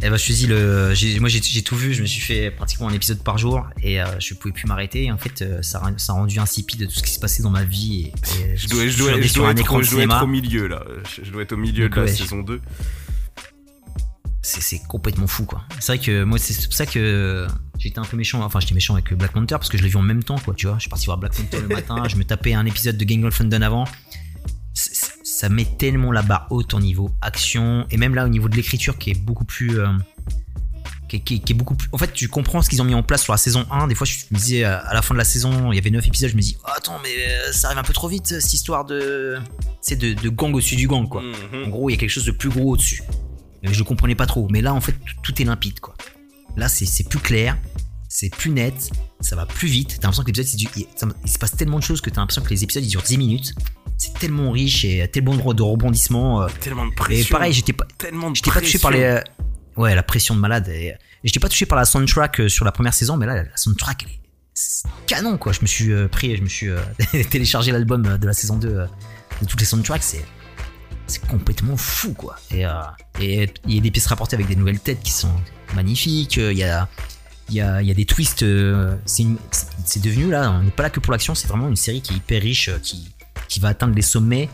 Eh 0.02 0.10
ben, 0.10 0.18
je 0.18 0.26
te 0.28 0.34
dis, 0.34 0.46
le, 0.48 0.94
moi 1.20 1.30
j'ai 1.30 1.64
tout 1.64 1.76
vu, 1.76 1.94
je 1.94 2.02
me 2.02 2.06
suis 2.06 2.22
fait 2.22 2.52
pratiquement 2.52 2.90
un 2.90 2.94
épisode 2.94 3.24
par 3.24 3.38
jour 3.38 3.66
et 3.82 4.02
euh, 4.02 4.06
je 4.20 4.34
pouvais 4.34 4.54
plus 4.54 4.68
m'arrêter. 4.68 5.06
Et 5.06 5.12
En 5.12 5.18
fait, 5.18 5.42
euh, 5.42 5.62
ça, 5.62 5.80
a- 5.80 5.98
ça 5.98 6.12
a 6.12 6.16
rendu 6.16 6.38
insipide 6.38 6.86
tout 6.88 6.94
ce 6.96 7.02
qui 7.04 7.12
se 7.12 7.20
passait 7.20 7.42
dans 7.42 7.50
ma 7.50 7.64
vie. 7.64 8.12
Et, 8.40 8.52
et 8.52 8.58
Je 8.58 8.68
dois, 8.68 8.86
je 8.88 8.98
dois, 8.98 9.22
je 9.22 9.34
dois 9.34 9.52
être, 9.52 9.82
je 9.82 9.92
dois 9.92 10.04
être 10.04 10.24
au 10.24 10.28
milieu 10.28 10.68
là. 10.68 10.84
Je, 11.24 11.32
dois 11.32 11.42
être 11.44 11.54
au 11.54 11.58
milieu 11.58 11.86
Donc, 11.86 11.96
de 11.96 12.00
la 12.02 12.06
ouais, 12.06 12.12
saison 12.14 12.42
2. 12.42 12.62
C'est 14.42 14.62
c'est 14.62 14.80
complètement 14.88 15.26
fou 15.28 15.46
quoi. 15.46 15.64
C'est 15.80 15.96
vrai 15.96 16.06
que 16.06 16.24
moi, 16.24 16.38
c'est 16.38 16.66
pour 16.66 16.74
ça 16.74 16.86
que 16.86 17.48
j'étais 17.80 17.98
un 17.98 18.04
peu 18.04 18.16
méchant. 18.18 18.44
Enfin, 18.44 18.60
j'étais 18.60 18.76
méchant 18.76 18.94
avec 18.94 19.12
Black 19.14 19.32
Panther 19.32 19.56
parce 19.56 19.70
que 19.70 19.78
je 19.78 19.84
l'ai 19.84 19.90
vu 19.90 19.96
en 19.98 20.04
même 20.04 20.24
temps 20.24 20.38
quoi, 20.38 20.54
tu 20.54 20.68
vois. 20.68 20.76
Je 20.76 20.82
suis 20.82 20.90
parti 20.90 21.06
voir 21.08 21.18
Black 21.18 21.34
Panther 21.36 21.62
le 21.62 21.68
matin, 21.74 22.04
je 22.08 22.16
me 22.18 22.24
tapais 22.24 22.54
un 22.54 22.66
épisode 22.68 22.98
de 22.98 23.06
Gang 23.06 23.24
of 23.24 23.40
London 23.40 23.62
avant. 23.64 23.86
Ça 25.38 25.50
met 25.50 25.66
tellement 25.66 26.12
la 26.14 26.22
barre 26.22 26.48
haute 26.50 26.74
au 26.74 26.80
niveau 26.80 27.12
action 27.22 27.86
et 27.92 27.98
même 27.98 28.16
là 28.16 28.24
au 28.26 28.30
niveau 28.30 28.48
de 28.48 28.56
l'écriture 28.56 28.98
qui 28.98 29.10
est 29.12 29.20
beaucoup 29.20 29.44
plus. 29.44 29.80
euh, 29.80 29.88
qui, 31.10 31.18
est- 31.18 31.20
qui 31.20 31.36
est- 31.36 31.40
qui 31.40 31.52
est 31.54 31.56
beaucoup 31.56 31.76
plus. 31.76 31.90
En 31.92 31.98
fait, 31.98 32.12
tu 32.14 32.28
comprends 32.30 32.62
ce 32.62 32.70
qu'ils 32.70 32.82
ont 32.82 32.86
mis 32.86 32.96
en 32.96 33.04
place 33.04 33.22
sur 33.24 33.34
la 33.34 33.38
saison 33.38 33.66
1. 33.70 33.88
Des 33.88 33.96
fois, 33.96 34.08
je 34.08 34.16
me 34.32 34.38
disais 34.38 34.64
à 34.64 34.92
la 34.94 35.02
fin 35.02 35.14
de 35.14 35.20
la 35.20 35.24
saison, 35.26 35.72
il 35.72 35.76
y 35.76 35.80
avait 35.80 35.92
9 35.92 36.08
épisodes, 36.08 36.30
je 36.32 36.36
me 36.36 36.42
dis, 36.42 36.58
oh, 36.64 36.70
attends, 36.76 36.98
mais 37.04 37.10
euh, 37.28 37.52
ça 37.52 37.68
arrive 37.68 37.80
un 37.80 37.84
peu 37.84 37.94
trop 37.94 38.08
vite 38.08 38.26
cette 38.40 38.54
histoire 38.54 38.86
de. 38.86 39.38
C'est 39.82 39.98
de, 39.98 40.14
de 40.14 40.30
gang 40.30 40.54
au-dessus 40.56 40.76
du 40.78 40.88
gang 40.88 41.08
quoi. 41.08 41.22
En 41.22 41.58
Mhm. 41.66 41.70
gros, 41.70 41.90
il 41.90 41.94
y 41.94 41.96
a 41.96 42.00
quelque 42.00 42.10
chose 42.10 42.26
de 42.26 42.32
plus 42.32 42.50
gros 42.50 42.72
au-dessus. 42.72 43.04
Je 43.62 43.84
comprenais 43.84 44.16
pas 44.16 44.26
trop. 44.26 44.48
Mais 44.50 44.62
là, 44.62 44.74
en 44.74 44.82
fait, 44.82 44.96
tout, 45.22 45.40
est 45.42 45.46
limpide, 45.46 45.80
quoi. 45.80 45.96
Là, 46.56 46.70
c'est 46.70 46.86
c'est 46.86 47.08
plus 47.10 47.20
clair, 47.20 47.58
c'est 48.10 48.30
plus 48.30 48.52
net, 48.52 48.90
ça 49.20 49.36
va 49.36 49.46
plus 49.46 49.68
vite. 49.68 49.98
T'as 50.00 50.08
l'impression 50.08 50.24
que 50.24 50.32
l'épisode, 50.32 50.88
il 51.24 51.30
se 51.30 51.38
passe 51.38 51.56
tellement 51.56 51.78
de 51.80 51.84
choses 51.84 52.00
que 52.02 52.10
t'as 52.10 52.22
l'impression 52.22 52.42
que 52.42 52.50
les 52.50 52.64
épisodes, 52.64 52.84
ils 52.84 52.90
durent 52.90 53.04
10 53.04 53.18
minutes. 53.18 53.54
C'est 53.98 54.14
tellement 54.20 54.52
riche 54.52 54.84
et 54.86 55.08
tellement 55.08 55.36
de, 55.54 55.62
rebondissements. 55.64 56.44
euh. 56.44 56.48
Tellement 56.60 56.86
de 56.86 56.92
Et 56.92 56.96
pression. 56.96 57.36
pareil, 57.38 57.54
j'étais 57.54 57.74
pas, 57.74 57.86
tellement 57.98 58.30
de 58.32 58.40
pas 58.40 58.60
touché 58.60 58.80
par 58.80 58.92
les. 58.92 59.02
euh, 59.04 59.22
Ouais, 59.78 59.94
la 59.94 60.04
pression 60.04 60.36
de 60.36 60.40
malade. 60.40 60.68
Et, 60.70 60.88
et 60.88 60.96
j'étais 61.24 61.40
pas 61.40 61.50
touché 61.50 61.66
par 61.66 61.78
la 61.78 61.84
soundtrack 61.86 62.40
euh, 62.42 62.50
sur 62.50 62.64
la 62.66 62.72
première 62.72 62.94
saison, 62.94 63.18
mais 63.18 63.26
là, 63.26 63.44
la 63.44 63.58
soundtrack, 63.58 64.04
elle 64.06 64.12
est 64.14 64.20
canon, 65.06 65.38
quoi. 65.38 65.52
Je 65.52 65.60
me 65.62 65.68
suis 65.68 65.92
euh, 65.92 66.08
pris, 66.08 66.36
je 66.38 66.42
me 66.42 66.48
suis 66.48 66.70
euh, 66.70 66.80
téléchargé 67.30 67.72
l'album 67.74 68.06
euh, 68.06 68.18
de 68.18 68.26
la 68.26 68.34
saison 68.34 68.56
2 68.58 68.68
euh, 68.70 68.86
de 69.42 69.46
toutes 69.48 69.60
les 69.60 69.66
soundtracks. 69.66 70.04
C'est 70.04 70.24
c'est 71.08 71.24
complètement 71.28 71.78
fou, 71.78 72.14
quoi. 72.14 72.36
Et 72.52 72.66
euh, 72.66 72.72
et 73.20 73.50
il 73.68 73.76
y 73.76 73.78
a 73.78 73.82
des 73.82 73.92
pièces 73.92 74.08
rapportées 74.08 74.36
avec 74.36 74.48
des 74.48 74.56
nouvelles 74.56 74.80
têtes 74.80 75.02
qui 75.04 75.12
sont 75.12 75.32
magnifiques. 75.76 76.38
euh, 76.38 76.52
Il 76.54 76.58
y 76.58 76.64
a 76.64 76.88
il 77.50 77.56
y 77.56 77.62
a, 77.62 77.82
il 77.82 77.88
y 77.88 77.92
a 77.92 77.94
des 77.94 78.06
twists. 78.06 78.42
euh, 78.44 78.96
c'est 79.06 80.02
devenu 80.02 80.32
là, 80.32 80.52
on 80.52 80.64
n'est 80.64 80.72
pas 80.72 80.84
là 80.84 80.90
que 80.90 81.00
pour 81.00 81.12
l'action. 81.12 81.36
C'est 81.36 81.48
vraiment 81.48 81.68
une 81.68 81.76
série 81.76 82.02
qui 82.02 82.14
est 82.14 82.18
hyper 82.18 82.42
riche, 82.42 82.70
euh, 82.70 82.80
qui 82.82 83.14
qui 83.48 83.60
va 83.60 83.70
atteindre 83.70 83.96
les 83.96 84.02
sommets. 84.02 84.50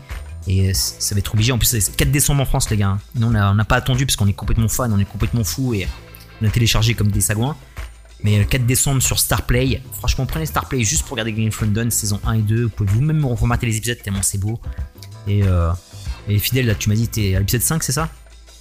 Et 0.48 0.68
euh, 0.68 0.72
ça 0.74 1.14
va 1.14 1.20
être 1.20 1.32
obligé. 1.34 1.52
En 1.52 1.58
plus, 1.58 1.66
c'est 1.68 1.96
4 1.96 2.10
décembre 2.10 2.42
en 2.42 2.46
France, 2.46 2.68
les 2.70 2.76
gars. 2.76 2.88
hein. 2.88 2.98
Nous, 3.14 3.26
on 3.28 3.30
n'a 3.54 3.64
pas 3.64 3.76
attendu 3.76 4.06
parce 4.06 4.16
qu'on 4.16 4.26
est 4.26 4.32
complètement 4.32 4.68
fan, 4.68 4.92
on 4.92 4.98
est 4.98 5.04
complètement 5.04 5.44
fou 5.44 5.72
et 5.74 5.86
on 6.40 6.46
a 6.46 6.50
téléchargé 6.50 6.94
comme 6.94 7.08
des 7.12 7.20
sagouins. 7.20 7.56
Mais 8.24 8.38
le 8.38 8.44
4 8.44 8.66
décembre 8.66 9.02
sur 9.02 9.18
Starplay, 9.18 9.82
franchement, 9.98 10.26
prenez 10.26 10.46
Starplay 10.46 10.84
juste 10.84 11.02
pour 11.02 11.12
regarder 11.12 11.32
Game 11.32 11.48
of 11.48 11.60
London 11.60 11.90
saison 11.90 12.20
1 12.24 12.32
et 12.34 12.42
2. 12.42 12.62
Vous 12.64 12.68
pouvez 12.70 12.90
vous-même 12.92 13.24
reformater 13.24 13.66
les 13.66 13.76
épisodes 13.76 13.98
tellement 14.02 14.22
c'est 14.22 14.38
beau. 14.38 14.60
Et, 15.26 15.42
euh, 15.44 15.70
et 16.28 16.38
fidèle, 16.38 16.66
là, 16.66 16.74
tu 16.74 16.88
m'as 16.88 16.94
dit, 16.96 17.08
t'es 17.08 17.34
à 17.34 17.38
l'épisode 17.40 17.62
5, 17.62 17.82
c'est 17.82 17.92
ça? 17.92 18.08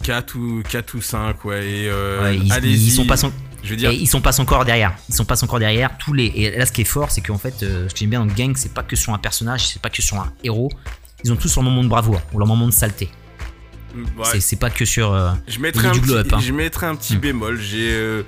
4 0.03 0.35
ou, 0.35 0.63
4 0.67 0.95
ou 0.95 1.01
5, 1.01 1.45
ouais. 1.45 1.63
Et 1.67 1.89
euh, 1.89 2.23
Ouais, 2.23 2.37
ils, 2.37 2.65
ils 2.65 2.91
sont 2.91 3.05
pas 3.05 3.17
son- 3.17 3.31
Je 3.63 3.69
veux 3.69 3.75
dire, 3.75 3.91
et 3.91 3.95
ils 3.95 4.07
sont 4.07 4.21
pas 4.21 4.39
encore 4.41 4.65
derrière. 4.65 4.93
Ils 5.09 5.13
sont 5.15 5.25
pas 5.25 5.43
encore 5.43 5.59
derrière. 5.59 5.95
Tous 5.99 6.13
les 6.13 6.25
et 6.35 6.57
là, 6.57 6.65
ce 6.65 6.71
qui 6.71 6.81
est 6.81 6.85
fort, 6.85 7.11
c'est 7.11 7.21
qu'en 7.21 7.37
fait, 7.37 7.61
euh, 7.63 7.87
ce 7.87 7.93
que 7.93 7.99
j'aime 7.99 8.09
bien 8.09 8.19
dans 8.19 8.25
le 8.25 8.33
gang, 8.33 8.53
c'est 8.55 8.73
pas 8.73 8.81
que 8.83 8.95
sur 8.95 9.13
un 9.13 9.17
personnage, 9.19 9.67
c'est 9.67 9.81
pas 9.81 9.89
que 9.91 10.01
sur 10.01 10.17
un 10.17 10.31
héros. 10.43 10.71
Ils 11.23 11.31
ont 11.31 11.35
tous 11.35 11.55
leur 11.55 11.63
moment 11.63 11.83
de 11.83 11.87
bravoure 11.89 12.21
ou 12.33 12.39
leur 12.39 12.47
moment 12.47 12.65
de 12.65 12.71
saleté. 12.73 13.09
ouais, 13.95 14.39
C'est- 14.39 14.55
pas 14.55 14.69
que 14.71 14.85
sur. 14.85 15.13
euh, 15.13 15.31
je 15.47 15.59
mettrai 15.59 15.81
il 15.81 15.85
y 15.85 15.87
a 15.87 15.91
un 16.19 16.23
petit, 16.23 16.35
hein. 16.35 16.39
je 16.39 16.51
mettrai 16.53 16.87
un 16.87 16.95
petit 16.95 17.15
Hmm. 17.17 17.19
bémol. 17.19 17.59
J'ai, 17.61 17.91
euh, 17.93 18.23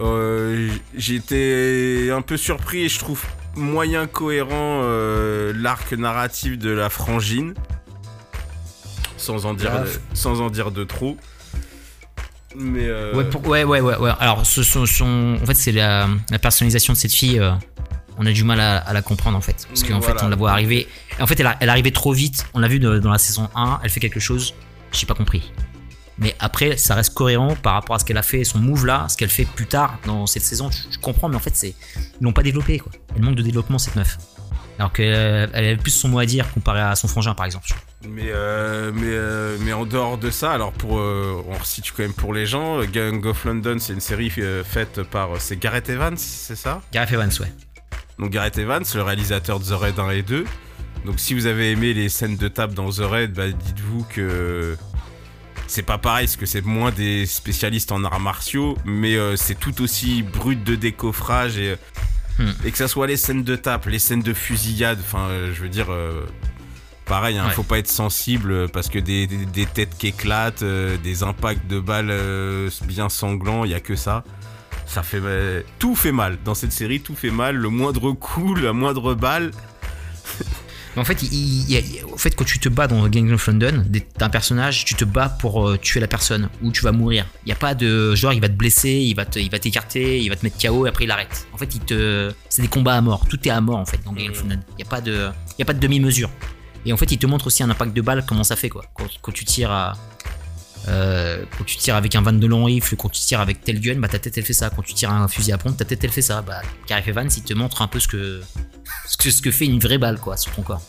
euh, 0.00 0.68
j'ai 0.96 1.14
été 1.16 2.10
un 2.10 2.22
peu 2.22 2.36
surpris 2.36 2.82
et 2.84 2.88
je 2.88 2.98
trouve 2.98 3.22
moyen 3.54 4.06
cohérent 4.08 4.80
euh, 4.82 5.52
l'arc 5.54 5.92
narratif 5.92 6.58
de 6.58 6.70
la 6.70 6.88
frangine. 6.90 7.54
Sans 9.16 9.44
en 9.46 9.54
dire, 9.54 9.70
sans 10.14 10.40
en 10.40 10.48
dire 10.50 10.70
de 10.70 10.82
trop. 10.82 11.16
Mais 12.56 12.86
euh, 12.88 13.14
Ouais, 13.14 13.24
pour- 13.24 13.46
ouais, 13.46 13.64
ouais, 13.64 13.80
ouais, 13.80 13.96
ouais. 13.96 14.10
Alors, 14.18 14.44
ce, 14.46 14.60
en 15.42 15.46
fait, 15.46 15.54
c'est 15.54 15.72
la, 15.72 16.08
la 16.30 16.38
personnalisation 16.38 16.92
de 16.92 16.98
cette 16.98 17.14
fille. 17.14 17.38
euh, 17.38 17.52
on 18.18 18.26
a 18.26 18.32
du 18.32 18.44
mal 18.44 18.60
à, 18.60 18.76
à 18.78 18.92
la 18.92 19.00
comprendre 19.02 19.38
en 19.38 19.40
fait. 19.40 19.66
Parce 19.68 19.82
qu'en 19.82 20.00
fait, 20.02 20.12
on 20.22 20.28
la 20.28 20.36
voit 20.36 20.50
arriver. 20.50 20.86
En 21.20 21.26
fait, 21.26 21.40
elle, 21.40 21.56
elle 21.60 21.68
arrivait 21.70 21.90
trop 21.90 22.12
vite. 22.12 22.44
On 22.52 22.58
l'a 22.58 22.68
vu 22.68 22.78
de- 22.78 22.98
dans 22.98 23.10
la 23.10 23.18
saison 23.18 23.48
1. 23.54 23.80
Elle 23.82 23.88
fait 23.90 24.00
quelque 24.00 24.20
chose. 24.20 24.54
J'ai 24.92 25.06
pas 25.06 25.14
compris. 25.14 25.52
Mais 26.18 26.34
après, 26.38 26.76
ça 26.76 26.94
reste 26.94 27.14
cohérent 27.14 27.54
par 27.56 27.72
rapport 27.72 27.96
à 27.96 27.98
ce 27.98 28.04
qu'elle 28.04 28.18
a 28.18 28.22
fait, 28.22 28.44
son 28.44 28.58
move 28.58 28.84
là, 28.84 29.06
ce 29.08 29.16
qu'elle 29.16 29.30
fait 29.30 29.46
plus 29.46 29.64
tard 29.66 29.98
dans 30.04 30.26
cette 30.26 30.42
saison. 30.42 30.70
Je, 30.70 30.76
je 30.92 30.98
comprends, 30.98 31.30
mais 31.30 31.36
en 31.36 31.40
fait, 31.40 31.56
c'est 31.56 31.74
ils 32.20 32.24
l'ont 32.24 32.34
pas 32.34 32.42
développé 32.42 32.78
quoi. 32.78 32.92
Elle 33.16 33.22
manque 33.22 33.36
de 33.36 33.42
développement 33.42 33.78
cette 33.78 33.96
meuf. 33.96 34.18
Alors 34.80 34.92
qu'elle 34.92 35.50
elle 35.52 35.64
avait 35.66 35.76
plus 35.76 35.90
son 35.90 36.08
mot 36.08 36.18
à 36.18 36.24
dire 36.24 36.50
comparé 36.52 36.80
à 36.80 36.96
son 36.96 37.06
frangin 37.06 37.34
par 37.34 37.44
exemple. 37.44 37.68
Mais, 38.08 38.28
euh, 38.28 38.90
mais, 38.94 39.02
euh, 39.08 39.58
mais 39.60 39.74
en 39.74 39.84
dehors 39.84 40.16
de 40.16 40.30
ça, 40.30 40.52
alors 40.52 40.72
pour, 40.72 40.98
euh, 40.98 41.44
on 41.46 41.52
resitue 41.52 41.92
quand 41.94 42.02
même 42.02 42.14
pour 42.14 42.32
les 42.32 42.46
gens, 42.46 42.82
Gang 42.86 43.22
of 43.26 43.44
London, 43.44 43.76
c'est 43.78 43.92
une 43.92 44.00
série 44.00 44.32
euh, 44.38 44.64
faite 44.64 45.02
par, 45.02 45.38
c'est 45.38 45.58
Gareth 45.58 45.90
Evans, 45.90 46.16
c'est 46.16 46.56
ça? 46.56 46.80
Gareth 46.92 47.12
Evans, 47.12 47.30
ouais. 47.40 47.52
Donc 48.18 48.30
Gareth 48.30 48.56
Evans, 48.56 48.82
le 48.94 49.02
réalisateur 49.02 49.60
de 49.60 49.64
The 49.66 49.78
Raid 49.78 49.98
1 49.98 50.10
et 50.12 50.22
2. 50.22 50.46
Donc 51.04 51.20
si 51.20 51.34
vous 51.34 51.44
avez 51.44 51.72
aimé 51.72 51.92
les 51.92 52.08
scènes 52.08 52.38
de 52.38 52.48
table 52.48 52.72
dans 52.72 52.90
The 52.90 53.00
Raid, 53.00 53.34
bah, 53.34 53.48
dites-vous 53.48 54.06
que 54.08 54.78
c'est 55.66 55.82
pas 55.82 55.98
pareil, 55.98 56.26
parce 56.26 56.36
que 56.36 56.46
c'est 56.46 56.64
moins 56.64 56.90
des 56.90 57.26
spécialistes 57.26 57.92
en 57.92 58.02
arts 58.02 58.18
martiaux, 58.18 58.78
mais 58.86 59.14
euh, 59.16 59.36
c'est 59.36 59.54
tout 59.54 59.82
aussi 59.82 60.22
brut 60.22 60.64
de 60.64 60.74
décoffrage 60.74 61.58
et, 61.58 61.76
Hmm. 62.40 62.52
et 62.64 62.70
que 62.72 62.78
ça 62.78 62.88
soit 62.88 63.06
les 63.06 63.16
scènes 63.16 63.44
de 63.44 63.54
tape, 63.54 63.86
les 63.86 63.98
scènes 63.98 64.22
de 64.22 64.32
fusillade, 64.34 64.98
enfin 65.00 65.28
euh, 65.28 65.52
je 65.54 65.60
veux 65.62 65.68
dire... 65.68 65.86
euh, 65.92 66.24
Pareil, 67.04 67.36
hein, 67.38 67.46
Ouais. 67.48 67.52
faut 67.54 67.64
pas 67.64 67.78
être 67.78 67.88
sensible 67.88 68.52
euh, 68.52 68.66
parce 68.68 68.88
que 68.88 68.98
des, 69.00 69.26
des- 69.26 69.44
des 69.44 69.66
têtes 69.66 69.98
qui 69.98 70.06
éclatent, 70.06 70.62
euh, 70.62 70.96
des 71.02 71.24
impacts 71.24 71.66
de 71.66 71.80
balles 71.80 72.10
euh, 72.10 72.70
bien 72.84 73.08
sanglants, 73.08 73.64
il 73.64 73.72
y 73.72 73.74
a 73.74 73.80
que 73.80 73.96
ça. 73.96 74.22
Ça 74.86 75.02
fait 75.02 75.18
euh, 75.20 75.62
tout 75.80 75.96
fait 75.96 76.12
mal 76.12 76.38
dans 76.44 76.54
cette 76.54 76.70
série, 76.72 77.00
tout 77.00 77.16
fait 77.16 77.30
mal. 77.32 77.56
Le 77.56 77.68
moindre 77.68 78.12
coup, 78.12 78.54
la 78.54 78.72
moindre 78.72 79.14
balle. 79.14 79.50
Mais 80.96 81.02
en 81.02 81.04
fait, 81.04 81.22
il, 81.22 81.70
il- 81.70 82.04
en 82.12 82.16
fait, 82.16 82.34
quand 82.34 82.44
tu 82.44 82.58
te 82.58 82.68
bats 82.68 82.86
dans 82.88 83.06
Gang 83.08 83.30
of 83.32 83.46
London, 83.46 83.84
t'as 84.18 84.26
un 84.26 84.30
personnage, 84.30 84.84
tu 84.84 84.94
te 84.94 85.04
bats 85.04 85.28
pour 85.28 85.68
euh, 85.68 85.76
tuer 85.78 86.00
la 86.00 86.08
personne 86.08 86.48
ou 86.62 86.72
tu 86.72 86.82
vas 86.82 86.92
mourir. 86.92 87.26
Il 87.44 87.46
n'y 87.46 87.52
a 87.52 87.56
pas 87.56 87.74
de 87.74 88.14
genre, 88.14 88.32
il 88.32 88.40
va 88.40 88.48
te 88.48 88.54
blesser, 88.54 88.90
il 88.90 89.14
va 89.14 89.24
il 89.36 89.48
t'écarter, 89.50 90.20
il 90.20 90.28
va 90.28 90.36
te 90.36 90.44
mettre 90.44 90.58
KO 90.58 90.86
et 90.86 90.88
après 90.88 91.04
il 91.04 91.10
arrête. 91.10 91.46
En 91.52 91.58
fait, 91.58 91.74
il 91.74 91.80
te, 91.80 92.32
c'est 92.48 92.62
des 92.62 92.68
combats 92.68 92.94
à 92.96 93.00
mort. 93.00 93.26
Tout 93.28 93.38
est 93.46 93.50
à 93.50 93.60
mort 93.60 93.78
en 93.78 93.86
fait 93.86 94.00
dans 94.04 94.12
Gang 94.12 94.30
of 94.30 94.40
London. 94.42 94.58
Il 94.72 94.76
n'y 94.76 94.82
a 94.82 94.88
pas 94.90 95.00
de, 95.00 95.28
il 95.56 95.60
y 95.60 95.62
a 95.62 95.64
pas 95.64 95.74
de 95.74 95.80
demi-mesure. 95.80 96.30
Et 96.86 96.92
en 96.92 96.96
fait, 96.96 97.12
il 97.12 97.18
te 97.18 97.26
montre 97.26 97.46
aussi 97.46 97.62
un 97.62 97.70
impact 97.70 97.94
de 97.94 98.00
balle, 98.00 98.24
comment 98.26 98.42
ça 98.44 98.56
fait 98.56 98.70
quoi. 98.70 98.84
Quand, 98.94 99.06
quand 99.20 99.32
tu 99.32 99.44
tires 99.44 99.70
à, 99.70 99.92
euh, 100.88 101.44
quand 101.56 101.64
tu 101.64 101.76
tires 101.76 101.94
avec 101.96 102.14
un 102.14 102.22
22 102.22 102.46
long 102.48 102.64
rifle, 102.64 102.96
quand 102.96 103.08
tu 103.08 103.20
tires 103.20 103.40
avec 103.40 103.62
tel 103.62 103.80
gun, 103.80 103.96
bah 103.96 104.08
ta 104.08 104.18
tête 104.18 104.36
elle 104.38 104.44
fait 104.44 104.52
ça. 104.52 104.70
Quand 104.70 104.82
tu 104.82 104.94
tires 104.94 105.10
un 105.12 105.28
fusil 105.28 105.52
à 105.52 105.58
pompe, 105.58 105.76
ta 105.76 105.84
tête 105.84 106.02
elle 106.04 106.10
fait 106.10 106.22
ça. 106.22 106.42
Bah, 106.42 106.62
Gareth 106.88 107.08
Evans, 107.08 107.28
il 107.36 107.42
te 107.42 107.54
montre 107.54 107.82
un 107.82 107.88
peu 107.88 108.00
ce 108.00 108.08
que, 108.08 108.40
ce 109.06 109.30
ce 109.30 109.42
que 109.42 109.50
fait 109.50 109.66
une 109.66 109.78
vraie 109.78 109.98
balle 109.98 110.18
quoi 110.18 110.36
sur 110.36 110.52
ton 110.52 110.62
corps. 110.62 110.82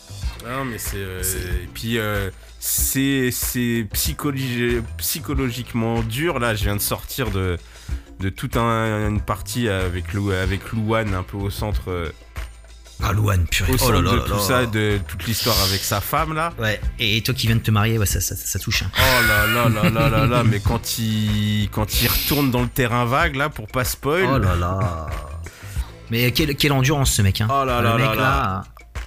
Non, 0.44 0.64
mais 0.64 0.78
c'est. 0.78 0.96
euh, 0.96 1.22
et 1.62 1.68
puis, 1.72 1.98
euh, 1.98 2.30
c'est 2.58 3.30
c'est 3.30 3.86
psychologi- 3.92 4.82
psychologiquement 4.98 6.02
dur. 6.02 6.38
Là, 6.40 6.54
je 6.54 6.64
viens 6.64 6.74
de 6.76 6.80
sortir 6.80 7.30
de, 7.30 7.58
de 8.18 8.28
toute 8.28 8.56
un- 8.56 9.08
une 9.08 9.20
partie 9.20 9.68
avec, 9.68 10.12
Lou, 10.14 10.30
avec 10.32 10.72
Louane 10.72 11.14
un 11.14 11.22
peu 11.22 11.36
au 11.36 11.50
centre, 11.50 11.90
euh, 13.00 13.04
Ah, 13.08 13.12
Louane, 13.12 13.46
purée. 13.46 13.72
au 13.72 13.74
Oh 13.74 13.78
centre 13.78 13.92
là 13.92 14.00
là 14.02 14.10
de 14.12 14.16
là 14.16 14.22
tout 14.26 14.38
ça, 14.40 14.66
de 14.66 15.00
toute 15.08 15.26
l'histoire 15.26 15.56
avec 15.68 15.82
sa 15.82 16.00
femme 16.00 16.34
là. 16.34 16.52
Ouais, 16.58 16.80
et 16.98 17.20
toi 17.22 17.34
qui 17.34 17.46
viens 17.46 17.56
de 17.56 17.60
te 17.62 17.70
marier, 17.70 17.98
ouais, 17.98 18.06
ça, 18.06 18.20
ça, 18.20 18.36
ça 18.36 18.58
touche. 18.58 18.82
hein. 18.82 18.90
Oh 18.98 19.26
là 19.26 19.46
là 19.46 19.68
là 19.68 19.90
là 19.90 20.08
là 20.08 20.26
là, 20.26 20.44
mais 20.44 20.60
quand 20.60 20.98
il, 20.98 21.68
quand 21.72 22.00
il 22.02 22.08
retourne 22.08 22.50
dans 22.50 22.62
le 22.62 22.68
terrain 22.68 23.04
vague 23.04 23.36
là 23.36 23.48
pour 23.48 23.66
pas 23.68 23.84
spoil. 23.84 24.26
Oh 24.32 24.38
là 24.38 24.54
là. 24.56 25.06
Mais 26.10 26.30
quelle, 26.32 26.54
quelle 26.56 26.72
endurance 26.72 27.12
ce 27.12 27.22
mec, 27.22 27.40
hein. 27.40 27.48
Oh 27.50 27.64
là 27.64 27.80
Le 27.80 27.88
là 27.88 27.96
mec, 27.96 28.06
là 28.06 28.14
là. 28.16 28.62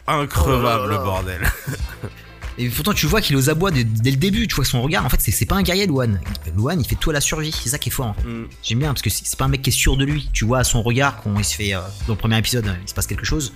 Oh 0.07 0.11
Increvable 0.11 0.63
là 0.63 0.77
là. 0.93 0.97
le 0.97 1.03
bordel. 1.03 1.41
Et 2.57 2.69
pourtant, 2.69 2.93
tu 2.93 3.05
vois 3.05 3.19
qu'il 3.19 3.35
est 3.35 3.37
aux 3.37 3.49
abois 3.49 3.69
dès, 3.69 3.83
dès 3.83 4.11
le 4.11 4.15
début. 4.17 4.47
Tu 4.47 4.55
vois 4.55 4.63
que 4.63 4.69
son 4.69 4.81
regard, 4.81 5.05
en 5.05 5.09
fait, 5.09 5.19
c'est- 5.19 5.45
pas 5.45 5.55
un 5.57 5.61
guerrier, 5.61 5.87
Luan. 5.87 6.21
Luan, 6.55 6.79
il 6.79 6.87
fait 6.87 6.95
tout 6.95 7.09
à 7.09 7.13
la 7.13 7.19
survie. 7.19 7.51
C'est 7.51 7.67
ça 7.69 7.77
qui 7.77 7.89
est 7.89 7.91
fort. 7.91 8.07
en 8.07 8.13
fait. 8.13 8.25
Mm. 8.27 8.47
J'aime 8.63 8.79
bien 8.79 8.87
parce 8.89 9.01
que 9.01 9.09
c'est 9.09 9.25
c'est 9.27 9.37
pas 9.37 9.43
un 9.45 9.49
mec 9.49 9.61
qui 9.61 9.71
est 9.71 9.73
sûr 9.73 9.97
de 9.97 10.05
lui. 10.05 10.29
Tu 10.31 10.45
vois 10.45 10.59
à 10.59 10.63
son 10.63 10.81
regard 10.81 11.21
quand 11.21 11.37
il 11.37 11.43
se 11.43 11.53
fait 11.53 11.73
euh, 11.75 11.79
dans 12.07 12.13
le 12.13 12.17
premier 12.19 12.37
épisode, 12.37 12.73
il 12.81 12.87
se 12.87 12.93
passe 12.93 13.07
quelque 13.07 13.25
chose. 13.25 13.51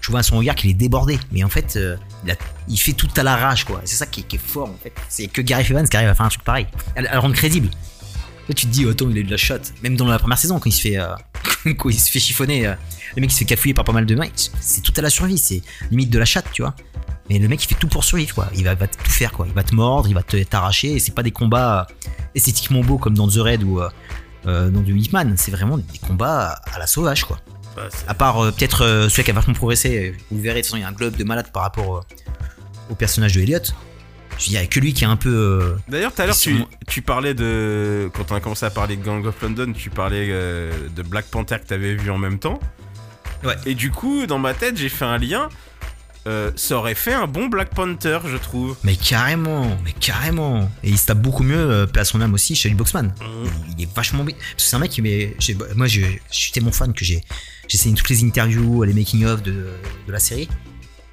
Tu 0.00 0.10
vois 0.10 0.20
à 0.20 0.22
son 0.22 0.38
regard 0.38 0.54
qu'il 0.54 0.70
est 0.70 0.74
débordé. 0.74 1.18
Mais 1.32 1.44
en 1.44 1.48
fait, 1.48 1.76
euh, 1.76 1.96
il, 2.68 2.78
fait 2.78 2.92
tout 2.92 3.08
à 3.16 3.22
la 3.22 3.36
rage, 3.36 3.64
quoi. 3.64 3.80
C'est 3.84 3.96
ça 3.96 4.06
qui 4.06 4.24
est, 4.30 4.38
fort, 4.38 4.68
en 4.68 4.78
fait. 4.82 4.92
C'est 5.08 5.26
que 5.26 5.40
Gareth 5.40 5.70
Evans 5.70 5.88
qui 5.88 5.96
arrive 5.96 6.08
à 6.08 6.14
faire 6.14 6.26
un 6.26 6.30
truc 6.30 6.44
pareil. 6.44 6.66
Elle, 6.94 7.08
elle 7.10 7.18
rend 7.18 7.30
crédible. 7.32 7.68
Là, 8.48 8.54
tu 8.54 8.66
te 8.66 8.70
dis, 8.70 8.88
attends, 8.88 9.10
il 9.10 9.16
a 9.18 9.20
eu 9.20 9.24
de 9.24 9.30
la 9.30 9.36
shot. 9.36 9.58
Même 9.82 9.96
dans 9.96 10.06
la 10.06 10.18
première 10.18 10.38
saison, 10.38 10.58
quand 10.58 10.70
il 10.70 10.72
se 10.72 10.80
fait, 10.80 10.98
euh, 10.98 11.14
quand 11.76 11.90
il 11.90 12.00
se 12.00 12.10
fait 12.10 12.18
chiffonner, 12.18 12.66
euh, 12.66 12.74
le 13.14 13.20
mec 13.20 13.30
il 13.30 13.34
se 13.34 13.38
fait 13.40 13.44
cafouiller 13.44 13.74
par 13.74 13.84
pas 13.84 13.92
mal 13.92 14.06
de 14.06 14.14
mecs. 14.14 14.50
C'est 14.60 14.80
tout 14.80 14.92
à 14.96 15.02
la 15.02 15.10
survie. 15.10 15.36
C'est 15.36 15.62
limite 15.90 16.10
de 16.10 16.18
la 16.18 16.24
chatte, 16.24 16.46
tu 16.52 16.62
vois. 16.62 16.74
Mais 17.28 17.38
le 17.38 17.46
mec 17.46 17.62
il 17.62 17.68
fait 17.68 17.74
tout 17.74 17.88
pour 17.88 18.04
survivre 18.04 18.34
quoi. 18.34 18.48
Il 18.54 18.64
va, 18.64 18.74
tout 18.74 19.10
faire 19.10 19.32
quoi. 19.32 19.46
Il 19.46 19.52
va 19.52 19.62
te 19.62 19.74
mordre, 19.74 20.08
il 20.08 20.14
va 20.14 20.22
t'arracher. 20.22 20.92
Et 20.92 20.98
c'est 20.98 21.14
pas 21.14 21.22
des 21.22 21.30
combats 21.30 21.86
esthétiquement 22.34 22.80
beaux 22.80 22.96
comme 22.96 23.14
dans 23.14 23.28
The 23.28 23.36
Raid 23.36 23.62
ou 23.64 23.80
dans 24.44 24.80
du 24.80 24.98
Hitman. 24.98 25.34
C'est 25.36 25.50
vraiment 25.50 25.76
des 25.76 25.98
combats 25.98 26.58
à 26.72 26.78
la 26.78 26.86
sauvage 26.86 27.24
quoi. 27.24 27.38
Bah, 27.78 27.88
À 28.08 28.14
part 28.14 28.38
euh, 28.42 28.50
peut-être 28.50 28.84
euh, 28.84 29.08
celui 29.08 29.24
qui 29.24 29.30
a 29.30 29.34
vachement 29.34 29.54
progressé. 29.54 30.14
Vous 30.30 30.36
le 30.38 30.42
verrez. 30.42 30.56
De 30.56 30.60
toute 30.62 30.66
façon 30.66 30.76
il 30.76 30.80
y 30.82 30.84
a 30.84 30.88
un 30.88 30.92
globe 30.92 31.16
de 31.16 31.24
malade 31.24 31.50
par 31.52 31.62
rapport 31.62 31.96
euh, 31.98 32.00
au 32.90 32.94
personnage 32.94 33.32
de 33.32 33.40
Elliot. 33.40 33.58
Il 34.46 34.52
y 34.52 34.56
a 34.56 34.64
que 34.66 34.78
lui 34.78 34.92
qui 34.94 35.02
est 35.04 35.08
un 35.08 35.16
peu. 35.16 35.28
euh, 35.34 35.76
D'ailleurs, 35.88 36.14
tout 36.14 36.22
à 36.22 36.26
l'heure, 36.26 36.36
tu, 36.36 36.62
tu 36.86 37.02
parlais 37.02 37.34
de. 37.34 38.08
Quand 38.14 38.30
on 38.30 38.36
a 38.36 38.40
commencé 38.40 38.64
à 38.66 38.70
parler 38.70 38.96
de 38.96 39.04
Gang 39.04 39.24
of 39.26 39.40
London, 39.42 39.72
tu 39.72 39.90
parlais 39.90 40.28
euh, 40.30 40.72
de 40.94 41.02
Black 41.02 41.26
Panther 41.26 41.56
que 41.60 41.66
t'avais 41.66 41.96
vu 41.96 42.10
en 42.12 42.18
même 42.18 42.38
temps. 42.38 42.60
Ouais. 43.42 43.56
Et 43.66 43.74
du 43.74 43.90
coup, 43.90 44.26
dans 44.26 44.38
ma 44.38 44.54
tête, 44.54 44.76
j'ai 44.76 44.88
fait 44.88 45.04
un 45.04 45.18
lien. 45.18 45.48
Euh, 46.28 46.50
ça 46.56 46.76
aurait 46.76 46.94
fait 46.94 47.14
un 47.14 47.26
bon 47.26 47.46
Black 47.46 47.74
Panther, 47.74 48.18
je 48.26 48.36
trouve. 48.36 48.76
Mais 48.84 48.96
carrément, 48.96 49.78
mais 49.82 49.92
carrément. 49.92 50.70
Et 50.84 50.90
il 50.90 50.98
se 50.98 51.06
tape 51.06 51.22
beaucoup 51.22 51.42
mieux, 51.42 51.56
euh, 51.56 51.86
paix 51.86 52.00
à 52.00 52.04
son 52.04 52.20
âme 52.20 52.34
aussi, 52.34 52.54
chez 52.54 52.68
Boxman. 52.70 53.06
Mm. 53.06 53.48
Il, 53.78 53.82
est 53.84 53.94
vachement 53.94 54.24
bien. 54.24 54.34
Parce 54.36 54.64
que 54.64 54.70
c'est 54.70 54.76
un 54.76 54.80
mec 54.80 54.90
qui 54.90 55.02
j'ai- 55.38 55.56
Moi, 55.74 55.86
je, 55.86 56.02
suis 56.30 56.52
tellement 56.52 56.72
fan 56.72 56.92
que 56.92 57.04
j'ai 57.04 57.22
j'ai 57.68 57.76
essayé 57.76 57.94
toutes 57.94 58.08
les 58.08 58.24
interviews, 58.24 58.82
les 58.84 58.94
making-of 58.94 59.42
de, 59.42 59.52
de 60.06 60.12
la 60.12 60.18
série. 60.18 60.48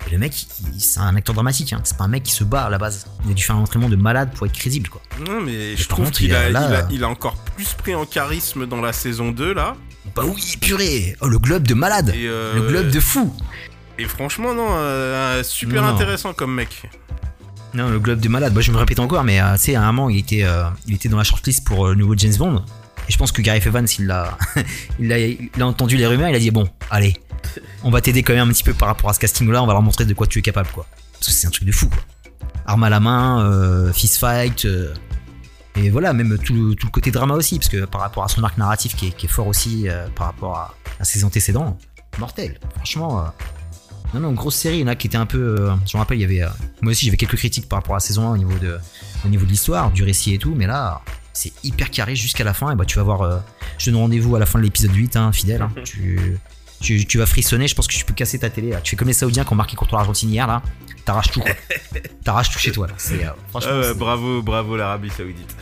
Et 0.08 0.12
le 0.12 0.18
mec, 0.18 0.34
c'est 0.78 1.00
un 1.00 1.16
acteur 1.16 1.34
dramatique. 1.34 1.74
Hein. 1.74 1.82
C'est 1.84 1.98
pas 1.98 2.04
un 2.04 2.10
mec 2.10 2.24
qui 2.24 2.32
se 2.32 2.44
bat 2.44 2.66
à 2.66 2.70
la 2.70 2.78
base. 2.78 3.08
Il 3.26 3.32
a 3.32 3.34
dû 3.34 3.44
faire 3.44 3.56
un 3.56 3.60
entraînement 3.60 3.90
de 3.90 3.96
malade 3.96 4.32
pour 4.36 4.46
être 4.46 4.54
crédible, 4.54 4.90
quoi. 4.90 5.02
Non, 5.28 5.42
mais 5.42 5.76
je 5.76 5.88
trouve 5.88 6.12
qu'il 6.12 6.28
il 6.28 6.36
a, 6.36 6.42
a- 6.42 6.50
là- 6.50 6.68
il 6.70 6.76
a, 6.76 6.88
il 6.92 7.04
a 7.04 7.10
encore 7.10 7.36
plus 7.56 7.74
pris 7.74 7.96
en 7.96 8.06
charisme 8.06 8.68
dans 8.68 8.82
la 8.82 8.94
saison 8.94 9.32
2, 9.32 9.54
là. 9.54 9.76
Bah 10.16 10.24
oui, 10.26 10.56
purée 10.62 11.16
Oh, 11.22 11.28
le 11.28 11.40
globe 11.40 11.64
de 11.64 11.74
malade 11.74 12.14
euh, 12.16 12.54
Le 12.56 12.68
globe 12.68 12.90
de 12.90 13.00
fou 13.00 13.36
Et 13.98 14.06
franchement, 14.06 14.54
non, 14.54 14.68
euh, 14.72 15.42
super 15.44 15.82
Non, 15.82 15.90
non. 15.90 15.96
intéressant 15.96 16.34
comme 16.34 16.54
mec. 16.54 16.90
Non, 17.74 17.90
le 17.90 18.00
globe 18.00 18.20
de 18.20 18.30
malade. 18.30 18.54
Moi, 18.54 18.62
je 18.62 18.72
me 18.72 18.78
répète 18.78 19.00
encore, 19.00 19.24
mais 19.24 19.42
euh, 19.42 19.54
tu 19.56 19.60
sais, 19.64 19.76
à 19.76 19.84
un 19.84 19.92
moment, 19.92 20.10
il 20.10 20.18
était, 20.20 20.44
euh, 20.44 20.64
il 20.88 20.96
était 20.96 21.10
dans 21.10 21.18
la 21.18 21.24
shortlist 21.24 21.66
pour 21.66 21.88
le 21.88 21.96
nouveau 21.96 22.14
James 22.18 22.36
Bond. 22.38 22.64
Et 23.08 23.12
je 23.12 23.18
pense 23.18 23.32
que 23.32 23.42
Gareth 23.42 23.66
Evans, 23.68 23.88
il 24.00 24.10
a, 24.12 24.38
il 25.00 25.12
a, 25.14 25.20
il 25.20 25.50
a 25.60 25.66
entendu 25.68 25.96
les 25.98 26.08
rumeurs, 26.08 26.30
il 26.30 26.36
a 26.36 26.40
dit 26.40 26.52
bon, 26.52 26.68
allez, 26.90 27.16
on 27.84 27.90
va 27.92 28.02
t'aider 28.02 28.24
quand 28.24 28.34
même 28.34 28.50
un 28.50 28.52
petit 28.52 28.64
peu 28.64 28.74
par 28.74 28.88
rapport 28.88 29.10
à 29.10 29.14
ce 29.14 29.20
casting-là, 29.20 29.62
on 29.62 29.68
va 29.68 29.74
leur 29.74 29.82
montrer 29.82 30.06
de 30.06 30.14
quoi 30.14 30.26
tu 30.28 30.40
es 30.40 30.42
capable, 30.42 30.70
quoi. 30.74 30.86
Parce 31.14 31.28
que 31.28 31.32
c'est 31.34 31.48
un 31.48 31.52
truc 31.52 31.66
de 31.68 31.72
fou, 31.72 31.88
quoi. 31.90 32.00
Arme 32.66 32.84
à 32.84 32.90
la 32.90 33.00
main, 33.00 33.92
fist 33.94 34.18
fight. 34.18 34.66
euh, 34.66 34.94
et 35.76 35.90
voilà, 35.90 36.14
même 36.14 36.38
tout, 36.40 36.54
le- 36.54 36.74
tout 36.76 36.88
le 36.88 36.92
côté 36.92 37.12
drama 37.12 37.36
aussi, 37.36 37.60
parce 37.60 37.70
que 37.70 37.86
par 37.86 38.02
rapport 38.02 38.24
à 38.24 38.28
son 38.30 38.44
arc 38.44 38.58
narratif 38.58 38.96
qui 38.96 39.08
est, 39.08 39.12
qui 39.12 39.26
est 39.26 39.30
fort 39.30 39.48
aussi 39.48 39.88
par 40.16 40.28
rapport 40.28 40.56
à, 40.58 40.74
à 41.00 41.04
ses 41.04 41.24
antécédents, 41.26 41.78
mortel. 42.18 42.58
Franchement, 42.78 43.26
non, 44.14 44.20
non, 44.22 44.32
grosse 44.34 44.56
série. 44.56 44.78
Il 44.78 44.82
y 44.82 44.84
en 44.84 44.88
a 44.88 44.96
qui 44.96 45.08
étaient 45.08 45.18
un 45.18 45.26
peu. 45.26 45.58
euh, 45.60 45.74
je 45.86 45.98
me 45.98 46.00
rappelle, 46.00 46.18
il 46.18 46.22
y 46.22 46.24
avait. 46.26 46.42
euh, 46.44 46.48
moi 46.82 46.92
aussi, 46.92 47.06
j'avais 47.06 47.18
quelques 47.18 47.36
critiques 47.36 47.68
par 47.68 47.80
rapport 47.80 47.96
à 47.96 47.98
la 47.98 48.02
saison 48.02 48.28
1 48.30 48.34
au 48.34 48.38
niveau 48.38 48.58
de, 48.60 48.78
au 49.26 49.28
niveau 49.30 49.46
de 49.46 49.50
l'histoire, 49.50 49.92
du 49.92 50.04
récit 50.04 50.34
et 50.34 50.38
tout, 50.38 50.54
mais 50.56 50.68
là, 50.68 51.02
c'est 51.34 51.52
hyper 51.66 51.90
carré 51.92 52.16
jusqu'à 52.16 52.44
la 52.44 52.54
fin. 52.54 52.72
Et 52.72 52.76
bah, 52.76 52.86
tu 52.86 52.98
vas 52.98 53.04
voir. 53.04 53.22
euh, 53.24 53.38
je 53.78 53.92
donne 53.92 54.00
rendez-vous 54.00 54.36
à 54.36 54.40
la 54.40 54.46
fin 54.46 54.60
de 54.60 54.64
l'épisode 54.64 54.94
8, 54.96 55.16
hein, 55.18 55.32
fidèle. 55.32 55.62
hein. 55.62 55.72
tu, 55.84 56.38
tu, 56.80 57.06
tu 57.06 57.18
vas 57.18 57.26
frissonner. 57.26 57.68
Je 57.68 57.76
pense 57.76 57.88
que 57.88 57.94
tu 57.96 58.06
peux 58.06 58.14
casser 58.14 58.40
ta 58.40 58.50
télé. 58.50 58.70
là. 58.72 58.82
Tu 58.82 58.92
fais 58.92 58.96
comme 58.96 59.08
les 59.08 59.14
Saoudiens 59.14 59.44
qui 59.44 59.52
ont 59.54 59.56
marqué 59.58 59.76
contre 59.76 59.96
l'Argentine 59.96 60.30
hier, 60.30 60.48
là. 60.48 60.62
T'arraches 61.04 61.32
tout, 61.32 61.42
quoi. 61.42 61.52
T'arraches 62.24 62.50
tout 62.52 62.60
chez 62.60 62.72
toi, 62.72 62.88
là. 62.88 62.94
C'est, 62.98 63.24
euh, 63.26 63.30
franchement. 63.50 63.72
Ah 63.84 63.94
bravo, 63.94 64.42
bravo 64.42 64.76
l'Arabie 64.76 65.10
Saoudite. 65.12 65.56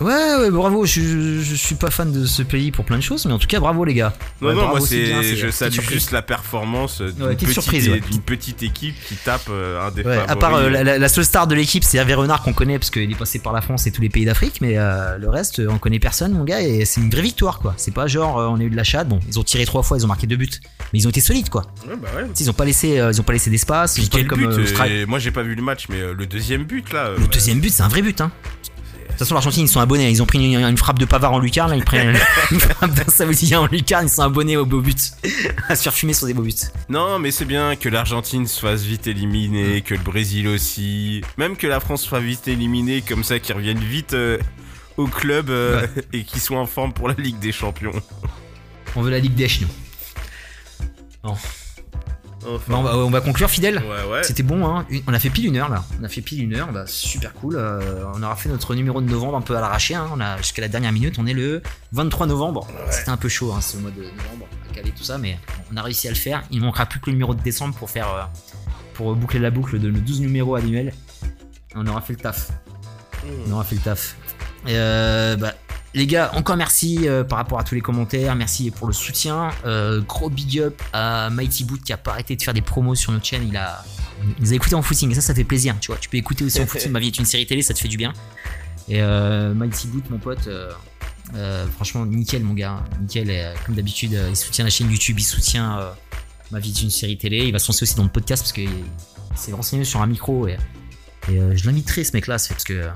Ouais, 0.00 0.36
ouais, 0.40 0.50
bravo. 0.50 0.84
Je, 0.84 1.00
je, 1.00 1.40
je 1.40 1.54
suis 1.54 1.74
pas 1.74 1.90
fan 1.90 2.12
de 2.12 2.26
ce 2.26 2.42
pays 2.42 2.70
pour 2.70 2.84
plein 2.84 2.98
de 2.98 3.02
choses, 3.02 3.24
mais 3.24 3.32
en 3.32 3.38
tout 3.38 3.46
cas, 3.46 3.60
bravo, 3.60 3.84
les 3.84 3.94
gars. 3.94 4.12
Non, 4.40 4.48
Ouais, 4.48 4.54
non, 4.54 4.60
bravo, 4.62 4.78
moi, 4.78 4.86
c'est 4.86 5.36
je 5.36 5.50
salue 5.50 5.80
juste 5.80 6.10
la 6.10 6.20
performance 6.22 7.00
d'une, 7.00 7.22
Ouais, 7.24 7.34
petite 7.34 7.50
surprise, 7.50 7.88
ouais. 7.88 8.00
d'une 8.00 8.20
petite 8.20 8.62
équipe 8.62 8.94
qui 9.08 9.14
tape 9.16 9.48
euh, 9.48 9.86
un 9.86 9.90
des 9.90 10.04
à 10.06 10.36
part 10.36 10.54
euh, 10.56 10.68
la, 10.68 11.08
seule 11.08 11.24
star 11.24 11.46
de 11.46 11.54
l'équipe, 11.54 11.82
c'est 11.82 11.96
Hervé 11.96 12.14
Renard 12.14 12.42
qu'on 12.42 12.52
connaît 12.52 12.78
parce 12.78 12.90
qu'il 12.90 13.10
est 13.10 13.18
passé 13.18 13.38
par 13.38 13.52
la 13.52 13.62
France 13.62 13.86
et 13.86 13.90
tous 13.90 14.02
les 14.02 14.10
pays 14.10 14.26
d'Afrique, 14.26 14.60
mais 14.60 14.76
euh, 14.76 15.16
le 15.18 15.28
reste, 15.30 15.62
on 15.66 15.78
connaît 15.78 15.98
personne, 15.98 16.32
mon 16.32 16.44
gars, 16.44 16.60
et 16.60 16.84
c'est 16.84 17.00
une 17.00 17.10
vraie 17.10 17.22
victoire, 17.22 17.60
quoi. 17.60 17.74
C'est 17.78 17.94
pas 17.94 18.06
genre 18.06 18.36
on 18.36 18.60
a 18.60 18.62
eu 18.62 18.70
de 18.70 18.76
la 18.76 18.84
chatte. 18.84 19.08
Bon, 19.08 19.20
ils 19.28 19.38
ont 19.38 19.44
tiré 19.44 19.64
trois 19.64 19.82
fois, 19.82 19.96
ils 19.96 20.04
ont 20.04 20.08
marqué 20.08 20.26
deux 20.26 20.36
buts, 20.36 20.50
mais 20.92 20.98
ils 20.98 21.06
ont 21.06 21.10
été 21.10 21.20
solides, 21.20 21.48
quoi. 21.48 21.62
Ouais, 21.88 21.96
bah 21.96 22.08
Ils 22.38 22.50
ont 22.50 22.54
pas 22.54 22.64
laissé, 22.66 23.00
ils 23.12 23.20
ont 23.20 23.24
pas 23.24 23.32
laissé 23.32 23.50
d'espace. 23.50 23.96
Ils 23.96 24.04
ont 24.04 24.08
pas 24.08 24.24
comme 24.24 24.46
but. 24.46 25.06
Moi, 25.08 25.18
j'ai 25.18 25.30
pas 25.30 25.42
vu 25.42 25.54
le 25.54 25.62
match, 25.62 25.86
mais 25.88 26.00
le 26.12 26.26
deuxième 26.26 26.64
but 26.64 26.92
là. 26.92 27.12
Le 27.18 27.26
deuxième 27.28 27.60
but, 27.60 27.70
c'est 27.72 27.82
un 27.82 27.88
vrai 27.88 28.02
but, 28.02 28.20
hein. 28.20 28.30
Toute 29.18 29.26
façon, 29.26 29.34
l'Argentine, 29.34 29.64
ils 29.64 29.68
sont 29.68 29.80
abonnés. 29.80 30.10
Ils 30.10 30.22
ont 30.22 30.26
pris 30.26 30.38
une, 30.38 30.62
une 30.62 30.76
frappe 30.76 30.98
de 30.98 31.04
Pavard 31.04 31.32
en 31.32 31.38
lucarne. 31.38 31.70
Là, 31.70 31.76
ils 31.76 31.84
prennent 31.84 32.16
une 32.50 32.60
frappe 32.60 32.92
d'un 32.92 33.10
Saoudien 33.10 33.60
en 33.60 33.66
lucarne. 33.66 34.06
Ils 34.06 34.10
sont 34.10 34.22
abonnés 34.22 34.56
aux 34.56 34.66
beaux 34.66 34.80
buts. 34.80 34.94
à 35.68 35.76
se 35.76 35.82
faire 35.82 35.94
fumer 35.94 36.12
sur 36.12 36.26
des 36.26 36.34
beaux 36.34 36.42
buts. 36.42 36.54
Non, 36.88 37.18
mais 37.18 37.30
c'est 37.30 37.44
bien 37.44 37.76
que 37.76 37.88
l'Argentine 37.88 38.46
se 38.46 38.60
fasse 38.60 38.82
vite 38.82 39.06
éliminer, 39.06 39.80
que 39.82 39.94
le 39.94 40.00
Brésil 40.00 40.48
aussi, 40.48 41.22
même 41.38 41.56
que 41.56 41.66
la 41.66 41.80
France 41.80 42.02
soit 42.02 42.20
vite 42.20 42.48
éliminée, 42.48 43.02
comme 43.02 43.24
ça, 43.24 43.38
qu'ils 43.38 43.54
reviennent 43.54 43.78
vite 43.78 44.14
euh, 44.14 44.38
au 44.96 45.06
club 45.06 45.50
euh, 45.50 45.86
et 46.12 46.24
qu'ils 46.24 46.40
soient 46.40 46.60
en 46.60 46.66
forme 46.66 46.92
pour 46.92 47.08
la 47.08 47.14
Ligue 47.14 47.38
des 47.38 47.52
Champions. 47.52 47.92
On 48.94 49.02
veut 49.02 49.10
la 49.10 49.18
Ligue 49.18 49.34
des 49.34 49.48
nous. 49.60 51.34
Enfin, 52.48 52.74
on, 52.74 52.82
va, 52.82 52.96
on 52.96 53.10
va 53.10 53.20
conclure, 53.20 53.50
fidèle. 53.50 53.78
ouais, 53.78 54.10
ouais. 54.12 54.22
C'était 54.22 54.42
bon, 54.42 54.66
hein. 54.66 54.86
On 55.06 55.12
a 55.14 55.18
fait 55.18 55.30
pile 55.30 55.46
une 55.46 55.56
heure 55.56 55.68
là. 55.68 55.84
On 56.00 56.04
a 56.04 56.08
fait 56.08 56.20
pile 56.20 56.42
une 56.42 56.54
heure, 56.54 56.72
bah, 56.72 56.84
super 56.86 57.32
cool. 57.34 57.56
Euh, 57.56 58.04
on 58.14 58.22
aura 58.22 58.36
fait 58.36 58.48
notre 58.48 58.74
numéro 58.74 59.00
de 59.00 59.10
novembre 59.10 59.36
un 59.36 59.40
peu 59.40 59.56
à 59.56 59.60
l'arraché. 59.60 59.94
Hein. 59.94 60.08
On 60.14 60.20
a 60.20 60.36
jusqu'à 60.38 60.62
la 60.62 60.68
dernière 60.68 60.92
minute. 60.92 61.16
On 61.18 61.26
est 61.26 61.32
le 61.32 61.62
23 61.92 62.26
novembre. 62.26 62.66
C'était 62.90 63.10
un 63.10 63.16
peu 63.16 63.28
chaud 63.28 63.52
hein, 63.52 63.60
ce 63.60 63.76
mois 63.78 63.90
de 63.90 64.02
novembre 64.02 64.46
à 64.70 64.74
caler 64.74 64.90
tout 64.90 65.04
ça, 65.04 65.18
mais 65.18 65.38
on 65.72 65.76
a 65.76 65.82
réussi 65.82 66.06
à 66.06 66.10
le 66.10 66.16
faire. 66.16 66.42
Il 66.50 66.60
manquera 66.60 66.86
plus 66.86 67.00
que 67.00 67.06
le 67.06 67.12
numéro 67.12 67.34
de 67.34 67.42
décembre 67.42 67.74
pour 67.74 67.90
faire 67.90 68.08
euh, 68.08 68.22
pour 68.94 69.14
boucler 69.14 69.40
la 69.40 69.50
boucle 69.50 69.78
de 69.78 69.90
nos 69.90 70.00
12 70.00 70.20
numéros 70.20 70.54
annuels. 70.56 70.92
On 71.74 71.86
aura 71.86 72.00
fait 72.00 72.12
le 72.14 72.18
taf. 72.20 72.50
On 73.48 73.52
aura 73.52 73.64
fait 73.64 73.76
le 73.76 73.82
taf. 73.82 74.16
Euh, 74.68 75.36
bah, 75.36 75.52
les 75.94 76.06
gars, 76.06 76.30
encore 76.34 76.56
merci 76.56 77.08
euh, 77.08 77.24
par 77.24 77.38
rapport 77.38 77.58
à 77.58 77.64
tous 77.64 77.74
les 77.74 77.80
commentaires. 77.80 78.34
Merci 78.36 78.70
pour 78.70 78.86
le 78.86 78.92
soutien. 78.92 79.50
Euh, 79.64 80.02
gros 80.02 80.28
big 80.28 80.60
up 80.60 80.82
à 80.92 81.30
Mighty 81.30 81.64
Boot 81.64 81.82
qui 81.82 81.92
a 81.92 81.96
pas 81.96 82.12
arrêté 82.12 82.36
de 82.36 82.42
faire 82.42 82.54
des 82.54 82.60
promos 82.60 82.94
sur 82.94 83.12
notre 83.12 83.24
chaîne. 83.24 83.48
Il 83.48 83.56
a, 83.56 83.82
il 84.38 84.44
nous 84.44 84.52
a 84.52 84.56
écouté 84.56 84.74
en 84.74 84.82
footing 84.82 85.10
et 85.10 85.14
ça, 85.14 85.22
ça 85.22 85.34
fait 85.34 85.44
plaisir. 85.44 85.74
Tu 85.80 85.88
vois, 85.88 85.96
tu 85.98 86.08
peux 86.08 86.18
écouter 86.18 86.44
aussi 86.44 86.60
en 86.60 86.66
footing. 86.66 86.90
Ma 86.90 86.98
vie 86.98 87.06
est 87.06 87.18
une 87.18 87.24
série 87.24 87.46
télé, 87.46 87.62
ça 87.62 87.72
te 87.72 87.78
fait 87.78 87.88
du 87.88 87.96
bien. 87.96 88.12
Et 88.88 89.00
euh, 89.00 89.54
Mighty 89.54 89.86
Boot, 89.88 90.10
mon 90.10 90.18
pote, 90.18 90.48
euh, 90.48 91.66
franchement, 91.74 92.04
nickel, 92.04 92.44
mon 92.44 92.54
gars. 92.54 92.84
Nickel. 93.00 93.30
Et, 93.30 93.54
comme 93.64 93.74
d'habitude, 93.74 94.18
il 94.28 94.36
soutient 94.36 94.64
la 94.64 94.70
chaîne 94.70 94.90
YouTube, 94.90 95.18
il 95.18 95.24
soutient 95.24 95.94
Ma 96.52 96.60
vie 96.60 96.70
est 96.70 96.82
une 96.82 96.90
série 96.90 97.18
télé. 97.18 97.46
Il 97.46 97.52
va 97.52 97.58
se 97.58 97.68
lancer 97.68 97.84
aussi 97.84 97.96
dans 97.96 98.04
le 98.04 98.10
podcast 98.10 98.42
parce 98.42 98.52
qu'il 98.52 98.68
s'est 99.34 99.52
renseigné 99.52 99.84
sur 99.84 100.00
un 100.02 100.06
micro 100.06 100.46
et, 100.46 100.58
et, 101.28 101.56
je 101.56 101.66
l'inviterai, 101.66 102.04
ce 102.04 102.12
mec-là, 102.12 102.38
c'est 102.38 102.50
parce 102.50 102.64
que 102.64 102.88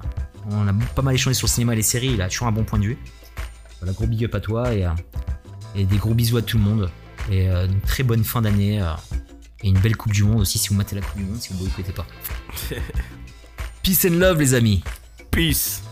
on 0.51 0.67
a 0.69 0.73
pas 0.95 1.03
mal 1.03 1.15
échangé 1.15 1.35
sur 1.35 1.47
le 1.47 1.51
cinéma 1.51 1.73
et 1.75 1.77
les 1.77 1.83
séries. 1.83 2.13
Il 2.15 2.23
a 2.23 2.29
toujours 2.29 2.49
un 2.49 2.53
bon 2.53 2.65
point 2.65 2.79
de 2.79 2.85
vue. 2.85 2.99
Voilà, 3.81 3.93
gros 3.93 4.07
big 4.07 4.25
up 4.25 4.35
à 4.35 4.41
toi 4.41 4.75
et, 4.75 4.85
euh, 4.85 4.91
et 5.75 5.85
des 5.85 5.97
gros 5.97 6.15
bisous 6.15 6.37
à 6.37 6.43
tout 6.43 6.59
le 6.59 6.65
monde. 6.65 6.91
Et 7.31 7.49
euh, 7.49 7.67
une 7.67 7.81
très 7.81 8.03
bonne 8.03 8.25
fin 8.25 8.43
d'année. 8.43 8.81
euh, 8.83 8.93
et 9.63 9.69
une 9.69 9.79
belle 9.79 9.97
Coupe 9.97 10.13
du 10.13 10.25
Monde 10.25 10.41
aussi 10.41 10.59
si 10.59 10.69
vous 10.69 10.75
matez 10.75 10.97
la 10.97 11.03
Coupe 11.03 11.19
du 11.19 11.25
Monde, 11.25 11.41
si 11.41 11.53
vous 11.53 11.59
ne 11.59 11.69
boycottez 11.69 11.93
pas. 11.93 12.07
Peace 13.83 14.07
and 14.07 14.15
love, 14.15 14.39
les 14.39 14.55
amis. 14.55 14.83
Peace. 15.31 15.83